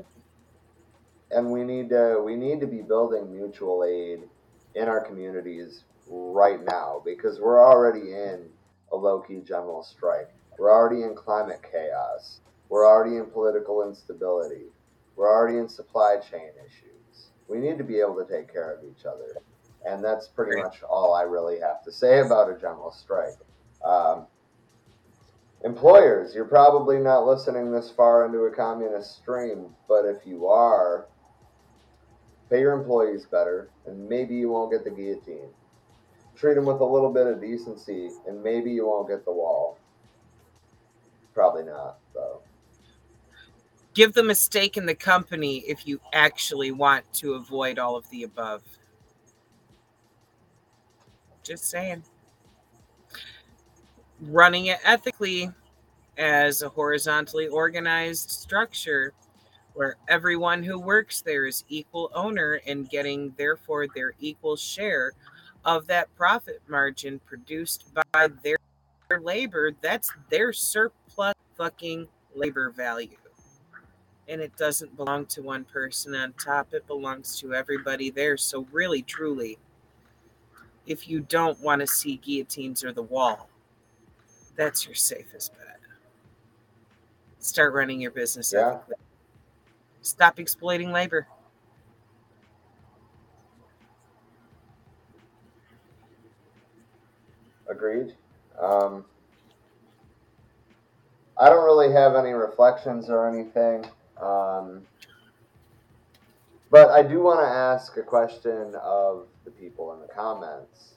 and 1.31 1.51
we 1.51 1.65
need 1.65 1.89
to 1.91 2.23
we 2.25 2.37
need 2.37 2.61
to 2.61 2.67
be 2.67 2.83
building 2.83 3.33
mutual 3.33 3.85
aid 3.85 4.29
in 4.75 4.89
our 4.89 5.01
communities 5.01 5.85
right 6.09 6.63
now 6.65 7.03
because 7.05 7.41
we're 7.41 7.65
already 7.65 8.13
in 8.13 8.49
a 8.93 8.97
low 8.97 9.21
key 9.21 9.41
general 9.41 9.83
strike. 9.83 10.31
We're 10.59 10.73
already 10.73 11.03
in 11.03 11.15
climate 11.15 11.61
chaos. 11.71 12.41
We're 12.69 12.87
already 12.87 13.17
in 13.17 13.27
political 13.27 13.87
instability. 13.87 14.67
We're 15.17 15.33
already 15.33 15.59
in 15.59 15.69
supply 15.69 16.17
chain 16.19 16.51
issues. 16.65 17.29
We 17.49 17.59
need 17.59 17.79
to 17.79 17.85
be 17.85 18.01
able 18.01 18.17
to 18.25 18.31
take 18.31 18.53
care 18.53 18.73
of 18.73 18.85
each 18.85 19.05
other. 19.05 19.37
And 19.87 20.05
that's 20.05 20.29
pretty 20.29 20.61
much 20.61 20.83
all 20.83 21.15
I 21.15 21.23
really 21.23 21.61
have 21.61 21.83
to 21.85 21.93
say 21.93 22.21
about 22.21 22.51
a 22.51 22.55
general 22.55 22.91
strike. 22.91 23.37
Um, 23.85 24.27
employers, 25.65 26.35
you're 26.35 26.45
probably 26.45 26.99
not 26.99 27.27
listening 27.27 27.71
this 27.71 27.91
far 27.91 28.27
into 28.27 28.41
a 28.41 28.51
communist 28.51 29.17
stream, 29.17 29.75
but 29.89 30.05
if 30.05 30.27
you 30.27 30.47
are, 30.49 31.07
Pay 32.49 32.61
your 32.61 32.73
employees 32.73 33.27
better, 33.27 33.69
and 33.87 34.09
maybe 34.09 34.37
you 34.37 34.51
won't 34.51 34.71
get 34.71 34.85
the 34.85 34.91
guillotine. 34.91 35.49
Treat 36.37 36.55
them 36.55 36.67
with 36.67 36.81
a 36.81 36.85
little 36.85 37.13
bit 37.13 37.27
of 37.27 37.41
decency, 37.41 38.11
and 38.27 38.43
maybe 38.43 38.71
you 38.71 38.87
won't 38.87 39.09
get 39.09 39.25
the 39.25 39.33
wall. 39.33 39.79
Probably 41.35 41.65
not, 41.65 41.99
though. 42.15 42.41
Give 43.95 44.13
them 44.13 44.31
a 44.31 44.35
stake 44.35 44.77
in 44.77 44.87
the 44.87 44.95
company 44.95 45.59
if 45.67 45.87
you 45.89 46.01
actually 46.13 46.71
want 46.71 47.11
to 47.15 47.35
avoid 47.35 47.79
all 47.79 47.97
of 47.97 48.09
the 48.11 48.23
above. 48.23 48.63
Just 51.43 51.65
saying. 51.65 52.05
Running 54.21 54.67
it 54.67 54.79
ethically 54.85 55.51
as 56.19 56.63
a 56.63 56.69
horizontally 56.69 57.49
organized 57.49 58.31
structure 58.31 59.13
where 59.77 59.97
everyone 60.09 60.63
who 60.63 60.81
works 60.81 61.21
there 61.21 61.47
is 61.47 61.65
equal 61.69 62.11
owner 62.15 62.61
and 62.67 62.89
getting 62.89 63.33
therefore 63.37 63.87
their 63.95 64.15
equal 64.19 64.57
share 64.57 65.13
of 65.67 65.87
that 65.87 66.15
profit 66.17 66.63
margin 66.67 67.21
produced 67.27 67.85
by 68.13 68.29
their 68.43 68.57
labor. 69.21 69.73
That's 69.83 70.11
their 70.31 70.53
surplus 70.55 71.35
fucking 71.57 72.09
labor 72.35 72.71
value. 72.71 73.17
And 74.29 74.41
it 74.41 74.57
doesn't 74.57 74.97
belong 74.97 75.27
to 75.27 75.43
one 75.43 75.65
person 75.65 76.15
on 76.15 76.33
top. 76.33 76.73
It 76.73 76.87
belongs 76.87 77.39
to 77.41 77.55
everybody 77.55 78.11
there. 78.11 78.37
So 78.39 78.67
really 78.73 79.03
truly 79.03 79.59
if 80.87 81.09
you 81.09 81.21
don't 81.21 81.61
want 81.61 81.81
to 81.81 81.87
see 81.87 82.17
guillotines 82.17 82.83
or 82.85 82.93
the 82.93 83.03
wall 83.03 83.49
that's 84.55 84.87
your 84.87 84.95
safest 84.95 85.53
bet. 85.59 85.79
Start 87.41 87.75
running 87.75 88.01
your 88.01 88.13
business 88.13 88.53
Yeah. 88.53 88.77
ethically 88.77 88.95
stop 90.07 90.39
exploiting 90.39 90.93
labor 90.93 91.27
Agreed. 97.69 98.15
Um, 98.61 99.05
I 101.39 101.49
don't 101.49 101.65
really 101.65 101.93
have 101.93 102.15
any 102.15 102.31
reflections 102.31 103.11
or 103.11 103.29
anything. 103.29 103.85
Um, 104.21 104.83
but 106.71 106.91
I 106.91 107.03
do 107.03 107.21
want 107.21 107.41
to 107.41 107.47
ask 107.47 107.97
a 107.97 108.03
question 108.03 108.75
of 108.83 109.27
the 109.45 109.51
people 109.51 109.93
in 109.95 110.01
the 110.01 110.09
comments. 110.09 110.95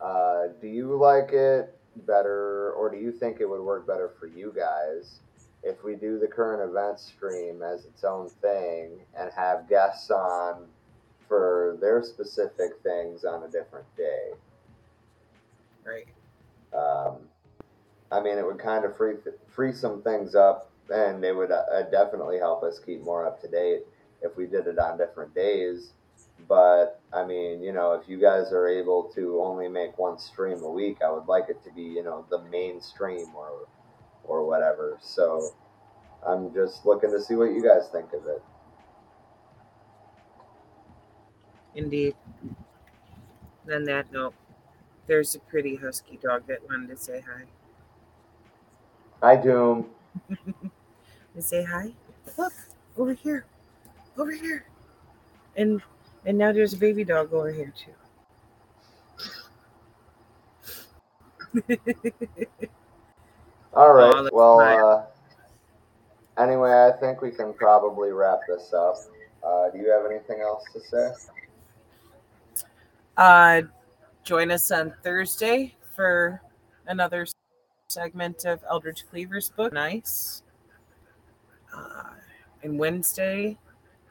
Uh, 0.00 0.48
do 0.60 0.68
you 0.68 0.96
like 0.96 1.32
it 1.32 1.76
better, 2.06 2.72
or 2.72 2.90
do 2.90 2.96
you 2.96 3.12
think 3.12 3.40
it 3.40 3.48
would 3.48 3.60
work 3.60 3.86
better 3.86 4.10
for 4.18 4.26
you 4.26 4.52
guys 4.56 5.20
if 5.62 5.84
we 5.84 5.94
do 5.94 6.18
the 6.18 6.26
current 6.26 6.68
event 6.68 6.98
stream 6.98 7.62
as 7.62 7.84
its 7.84 8.04
own 8.04 8.28
thing 8.40 8.98
and 9.18 9.30
have 9.36 9.68
guests 9.68 10.10
on 10.10 10.66
for 11.28 11.76
their 11.80 12.02
specific 12.02 12.72
things 12.82 13.24
on 13.24 13.42
a 13.44 13.48
different 13.48 13.86
day? 13.96 14.30
right 15.84 16.06
um, 16.76 17.16
I 18.12 18.20
mean, 18.20 18.38
it 18.38 18.46
would 18.46 18.58
kind 18.58 18.84
of 18.84 18.96
free 18.96 19.14
free 19.48 19.72
some 19.72 20.02
things 20.02 20.34
up, 20.34 20.70
and 20.90 21.24
it 21.24 21.34
would 21.34 21.52
uh, 21.52 21.82
definitely 21.90 22.38
help 22.38 22.62
us 22.62 22.78
keep 22.78 23.02
more 23.02 23.26
up 23.26 23.40
to 23.42 23.48
date 23.48 23.82
if 24.22 24.36
we 24.36 24.46
did 24.46 24.66
it 24.66 24.78
on 24.78 24.98
different 24.98 25.34
days. 25.34 25.92
But 26.48 27.00
I 27.12 27.24
mean, 27.24 27.62
you 27.62 27.72
know, 27.72 27.92
if 27.92 28.08
you 28.08 28.20
guys 28.20 28.52
are 28.52 28.66
able 28.66 29.04
to 29.14 29.40
only 29.42 29.68
make 29.68 29.98
one 29.98 30.18
stream 30.18 30.62
a 30.62 30.70
week, 30.70 30.98
I 31.04 31.10
would 31.10 31.26
like 31.26 31.48
it 31.48 31.62
to 31.64 31.70
be, 31.72 31.82
you 31.82 32.02
know, 32.02 32.24
the 32.30 32.40
main 32.50 32.80
stream 32.80 33.28
or 33.34 33.66
or 34.24 34.44
whatever. 34.46 34.98
So 35.00 35.54
I'm 36.26 36.52
just 36.52 36.86
looking 36.86 37.10
to 37.10 37.20
see 37.20 37.34
what 37.34 37.52
you 37.52 37.62
guys 37.62 37.88
think 37.90 38.12
of 38.12 38.26
it. 38.26 38.42
Indeed. 41.74 42.14
On 43.72 43.84
that 43.84 44.12
note, 44.12 44.34
there's 45.06 45.34
a 45.34 45.38
pretty 45.40 45.76
husky 45.76 46.18
dog 46.22 46.46
that 46.48 46.58
wanted 46.68 46.88
to 46.88 46.96
say 46.96 47.22
hi. 47.26 47.44
Hi, 49.22 49.36
Doom. 49.36 49.86
And 51.34 51.44
say 51.44 51.62
hi. 51.62 51.92
Look, 52.36 52.52
over 52.96 53.14
here. 53.14 53.46
Over 54.18 54.32
here. 54.32 54.64
And 55.56 55.80
and 56.26 56.36
now 56.36 56.52
there's 56.52 56.72
a 56.72 56.76
baby 56.76 57.04
dog 57.04 57.32
over 57.32 57.52
here 57.52 57.72
too. 57.76 57.94
All 63.74 63.92
right. 63.92 64.12
Oh, 64.14 64.28
well, 64.32 64.60
uh, 64.60 66.42
anyway, 66.42 66.70
I 66.70 66.92
think 66.98 67.22
we 67.22 67.30
can 67.30 67.54
probably 67.54 68.10
wrap 68.10 68.40
this 68.48 68.72
up. 68.72 68.96
Uh, 69.44 69.70
do 69.70 69.78
you 69.78 69.90
have 69.90 70.10
anything 70.10 70.40
else 70.40 70.64
to 70.72 70.80
say? 70.80 71.12
Uh, 73.16 73.62
join 74.24 74.50
us 74.50 74.70
on 74.70 74.92
Thursday 75.02 75.76
for 75.94 76.42
another 76.86 77.26
segment 77.88 78.44
of 78.44 78.60
Eldridge 78.68 79.04
Cleaver's 79.08 79.50
book. 79.50 79.72
Nice. 79.72 80.42
Uh, 81.74 82.10
and 82.62 82.78
Wednesday, 82.78 83.58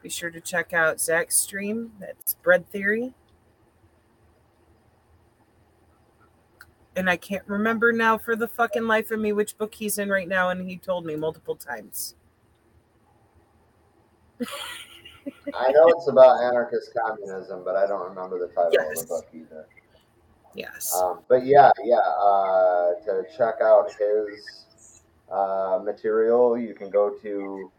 be 0.01 0.09
sure 0.09 0.29
to 0.29 0.39
check 0.39 0.73
out 0.73 1.01
Zach's 1.01 1.37
stream. 1.37 1.91
That's 1.99 2.35
Bread 2.35 2.69
Theory. 2.71 3.13
And 6.95 7.09
I 7.09 7.17
can't 7.17 7.43
remember 7.47 7.93
now 7.93 8.17
for 8.17 8.35
the 8.35 8.47
fucking 8.47 8.87
life 8.87 9.11
of 9.11 9.19
me 9.19 9.31
which 9.31 9.57
book 9.57 9.73
he's 9.75 9.97
in 9.99 10.09
right 10.09 10.27
now, 10.27 10.49
and 10.49 10.67
he 10.69 10.77
told 10.77 11.05
me 11.05 11.15
multiple 11.15 11.55
times. 11.55 12.15
I 14.41 15.71
know 15.71 15.87
it's 15.89 16.07
about 16.07 16.41
anarchist 16.43 16.91
communism, 17.05 17.63
but 17.63 17.75
I 17.75 17.85
don't 17.87 18.09
remember 18.09 18.39
the 18.39 18.47
title 18.47 18.67
of 18.67 18.73
Yes. 18.73 19.01
the 19.01 19.07
book 19.07 19.27
either. 19.33 19.67
Yes. 20.55 20.95
Um, 20.95 21.19
but 21.27 21.45
yeah, 21.45 21.71
yeah. 21.83 21.97
Uh, 21.97 22.93
to 23.05 23.23
check 23.37 23.61
out 23.61 23.91
his 23.91 25.01
uh, 25.31 25.79
material, 25.83 26.57
you 26.57 26.73
can 26.73 26.89
go 26.89 27.11
to 27.21 27.71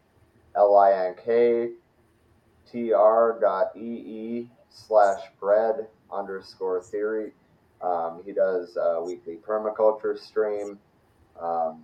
linktr 0.55 1.71
dot 3.41 3.71
slash 4.69 5.21
bread 5.39 5.87
underscore 6.11 6.81
theory. 6.81 7.33
Um, 7.83 8.21
he 8.25 8.31
does 8.31 8.77
a 8.77 9.01
weekly 9.03 9.37
permaculture 9.37 10.17
stream. 10.17 10.79
Um, 11.39 11.83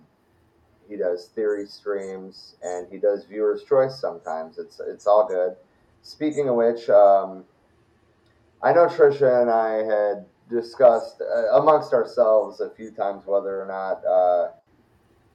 he 0.88 0.96
does 0.96 1.26
theory 1.26 1.66
streams, 1.66 2.56
and 2.62 2.86
he 2.90 2.98
does 2.98 3.24
viewers' 3.24 3.64
choice 3.64 4.00
sometimes. 4.00 4.58
It's 4.58 4.80
it's 4.80 5.06
all 5.06 5.26
good. 5.26 5.56
Speaking 6.02 6.48
of 6.48 6.54
which, 6.54 6.88
um, 6.88 7.44
I 8.62 8.72
know 8.72 8.86
Trisha 8.86 9.42
and 9.42 9.50
I 9.50 9.84
had 9.84 10.24
discussed 10.48 11.20
uh, 11.20 11.58
amongst 11.60 11.92
ourselves 11.92 12.60
a 12.60 12.70
few 12.70 12.90
times 12.90 13.26
whether 13.26 13.60
or 13.60 13.66
not 13.66 14.04
uh, 14.06 14.52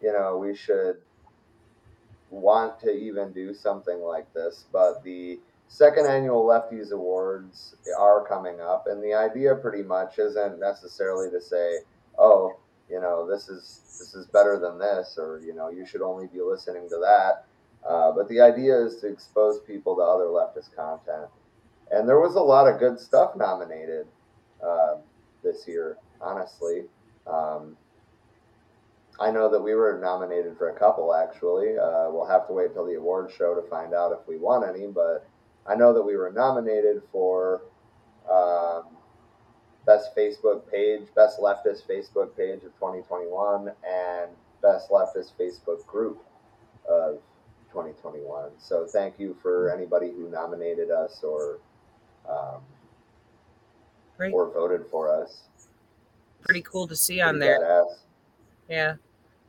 you 0.02 0.12
know 0.12 0.38
we 0.38 0.56
should 0.56 0.98
want 2.32 2.80
to 2.80 2.92
even 2.92 3.32
do 3.32 3.54
something 3.54 4.00
like 4.02 4.34
this, 4.34 4.66
but 4.72 5.04
the 5.04 5.40
second 5.68 6.08
annual 6.08 6.46
Lefties 6.46 6.92
Awards 6.92 7.76
are 7.98 8.26
coming 8.28 8.62
up, 8.62 8.86
and 8.88 9.04
the 9.04 9.14
idea 9.14 9.56
pretty 9.56 9.84
much 9.84 10.20
isn't 10.20 10.60
necessarily 10.60 11.30
to 11.32 11.42
say, 11.42 11.80
oh, 12.18 12.56
you 12.90 13.00
know, 13.00 13.28
this 13.28 13.50
is 13.50 13.82
this 14.00 14.14
is 14.14 14.28
better 14.28 14.60
than 14.60 14.78
this, 14.78 15.18
or 15.18 15.40
you 15.44 15.54
know, 15.54 15.70
you 15.70 15.86
should 15.86 16.02
only 16.02 16.28
be 16.28 16.42
listening 16.42 16.88
to 16.90 16.98
that. 16.98 17.46
Uh, 17.88 18.12
but 18.12 18.30
the 18.30 18.40
idea 18.40 18.78
is 18.78 18.98
to 18.98 19.08
expose 19.08 19.60
people 19.62 19.96
to 19.96 20.02
other 20.02 20.26
leftist 20.26 20.76
content, 20.76 21.30
and 21.92 22.08
there 22.08 22.20
was 22.20 22.36
a 22.36 22.42
lot 22.42 22.68
of 22.68 22.80
good 22.80 23.00
stuff 23.00 23.36
nominated 23.36 24.08
uh, 24.66 24.96
this 25.44 25.68
year. 25.68 25.98
Honestly, 26.22 26.84
um, 27.28 27.76
I 29.20 29.32
know 29.32 29.50
that 29.50 29.62
we 29.62 29.76
were 29.76 30.00
nominated 30.02 30.58
for 30.58 30.70
a 30.70 30.80
couple. 30.80 31.14
Actually, 31.14 31.78
uh, 31.78 32.10
we'll 32.10 32.28
have 32.28 32.48
to 32.48 32.54
wait 32.54 32.74
till 32.74 32.86
the 32.86 32.96
award 32.96 33.32
show 33.32 33.54
to 33.54 33.62
find 33.70 33.94
out 33.94 34.12
if 34.12 34.28
we 34.28 34.38
won 34.38 34.64
any. 34.68 34.88
But 34.88 35.28
I 35.68 35.76
know 35.76 35.94
that 35.94 36.02
we 36.02 36.18
were 36.18 36.32
nominated 36.32 37.02
for 37.12 37.62
um, 38.30 38.84
best 39.86 40.16
Facebook 40.16 40.70
page, 40.70 41.02
best 41.16 41.40
leftist 41.40 41.88
Facebook 41.90 42.36
page 42.36 42.64
of 42.64 42.74
2021, 42.76 43.70
and 43.88 44.32
best 44.62 44.90
leftist 44.90 45.32
Facebook 45.40 45.86
group 45.86 46.24
of 46.90 47.20
2021. 47.72 48.52
So 48.60 48.86
thank 48.86 49.20
you 49.20 49.36
for 49.42 49.72
anybody 49.74 50.12
who 50.12 50.30
nominated 50.30 50.92
us 50.92 51.22
or 51.24 51.60
um, 52.30 52.62
or 54.32 54.52
voted 54.54 54.86
for 54.90 55.10
us. 55.10 55.44
Pretty 56.42 56.62
cool 56.62 56.88
to 56.88 56.96
see 56.96 57.20
on 57.22 57.36
Pretty 57.40 57.48
there. 57.48 57.62
badass. 57.62 57.96
Yeah. 58.70 58.96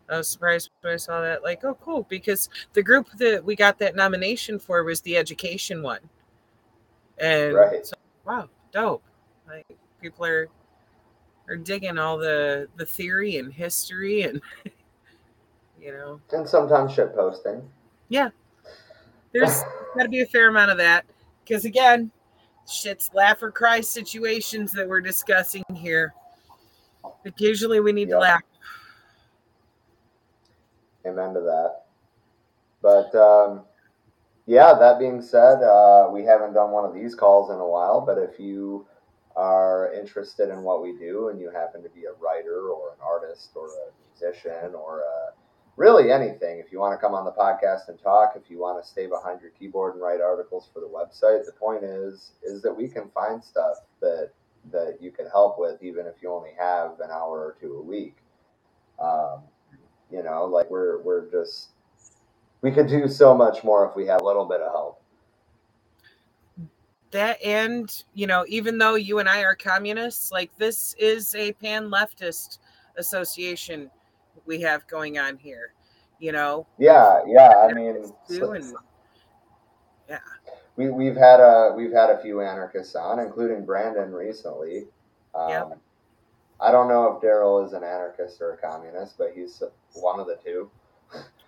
I 0.08 0.18
was 0.18 0.28
surprised 0.30 0.70
when 0.84 0.92
I 0.92 0.96
saw 0.96 1.20
that. 1.22 1.42
Like, 1.42 1.64
oh, 1.64 1.76
cool. 1.80 2.06
Because 2.08 2.48
the 2.74 2.82
group 2.82 3.08
that 3.18 3.44
we 3.44 3.56
got 3.56 3.78
that 3.78 3.96
nomination 3.96 4.58
for 4.58 4.84
was 4.84 5.00
the 5.00 5.16
education 5.16 5.82
one. 5.82 6.00
And 7.18 7.54
Right. 7.54 7.86
so, 7.86 7.94
wow, 8.24 8.48
dope. 8.72 9.02
Like, 9.48 9.66
people 10.00 10.24
are 10.26 10.48
are 11.48 11.56
digging 11.56 11.98
all 11.98 12.16
the 12.16 12.68
the 12.76 12.86
theory 12.86 13.36
and 13.36 13.52
history 13.52 14.22
and 14.22 14.40
you 15.80 15.92
know 15.92 16.18
And 16.32 16.48
sometimes 16.48 16.94
shit 16.94 17.14
posting. 17.14 17.62
yeah 18.08 18.30
there's 19.32 19.60
got 19.96 20.04
to 20.04 20.08
be 20.08 20.22
a 20.22 20.26
fair 20.26 20.48
amount 20.48 20.70
of 20.70 20.78
that 20.78 21.04
because 21.44 21.66
again 21.66 22.10
shit's 22.66 23.10
laugh 23.12 23.42
or 23.42 23.50
cry 23.50 23.80
situations 23.82 24.72
that 24.72 24.88
we're 24.88 25.02
discussing 25.02 25.62
here. 25.74 26.14
Occasionally 27.26 27.80
we 27.80 27.92
need 27.92 28.08
to 28.08 28.18
laugh. 28.18 28.40
Amen 31.06 31.34
to 31.34 31.40
that. 31.40 31.84
But 32.82 33.14
um, 33.14 33.64
yeah, 34.46 34.74
that 34.78 34.98
being 34.98 35.22
said, 35.22 35.62
uh, 35.62 36.08
we 36.12 36.24
haven't 36.24 36.54
done 36.54 36.70
one 36.70 36.84
of 36.84 36.94
these 36.94 37.14
calls 37.14 37.50
in 37.50 37.56
a 37.56 37.66
while. 37.66 38.00
But 38.04 38.18
if 38.18 38.38
you 38.38 38.86
are 39.36 39.92
interested 39.92 40.50
in 40.50 40.62
what 40.62 40.82
we 40.82 40.92
do 40.92 41.28
and 41.28 41.40
you 41.40 41.50
happen 41.50 41.82
to 41.82 41.88
be 41.88 42.04
a 42.04 42.12
writer 42.22 42.68
or 42.68 42.92
an 42.92 42.98
artist 43.02 43.50
or 43.54 43.66
a 43.66 43.90
musician 44.12 44.74
or 44.74 45.00
a, 45.00 45.32
really 45.76 46.12
anything, 46.12 46.58
if 46.64 46.70
you 46.70 46.78
want 46.78 46.92
to 46.92 47.04
come 47.04 47.14
on 47.14 47.24
the 47.24 47.32
podcast 47.32 47.88
and 47.88 47.98
talk, 47.98 48.34
if 48.36 48.50
you 48.50 48.58
want 48.58 48.82
to 48.82 48.88
stay 48.88 49.06
behind 49.06 49.40
your 49.40 49.50
keyboard 49.50 49.94
and 49.94 50.02
write 50.02 50.20
articles 50.20 50.68
for 50.72 50.80
the 50.80 50.86
website, 50.86 51.44
the 51.46 51.52
point 51.52 51.82
is 51.82 52.32
is 52.42 52.62
that 52.62 52.72
we 52.72 52.86
can 52.88 53.10
find 53.14 53.42
stuff 53.42 53.78
that 54.00 54.30
that 54.72 54.98
you 55.00 55.10
can 55.10 55.26
help 55.26 55.58
with, 55.58 55.82
even 55.82 56.06
if 56.06 56.14
you 56.22 56.30
only 56.30 56.52
have 56.58 57.00
an 57.00 57.10
hour 57.10 57.38
or 57.38 57.56
two 57.60 57.74
a 57.76 57.82
week. 57.82 58.16
Um, 59.02 59.42
you 60.14 60.22
know, 60.22 60.44
like 60.44 60.70
we're 60.70 61.02
we're 61.02 61.28
just 61.30 61.70
we 62.60 62.70
could 62.70 62.86
do 62.86 63.08
so 63.08 63.34
much 63.34 63.64
more 63.64 63.88
if 63.88 63.96
we 63.96 64.06
had 64.06 64.20
a 64.20 64.24
little 64.24 64.44
bit 64.44 64.60
of 64.60 64.72
help. 64.72 65.02
that 67.10 67.42
and 67.44 68.04
you 68.14 68.26
know 68.26 68.44
even 68.48 68.78
though 68.78 68.94
you 68.94 69.18
and 69.18 69.28
i 69.28 69.42
are 69.42 69.54
communists 69.54 70.32
like 70.32 70.50
this 70.58 70.94
is 70.98 71.34
a 71.34 71.52
pan 71.52 71.88
leftist 71.88 72.58
association 72.96 73.90
we 74.46 74.60
have 74.60 74.86
going 74.88 75.18
on 75.18 75.36
here 75.36 75.74
you 76.18 76.32
know 76.32 76.66
Yeah, 76.78 77.20
yeah. 77.26 77.52
I 77.68 77.72
mean, 77.72 77.96
and 77.96 78.12
yeah 80.08 80.18
we 80.76 80.90
we've 80.90 81.16
had 81.16 81.40
a 81.40 81.72
we've 81.76 81.92
had 81.92 82.10
a 82.10 82.18
few 82.18 82.40
anarchists 82.40 82.96
on, 82.96 83.20
including 83.20 83.64
Brandon 83.64 84.12
recently. 84.12 84.86
Um, 85.34 85.50
Yeah. 85.50 85.64
I 86.60 86.70
don't 86.70 86.88
know 86.88 87.12
if 87.12 87.22
Daryl 87.22 87.64
is 87.64 87.72
an 87.72 87.82
anarchist 87.82 88.40
or 88.40 88.52
a 88.54 88.56
communist, 88.58 89.18
but 89.18 89.32
he's 89.34 89.62
one 89.94 90.20
of 90.20 90.26
the 90.26 90.38
two, 90.44 90.70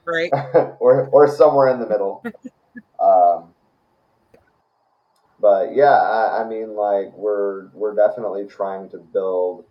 right 0.05 0.31
or 0.81 1.09
or 1.13 1.29
somewhere 1.29 1.69
in 1.69 1.81
the 1.81 1.89
middle. 1.89 2.25
um, 3.01 3.55
but 5.41 5.75
yeah, 5.75 6.01
I, 6.01 6.43
I 6.43 6.49
mean, 6.49 6.75
like 6.75 7.13
we're 7.17 7.69
we're 7.69 7.95
definitely 7.95 8.47
trying 8.47 8.89
to 8.91 8.99
build 8.99 9.65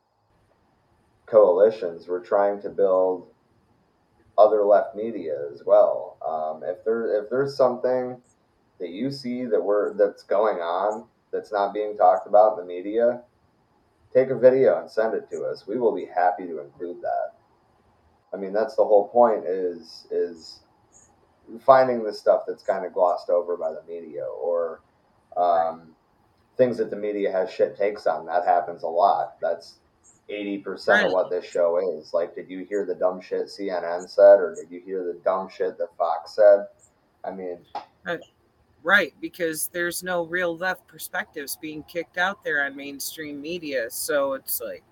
coalitions. 1.25 2.07
We're 2.07 2.23
trying 2.23 2.61
to 2.61 2.69
build 2.69 3.27
other 4.37 4.63
left 4.63 4.95
media 4.95 5.35
as 5.53 5.63
well. 5.65 6.17
Um, 6.25 6.67
if 6.67 6.83
there 6.83 7.23
if 7.23 7.29
there's 7.29 7.55
something 7.55 8.21
that 8.79 8.89
you 8.89 9.11
see 9.11 9.45
that 9.45 9.61
we're 9.61 9.93
that's 9.93 10.23
going 10.23 10.57
on 10.57 11.05
that's 11.31 11.51
not 11.51 11.73
being 11.73 11.97
talked 11.97 12.27
about 12.27 12.57
in 12.57 12.67
the 12.67 12.73
media, 12.73 13.21
take 14.13 14.29
a 14.29 14.37
video 14.37 14.79
and 14.79 14.89
send 14.89 15.13
it 15.13 15.29
to 15.31 15.43
us. 15.43 15.67
We 15.67 15.77
will 15.77 15.93
be 15.95 16.05
happy 16.05 16.45
to 16.45 16.61
include 16.61 17.01
that. 17.01 17.34
I 18.35 18.37
mean, 18.37 18.51
that's 18.51 18.75
the 18.75 18.83
whole 18.83 19.07
point 19.07 19.45
is 19.45 20.07
is 20.11 20.59
finding 21.61 22.03
the 22.03 22.13
stuff 22.13 22.41
that's 22.47 22.63
kind 22.63 22.85
of 22.85 22.93
glossed 22.93 23.29
over 23.29 23.55
by 23.55 23.71
the 23.71 23.83
media 23.87 24.25
or 24.25 24.81
um, 25.37 25.95
things 26.57 26.77
that 26.77 26.89
the 26.89 26.95
media 26.95 27.31
has 27.31 27.49
shit 27.51 27.77
takes 27.77 28.07
on. 28.07 28.25
That 28.25 28.45
happens 28.45 28.83
a 28.83 28.87
lot. 28.87 29.39
That's 29.41 29.75
eighty 30.27 30.57
percent 30.57 30.97
Right. 31.03 31.05
of 31.07 31.13
what 31.13 31.29
this 31.29 31.45
show 31.45 31.97
is. 31.97 32.13
Like, 32.13 32.35
did 32.35 32.49
you 32.49 32.65
hear 32.65 32.85
the 32.85 32.95
dumb 32.95 33.21
shit 33.21 33.47
CNN 33.47 34.09
said, 34.09 34.39
or 34.39 34.55
did 34.55 34.69
you 34.69 34.81
hear 34.81 35.03
the 35.05 35.19
dumb 35.23 35.47
shit 35.47 35.77
that 35.77 35.95
Fox 35.97 36.35
said? 36.35 36.65
I 37.23 37.31
mean, 37.31 37.59
Uh, 38.05 38.17
right 38.83 39.13
because 39.19 39.67
there's 39.73 40.03
no 40.03 40.25
real 40.27 40.55
left 40.55 40.87
perspectives 40.87 41.55
being 41.55 41.81
kicked 41.83 42.19
out 42.19 42.43
there 42.43 42.63
on 42.63 42.75
mainstream 42.75 43.41
media 43.41 43.89
so 43.89 44.33
it's 44.33 44.61
like 44.61 44.83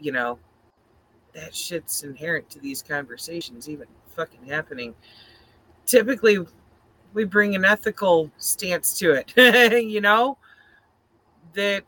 you 0.00 0.10
know 0.10 0.36
that 1.34 1.54
shit's 1.54 2.02
inherent 2.02 2.48
to 2.50 2.58
these 2.58 2.82
conversations 2.82 3.68
even 3.68 3.86
fucking 4.16 4.44
happening 4.46 4.94
typically 5.86 6.38
we 7.14 7.24
bring 7.24 7.54
an 7.54 7.64
ethical 7.64 8.30
stance 8.36 8.98
to 8.98 9.12
it 9.12 9.82
you 9.84 10.00
know 10.00 10.36
that 11.54 11.82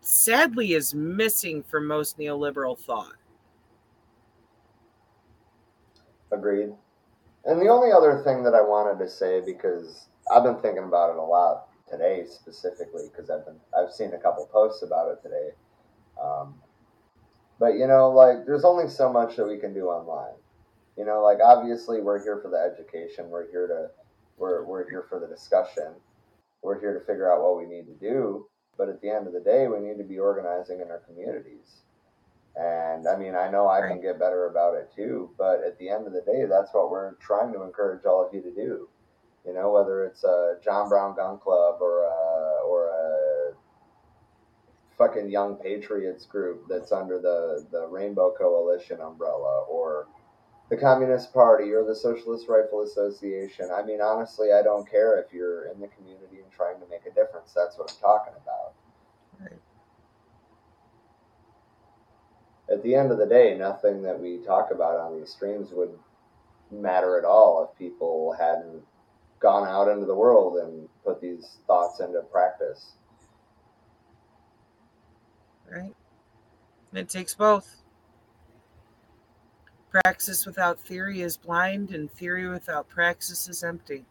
sadly 0.00 0.74
is 0.74 0.94
missing 0.94 1.62
from 1.62 1.86
most 1.86 2.18
neoliberal 2.18 2.78
thought 2.78 3.16
Agreed. 6.32 6.72
And 7.44 7.60
the 7.60 7.68
only 7.68 7.92
other 7.92 8.22
thing 8.24 8.42
that 8.42 8.54
I 8.54 8.60
wanted 8.60 9.02
to 9.04 9.08
say, 9.08 9.40
because 9.40 10.08
I've 10.34 10.42
been 10.42 10.56
thinking 10.56 10.84
about 10.84 11.10
it 11.10 11.16
a 11.16 11.22
lot 11.22 11.68
today 11.88 12.24
specifically, 12.28 13.08
because 13.10 13.30
I've 13.30 13.44
been 13.44 13.60
I've 13.78 13.92
seen 13.92 14.12
a 14.14 14.18
couple 14.18 14.46
posts 14.46 14.82
about 14.82 15.10
it 15.12 15.22
today. 15.22 15.50
Um, 16.22 16.54
but 17.58 17.74
you 17.74 17.86
know, 17.86 18.10
like 18.10 18.46
there's 18.46 18.64
only 18.64 18.88
so 18.88 19.12
much 19.12 19.36
that 19.36 19.46
we 19.46 19.58
can 19.58 19.72
do 19.72 19.86
online. 19.86 20.34
You 20.96 21.04
know, 21.04 21.22
like 21.22 21.38
obviously 21.44 22.00
we're 22.00 22.22
here 22.22 22.40
for 22.42 22.48
the 22.48 22.58
education. 22.58 23.28
We're 23.28 23.50
here 23.50 23.66
to 23.66 23.90
we're 24.38 24.64
we're 24.64 24.88
here 24.88 25.04
for 25.08 25.18
the 25.20 25.26
discussion. 25.26 25.94
We're 26.62 26.80
here 26.80 26.98
to 26.98 27.04
figure 27.04 27.32
out 27.32 27.42
what 27.42 27.58
we 27.58 27.66
need 27.66 27.86
to 27.86 27.94
do. 27.94 28.46
But 28.76 28.88
at 28.88 29.00
the 29.00 29.10
end 29.10 29.26
of 29.26 29.32
the 29.32 29.40
day, 29.40 29.68
we 29.68 29.80
need 29.80 29.98
to 29.98 30.04
be 30.04 30.18
organizing 30.18 30.80
in 30.80 30.90
our 30.90 30.98
communities. 31.00 31.80
And 32.56 33.06
I 33.06 33.16
mean, 33.16 33.34
I 33.34 33.50
know 33.50 33.68
I 33.68 33.86
can 33.86 34.00
get 34.00 34.18
better 34.18 34.46
about 34.46 34.74
it 34.74 34.90
too, 34.94 35.30
but 35.36 35.62
at 35.62 35.78
the 35.78 35.90
end 35.90 36.06
of 36.06 36.12
the 36.12 36.22
day, 36.22 36.44
that's 36.48 36.72
what 36.72 36.90
we're 36.90 37.14
trying 37.14 37.52
to 37.52 37.62
encourage 37.62 38.04
all 38.04 38.26
of 38.26 38.32
you 38.34 38.40
to 38.42 38.50
do. 38.50 38.88
You 39.46 39.54
know, 39.54 39.70
whether 39.70 40.04
it's 40.04 40.24
a 40.24 40.56
John 40.64 40.88
Brown 40.88 41.14
Gun 41.14 41.38
Club 41.38 41.76
or 41.80 42.04
a, 42.04 42.08
or 42.08 42.35
a 42.35 42.35
fucking 44.98 45.30
Young 45.30 45.56
Patriots 45.56 46.26
group 46.26 46.64
that's 46.68 46.92
under 46.92 47.18
the, 47.18 47.66
the 47.70 47.86
Rainbow 47.86 48.34
Coalition 48.36 49.00
umbrella 49.00 49.64
or 49.64 50.06
the 50.70 50.76
Communist 50.76 51.32
Party 51.32 51.72
or 51.72 51.84
the 51.84 51.94
Socialist 51.94 52.48
Rifle 52.48 52.82
Association. 52.82 53.68
I 53.72 53.82
mean, 53.82 54.00
honestly, 54.00 54.52
I 54.52 54.62
don't 54.62 54.90
care 54.90 55.18
if 55.18 55.32
you're 55.32 55.66
in 55.66 55.80
the 55.80 55.88
community 55.88 56.40
and 56.42 56.50
trying 56.50 56.80
to 56.80 56.86
make 56.88 57.02
a 57.06 57.14
difference. 57.14 57.52
That's 57.54 57.78
what 57.78 57.90
I'm 57.90 58.00
talking 58.00 58.34
about. 58.42 58.74
at 62.70 62.82
the 62.82 62.94
end 62.94 63.12
of 63.12 63.18
the 63.18 63.26
day, 63.26 63.56
nothing 63.56 64.02
that 64.02 64.20
we 64.20 64.38
talk 64.38 64.70
about 64.72 64.98
on 64.98 65.18
these 65.18 65.30
streams 65.30 65.70
would 65.72 65.96
matter 66.70 67.18
at 67.18 67.24
all 67.24 67.68
if 67.70 67.78
people 67.78 68.34
hadn't 68.38 68.82
gone 69.38 69.68
out 69.68 69.88
into 69.88 70.06
the 70.06 70.14
world 70.14 70.58
and 70.58 70.88
put 71.04 71.20
these 71.20 71.58
thoughts 71.66 72.00
into 72.00 72.20
practice. 72.32 72.92
Right? 75.70 75.94
It 76.92 77.08
takes 77.08 77.34
both. 77.34 77.82
Praxis 79.90 80.44
without 80.46 80.78
theory 80.78 81.22
is 81.22 81.36
blind 81.36 81.90
and 81.90 82.10
theory 82.10 82.48
without 82.48 82.88
praxis 82.88 83.48
is 83.48 83.64
empty. 83.64 84.04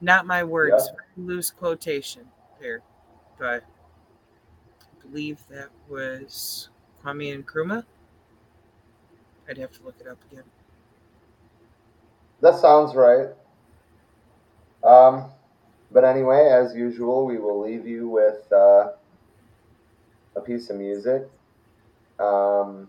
Not 0.00 0.26
my 0.26 0.42
words. 0.44 0.90
Loose 1.16 1.50
quotation 1.50 2.26
there 2.60 2.82
but 3.40 3.64
i 4.82 5.06
believe 5.08 5.38
that 5.48 5.70
was 5.88 6.68
kwame 7.02 7.42
nkrumah. 7.42 7.84
I'd 9.48 9.56
have 9.56 9.72
to 9.72 9.82
look 9.82 9.96
it 9.98 10.06
up 10.06 10.18
again. 10.30 10.44
That 12.40 12.56
sounds 12.56 12.94
right. 12.94 13.28
Um, 14.84 15.24
but 15.92 16.04
anyway, 16.04 16.48
as 16.50 16.74
usual, 16.74 17.26
we 17.26 17.38
will 17.38 17.60
leave 17.60 17.86
you 17.86 18.08
with 18.08 18.50
uh, 18.52 18.92
a 20.36 20.40
piece 20.44 20.70
of 20.70 20.76
music. 20.76 21.28
Um, 22.18 22.88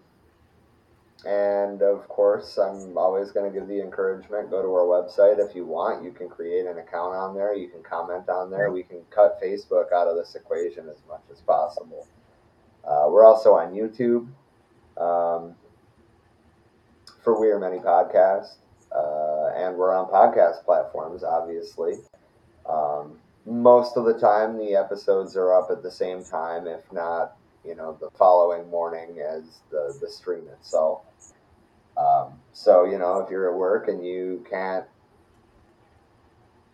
and 1.25 1.81
of 1.81 2.07
course, 2.07 2.57
I'm 2.57 2.97
always 2.97 3.31
going 3.31 3.51
to 3.51 3.59
give 3.59 3.67
the 3.67 3.79
encouragement 3.79 4.49
go 4.49 4.61
to 4.61 4.67
our 4.69 4.85
website 4.85 5.37
if 5.37 5.55
you 5.55 5.65
want. 5.65 6.03
You 6.03 6.11
can 6.11 6.29
create 6.29 6.65
an 6.65 6.79
account 6.79 7.13
on 7.13 7.35
there, 7.35 7.55
you 7.55 7.69
can 7.69 7.83
comment 7.83 8.27
on 8.29 8.49
there. 8.49 8.71
We 8.71 8.83
can 8.83 9.01
cut 9.09 9.39
Facebook 9.41 9.91
out 9.93 10.07
of 10.07 10.15
this 10.15 10.35
equation 10.35 10.89
as 10.89 10.97
much 11.07 11.21
as 11.31 11.41
possible. 11.41 12.07
Uh, 12.83 13.05
we're 13.09 13.25
also 13.25 13.53
on 13.53 13.73
YouTube 13.73 14.27
um, 14.97 15.55
for 17.23 17.39
We 17.39 17.49
Are 17.49 17.59
Many 17.59 17.77
Podcast. 17.77 18.55
Uh, 18.91 19.53
and 19.55 19.77
we're 19.77 19.95
on 19.95 20.09
podcast 20.11 20.65
platforms, 20.65 21.23
obviously. 21.23 21.93
Um, 22.69 23.17
most 23.45 23.97
of 23.97 24.05
the 24.05 24.13
time, 24.13 24.57
the 24.57 24.75
episodes 24.75 25.35
are 25.35 25.53
up 25.53 25.71
at 25.71 25.83
the 25.83 25.91
same 25.91 26.23
time, 26.23 26.67
if 26.67 26.91
not, 26.91 27.35
you 27.65 27.75
know, 27.75 27.97
the 27.99 28.09
following 28.11 28.69
morning 28.69 29.19
as 29.19 29.43
the, 29.71 29.95
the 30.01 30.09
stream 30.09 30.47
itself. 30.47 31.01
Um, 31.97 32.33
so, 32.53 32.85
you 32.85 32.97
know, 32.97 33.19
if 33.19 33.29
you're 33.29 33.51
at 33.51 33.57
work 33.57 33.88
and 33.88 34.05
you 34.05 34.45
can't, 34.49 34.85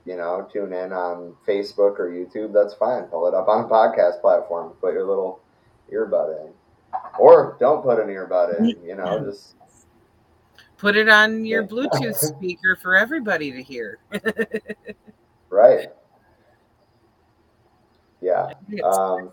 you 0.05 0.15
know, 0.15 0.47
tune 0.51 0.71
in 0.73 0.93
on 0.93 1.35
Facebook 1.45 1.99
or 1.99 2.09
YouTube, 2.09 2.53
that's 2.53 2.73
fine. 2.73 3.03
Pull 3.03 3.27
it 3.27 3.33
up 3.33 3.47
on 3.47 3.65
a 3.65 3.67
podcast 3.67 4.21
platform. 4.21 4.71
Put 4.79 4.93
your 4.93 5.05
little 5.05 5.41
earbud 5.91 6.45
in. 6.45 6.53
Or 7.19 7.57
don't 7.59 7.83
put 7.83 7.99
an 7.99 8.07
earbud 8.07 8.59
in, 8.59 8.67
you 8.85 8.95
know, 8.95 9.25
just 9.25 9.55
put 10.77 10.95
it 10.95 11.09
on 11.09 11.45
your 11.45 11.65
bluetooth 11.65 12.15
speaker 12.15 12.77
for 12.81 12.95
everybody 12.95 13.51
to 13.51 13.61
hear 13.61 13.99
Right. 15.49 15.87
Yeah. 18.21 18.53
Um, 18.83 19.31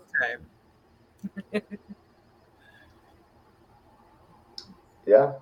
yeah. 5.05 5.33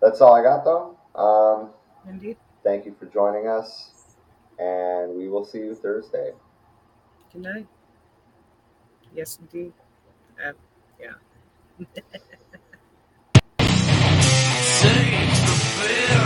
That's 0.00 0.20
all 0.20 0.34
I 0.34 0.42
got, 0.42 0.64
though. 0.64 0.96
Um, 1.14 1.70
Indeed. 2.08 2.36
Thank 2.64 2.86
you 2.86 2.94
for 2.98 3.06
joining 3.06 3.48
us, 3.48 3.90
and 4.58 5.16
we 5.16 5.28
will 5.28 5.44
see 5.44 5.58
you 5.58 5.74
Thursday. 5.74 6.32
Good 7.32 7.42
night. 7.42 7.66
Yes, 9.14 9.38
indeed. 9.40 9.72
Um, 10.44 10.54
yeah. 11.00 11.14